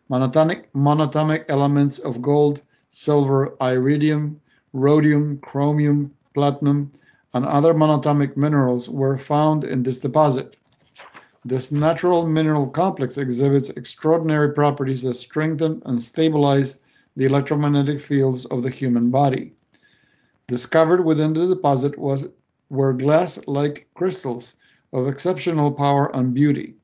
Monatomic, 0.07 0.65
monatomic 0.75 1.45
elements 1.49 1.97
of 1.97 2.21
gold, 2.21 2.61
silver, 2.91 3.55
iridium, 3.59 4.39
rhodium, 4.73 5.39
chromium, 5.39 6.13
platinum, 6.35 6.91
and 7.33 7.43
other 7.47 7.73
monatomic 7.73 8.37
minerals 8.37 8.87
were 8.87 9.17
found 9.17 9.63
in 9.63 9.81
this 9.81 9.97
deposit. 9.97 10.57
This 11.43 11.71
natural 11.71 12.27
mineral 12.27 12.67
complex 12.67 13.17
exhibits 13.17 13.69
extraordinary 13.69 14.53
properties 14.53 15.01
that 15.01 15.15
strengthen 15.15 15.81
and 15.87 15.99
stabilize 15.99 16.81
the 17.15 17.25
electromagnetic 17.25 17.99
fields 17.99 18.45
of 18.45 18.61
the 18.61 18.69
human 18.69 19.09
body. 19.09 19.53
Discovered 20.45 21.03
within 21.03 21.33
the 21.33 21.47
deposit 21.47 21.97
was, 21.97 22.27
were 22.69 22.93
glass-like 22.93 23.87
crystals 23.95 24.53
of 24.93 25.07
exceptional 25.07 25.71
power 25.71 26.15
and 26.15 26.33
beauty. 26.33 26.75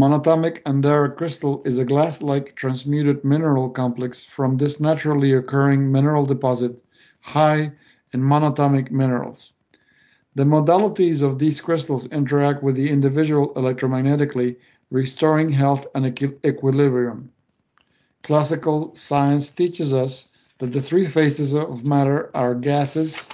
Monatomic 0.00 0.62
Andara 0.62 1.14
crystal 1.16 1.60
is 1.64 1.76
a 1.78 1.84
glass-like 1.84 2.54
transmuted 2.54 3.24
mineral 3.24 3.68
complex 3.68 4.24
from 4.24 4.56
this 4.56 4.78
naturally 4.78 5.32
occurring 5.32 5.90
mineral 5.90 6.24
deposit 6.24 6.80
high 7.20 7.72
in 8.12 8.22
monatomic 8.22 8.92
minerals. 8.92 9.52
The 10.36 10.44
modalities 10.44 11.20
of 11.20 11.40
these 11.40 11.60
crystals 11.60 12.06
interact 12.12 12.62
with 12.62 12.76
the 12.76 12.88
individual 12.88 13.52
electromagnetically, 13.54 14.54
restoring 14.92 15.50
health 15.50 15.86
and 15.96 16.06
equi- 16.06 16.38
equilibrium. 16.44 17.32
Classical 18.22 18.94
science 18.94 19.50
teaches 19.50 19.92
us 19.92 20.28
that 20.58 20.72
the 20.72 20.80
three 20.80 21.08
phases 21.08 21.54
of 21.54 21.84
matter 21.84 22.30
are 22.34 22.54
gases, 22.54 23.28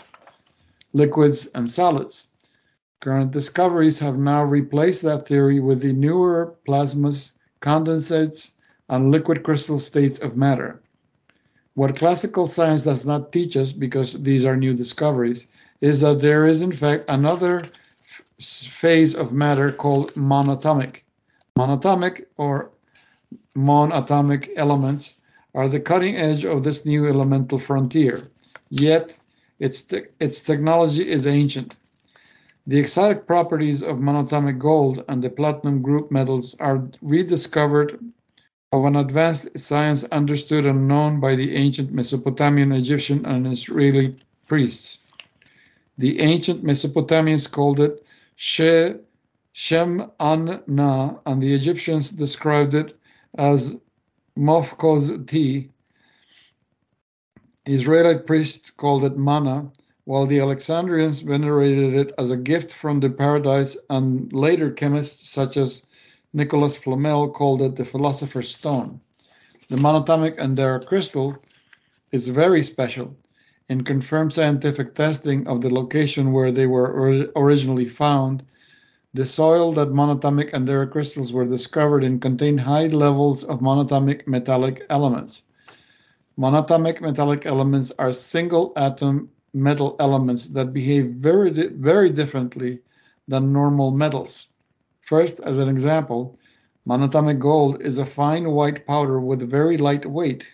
liquids, 0.94 1.46
and 1.54 1.70
solids. 1.70 2.28
Current 3.04 3.32
discoveries 3.32 3.98
have 3.98 4.16
now 4.16 4.42
replaced 4.44 5.02
that 5.02 5.28
theory 5.28 5.60
with 5.60 5.82
the 5.82 5.92
newer 5.92 6.54
plasmas, 6.66 7.32
condensates, 7.60 8.52
and 8.88 9.10
liquid 9.10 9.42
crystal 9.42 9.78
states 9.78 10.18
of 10.20 10.38
matter. 10.38 10.80
What 11.74 11.96
classical 11.96 12.48
science 12.48 12.84
does 12.84 13.04
not 13.04 13.30
teach 13.30 13.58
us, 13.58 13.72
because 13.72 14.22
these 14.22 14.46
are 14.46 14.56
new 14.56 14.72
discoveries, 14.72 15.48
is 15.82 16.00
that 16.00 16.22
there 16.22 16.46
is 16.46 16.62
in 16.62 16.72
fact 16.72 17.04
another 17.08 17.60
phase 18.40 19.14
of 19.14 19.34
matter 19.34 19.70
called 19.70 20.14
monatomic. 20.14 21.02
Monatomic, 21.58 22.24
or 22.38 22.70
monatomic 23.54 24.48
elements 24.56 25.16
are 25.54 25.68
the 25.68 25.78
cutting 25.78 26.16
edge 26.16 26.46
of 26.46 26.64
this 26.64 26.86
new 26.86 27.06
elemental 27.06 27.58
frontier. 27.58 28.22
Yet, 28.70 29.14
its, 29.58 29.82
te- 29.82 30.06
its 30.20 30.40
technology 30.40 31.06
is 31.06 31.26
ancient. 31.26 31.74
The 32.66 32.78
exotic 32.78 33.26
properties 33.26 33.82
of 33.82 33.98
monatomic 33.98 34.58
gold 34.58 35.04
and 35.08 35.22
the 35.22 35.28
platinum 35.28 35.82
group 35.82 36.10
metals 36.10 36.56
are 36.60 36.88
rediscovered 37.02 37.98
of 38.72 38.84
an 38.86 38.96
advanced 38.96 39.58
science 39.58 40.04
understood 40.04 40.64
and 40.64 40.88
known 40.88 41.20
by 41.20 41.36
the 41.36 41.54
ancient 41.54 41.92
Mesopotamian, 41.92 42.72
Egyptian, 42.72 43.26
and 43.26 43.46
Israeli 43.46 44.16
priests. 44.46 44.98
The 45.98 46.18
ancient 46.20 46.64
Mesopotamians 46.64 47.50
called 47.50 47.80
it 47.80 48.04
She, 48.36 48.94
Shem 49.52 50.10
An 50.18 50.62
Na, 50.66 51.16
and 51.26 51.42
the 51.42 51.54
Egyptians 51.54 52.10
described 52.10 52.74
it 52.74 52.98
as 53.36 53.76
Mofkoz 54.36 55.26
tea. 55.28 55.70
Israelite 57.66 58.26
priests 58.26 58.70
called 58.70 59.04
it 59.04 59.16
manna, 59.16 59.70
while 60.04 60.26
the 60.26 60.40
Alexandrians 60.40 61.20
venerated 61.20 61.94
it 61.94 62.14
as 62.18 62.30
a 62.30 62.36
gift 62.36 62.72
from 62.72 63.00
the 63.00 63.10
paradise, 63.10 63.76
and 63.90 64.32
later 64.32 64.70
chemists 64.70 65.30
such 65.30 65.56
as 65.56 65.82
Nicholas 66.32 66.76
Flamel 66.76 67.30
called 67.30 67.62
it 67.62 67.76
the 67.76 67.84
philosopher's 67.84 68.54
stone. 68.54 69.00
The 69.68 69.76
monatomic 69.76 70.38
Andara 70.38 70.84
crystal 70.84 71.36
is 72.12 72.28
very 72.28 72.62
special. 72.62 73.16
In 73.68 73.82
confirmed 73.84 74.32
scientific 74.32 74.94
testing 74.94 75.46
of 75.46 75.60
the 75.62 75.70
location 75.70 76.32
where 76.32 76.52
they 76.52 76.66
were 76.66 76.90
or- 76.90 77.28
originally 77.36 77.88
found, 77.88 78.44
The 79.14 79.24
soil 79.24 79.72
that 79.74 79.92
monatomic 79.92 80.52
Andara 80.52 80.90
crystals 80.90 81.32
were 81.32 81.44
discovered 81.46 82.04
in 82.04 82.20
contained 82.20 82.60
high 82.60 82.88
levels 82.88 83.44
of 83.44 83.60
monatomic 83.60 84.26
metallic 84.26 84.84
elements. 84.90 85.42
Monatomic 86.38 87.00
metallic 87.00 87.46
elements 87.46 87.92
are 87.98 88.12
single 88.12 88.72
atom 88.76 89.30
metal 89.54 89.96
elements 90.00 90.48
that 90.48 90.72
behave 90.72 91.14
very, 91.14 91.50
very 91.68 92.10
differently 92.10 92.80
than 93.28 93.52
normal 93.52 93.90
metals. 93.92 94.48
First, 95.00 95.40
as 95.40 95.58
an 95.58 95.68
example, 95.68 96.38
monatomic 96.86 97.38
gold 97.38 97.80
is 97.80 97.98
a 97.98 98.04
fine 98.04 98.50
white 98.50 98.86
powder 98.86 99.20
with 99.20 99.48
very 99.48 99.76
light 99.78 100.04
weight, 100.04 100.44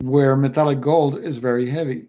where 0.00 0.36
metallic 0.36 0.80
gold 0.80 1.18
is 1.18 1.36
very 1.38 1.68
heavy. 1.68 2.08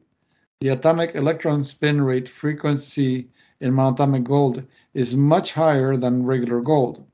The 0.61 0.69
atomic 0.69 1.15
electron 1.15 1.63
spin 1.63 2.01
rate 2.01 2.29
frequency 2.29 3.29
in 3.59 3.73
monatomic 3.73 4.23
gold 4.23 4.63
is 4.93 5.15
much 5.15 5.53
higher 5.53 5.97
than 5.97 6.25
regular 6.25 6.61
gold. 6.61 7.05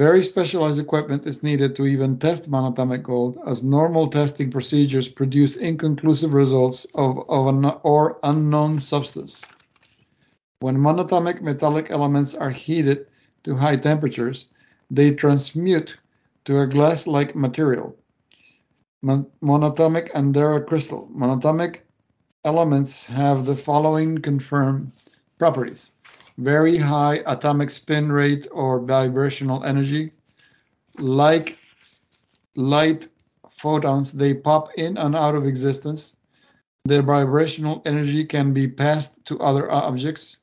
Very 0.00 0.22
specialized 0.22 0.78
equipment 0.80 1.26
is 1.26 1.42
needed 1.42 1.76
to 1.76 1.84
even 1.84 2.18
test 2.18 2.50
monatomic 2.50 3.02
gold, 3.02 3.36
as 3.46 3.62
normal 3.62 4.08
testing 4.08 4.50
procedures 4.50 5.10
produce 5.10 5.56
inconclusive 5.56 6.32
results 6.32 6.86
of, 6.94 7.22
of 7.28 7.48
an 7.48 7.66
or 7.82 8.18
unknown 8.22 8.80
substance. 8.80 9.42
When 10.60 10.78
monatomic 10.78 11.42
metallic 11.42 11.90
elements 11.90 12.34
are 12.34 12.48
heated 12.48 13.08
to 13.44 13.54
high 13.56 13.76
temperatures, 13.76 14.46
they 14.90 15.10
transmute 15.12 15.98
to 16.46 16.60
a 16.60 16.66
glass-like 16.66 17.36
material. 17.36 17.94
Mon 19.02 19.26
monatomic 19.42 20.10
Andara 20.12 20.66
crystal. 20.66 21.10
Monatomic 21.14 21.80
elements 22.46 23.04
have 23.04 23.44
the 23.44 23.54
following 23.54 24.16
confirmed 24.16 24.92
properties 25.38 25.90
very 26.40 26.76
high 26.76 27.22
atomic 27.26 27.70
spin 27.70 28.10
rate 28.10 28.46
or 28.50 28.80
vibrational 28.80 29.62
energy. 29.64 30.12
Like 30.98 31.58
light 32.56 33.08
photons, 33.50 34.12
they 34.12 34.34
pop 34.34 34.72
in 34.74 34.96
and 34.96 35.14
out 35.14 35.34
of 35.34 35.46
existence. 35.46 36.16
Their 36.86 37.02
vibrational 37.02 37.82
energy 37.84 38.24
can 38.24 38.52
be 38.54 38.66
passed 38.66 39.22
to 39.26 39.38
other 39.40 39.70
objects. 39.70 40.38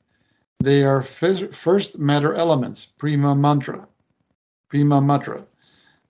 They 0.59 0.83
are 0.83 1.01
first 1.01 1.97
matter 1.97 2.33
elements, 2.35 2.85
prima 2.85 3.35
mantra, 3.35 3.87
prima 4.69 5.01
matra. 5.01 5.45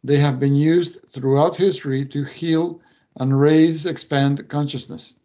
They 0.04 0.20
have 0.20 0.40
been 0.40 0.56
used 0.56 1.00
throughout 1.12 1.58
history 1.58 2.06
to 2.06 2.24
heal 2.24 2.82
and 3.20 3.40
raise, 3.40 3.86
expand 3.86 4.48
consciousness. 4.48 5.16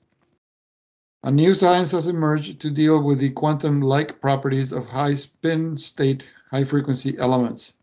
A 1.24 1.31
new 1.31 1.55
science 1.55 1.93
has 1.93 2.09
emerged 2.09 2.61
to 2.61 2.70
deal 2.70 3.01
with 3.01 3.20
the 3.20 3.31
quantum-like 3.31 4.20
properties 4.20 4.73
of 4.73 4.86
high 4.86 5.15
spin 5.15 5.78
state, 5.78 6.24
high 6.51 6.65
frequency 6.65 7.16
elements. 7.19 7.74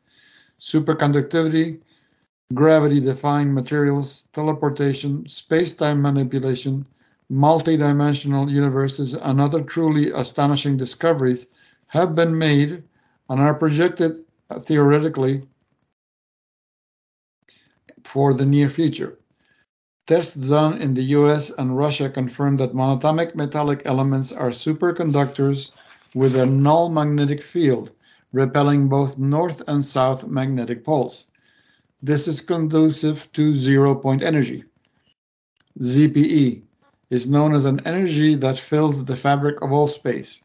Superconductivity, 0.59 1.79
gravity-defying 2.53 3.53
materials, 3.53 4.23
teleportation, 4.33 5.29
space-time 5.29 6.01
manipulation, 6.01 6.85
multidimensional 7.31 8.51
universes, 8.51 9.13
and 9.13 9.39
other 9.39 9.61
truly 9.61 10.11
astonishing 10.11 10.75
discoveries 10.75 11.47
have 11.87 12.15
been 12.15 12.37
made 12.37 12.83
and 13.29 13.39
are 13.39 13.53
projected 13.53 14.25
uh, 14.49 14.59
theoretically 14.59 15.43
for 18.03 18.33
the 18.33 18.45
near 18.45 18.69
future. 18.69 19.18
Tests 20.09 20.33
done 20.33 20.81
in 20.81 20.95
the 20.95 21.03
US 21.19 21.51
and 21.59 21.77
Russia 21.77 22.09
confirm 22.09 22.57
that 22.57 22.73
monatomic 22.73 23.35
metallic 23.35 23.83
elements 23.85 24.31
are 24.31 24.49
superconductors 24.49 25.69
with 26.15 26.35
a 26.35 26.47
null 26.47 26.89
magnetic 26.89 27.43
field, 27.43 27.91
repelling 28.33 28.87
both 28.87 29.19
north 29.19 29.61
and 29.67 29.85
south 29.85 30.25
magnetic 30.25 30.83
poles. 30.83 31.25
This 32.01 32.27
is 32.27 32.41
conducive 32.41 33.31
to 33.33 33.53
zero 33.53 33.93
point 33.93 34.23
energy. 34.23 34.63
ZPE 35.79 36.63
is 37.11 37.27
known 37.27 37.53
as 37.53 37.65
an 37.65 37.79
energy 37.85 38.33
that 38.33 38.57
fills 38.57 39.05
the 39.05 39.15
fabric 39.15 39.61
of 39.61 39.71
all 39.71 39.87
space, 39.87 40.43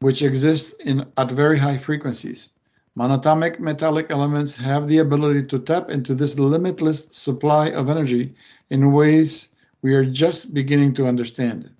which 0.00 0.20
exists 0.20 0.74
in, 0.84 1.06
at 1.16 1.30
very 1.30 1.58
high 1.58 1.78
frequencies. 1.78 2.50
Monatomic 2.94 3.58
metallic 3.58 4.08
elements 4.10 4.54
have 4.54 4.86
the 4.86 4.98
ability 4.98 5.46
to 5.46 5.60
tap 5.60 5.88
into 5.88 6.14
this 6.14 6.38
limitless 6.38 7.08
supply 7.10 7.68
of 7.68 7.88
energy 7.88 8.34
in 8.70 8.92
ways 8.92 9.48
we 9.82 9.94
are 9.94 10.04
just 10.04 10.54
beginning 10.54 10.94
to 10.94 11.06
understand. 11.06 11.70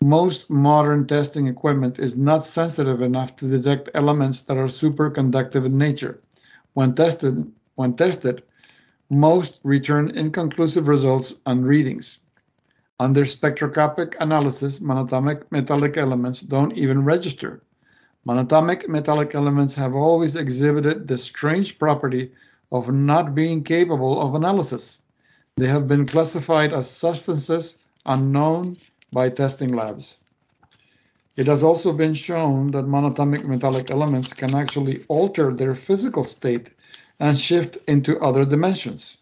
Most 0.00 0.48
modern 0.48 1.06
testing 1.06 1.48
equipment 1.48 1.98
is 1.98 2.16
not 2.16 2.46
sensitive 2.46 3.02
enough 3.02 3.34
to 3.36 3.48
detect 3.48 3.90
elements 3.94 4.42
that 4.42 4.56
are 4.56 4.68
superconductive 4.68 5.66
in 5.66 5.76
nature. 5.76 6.22
When 6.74 6.94
tested, 6.94 7.50
when 7.74 7.94
tested, 7.96 8.42
most 9.10 9.58
return 9.64 10.10
inconclusive 10.10 10.86
results 10.86 11.34
and 11.46 11.66
readings. 11.66 12.18
Under 13.00 13.24
spectroscopic 13.24 14.16
analysis, 14.20 14.80
monatomic 14.80 15.42
metallic 15.50 15.96
elements 15.96 16.40
don't 16.40 16.76
even 16.76 17.04
register. 17.04 17.62
Monatomic 18.26 18.88
metallic 18.88 19.34
elements 19.34 19.74
have 19.74 19.94
always 19.94 20.36
exhibited 20.36 21.08
the 21.08 21.16
strange 21.16 21.78
property 21.78 22.32
of 22.70 22.92
not 22.92 23.34
being 23.34 23.64
capable 23.64 24.20
of 24.20 24.34
analysis. 24.34 25.00
They 25.58 25.66
have 25.66 25.88
been 25.88 26.06
classified 26.06 26.72
as 26.72 26.88
substances 26.88 27.78
unknown 28.06 28.76
by 29.10 29.28
testing 29.28 29.72
labs. 29.72 30.18
It 31.34 31.48
has 31.48 31.64
also 31.64 31.92
been 31.92 32.14
shown 32.14 32.68
that 32.68 32.84
monatomic 32.84 33.44
metallic 33.44 33.90
elements 33.90 34.32
can 34.32 34.54
actually 34.54 35.04
alter 35.08 35.52
their 35.52 35.74
physical 35.74 36.22
state 36.22 36.68
and 37.18 37.36
shift 37.36 37.76
into 37.88 38.20
other 38.20 38.44
dimensions. 38.44 39.16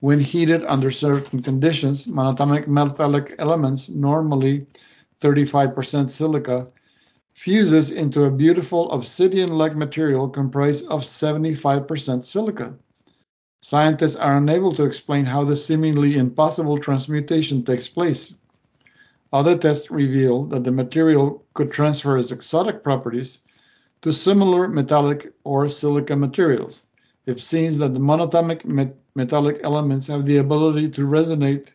When 0.00 0.18
heated 0.18 0.64
under 0.66 0.90
certain 0.90 1.40
conditions, 1.40 2.08
monatomic 2.08 2.66
metallic 2.66 3.36
elements, 3.38 3.88
normally 3.88 4.66
35% 5.20 6.10
silica, 6.10 6.66
fuses 7.34 7.92
into 7.92 8.24
a 8.24 8.32
beautiful 8.32 8.90
obsidian-like 8.90 9.76
material 9.76 10.28
comprised 10.28 10.88
of 10.88 11.02
75% 11.02 12.24
silica. 12.24 12.74
Scientists 13.64 14.16
are 14.16 14.38
unable 14.38 14.72
to 14.72 14.82
explain 14.82 15.24
how 15.24 15.44
the 15.44 15.54
seemingly 15.54 16.16
impossible 16.16 16.76
transmutation 16.76 17.64
takes 17.64 17.88
place. 17.88 18.34
Other 19.32 19.56
tests 19.56 19.88
reveal 19.88 20.46
that 20.46 20.64
the 20.64 20.72
material 20.72 21.44
could 21.54 21.70
transfer 21.70 22.18
its 22.18 22.32
exotic 22.32 22.82
properties 22.82 23.38
to 24.00 24.12
similar 24.12 24.66
metallic 24.66 25.32
or 25.44 25.68
silica 25.68 26.16
materials. 26.16 26.86
It 27.24 27.40
seems 27.40 27.78
that 27.78 27.94
the 27.94 28.00
monatomic 28.00 28.64
met 28.64 28.96
metallic 29.14 29.60
elements 29.62 30.08
have 30.08 30.26
the 30.26 30.38
ability 30.38 30.90
to 30.90 31.06
resonate 31.06 31.68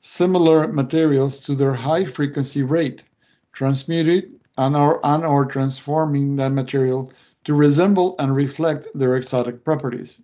similar 0.00 0.66
materials 0.66 1.38
to 1.38 1.54
their 1.54 1.74
high 1.74 2.04
frequency 2.04 2.64
rate, 2.64 3.04
transmuting 3.52 4.40
and 4.58 4.74
or, 4.74 4.98
and 5.06 5.24
or 5.24 5.44
transforming 5.44 6.34
that 6.34 6.50
material 6.50 7.12
to 7.44 7.54
resemble 7.54 8.16
and 8.18 8.34
reflect 8.34 8.88
their 8.92 9.16
exotic 9.16 9.64
properties. 9.64 10.20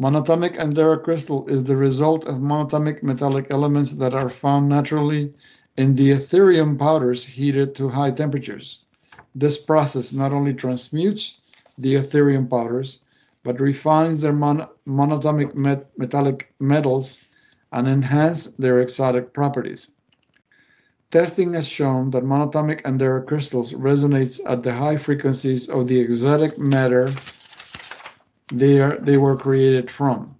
Monatomic 0.00 0.56
Andara 0.56 0.96
crystal 1.04 1.46
is 1.46 1.64
the 1.64 1.76
result 1.76 2.24
of 2.24 2.36
monatomic 2.36 3.02
metallic 3.02 3.48
elements 3.50 3.92
that 3.92 4.14
are 4.14 4.30
found 4.30 4.66
naturally 4.66 5.30
in 5.76 5.94
the 5.94 6.12
Etherium 6.12 6.78
powders 6.78 7.22
heated 7.26 7.74
to 7.74 7.90
high 7.90 8.10
temperatures. 8.10 8.86
This 9.34 9.58
process 9.58 10.10
not 10.10 10.32
only 10.32 10.54
transmutes 10.54 11.42
the 11.76 11.96
Etherium 11.96 12.48
powders, 12.48 13.00
but 13.42 13.60
refines 13.60 14.22
their 14.22 14.32
mon 14.32 14.66
monatomic 14.86 15.54
met 15.54 15.90
metallic 15.98 16.50
metals 16.60 17.18
and 17.70 17.86
enhance 17.86 18.46
their 18.58 18.80
exotic 18.80 19.34
properties. 19.34 19.90
Testing 21.10 21.52
has 21.52 21.68
shown 21.68 22.10
that 22.12 22.24
monatomic 22.24 22.80
Andara 22.84 23.26
crystals 23.26 23.74
resonates 23.74 24.40
at 24.46 24.62
the 24.62 24.72
high 24.72 24.96
frequencies 24.96 25.68
of 25.68 25.88
the 25.88 26.00
exotic 26.00 26.58
matter 26.58 27.12
they, 28.52 28.80
are, 28.80 28.98
they 28.98 29.16
were 29.16 29.36
created 29.36 29.90
from. 29.90 30.34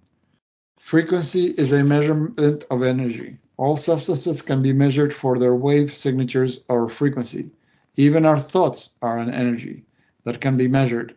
Frequency 0.77 1.47
is 1.57 1.71
a 1.71 1.83
measurement 1.83 2.65
of 2.69 2.83
energy. 2.83 3.37
All 3.57 3.77
substances 3.77 4.41
can 4.41 4.61
be 4.61 4.73
measured 4.73 5.13
for 5.13 5.37
their 5.37 5.55
wave 5.55 5.93
signatures 5.93 6.61
or 6.67 6.89
frequency. 6.89 7.51
Even 7.95 8.25
our 8.25 8.39
thoughts 8.39 8.89
are 9.01 9.17
an 9.17 9.29
energy 9.29 9.83
that 10.23 10.41
can 10.41 10.57
be 10.57 10.67
measured. 10.67 11.15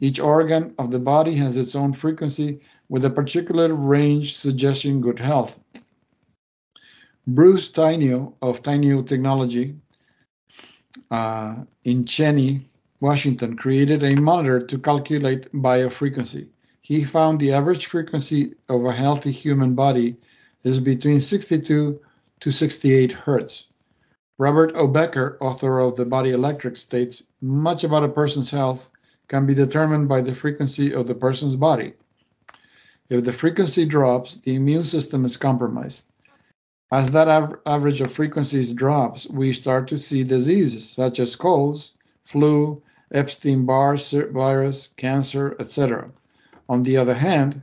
Each 0.00 0.20
organ 0.20 0.74
of 0.78 0.90
the 0.90 0.98
body 0.98 1.34
has 1.36 1.56
its 1.56 1.74
own 1.74 1.92
frequency 1.92 2.60
with 2.88 3.04
a 3.04 3.10
particular 3.10 3.74
range 3.74 4.36
suggesting 4.36 5.00
good 5.00 5.18
health. 5.18 5.58
Bruce 7.26 7.70
Tainio 7.70 8.34
of 8.42 8.62
Tainio 8.62 9.06
Technology 9.06 9.74
uh, 11.10 11.56
in 11.84 12.04
Cheney 12.04 12.68
Washington 13.06 13.56
created 13.56 14.02
a 14.02 14.16
monitor 14.16 14.58
to 14.58 14.78
calculate 14.80 15.52
biofrequency. 15.52 16.48
He 16.80 17.04
found 17.04 17.38
the 17.38 17.52
average 17.52 17.86
frequency 17.86 18.54
of 18.68 18.84
a 18.84 18.90
healthy 18.90 19.30
human 19.30 19.76
body 19.76 20.16
is 20.64 20.80
between 20.80 21.20
62 21.20 22.00
to 22.40 22.50
68 22.50 23.12
hertz. 23.12 23.68
Robert 24.38 24.72
O. 24.74 24.88
Becker, 24.88 25.38
author 25.40 25.78
of 25.78 25.94
The 25.94 26.04
Body 26.04 26.32
Electric, 26.32 26.76
states 26.76 27.22
much 27.40 27.84
about 27.84 28.02
a 28.02 28.08
person's 28.08 28.50
health 28.50 28.90
can 29.28 29.46
be 29.46 29.54
determined 29.54 30.08
by 30.08 30.20
the 30.20 30.34
frequency 30.34 30.92
of 30.92 31.06
the 31.06 31.14
person's 31.14 31.54
body. 31.54 31.92
If 33.08 33.24
the 33.24 33.32
frequency 33.32 33.84
drops, 33.84 34.34
the 34.38 34.56
immune 34.56 34.82
system 34.82 35.24
is 35.24 35.36
compromised. 35.36 36.06
As 36.90 37.12
that 37.12 37.28
av- 37.28 37.60
average 37.66 38.00
of 38.00 38.12
frequencies 38.12 38.72
drops, 38.72 39.30
we 39.30 39.52
start 39.52 39.86
to 39.90 39.96
see 39.96 40.24
diseases 40.24 40.90
such 40.90 41.20
as 41.20 41.36
colds, 41.36 41.92
flu, 42.24 42.82
Epstein 43.12 43.64
Barr 43.64 43.96
virus, 43.96 44.88
cancer, 44.96 45.56
etc. 45.60 46.10
On 46.68 46.82
the 46.82 46.96
other 46.96 47.14
hand, 47.14 47.62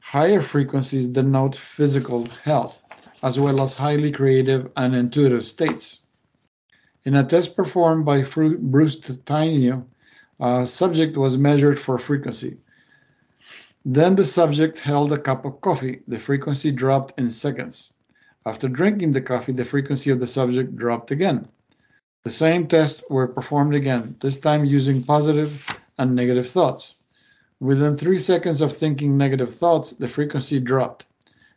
higher 0.00 0.42
frequencies 0.42 1.08
denote 1.08 1.56
physical 1.56 2.26
health 2.44 2.82
as 3.22 3.40
well 3.40 3.60
as 3.62 3.74
highly 3.74 4.12
creative 4.12 4.70
and 4.76 4.94
intuitive 4.94 5.44
states. 5.44 6.00
In 7.04 7.16
a 7.16 7.24
test 7.24 7.56
performed 7.56 8.04
by 8.04 8.22
Bruce 8.22 9.00
Tainio, 9.00 9.84
a 10.40 10.66
subject 10.66 11.16
was 11.16 11.38
measured 11.38 11.78
for 11.78 11.98
frequency. 11.98 12.58
Then 13.84 14.16
the 14.16 14.24
subject 14.24 14.78
held 14.80 15.12
a 15.12 15.18
cup 15.18 15.44
of 15.44 15.60
coffee. 15.60 16.02
The 16.08 16.18
frequency 16.18 16.72
dropped 16.72 17.18
in 17.18 17.30
seconds. 17.30 17.92
After 18.44 18.68
drinking 18.68 19.12
the 19.12 19.20
coffee, 19.20 19.52
the 19.52 19.64
frequency 19.64 20.10
of 20.10 20.20
the 20.20 20.26
subject 20.26 20.76
dropped 20.76 21.10
again. 21.10 21.48
The 22.26 22.32
same 22.32 22.66
tests 22.66 23.04
were 23.08 23.28
performed 23.28 23.76
again, 23.76 24.16
this 24.18 24.40
time 24.40 24.64
using 24.64 25.00
positive 25.00 25.70
and 25.96 26.12
negative 26.12 26.50
thoughts. 26.50 26.94
Within 27.60 27.96
three 27.96 28.18
seconds 28.18 28.60
of 28.60 28.76
thinking 28.76 29.16
negative 29.16 29.54
thoughts, 29.54 29.92
the 29.92 30.08
frequency 30.08 30.58
dropped. 30.58 31.04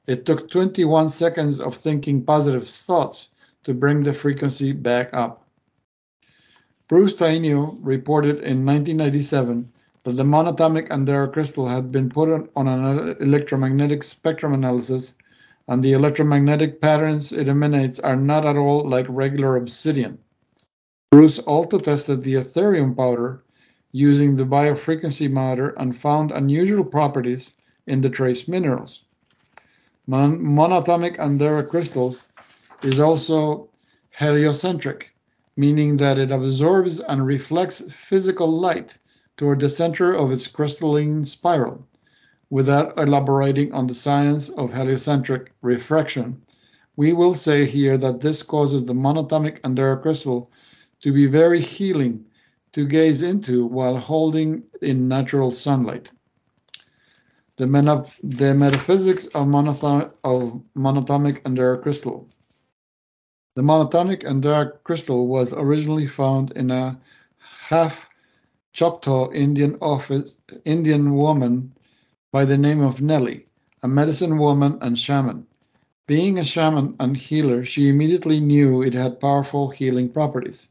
It 0.05 0.27
took 0.27 0.51
21 0.51 1.09
seconds 1.09 1.59
of 1.59 1.75
thinking 1.75 2.23
positive 2.23 2.67
thoughts 2.67 3.29
to 3.63 3.73
bring 3.73 4.03
the 4.03 4.13
frequency 4.13 4.71
back 4.71 5.09
up. 5.11 5.47
Bruce 6.87 7.15
Tainio 7.15 7.79
reported 7.81 8.35
in 8.43 8.63
1997 8.63 9.71
that 10.03 10.17
the 10.17 10.23
monatomic 10.23 10.87
Andara 10.89 11.33
crystal 11.33 11.67
had 11.67 11.91
been 11.91 12.11
put 12.11 12.47
on 12.55 12.67
an 12.67 13.15
electromagnetic 13.19 14.03
spectrum 14.03 14.53
analysis, 14.53 15.15
and 15.67 15.83
the 15.83 15.93
electromagnetic 15.93 16.79
patterns 16.79 17.31
it 17.31 17.47
emanates 17.47 17.99
are 17.99 18.15
not 18.15 18.45
at 18.45 18.55
all 18.55 18.87
like 18.87 19.07
regular 19.09 19.55
obsidian. 19.55 20.19
Bruce 21.11 21.40
also 21.40 21.80
tested 21.80 22.23
the 22.23 22.36
Etherium 22.36 22.95
powder 22.95 23.44
using 23.91 24.36
the 24.36 24.44
biofrequency 24.44 25.27
monitor 25.27 25.69
and 25.69 25.98
found 25.98 26.30
unusual 26.30 26.84
properties 26.84 27.56
in 27.88 27.99
the 27.99 28.10
trace 28.11 28.48
minerals. 28.48 29.02
Mon- 30.06 30.40
monatomic 30.40 31.18
Andara 31.18 31.68
crystals 31.68 32.27
is 32.84 32.99
also 32.99 33.69
heliocentric, 34.11 35.15
meaning 35.57 35.98
that 35.98 36.19
it 36.19 36.31
absorbs 36.31 36.99
and 36.99 37.26
reflects 37.26 37.81
physical 37.91 38.48
light 38.48 38.95
toward 39.36 39.60
the 39.60 39.69
center 39.69 40.14
of 40.14 40.31
its 40.31 40.45
crystalline 40.45 41.26
spiral. 41.26 41.84
Without 42.52 42.95
elaborating 42.99 43.73
on 43.73 43.88
the 43.88 43.95
science 43.95 44.49
of 44.49 44.72
heliocentric 44.72 45.53
refraction, 45.64 46.40
we 46.98 47.14
will 47.14 47.34
say 47.34 47.65
here 47.65 47.98
that 47.98 48.22
this 48.22 48.44
causes 48.44 48.86
the 48.86 48.94
monatomic 48.94 49.60
Andara 49.61 49.99
crystal 49.99 50.52
to 51.01 51.13
be 51.13 51.26
very 51.26 51.61
healing 51.61 52.26
to 52.73 52.85
gaze 52.85 53.21
into 53.21 53.65
while 53.65 53.97
holding 53.97 54.63
in 54.81 55.07
natural 55.07 55.51
sunlight. 55.51 56.11
The, 57.57 57.65
the 58.23 58.53
metaphysics 58.53 59.26
of, 59.27 59.47
monotonic, 59.47 60.11
of 60.23 60.61
monatomic 60.77 61.41
Andara 61.43 61.81
crystal. 61.81 62.30
The 63.55 63.61
monatomic 63.61 64.23
Andara 64.23 64.81
crystal 64.84 65.27
was 65.27 65.51
originally 65.53 66.07
found 66.07 66.51
in 66.51 66.71
a 66.71 66.99
half 67.39 68.07
Choctaw 68.73 69.31
Indian 69.31 69.77
office, 69.81 70.38
Indian 70.63 71.15
woman 71.15 71.73
by 72.31 72.45
the 72.45 72.57
name 72.57 72.81
of 72.81 73.01
Nellie, 73.01 73.47
a 73.84 73.88
medicine 73.88 74.38
woman 74.38 74.77
and 74.81 74.97
shaman. 74.97 75.45
Being 76.07 76.39
a 76.39 76.45
shaman 76.45 76.95
and 76.99 77.17
healer, 77.17 77.65
she 77.65 77.89
immediately 77.89 78.39
knew 78.39 78.81
it 78.81 78.93
had 78.93 79.19
powerful 79.19 79.69
healing 79.69 80.09
properties. 80.09 80.69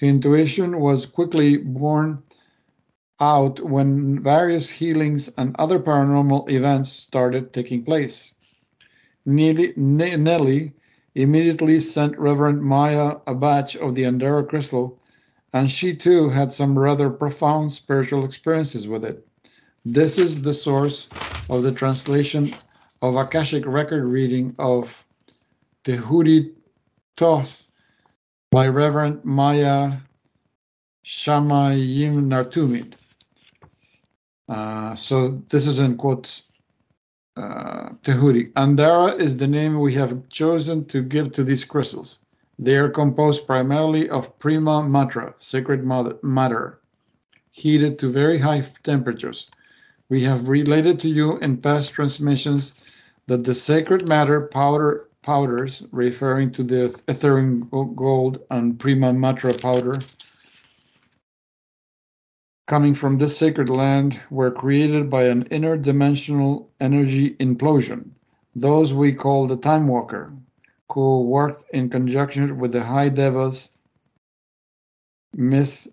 Intuition 0.00 0.80
was 0.80 1.06
quickly 1.06 1.56
borne 1.56 2.22
out 3.18 3.60
when 3.60 4.22
various 4.22 4.68
healings 4.68 5.28
and 5.38 5.56
other 5.58 5.78
paranormal 5.78 6.50
events 6.50 6.92
started 6.92 7.52
taking 7.52 7.82
place. 7.82 8.34
Nelly, 9.24 10.74
immediately 11.14 11.80
sent 11.80 12.18
Reverend 12.18 12.62
Maya 12.62 13.16
a 13.26 13.34
batch 13.34 13.74
of 13.76 13.94
the 13.94 14.02
Andara 14.02 14.46
crystal, 14.46 15.00
and 15.54 15.70
she 15.70 15.96
too 15.96 16.28
had 16.28 16.52
some 16.52 16.78
rather 16.78 17.08
profound 17.08 17.72
spiritual 17.72 18.24
experiences 18.24 18.86
with 18.86 19.02
it. 19.02 19.26
This 19.86 20.18
is 20.18 20.42
the 20.42 20.52
source 20.52 21.08
of 21.48 21.62
the 21.62 21.72
translation 21.72 22.52
of 23.00 23.16
Akashic 23.16 23.64
record 23.64 24.04
reading 24.04 24.54
of 24.58 24.94
Tehuti 25.84 26.52
Thoth 27.16 27.65
by 28.50 28.68
Reverend 28.68 29.24
Maya 29.24 29.98
Shamayim 31.04 32.26
Nartumid. 32.26 32.94
Uh, 34.48 34.94
so 34.94 35.42
this 35.48 35.66
is 35.66 35.78
in 35.78 35.96
quotes 35.96 36.42
uh, 37.36 37.90
Tehuti. 38.02 38.52
Andara 38.52 39.18
is 39.18 39.36
the 39.36 39.46
name 39.46 39.80
we 39.80 39.92
have 39.94 40.28
chosen 40.28 40.84
to 40.86 41.02
give 41.02 41.32
to 41.32 41.44
these 41.44 41.64
crystals. 41.64 42.20
They 42.58 42.76
are 42.76 42.88
composed 42.88 43.46
primarily 43.46 44.08
of 44.08 44.38
prima 44.38 44.82
matra, 44.82 45.34
sacred 45.36 45.84
matter, 46.22 46.80
heated 47.50 47.98
to 47.98 48.10
very 48.10 48.38
high 48.38 48.62
temperatures. 48.84 49.50
We 50.08 50.22
have 50.22 50.48
related 50.48 51.00
to 51.00 51.08
you 51.08 51.38
in 51.38 51.58
past 51.58 51.90
transmissions 51.90 52.74
that 53.26 53.44
the 53.44 53.54
sacred 53.54 54.08
matter 54.08 54.40
powder 54.40 55.05
powders, 55.26 55.82
referring 55.90 56.52
to 56.52 56.62
the 56.62 56.88
Etherium 57.08 57.68
gold 57.96 58.38
and 58.50 58.78
prima 58.78 59.12
matra 59.12 59.60
powder, 59.60 59.98
coming 62.68 62.94
from 62.94 63.18
this 63.18 63.36
sacred 63.36 63.68
land 63.68 64.20
were 64.30 64.52
created 64.52 65.10
by 65.10 65.24
an 65.24 65.42
interdimensional 65.48 66.66
energy 66.80 67.34
implosion, 67.40 68.08
those 68.54 68.94
we 68.94 69.12
call 69.12 69.46
the 69.46 69.56
Time 69.56 69.88
Walker, 69.88 70.32
who 70.92 71.22
worked 71.22 71.64
in 71.74 71.90
conjunction 71.90 72.58
with 72.58 72.70
the 72.70 72.84
High 72.84 73.08
Devas 73.08 73.70
myth, 75.34 75.88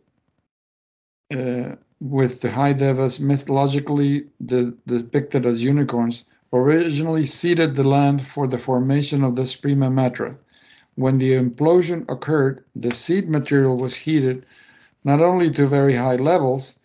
uh, 1.36 1.76
with 2.00 2.42
the 2.42 2.52
High 2.52 2.74
Devas 2.74 3.20
mythologically 3.20 4.28
de- 4.46 4.74
depicted 4.86 5.48
as 5.48 5.64
unicorns, 5.64 6.26
originally 6.54 7.26
seeded 7.26 7.74
the 7.74 7.84
land 7.84 8.28
for 8.28 8.46
the 8.48 8.60
formation 8.60 9.24
of 9.24 9.36
the 9.36 9.58
Prima 9.60 9.90
Matra. 9.90 10.36
When 10.96 11.18
the 11.18 11.32
implosion 11.32 12.06
occurred, 12.08 12.64
the 12.76 12.94
seed 12.94 13.28
material 13.28 13.76
was 13.76 13.96
heated 13.96 14.46
not 15.04 15.20
only 15.20 15.50
to 15.52 15.68
very 15.68 15.96
high 15.96 16.18
levels, 16.18 16.78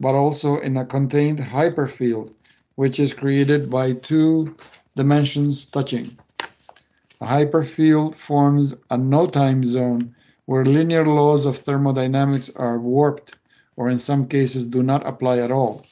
but 0.00 0.14
also 0.14 0.56
in 0.60 0.78
a 0.78 0.86
contained 0.86 1.38
hyperfield, 1.38 2.32
which 2.76 2.98
is 2.98 3.12
created 3.12 3.70
by 3.70 3.92
two 3.92 4.56
dimensions 4.96 5.66
touching. 5.66 6.18
A 7.20 7.26
hyperfield 7.26 8.14
forms 8.14 8.74
a 8.88 8.96
no 8.96 9.26
time 9.26 9.62
zone 9.64 10.14
where 10.46 10.64
linear 10.64 11.06
laws 11.06 11.44
of 11.44 11.58
thermodynamics 11.58 12.50
are 12.56 12.78
warped 12.78 13.36
or 13.76 13.90
in 13.90 13.98
some 13.98 14.26
cases 14.26 14.66
do 14.66 14.82
not 14.82 15.06
apply 15.06 15.38
at 15.38 15.52
all. 15.52 15.84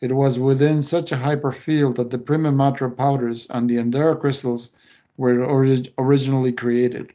It 0.00 0.16
was 0.16 0.38
within 0.38 0.80
such 0.80 1.12
a 1.12 1.16
hyperfield 1.16 1.96
that 1.96 2.08
the 2.08 2.16
Prima 2.18 2.50
Matra 2.50 2.96
powders 2.96 3.46
and 3.50 3.68
the 3.68 3.76
Andara 3.76 4.18
crystals 4.18 4.70
were 5.18 5.44
orig- 5.44 5.92
originally 5.98 6.52
created. 6.52 7.12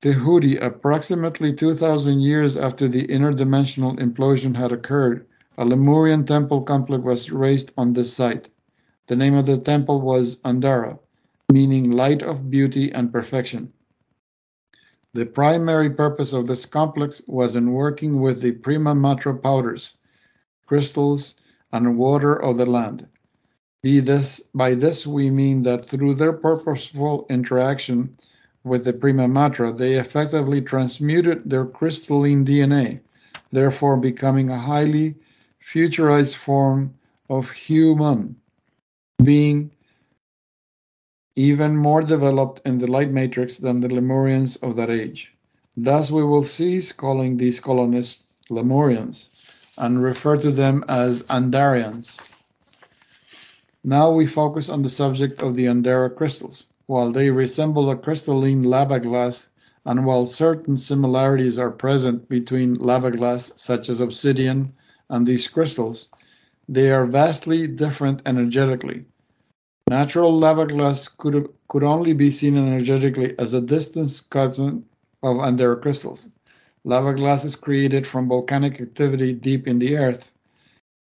Tehuti, 0.00 0.58
approximately 0.62 1.52
2,000 1.52 2.20
years 2.20 2.56
after 2.56 2.88
the 2.88 3.06
interdimensional 3.08 3.98
implosion 3.98 4.56
had 4.56 4.72
occurred, 4.72 5.26
a 5.58 5.64
Lemurian 5.64 6.24
temple 6.24 6.62
complex 6.62 7.04
was 7.04 7.30
raised 7.30 7.72
on 7.76 7.92
this 7.92 8.12
site. 8.12 8.48
The 9.06 9.16
name 9.16 9.34
of 9.34 9.44
the 9.44 9.58
temple 9.58 10.00
was 10.00 10.36
Andara, 10.36 10.98
meaning 11.52 11.90
light 11.90 12.22
of 12.22 12.50
beauty 12.50 12.90
and 12.90 13.12
perfection. 13.12 13.72
The 15.12 15.26
primary 15.26 15.90
purpose 15.90 16.32
of 16.32 16.46
this 16.46 16.64
complex 16.64 17.20
was 17.26 17.56
in 17.56 17.72
working 17.72 18.20
with 18.20 18.40
the 18.40 18.52
prima 18.52 18.94
matra 18.94 19.40
powders, 19.40 19.96
crystals, 20.66 21.34
and 21.72 21.98
water 21.98 22.34
of 22.34 22.56
the 22.56 22.66
land. 22.66 23.06
Be 23.82 24.00
this, 24.00 24.40
by 24.54 24.74
this 24.74 25.06
we 25.06 25.28
mean 25.28 25.62
that 25.64 25.84
through 25.84 26.14
their 26.14 26.32
purposeful 26.32 27.26
interaction 27.28 28.16
with 28.62 28.84
the 28.84 28.92
prima 28.92 29.26
matra, 29.26 29.76
they 29.76 29.94
effectively 29.94 30.62
transmuted 30.62 31.48
their 31.50 31.66
crystalline 31.66 32.46
DNA, 32.46 33.00
therefore 33.52 33.96
becoming 33.96 34.50
a 34.50 34.58
highly 34.58 35.16
futurized 35.60 36.34
form 36.34 36.94
of 37.28 37.50
human 37.50 38.36
being 39.22 39.70
even 41.36 41.76
more 41.76 42.02
developed 42.02 42.60
in 42.64 42.78
the 42.78 42.86
light 42.86 43.10
matrix 43.10 43.56
than 43.56 43.80
the 43.80 43.88
Lemurians 43.88 44.56
of 44.62 44.76
that 44.76 44.90
age. 44.90 45.34
Thus, 45.76 46.10
we 46.10 46.22
will 46.22 46.44
cease 46.44 46.92
calling 46.92 47.36
these 47.36 47.58
colonists 47.58 48.22
Lemurians 48.48 49.28
and 49.78 50.02
refer 50.02 50.36
to 50.36 50.50
them 50.50 50.84
as 50.88 51.22
Andarians. 51.24 52.18
Now 53.82 54.10
we 54.10 54.26
focus 54.26 54.68
on 54.68 54.82
the 54.82 54.88
subject 54.88 55.42
of 55.42 55.56
the 55.56 55.66
Andara 55.66 56.14
crystals. 56.14 56.66
While 56.86 57.12
they 57.12 57.30
resemble 57.30 57.90
a 57.90 57.96
crystalline 57.96 58.62
lava 58.62 59.00
glass, 59.00 59.50
and 59.84 60.06
while 60.06 60.26
certain 60.26 60.78
similarities 60.78 61.58
are 61.58 61.70
present 61.70 62.28
between 62.28 62.76
lava 62.76 63.10
glass, 63.10 63.52
such 63.56 63.88
as 63.88 64.00
obsidian, 64.00 64.72
and 65.10 65.26
these 65.26 65.48
crystals, 65.48 66.06
they 66.68 66.90
are 66.90 67.04
vastly 67.04 67.66
different 67.66 68.22
energetically. 68.24 69.04
Natural 69.90 70.32
lava 70.32 70.66
glass 70.66 71.08
could, 71.08 71.48
could 71.68 71.84
only 71.84 72.14
be 72.14 72.30
seen 72.30 72.56
energetically 72.56 73.34
as 73.38 73.52
a 73.52 73.60
distant 73.60 74.22
cousin 74.30 74.84
of 75.22 75.36
Andara 75.36 75.80
crystals. 75.80 76.28
Lava 76.86 77.14
glass 77.14 77.46
is 77.46 77.56
created 77.56 78.06
from 78.06 78.28
volcanic 78.28 78.78
activity 78.78 79.32
deep 79.32 79.66
in 79.66 79.78
the 79.78 79.96
earth, 79.96 80.32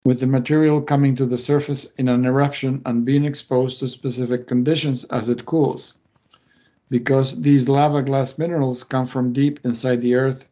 with 0.06 0.22
the 0.22 0.28
material 0.28 0.82
coming 0.82 1.16
to 1.18 1.26
the 1.26 1.38
surface 1.38 1.86
in 1.98 2.08
an 2.08 2.24
eruption 2.26 2.82
and 2.86 3.04
being 3.04 3.26
exposed 3.26 3.80
to 3.80 3.88
specific 3.90 4.48
conditions 4.48 5.04
as 5.06 5.28
it 5.28 5.46
cools. 5.46 5.96
Because 6.90 7.42
these 7.42 7.68
lava 7.68 8.02
glass 8.02 8.38
minerals 8.38 8.86
come 8.86 9.06
from 9.06 9.34
deep 9.34 9.60
inside 9.66 10.00
the 10.00 10.16
earth, 10.16 10.48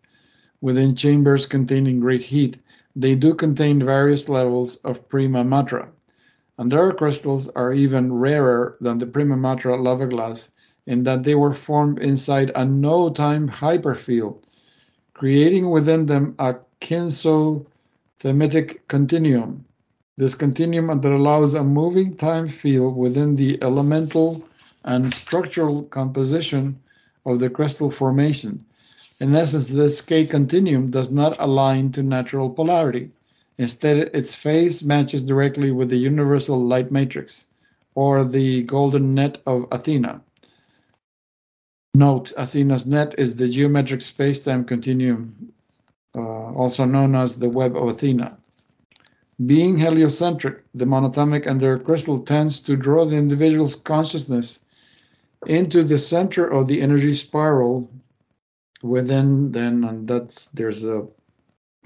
within 0.59 0.93
chambers 0.93 1.45
containing 1.45 2.01
great 2.01 2.23
heat, 2.23 2.57
they 2.93 3.15
do 3.15 3.33
contain 3.33 3.85
various 3.85 4.27
levels 4.27 4.75
of 4.83 5.07
prima 5.07 5.45
matra, 5.45 5.87
and 6.57 6.69
their 6.69 6.91
crystals 6.91 7.47
are 7.49 7.71
even 7.71 8.11
rarer 8.11 8.75
than 8.81 8.97
the 8.97 9.05
prima 9.05 9.37
mater 9.37 9.77
lava 9.77 10.07
glass 10.07 10.49
in 10.85 11.03
that 11.03 11.23
they 11.23 11.35
were 11.35 11.53
formed 11.53 11.99
inside 11.99 12.51
a 12.55 12.65
no-time 12.65 13.47
hyperfield, 13.47 14.42
creating 15.13 15.69
within 15.69 16.05
them 16.05 16.35
a 16.39 16.55
kinso-thematic 16.81 18.87
continuum. 18.87 19.65
This 20.17 20.35
continuum 20.35 21.01
that 21.01 21.11
allows 21.11 21.53
a 21.53 21.63
moving 21.63 22.15
time 22.15 22.47
field 22.47 22.95
within 22.95 23.35
the 23.35 23.61
elemental 23.63 24.43
and 24.85 25.13
structural 25.13 25.83
composition 25.83 26.79
of 27.25 27.39
the 27.39 27.49
crystal 27.49 27.89
formation. 27.89 28.63
In 29.19 29.35
essence, 29.35 29.67
this 29.67 30.01
K 30.01 30.25
continuum 30.25 30.91
does 30.91 31.09
not 31.09 31.37
align 31.39 31.91
to 31.93 32.03
natural 32.03 32.49
polarity. 32.49 33.09
Instead, 33.57 34.09
its 34.13 34.35
phase 34.35 34.83
matches 34.83 35.23
directly 35.23 35.71
with 35.71 35.89
the 35.89 35.97
universal 35.97 36.59
light 36.59 36.91
matrix, 36.91 37.45
or 37.95 38.23
the 38.23 38.63
golden 38.63 39.13
net 39.13 39.37
of 39.45 39.67
Athena. 39.71 40.21
Note, 41.95 42.33
Athena's 42.37 42.87
net 42.87 43.13
is 43.19 43.35
the 43.35 43.47
geometric 43.47 43.99
spacetime 43.99 44.67
continuum, 44.67 45.53
uh, 46.15 46.19
also 46.55 46.85
known 46.85 47.15
as 47.15 47.35
the 47.37 47.49
web 47.49 47.77
of 47.77 47.87
Athena. 47.87 48.35
Being 49.45 49.77
heliocentric, 49.77 50.63
the 50.73 50.85
monatomic 50.85 51.45
Andara 51.45 51.83
crystal 51.83 52.19
tends 52.19 52.61
to 52.61 52.75
draw 52.75 53.05
the 53.05 53.15
individual's 53.15 53.75
consciousness 53.75 54.59
into 55.45 55.83
the 55.83 55.99
center 55.99 56.47
of 56.47 56.67
the 56.67 56.81
energy 56.81 57.13
spiral 57.13 57.87
within 58.81 59.51
then 59.51 59.83
and 59.83 60.07
that's 60.07 60.47
there's 60.47 60.83
a 60.83 61.07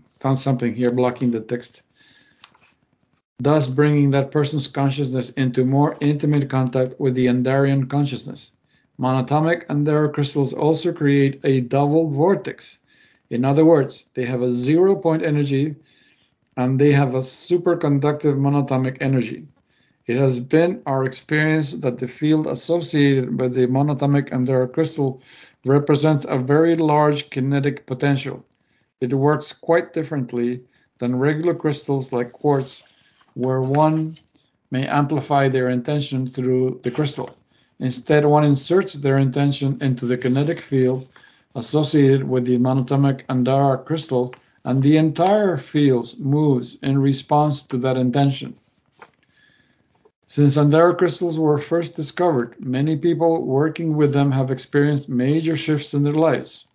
found 0.09 0.39
something 0.39 0.73
here 0.73 0.91
blocking 0.91 1.31
the 1.31 1.41
text. 1.41 1.81
Thus, 3.39 3.67
bringing 3.67 4.11
that 4.11 4.31
person's 4.31 4.67
consciousness 4.67 5.31
into 5.31 5.65
more 5.65 5.97
intimate 6.01 6.49
contact 6.49 6.99
with 6.99 7.13
the 7.13 7.27
Andarian 7.27 7.89
consciousness. 7.89 8.51
Monatomic 8.99 9.68
Andara 9.68 10.11
crystals 10.11 10.53
also 10.53 10.91
create 10.91 11.40
a 11.44 11.61
double 11.61 12.10
vortex. 12.10 12.80
In 13.30 13.45
other 13.45 13.64
words, 13.64 14.06
they 14.15 14.26
have 14.26 14.41
a 14.41 14.52
zero 14.52 14.95
point 14.95 15.22
energy 15.24 15.76
and 16.56 16.80
they 16.80 16.91
have 16.91 17.14
a 17.14 17.19
superconductive 17.19 18.38
monatomic 18.38 18.98
energy. 18.99 19.48
It 20.07 20.18
has 20.18 20.40
been 20.40 20.82
our 20.86 21.03
experience 21.03 21.74
that 21.74 21.99
the 21.99 22.07
field 22.07 22.48
associated 22.48 23.40
with 23.40 23.53
the 23.53 23.68
monatomic 23.68 24.32
Andara 24.32 24.72
crystal 24.72 25.22
represents 25.65 26.26
a 26.28 26.40
very 26.40 26.76
large 26.76 27.30
kinetic 27.30 27.86
potential. 27.86 28.44
It 29.02 29.14
works 29.14 29.53
quite 29.53 29.94
differently 29.94 30.64
than 30.98 31.19
regular 31.19 31.53
crystals 31.53 32.11
like 32.11 32.32
quartz, 32.32 32.82
where 33.36 33.61
one 33.61 34.15
may 34.72 34.88
amplify 34.88 35.49
their 35.49 35.69
intention 35.69 36.26
through 36.26 36.80
the 36.84 36.90
crystal. 36.90 37.36
Instead, 37.80 38.26
one 38.26 38.44
inserts 38.44 38.94
their 38.94 39.18
intention 39.18 39.78
into 39.82 40.06
the 40.06 40.18
kinetic 40.18 40.60
field 40.60 41.08
associated 41.58 42.28
with 42.28 42.45
the 42.45 42.58
monatomic 42.58 43.26
Andara 43.28 43.84
crystal, 43.84 44.34
and 44.64 44.82
the 44.82 44.98
entire 44.98 45.58
field 45.58 46.14
moves 46.20 46.78
in 46.84 46.99
response 46.99 47.64
to 47.64 47.78
that 47.80 47.98
intention. 47.98 48.54
Since 50.28 50.58
Andara 50.58 50.95
crystals 50.95 51.40
were 51.40 51.58
first 51.58 51.95
discovered, 51.95 52.56
many 52.60 52.95
people 52.95 53.44
working 53.44 53.95
with 53.95 54.14
them 54.14 54.32
have 54.32 54.52
experienced 54.52 55.10
major 55.10 55.56
shifts 55.56 55.94
in 55.94 56.04
their 56.04 56.14
lives. 56.14 56.66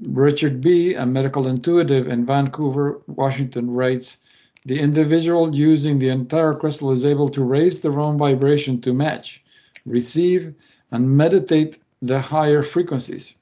Richard 0.00 0.60
B., 0.60 0.94
a 0.94 1.06
medical 1.06 1.46
intuitive 1.46 2.08
in 2.08 2.26
Vancouver, 2.26 3.00
Washington, 3.06 3.70
writes 3.70 4.16
The 4.64 4.80
individual 4.80 5.54
using 5.54 5.98
the 5.98 6.08
entire 6.08 6.54
crystal 6.54 6.90
is 6.90 7.04
able 7.04 7.28
to 7.28 7.44
raise 7.44 7.80
their 7.80 8.00
own 8.00 8.18
vibration 8.18 8.80
to 8.80 8.92
match, 8.92 9.43
receive, 9.86 10.54
and 10.90 11.16
meditate 11.16 11.78
the 12.02 12.20
higher 12.20 12.62
frequencies. 12.62 13.36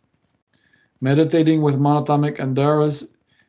Meditating 1.01 1.63
with 1.63 1.79
monatomic 1.79 2.39
andaras, 2.39 3.09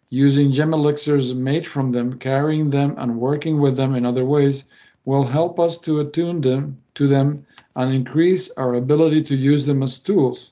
using 0.10 0.52
gem 0.52 0.74
elixirs 0.74 1.34
made 1.34 1.66
from 1.66 1.92
them, 1.92 2.18
carrying 2.20 2.70
them, 2.70 2.96
and 2.98 3.20
working 3.20 3.60
with 3.60 3.76
them 3.76 3.96
in 3.96 4.06
other 4.06 4.26
ways 4.26 4.64
will 5.06 5.26
help 5.26 5.60
us 5.60 5.78
to 5.78 6.00
attune 6.00 6.42
them 6.42 6.78
to 6.96 7.08
them 7.08 7.46
and 7.76 7.94
increase 7.94 8.50
our 8.58 8.76
ability 8.76 9.24
to 9.24 9.36
use 9.36 9.66
them 9.66 9.84
as 9.84 10.00
tools 10.00 10.52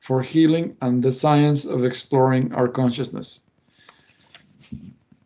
for 0.00 0.22
healing 0.22 0.76
and 0.82 1.02
the 1.02 1.12
science 1.12 1.64
of 1.64 1.84
exploring 1.84 2.52
our 2.54 2.68
consciousness. 2.68 3.40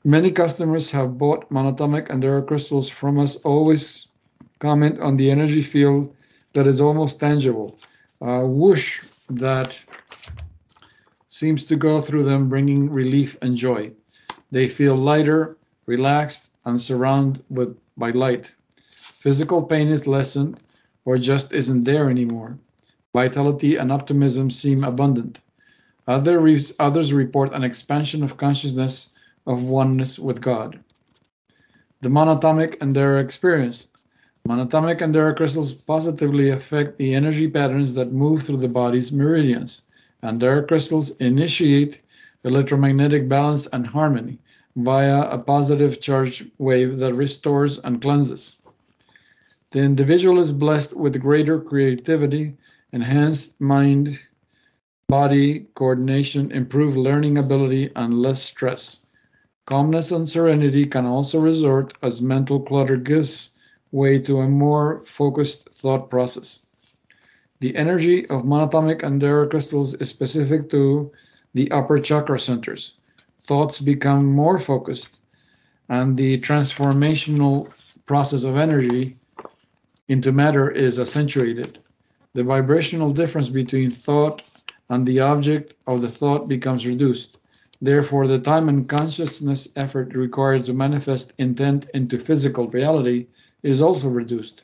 Many 0.05 0.31
customers 0.31 0.91
have 0.91 1.19
bought 1.19 1.51
monatomic 1.51 2.09
Andara 2.09 2.47
crystals 2.47 2.89
from 2.89 3.19
us, 3.19 3.37
always 3.37 4.09
comment 4.59 5.01
on 5.01 5.17
the 5.17 5.31
energy 5.31 5.63
field 5.63 6.15
that 6.53 6.67
is 6.67 6.81
almost 6.81 7.21
tangible. 7.21 7.79
A 8.21 8.47
whoosh 8.47 9.01
that 9.31 9.77
seems 11.29 11.65
to 11.67 11.77
go 11.77 12.01
through 12.01 12.25
them, 12.25 12.49
bringing 12.49 12.91
relief 12.91 13.37
and 13.43 13.57
joy. 13.57 13.93
They 14.51 14.69
feel 14.69 14.97
lighter, 14.97 15.57
relaxed, 15.87 16.49
and 16.65 16.81
surrounded 16.81 17.45
with, 17.51 17.79
by 17.97 18.11
light. 18.11 18.51
Physical 18.95 19.63
pain 19.63 19.89
is 19.89 20.07
lessened 20.07 20.59
or 21.05 21.19
just 21.19 21.53
isn't 21.53 21.85
there 21.85 22.11
anymore. 22.11 22.59
Vitality 23.13 23.77
and 23.77 23.91
optimism 23.91 24.51
seem 24.51 24.85
abundant. 24.85 25.39
Other 26.07 26.41
re- 26.41 26.65
others 26.79 27.13
report 27.13 27.55
an 27.55 27.65
expansion 27.65 28.23
of 28.23 28.37
consciousness 28.37 29.11
of 29.47 29.63
oneness 29.63 30.19
with 30.19 30.41
God. 30.41 30.79
The 32.01 32.09
monatomic 32.09 32.77
Andara 32.79 33.23
experience. 33.23 33.89
Monatomic 34.49 35.03
and 35.03 35.15
Andara 35.15 35.37
crystals 35.37 35.75
positively 35.75 36.49
affect 36.49 36.97
the 36.97 37.15
energy 37.15 37.47
patterns 37.47 37.93
that 37.93 38.13
move 38.13 38.43
through 38.43 38.57
the 38.57 38.67
body's 38.67 39.13
meridians. 39.13 39.83
And 40.23 40.41
Andara 40.41 40.67
crystals 40.67 41.11
initiate 41.19 42.01
electromagnetic 42.45 43.29
balance 43.29 43.67
and 43.75 43.87
harmony 43.87 44.39
via 44.75 45.29
a 45.29 45.37
positive 45.37 46.01
charge 46.01 46.47
wave 46.57 46.97
that 46.97 47.13
restores 47.13 47.77
and 47.81 48.01
cleanses. 48.01 48.57
The 49.73 49.81
individual 49.81 50.39
is 50.39 50.51
blessed 50.51 50.97
with 50.97 51.21
greater 51.21 51.61
creativity 51.61 52.57
enhanced 52.93 53.61
mind 53.61 54.19
body 55.11 55.67
coordination, 55.75 56.53
improved 56.53 56.97
learning 56.97 57.37
ability, 57.37 57.91
and 57.97 58.23
less 58.23 58.43
stress. 58.43 59.01
Calmness 59.67 60.11
and 60.11 60.27
serenity 60.27 60.87
can 60.87 61.05
also 61.05 61.39
resort 61.39 61.93
as 62.01 62.23
mental 62.23 62.59
clutter 62.59 62.97
gives 62.97 63.51
way 63.93 64.19
to 64.21 64.41
a 64.41 64.49
more 64.49 65.03
focused 65.05 65.69
thought 65.75 66.11
process. 66.11 66.61
The 67.61 67.75
energy 67.77 68.27
of 68.27 68.45
monatomic 68.45 69.03
Andara 69.03 69.51
crystals 69.51 69.95
is 69.95 70.09
specific 70.09 70.71
to 70.71 71.11
the 71.55 71.71
upper 71.71 71.99
chakra 71.99 72.39
centers. 72.39 72.95
Thoughts 73.43 73.81
become 73.81 74.27
more 74.27 74.59
focused, 74.59 75.21
and 75.89 76.17
the 76.17 76.41
transformational 76.41 77.73
process 78.07 78.45
of 78.45 78.57
energy 78.57 79.17
into 80.09 80.33
matter 80.33 80.71
is 80.71 80.99
accentuated 80.99 81.79
the 82.35 82.45
vibrational 82.45 83.13
difference 83.13 83.49
between 83.49 83.91
thought 83.91 84.43
and 84.91 85.05
the 85.05 85.19
object 85.19 85.75
of 85.89 86.01
the 86.01 86.09
thought 86.09 86.47
becomes 86.47 86.87
reduced. 86.87 87.39
Therefore, 87.81 88.29
the 88.29 88.39
time 88.39 88.69
and 88.69 88.89
consciousness 88.89 89.69
effort 89.75 90.15
required 90.15 90.65
to 90.67 90.73
manifest 90.73 91.33
intent 91.39 91.89
into 91.95 92.19
physical 92.19 92.69
reality 92.69 93.27
is 93.63 93.81
also 93.83 94.09
reduced. 94.09 94.63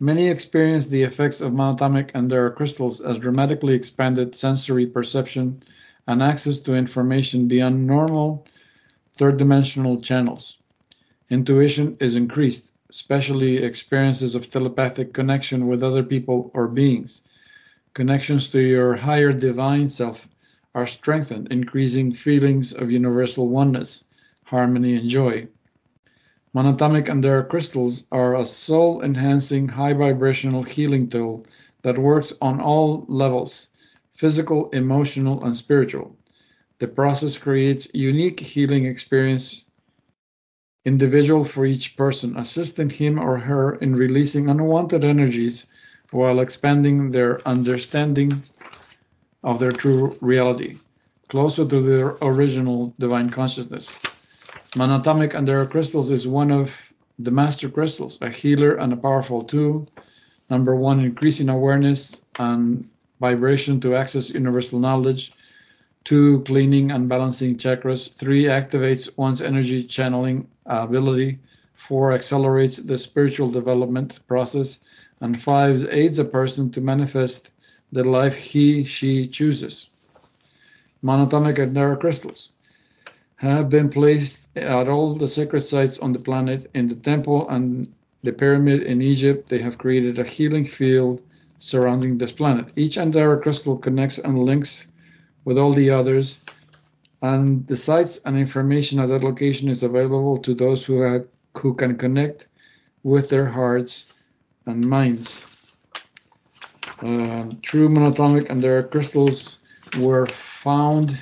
Many 0.00 0.28
experience 0.28 0.86
the 0.86 1.02
effects 1.02 1.40
of 1.40 1.52
monatomic 1.52 2.10
and 2.14 2.30
Andara 2.30 2.54
crystals 2.54 3.00
as 3.00 3.18
dramatically 3.18 3.74
expanded 3.74 4.34
sensory 4.34 4.86
perception 4.86 5.62
and 6.06 6.22
access 6.22 6.58
to 6.60 6.74
information 6.74 7.48
beyond 7.48 7.86
normal 7.86 8.46
third 9.12 9.36
dimensional 9.36 10.00
channels. 10.00 10.56
Intuition 11.28 11.96
is 12.00 12.16
increased, 12.16 12.72
especially 12.88 13.58
experiences 13.58 14.34
of 14.34 14.48
telepathic 14.48 15.12
connection 15.12 15.66
with 15.66 15.82
other 15.82 16.02
people 16.02 16.50
or 16.54 16.66
beings. 16.66 17.20
Connections 17.92 18.48
to 18.48 18.60
your 18.60 18.96
higher 18.96 19.32
divine 19.32 19.90
self 19.90 20.26
are 20.74 20.86
strengthened, 20.86 21.48
increasing 21.52 22.14
feelings 22.14 22.72
of 22.72 22.90
universal 22.90 23.48
oneness, 23.48 24.04
harmony, 24.44 24.96
and 24.96 25.08
joy. 25.08 25.46
Monatomic 26.52 27.08
and 27.08 27.22
Andara 27.22 27.48
crystals 27.48 28.02
are 28.10 28.34
a 28.34 28.44
soul 28.44 29.02
enhancing 29.02 29.68
high 29.68 29.92
vibrational 29.92 30.64
healing 30.64 31.08
tool 31.08 31.46
that 31.82 31.96
works 31.96 32.32
on 32.42 32.60
all 32.60 33.04
levels 33.06 33.68
physical, 34.14 34.68
emotional, 34.70 35.42
and 35.44 35.56
spiritual. 35.56 36.16
The 36.78 36.88
process 36.88 37.38
creates 37.38 37.86
unique 37.94 38.40
healing 38.40 38.84
experience 38.84 39.64
individual 40.84 41.44
for 41.44 41.66
each 41.66 41.96
person, 41.96 42.36
assisting 42.36 42.90
him 42.90 43.18
or 43.18 43.38
her 43.38 43.76
in 43.76 43.94
releasing 43.94 44.48
unwanted 44.48 45.04
energies 45.04 45.66
while 46.10 46.40
expanding 46.40 47.12
their 47.12 47.46
understanding 47.46 48.42
of 49.44 49.60
their 49.60 49.72
true 49.72 50.18
reality, 50.20 50.78
closer 51.28 51.64
to 51.64 51.80
their 51.80 52.16
original 52.22 52.92
divine 52.98 53.30
consciousness. 53.30 53.96
Monatomic 54.76 55.32
Andara 55.32 55.68
crystals 55.68 56.10
is 56.10 56.28
one 56.28 56.52
of 56.52 56.72
the 57.18 57.32
master 57.32 57.68
crystals, 57.68 58.18
a 58.22 58.30
healer 58.30 58.76
and 58.76 58.92
a 58.92 58.96
powerful 58.96 59.42
tool. 59.42 59.88
Number 60.48 60.76
one, 60.76 61.00
increasing 61.00 61.48
awareness 61.48 62.20
and 62.38 62.88
vibration 63.20 63.80
to 63.80 63.96
access 63.96 64.30
universal 64.30 64.78
knowledge. 64.78 65.32
Two, 66.04 66.42
cleaning 66.46 66.92
and 66.92 67.08
balancing 67.08 67.56
chakras. 67.56 68.14
Three, 68.14 68.44
activates 68.44 69.10
one's 69.18 69.42
energy 69.42 69.82
channeling 69.82 70.46
ability. 70.66 71.40
Four, 71.74 72.12
accelerates 72.12 72.76
the 72.76 72.96
spiritual 72.96 73.50
development 73.50 74.20
process. 74.28 74.78
And 75.20 75.42
five, 75.42 75.84
aids 75.90 76.20
a 76.20 76.24
person 76.24 76.70
to 76.70 76.80
manifest 76.80 77.50
the 77.90 78.04
life 78.04 78.36
he, 78.36 78.84
she 78.84 79.26
chooses. 79.26 79.90
Monatomic 81.02 81.56
Andara 81.56 81.98
crystals 81.98 82.52
have 83.34 83.68
been 83.68 83.88
placed 83.88 84.39
at 84.56 84.88
all 84.88 85.14
the 85.14 85.28
sacred 85.28 85.62
sites 85.62 85.98
on 85.98 86.12
the 86.12 86.18
planet, 86.18 86.70
in 86.74 86.88
the 86.88 86.94
temple 86.94 87.48
and 87.48 87.92
the 88.22 88.32
pyramid 88.32 88.82
in 88.82 89.00
Egypt. 89.02 89.48
They 89.48 89.58
have 89.58 89.78
created 89.78 90.18
a 90.18 90.24
healing 90.24 90.66
field 90.66 91.22
surrounding 91.58 92.18
this 92.18 92.32
planet. 92.32 92.66
Each 92.76 92.96
Andara 92.96 93.40
crystal 93.40 93.76
connects 93.76 94.18
and 94.18 94.38
links 94.38 94.86
with 95.44 95.58
all 95.58 95.72
the 95.72 95.90
others, 95.90 96.38
and 97.22 97.66
the 97.66 97.76
sites 97.76 98.20
and 98.24 98.36
information 98.36 98.98
at 98.98 99.08
that 99.08 99.24
location 99.24 99.68
is 99.68 99.82
available 99.82 100.38
to 100.38 100.54
those 100.54 100.84
who 100.84 101.00
have, 101.00 101.26
who 101.56 101.74
can 101.74 101.96
connect 101.96 102.48
with 103.02 103.28
their 103.28 103.46
hearts 103.46 104.12
and 104.66 104.88
minds. 104.88 105.44
Uh, 107.02 107.44
true 107.62 107.88
monatomic 107.88 108.48
Andara 108.48 108.90
crystals 108.90 109.58
were 109.98 110.26
found 110.26 111.18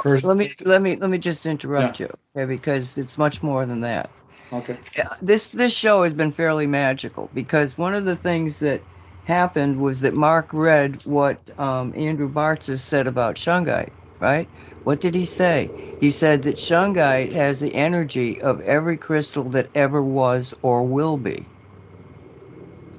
first, 0.03 0.25
let 0.25 0.37
me 0.37 0.53
let 0.65 0.83
me 0.83 0.97
let 0.97 1.09
me 1.09 1.19
just 1.19 1.47
interrupt 1.47 2.01
yeah. 2.01 2.07
you, 2.07 2.15
okay? 2.37 2.47
Because 2.47 2.99
it's 2.99 3.17
much 3.17 3.43
more 3.43 3.65
than 3.65 3.81
that. 3.81 4.11
Okay. 4.53 4.77
This 5.23 5.51
this 5.53 5.73
show 5.73 6.03
has 6.03 6.13
been 6.13 6.33
fairly 6.33 6.67
magical 6.67 7.31
because 7.33 7.79
one 7.79 7.95
of 7.95 8.05
the 8.05 8.17
things 8.17 8.59
that 8.59 8.83
happened 9.25 9.81
was 9.81 10.01
that 10.01 10.15
Mark 10.15 10.49
read 10.53 11.01
what 11.07 11.39
um, 11.61 11.93
Andrew 11.97 12.29
Bartzis 12.29 12.81
said 12.81 13.07
about 13.07 13.37
Shungite, 13.37 13.93
right? 14.21 14.49
What 14.85 15.01
did 15.01 15.15
he 15.15 15.25
say? 15.25 15.71
He 16.01 16.11
said 16.11 16.43
that 16.43 16.57
shungite 16.57 17.33
has 17.33 17.61
the 17.61 17.75
energy 17.75 18.41
of 18.41 18.61
every 18.63 18.97
crystal 18.97 19.45
that 19.45 19.69
ever 19.75 20.03
was 20.03 20.55
or 20.63 20.83
will 20.83 21.17
be. 21.17 21.45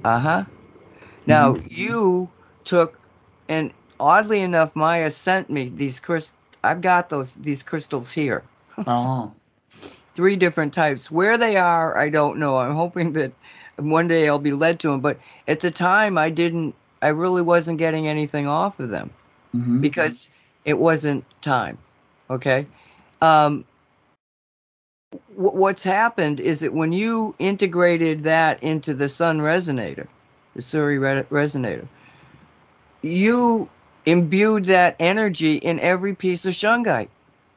Uh 0.04 0.18
huh. 0.18 0.44
Now, 1.26 1.54
mm-hmm. 1.54 1.66
you 1.70 2.28
took, 2.64 2.98
and 3.48 3.72
oddly 3.98 4.40
enough, 4.40 4.74
Maya 4.74 5.10
sent 5.10 5.50
me 5.50 5.68
these 5.68 6.00
crystals. 6.00 6.36
I've 6.62 6.80
got 6.80 7.08
those 7.08 7.34
these 7.34 7.62
crystals 7.62 8.10
here. 8.12 8.42
Oh. 8.86 9.32
Three 10.14 10.36
different 10.36 10.74
types. 10.74 11.10
Where 11.10 11.38
they 11.38 11.56
are, 11.56 11.96
I 11.96 12.10
don't 12.10 12.38
know. 12.38 12.58
I'm 12.58 12.74
hoping 12.74 13.12
that 13.14 13.32
one 13.76 14.08
day 14.08 14.28
I'll 14.28 14.38
be 14.38 14.52
led 14.52 14.80
to 14.80 14.90
them. 14.90 15.00
But 15.00 15.18
at 15.48 15.60
the 15.60 15.70
time, 15.70 16.18
I 16.18 16.30
didn't. 16.30 16.74
I 17.00 17.08
really 17.08 17.42
wasn't 17.42 17.78
getting 17.78 18.08
anything 18.08 18.46
off 18.46 18.78
of 18.78 18.90
them 18.90 19.10
mm-hmm. 19.54 19.80
because 19.80 20.28
it 20.64 20.78
wasn't 20.78 21.24
time. 21.42 21.78
Okay. 22.28 22.66
Um, 23.20 23.64
w- 25.36 25.56
what's 25.56 25.82
happened 25.82 26.40
is 26.40 26.60
that 26.60 26.72
when 26.72 26.92
you 26.92 27.34
integrated 27.38 28.22
that 28.22 28.62
into 28.62 28.94
the 28.94 29.08
Sun 29.08 29.40
resonator, 29.40 30.06
the 30.54 30.62
Suri 30.62 31.00
re- 31.00 31.24
resonator, 31.44 31.86
you 33.02 33.68
imbued 34.06 34.64
that 34.66 34.96
energy 34.98 35.56
in 35.56 35.80
every 35.80 36.14
piece 36.14 36.46
of 36.46 36.54
shungite. 36.54 37.08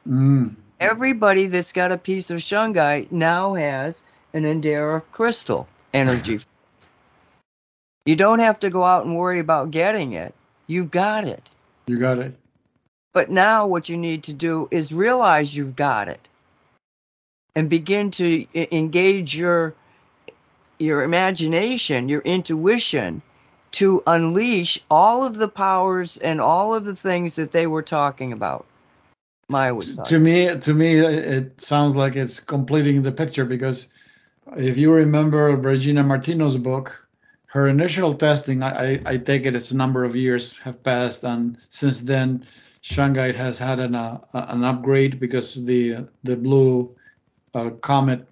Mm. 0.08 0.54
Everybody 0.80 1.46
that's 1.46 1.72
got 1.72 1.92
a 1.92 1.98
piece 1.98 2.30
of 2.30 2.40
shungite 2.40 3.10
now 3.10 3.54
has 3.54 4.02
an 4.32 4.44
Andara 4.44 5.02
crystal 5.12 5.66
energy. 5.92 6.40
you 8.06 8.16
don't 8.16 8.40
have 8.40 8.60
to 8.60 8.70
go 8.70 8.84
out 8.84 9.06
and 9.06 9.16
worry 9.16 9.38
about 9.38 9.70
getting 9.70 10.12
it. 10.12 10.34
You've 10.66 10.90
got 10.90 11.24
it. 11.24 11.48
You 11.86 11.98
got 11.98 12.18
it. 12.18 12.34
But 13.14 13.30
now 13.30 13.66
what 13.66 13.88
you 13.88 13.96
need 13.96 14.24
to 14.24 14.32
do 14.32 14.68
is 14.70 14.92
realize 14.92 15.56
you've 15.56 15.76
got 15.76 16.08
it 16.08 16.20
and 17.54 17.70
begin 17.70 18.10
to 18.12 18.46
engage 18.74 19.34
your 19.34 19.74
your 20.80 21.04
imagination, 21.04 22.08
your 22.08 22.20
intuition 22.22 23.22
to 23.70 24.02
unleash 24.08 24.78
all 24.90 25.24
of 25.24 25.36
the 25.36 25.48
powers 25.48 26.16
and 26.18 26.40
all 26.40 26.74
of 26.74 26.84
the 26.84 26.96
things 26.96 27.36
that 27.36 27.52
they 27.52 27.68
were 27.68 27.82
talking 27.82 28.32
about. 28.32 28.66
Maya 29.48 29.74
was 29.74 29.94
talking. 29.94 30.10
To 30.10 30.18
me, 30.18 30.60
to 30.60 30.74
me, 30.74 30.94
it 30.96 31.60
sounds 31.60 31.94
like 31.94 32.16
it's 32.16 32.40
completing 32.40 33.02
the 33.02 33.12
picture 33.12 33.44
because 33.44 33.86
if 34.56 34.76
you 34.76 34.92
remember 34.92 35.54
Regina 35.54 36.02
Martino's 36.02 36.56
book, 36.56 37.06
her 37.46 37.68
initial 37.68 38.14
testing, 38.14 38.62
I, 38.62 39.00
I, 39.06 39.16
take 39.16 39.46
it 39.46 39.54
it's 39.54 39.70
a 39.70 39.76
number 39.76 40.02
of 40.02 40.16
years 40.16 40.58
have 40.58 40.82
passed, 40.82 41.22
and 41.22 41.56
since 41.70 42.00
then 42.00 42.44
Shungite 42.84 43.34
has 43.34 43.56
had 43.56 43.80
an 43.80 43.94
uh, 43.94 44.18
an 44.34 44.62
upgrade 44.62 45.18
because 45.18 45.54
the 45.64 46.06
the 46.22 46.36
blue 46.36 46.94
uh, 47.54 47.70
comet 47.80 48.28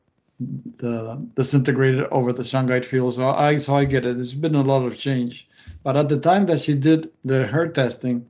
disintegrated 1.35 2.05
over 2.11 2.35
the 2.35 2.43
Shungite 2.43 2.85
field. 2.85 3.15
So 3.15 3.31
I 3.31 3.57
so 3.57 3.75
I 3.75 3.87
get 3.87 4.05
it. 4.05 4.17
There's 4.17 4.35
been 4.35 4.55
a 4.55 4.63
lot 4.63 4.85
of 4.85 4.99
change, 4.99 5.49
but 5.83 5.97
at 5.97 6.11
the 6.11 6.21
time 6.21 6.45
that 6.47 6.61
she 6.61 6.75
did 6.75 7.11
the 7.25 7.47
her 7.47 7.67
testing, 7.67 8.27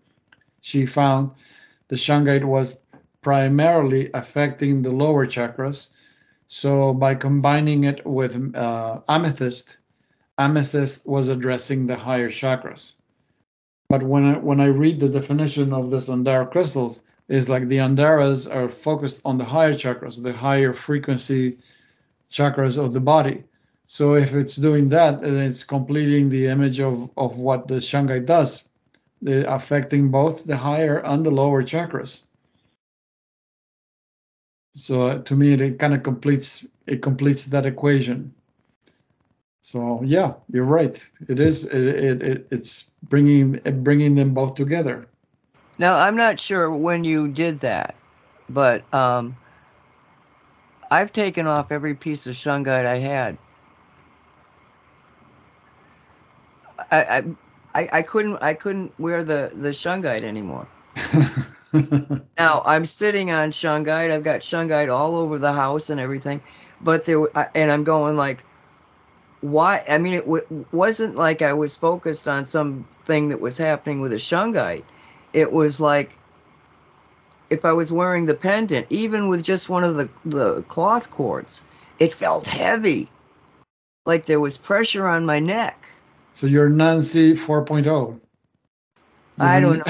she 0.61 0.86
found 0.86 1.32
the 1.89 1.97
Shungite 1.97 2.44
was 2.44 2.78
primarily 3.20 4.09
affecting 4.15 4.82
the 4.82 4.93
lower 4.93 5.27
chakras. 5.27 5.89
So 6.47 6.94
by 6.94 7.16
combining 7.16 7.82
it 7.82 8.07
with 8.07 8.55
uh, 8.55 9.01
amethyst, 9.09 9.78
amethyst 10.39 11.05
was 11.05 11.28
addressing 11.28 11.86
the 11.89 11.97
higher 11.97 12.31
chakras. 12.31 12.94
But 13.93 14.05
when 14.05 14.24
I, 14.24 14.39
when 14.39 14.59
I 14.59 14.69
read 14.69 15.01
the 15.01 15.09
definition 15.10 15.74
of 15.74 15.90
this 15.90 16.09
Andara 16.09 16.51
crystals, 16.51 17.02
is 17.28 17.51
like 17.51 17.69
the 17.69 17.77
Andaras 17.77 18.51
are 18.51 18.66
focused 18.66 19.20
on 19.27 19.36
the 19.36 19.44
higher 19.44 19.74
chakras, 19.74 20.23
the 20.23 20.32
higher 20.32 20.73
frequency 20.73 21.59
chakras 22.32 22.82
of 22.82 22.94
the 22.94 23.01
body. 23.01 23.44
So 23.89 24.14
if 24.14 24.32
it's 24.32 24.56
doing 24.56 24.89
that, 24.89 25.20
then 25.20 25.36
it's 25.36 25.62
completing 25.62 26.31
the 26.31 26.47
image 26.47 26.81
of, 26.81 27.10
of 27.19 27.36
what 27.36 27.69
the 27.69 27.81
Shungite 27.82 28.24
does, 28.24 28.62
the, 29.20 29.36
affecting 29.55 30.10
both 30.10 30.47
the 30.47 30.56
higher 30.56 31.01
and 31.05 31.27
the 31.27 31.31
lower 31.31 31.62
chakras. 31.62 32.23
so 34.74 35.02
uh, 35.09 35.19
to 35.24 35.36
me, 35.36 35.52
it, 35.52 35.60
it 35.60 35.78
kind 35.78 35.93
of 35.93 36.02
completes 36.02 36.64
it 36.86 37.02
completes 37.02 37.44
that 37.44 37.66
equation. 37.66 38.32
So 39.62 40.02
yeah, 40.05 40.34
you're 40.52 40.64
right. 40.64 41.05
It 41.28 41.39
is. 41.39 41.64
It, 41.66 41.86
it, 41.86 42.22
it 42.22 42.47
it's 42.51 42.90
bringing 43.09 43.60
bringing 43.82 44.16
them 44.16 44.34
both 44.34 44.55
together. 44.55 45.06
Now 45.78 45.97
I'm 45.98 46.16
not 46.16 46.39
sure 46.39 46.74
when 46.74 47.05
you 47.05 47.28
did 47.28 47.60
that, 47.60 47.94
but 48.51 48.82
um, 48.93 49.36
I've 50.90 51.12
taken 51.12 51.47
off 51.47 51.70
every 51.70 51.94
piece 51.94 52.26
of 52.26 52.34
shungite 52.34 52.86
I 52.86 52.97
had. 52.97 53.39
I, 56.90 57.24
I 57.74 57.89
I 57.93 58.02
couldn't 58.02 58.43
I 58.43 58.55
couldn't 58.55 58.93
wear 58.98 59.22
the 59.22 59.52
the 59.55 59.68
shungite 59.70 60.22
anymore. 60.22 60.66
now 62.36 62.62
I'm 62.66 62.84
sitting 62.84 63.30
on 63.30 63.52
shungite. 63.52 64.10
I've 64.10 64.24
got 64.24 64.40
shungite 64.40 64.93
all 64.93 65.14
over 65.14 65.39
the 65.39 65.52
house 65.52 65.89
and 65.89 66.01
everything, 66.01 66.43
but 66.80 67.06
there 67.06 67.24
and 67.56 67.70
I'm 67.70 67.84
going 67.84 68.16
like, 68.16 68.44
why? 69.43 69.85
I 69.89 69.98
mean, 69.98 70.14
it 70.14 70.24
w- 70.24 70.66
wasn't 70.73 71.16
like 71.16 71.43
I 71.43 71.52
was 71.52 71.77
focused 71.77 72.27
on 72.27 72.47
something 72.47 73.28
that 73.28 73.40
was 73.40 73.59
happening 73.59 74.01
with 74.01 74.12
a 74.12 74.16
shungite. 74.16 74.85
It 75.32 75.52
was 75.52 75.81
like 75.81 76.16
if 77.51 77.64
I 77.64 77.73
was 77.73 77.93
wearing 77.93 78.27
the 78.27 78.35
pendant, 78.35 78.86
even 78.89 79.28
with 79.28 79.43
just 79.43 79.69
one 79.69 79.85
of 79.85 79.97
the 79.97 80.09
the 80.24 80.62
cloth 80.62 81.10
cords, 81.10 81.62
it 81.98 82.14
felt 82.14 82.47
heavy, 82.47 83.10
like 84.06 84.27
there 84.27 84.40
was 84.40 84.56
pressure 84.56 85.06
on 85.06 85.27
my 85.27 85.39
neck. 85.39 85.86
So 86.35 86.47
you're 86.47 86.69
Nancy 86.69 87.35
4.0. 87.35 88.19
I 89.39 89.60
don't 89.60 89.78
know. 89.78 89.85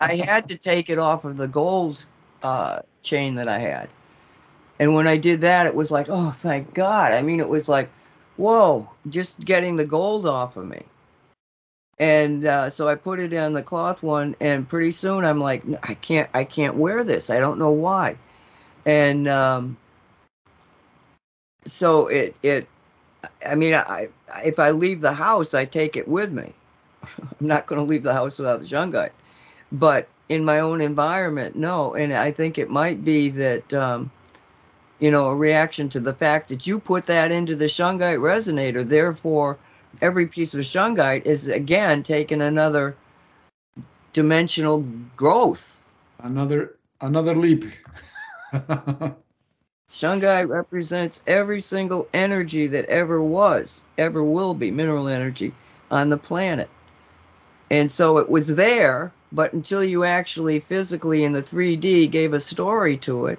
I 0.00 0.16
had 0.16 0.48
to 0.48 0.56
take 0.56 0.90
it 0.90 0.98
off 0.98 1.24
of 1.24 1.36
the 1.36 1.48
gold 1.48 2.04
uh, 2.42 2.80
chain 3.02 3.36
that 3.36 3.48
I 3.48 3.58
had. 3.58 3.88
And 4.78 4.94
when 4.94 5.06
I 5.06 5.16
did 5.16 5.40
that, 5.40 5.66
it 5.66 5.74
was 5.74 5.90
like, 5.90 6.06
oh, 6.08 6.30
thank 6.30 6.74
God. 6.74 7.12
I 7.12 7.22
mean, 7.22 7.40
it 7.40 7.48
was 7.48 7.68
like, 7.68 7.88
whoa, 8.36 8.88
just 9.08 9.40
getting 9.40 9.76
the 9.76 9.84
gold 9.84 10.26
off 10.26 10.56
of 10.56 10.66
me. 10.66 10.82
And 11.98 12.44
uh, 12.44 12.68
so 12.68 12.88
I 12.88 12.94
put 12.94 13.20
it 13.20 13.32
in 13.32 13.54
the 13.54 13.62
cloth 13.62 14.02
one, 14.02 14.36
and 14.40 14.68
pretty 14.68 14.90
soon 14.90 15.24
I'm 15.24 15.40
like, 15.40 15.62
I 15.82 15.94
can't, 15.94 16.28
I 16.34 16.44
can't 16.44 16.76
wear 16.76 17.02
this. 17.04 17.30
I 17.30 17.40
don't 17.40 17.58
know 17.58 17.70
why. 17.70 18.16
And 18.84 19.26
um, 19.28 19.78
so 21.64 22.08
it, 22.08 22.36
it, 22.42 22.68
I 23.46 23.54
mean, 23.54 23.74
I, 23.74 24.08
if 24.44 24.58
I 24.58 24.70
leave 24.70 25.00
the 25.00 25.14
house, 25.14 25.54
I 25.54 25.64
take 25.64 25.96
it 25.96 26.06
with 26.06 26.32
me. 26.32 26.52
I'm 27.02 27.46
not 27.46 27.66
going 27.66 27.80
to 27.80 27.86
leave 27.86 28.02
the 28.02 28.12
house 28.12 28.38
without 28.38 28.60
the 28.60 28.66
shungite. 28.66 29.12
But 29.72 30.06
in 30.28 30.44
my 30.44 30.60
own 30.60 30.82
environment, 30.82 31.56
no. 31.56 31.94
And 31.94 32.12
I 32.12 32.30
think 32.30 32.58
it 32.58 32.68
might 32.68 33.04
be 33.04 33.30
that, 33.30 33.72
um, 33.72 34.10
you 34.98 35.10
know, 35.10 35.28
a 35.28 35.36
reaction 35.36 35.88
to 35.90 36.00
the 36.00 36.14
fact 36.14 36.48
that 36.48 36.66
you 36.66 36.78
put 36.78 37.06
that 37.06 37.30
into 37.30 37.54
the 37.54 37.66
shungite 37.66 38.18
resonator. 38.18 38.88
Therefore, 38.88 39.58
every 40.00 40.26
piece 40.26 40.54
of 40.54 40.60
shungite 40.60 41.24
is 41.26 41.48
again 41.48 42.02
taking 42.02 42.42
another 42.42 42.96
dimensional 44.12 44.84
growth. 45.16 45.76
Another 46.20 46.76
another 47.00 47.34
leap. 47.34 47.64
Shungite 49.90 50.48
represents 50.48 51.22
every 51.26 51.60
single 51.60 52.08
energy 52.12 52.66
that 52.66 52.84
ever 52.86 53.22
was, 53.22 53.82
ever 53.98 54.22
will 54.22 54.52
be, 54.52 54.70
mineral 54.70 55.08
energy 55.08 55.54
on 55.90 56.08
the 56.08 56.16
planet. 56.16 56.68
And 57.70 57.90
so 57.90 58.18
it 58.18 58.28
was 58.28 58.56
there, 58.56 59.12
but 59.32 59.52
until 59.52 59.84
you 59.84 60.04
actually 60.04 60.60
physically 60.60 61.24
in 61.24 61.32
the 61.32 61.42
3D 61.42 62.10
gave 62.10 62.32
a 62.32 62.40
story 62.40 62.96
to 62.98 63.26
it, 63.26 63.38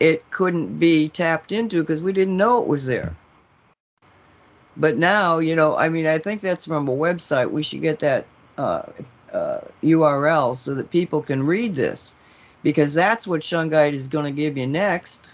it 0.00 0.28
couldn't 0.30 0.78
be 0.78 1.08
tapped 1.10 1.52
into 1.52 1.82
because 1.82 2.02
we 2.02 2.12
didn't 2.12 2.36
know 2.36 2.60
it 2.60 2.66
was 2.66 2.86
there. 2.86 3.14
But 4.76 4.96
now, 4.96 5.38
you 5.38 5.54
know, 5.54 5.76
I 5.76 5.90
mean, 5.90 6.06
I 6.06 6.18
think 6.18 6.40
that's 6.40 6.66
from 6.66 6.88
a 6.88 6.92
website. 6.92 7.50
We 7.50 7.62
should 7.62 7.82
get 7.82 7.98
that 7.98 8.26
uh, 8.56 8.82
uh, 9.32 9.60
URL 9.82 10.56
so 10.56 10.74
that 10.74 10.90
people 10.90 11.20
can 11.20 11.42
read 11.42 11.74
this 11.74 12.14
because 12.62 12.94
that's 12.94 13.26
what 13.26 13.42
Shungite 13.42 13.92
is 13.92 14.08
going 14.08 14.24
to 14.24 14.30
give 14.30 14.56
you 14.56 14.66
next. 14.66 15.28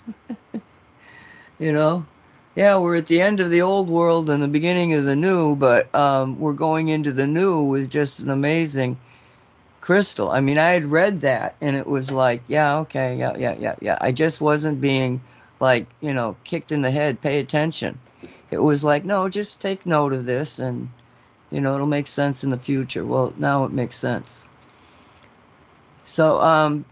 you 1.59 1.73
know, 1.73 2.05
yeah, 2.57 2.77
we're 2.77 2.97
at 2.97 3.07
the 3.07 3.21
end 3.21 3.39
of 3.39 3.51
the 3.51 3.63
old 3.63 3.89
world 3.89 4.31
and 4.31 4.43
the 4.43 4.49
beginning 4.49 4.95
of 4.95 5.05
the 5.05 5.17
new, 5.17 5.55
but 5.55 5.95
um, 5.95 6.39
we're 6.41 6.53
going 6.53 6.89
into 6.89 7.13
the 7.13 7.27
new 7.27 7.63
with 7.63 7.91
just 7.91 8.19
an 8.19 8.31
amazing 8.31 8.99
crystal. 9.87 10.33
I 10.33 10.41
mean, 10.41 10.59
I 10.59 10.71
had 10.71 10.91
read 10.91 11.21
that 11.21 11.55
and 11.61 11.77
it 11.77 11.87
was 11.87 12.11
like, 12.11 12.43
yeah, 12.49 12.79
okay, 12.79 13.17
yeah, 13.17 13.37
yeah, 13.37 13.55
yeah, 13.57 13.77
yeah. 13.81 13.97
I 14.01 14.11
just 14.11 14.41
wasn't 14.41 14.81
being 14.81 15.21
like, 15.61 15.87
you 16.01 16.13
know, 16.13 16.35
kicked 16.43 16.73
in 16.73 16.83
the 16.83 16.91
head, 16.91 17.21
pay 17.21 17.39
attention. 17.39 17.97
It 18.51 18.61
was 18.61 18.83
like, 18.83 19.05
no, 19.05 19.29
just 19.29 19.61
take 19.61 19.87
note 19.87 20.13
of 20.13 20.25
this 20.25 20.59
and, 20.59 20.91
you 21.53 21.61
know, 21.61 21.77
it'll 21.77 21.87
make 21.87 22.09
sense 22.09 22.43
in 22.43 22.51
the 22.51 22.59
future. 22.59 23.07
Well, 23.07 23.33
now 23.37 23.65
it 23.65 23.71
makes 23.71 23.97
sense. 23.97 24.45
So, 26.05 26.43
um, 26.43 26.85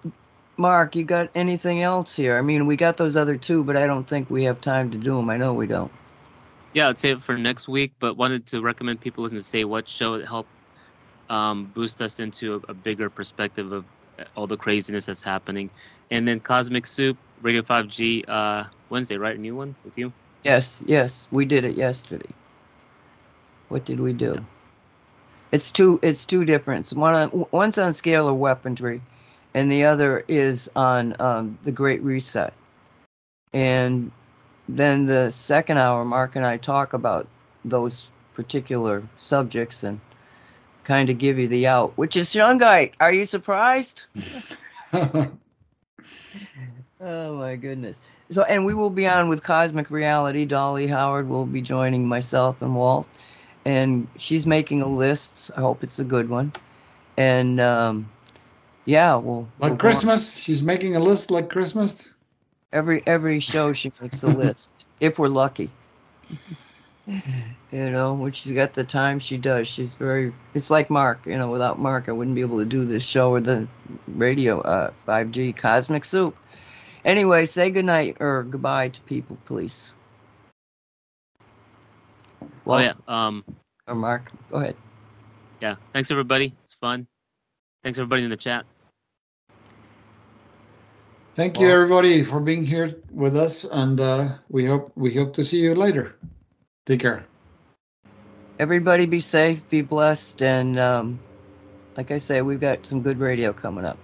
Mark, 0.57 0.95
you 0.95 1.03
got 1.03 1.31
anything 1.35 1.83
else 1.83 2.15
here? 2.15 2.39
I 2.39 2.43
mean, 2.43 2.65
we 2.67 2.77
got 2.77 2.97
those 2.97 3.17
other 3.17 3.37
two, 3.37 3.65
but 3.65 3.77
I 3.77 3.89
don't 3.89 4.07
think 4.07 4.31
we 4.31 4.45
have 4.45 4.61
time 4.61 4.93
to 4.93 4.99
do 4.99 5.17
them. 5.17 5.31
I 5.31 5.37
know 5.37 5.53
we 5.53 5.67
don't. 5.67 5.91
Yeah, 6.75 6.91
I'd 6.91 7.05
it 7.05 7.25
for 7.25 7.37
next 7.37 7.67
week, 7.67 7.93
but 7.99 8.17
wanted 8.17 8.47
to 8.47 8.61
recommend 8.61 9.01
people 9.01 9.25
listen 9.25 9.39
to 9.39 9.43
Say 9.43 9.65
What 9.65 9.89
show. 9.89 10.15
It 10.15 10.29
helped 10.29 10.51
um, 11.35 11.65
boost 11.75 12.01
us 12.01 12.21
into 12.21 12.55
a, 12.55 12.71
a, 12.71 12.75
bigger 12.75 13.11
perspective 13.11 13.73
of 13.73 13.85
all 14.37 14.47
the 14.47 14.57
craziness 14.57 15.07
that's 15.07 15.23
happening. 15.23 15.69
And 16.13 16.29
then 16.29 16.39
Cosmic 16.39 16.87
Soup, 16.87 17.17
Radio 17.43 17.63
5G, 17.63 18.25
uh, 18.29 18.65
Wednesday, 18.89 19.17
right? 19.17 19.37
A 19.37 19.41
new 19.41 19.57
one 19.57 19.75
with 19.85 19.99
you? 19.99 20.13
Yes, 20.45 20.81
yes. 20.87 21.27
We 21.33 21.45
did 21.45 21.65
it 21.65 21.77
yesterday. 21.77 22.31
What 23.69 23.85
did 23.85 23.99
we 23.99 24.13
do? 24.13 24.35
Yeah. 24.35 24.45
It's 25.51 25.73
two. 25.73 25.99
It's 26.03 26.25
two 26.25 26.45
different. 26.45 26.89
One 26.91 27.15
on, 27.15 27.47
one's 27.51 27.79
on 27.79 27.93
scalar 27.93 28.37
weaponry, 28.37 29.01
and 29.55 29.71
the 29.71 29.85
other 29.85 30.25
is 30.29 30.71
on 30.77 31.17
um, 31.21 31.59
the 31.63 31.73
Great 31.73 32.03
Reset. 32.03 32.53
And 33.53 34.11
then 34.69 35.07
the 35.07 35.31
second 35.31 35.79
hour, 35.79 36.05
Mark 36.05 36.37
and 36.37 36.47
I 36.47 36.57
talk 36.57 36.93
about 36.93 37.27
those 37.65 38.07
particular 38.35 39.03
subjects 39.19 39.83
and 39.83 40.01
kind 40.85 41.11
of 41.11 41.19
give 41.19 41.39
you 41.39 41.49
the 41.49 41.67
out, 41.67 41.97
which 41.97 42.17
is 42.17 42.29
Shungite. 42.29 42.93
Are 43.01 43.13
you 43.13 43.25
surprised? 43.25 44.05
oh 44.93 45.31
my 47.01 47.57
goodness. 47.57 48.01
So, 48.31 48.43
and 48.45 48.65
we 48.65 48.75
will 48.75 48.91
be 48.91 49.07
on 49.07 49.29
with 49.29 49.43
Cosmic 49.43 49.91
Reality. 49.91 50.45
Dolly 50.45 50.87
Howard 50.87 51.29
will 51.29 51.47
be 51.47 51.61
joining 51.61 52.09
myself 52.09 52.61
and 52.63 52.75
Walt, 52.75 53.09
and 53.65 54.07
she's 54.17 54.47
making 54.47 54.81
a 54.81 54.87
list. 54.87 55.51
I 55.57 55.61
hope 55.61 55.83
it's 55.85 55.99
a 55.99 56.05
good 56.05 56.29
one. 56.29 56.53
And 57.17 57.61
um, 57.61 58.09
yeah, 58.85 59.17
well, 59.17 59.49
like 59.59 59.71
we'll 59.71 59.79
Christmas, 59.79 60.33
she's 60.33 60.63
making 60.63 60.97
a 60.97 61.01
list 61.01 61.31
like 61.31 61.49
Christmas. 61.51 62.03
Every 62.73 63.03
every 63.07 63.41
show 63.41 63.73
she 63.73 63.93
makes 64.01 64.23
a 64.23 64.29
list, 64.29 64.71
if 65.01 65.19
we're 65.19 65.29
lucky. 65.29 65.71
you 67.71 67.91
know, 67.91 68.15
when 68.15 68.33
she's 68.33 68.53
got 68.53 68.73
the 68.73 68.85
time, 68.85 69.19
she 69.19 69.37
does. 69.37 69.69
She's 69.69 69.95
very. 69.95 70.33
It's 70.55 70.71
like 70.71 70.89
Mark. 70.89 71.27
You 71.27 71.37
know, 71.37 71.51
without 71.51 71.79
Mark, 71.79 72.09
I 72.09 72.13
wouldn't 72.13 72.35
be 72.35 72.41
able 72.41 72.59
to 72.59 72.65
do 72.65 72.85
this 72.85 73.05
show 73.05 73.31
or 73.31 73.41
the 73.41 73.69
radio. 74.09 74.61
Uh, 74.61 74.91
5G 75.07 75.57
Cosmic 75.57 76.05
Soup. 76.05 76.37
Anyway, 77.05 77.45
say 77.45 77.71
goodnight 77.71 78.17
or 78.21 78.45
goodbye 78.45 78.89
to 78.89 79.01
people, 79.03 79.37
please. 79.45 79.93
Well, 82.65 82.79
oh 82.79 82.83
yeah. 82.83 82.93
Um. 83.07 83.45
Or 83.87 83.95
Mark, 83.95 84.33
go 84.51 84.59
ahead. 84.59 84.77
Yeah. 85.61 85.77
Thanks 85.93 86.11
everybody. 86.11 86.55
It's 86.65 86.73
fun. 86.73 87.07
Thanks 87.83 87.99
everybody 87.99 88.25
in 88.25 88.31
the 88.31 88.37
chat. 88.37 88.65
Thank 91.35 91.59
you, 91.59 91.69
everybody, 91.69 92.23
for 92.23 92.39
being 92.39 92.65
here 92.65 92.95
with 93.11 93.37
us, 93.37 93.65
and 93.65 94.01
uh, 94.01 94.37
we 94.49 94.65
hope 94.65 94.93
we 94.95 95.13
hope 95.13 95.35
to 95.35 95.45
see 95.45 95.61
you 95.61 95.75
later. 95.75 96.17
Take 96.87 97.01
care. 97.01 97.25
Everybody, 98.59 99.07
be 99.07 99.21
safe, 99.21 99.69
be 99.69 99.83
blessed, 99.83 100.43
and 100.43 100.79
um, 100.79 101.19
like 101.97 102.11
I 102.11 102.19
say, 102.19 102.43
we've 102.43 102.61
got 102.61 102.87
some 102.87 103.03
good 103.03 103.19
radio 103.19 103.53
coming 103.53 103.85
up. 103.85 103.99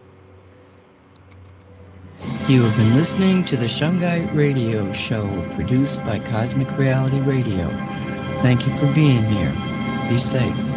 You 2.49 2.63
have 2.63 2.77
been 2.77 2.95
listening 2.95 3.45
to 3.45 3.57
the 3.57 3.67
Shungite 3.67 4.35
Radio 4.35 4.93
Show, 4.93 5.27
produced 5.53 6.05
by 6.05 6.19
Cosmic 6.19 6.71
Reality 6.77 7.21
Radio. 7.21 7.69
Thank 8.43 8.67
you 8.67 8.77
for 8.77 8.93
being 8.93 9.25
here. 9.25 9.53
Be 10.09 10.19
safe. 10.19 10.70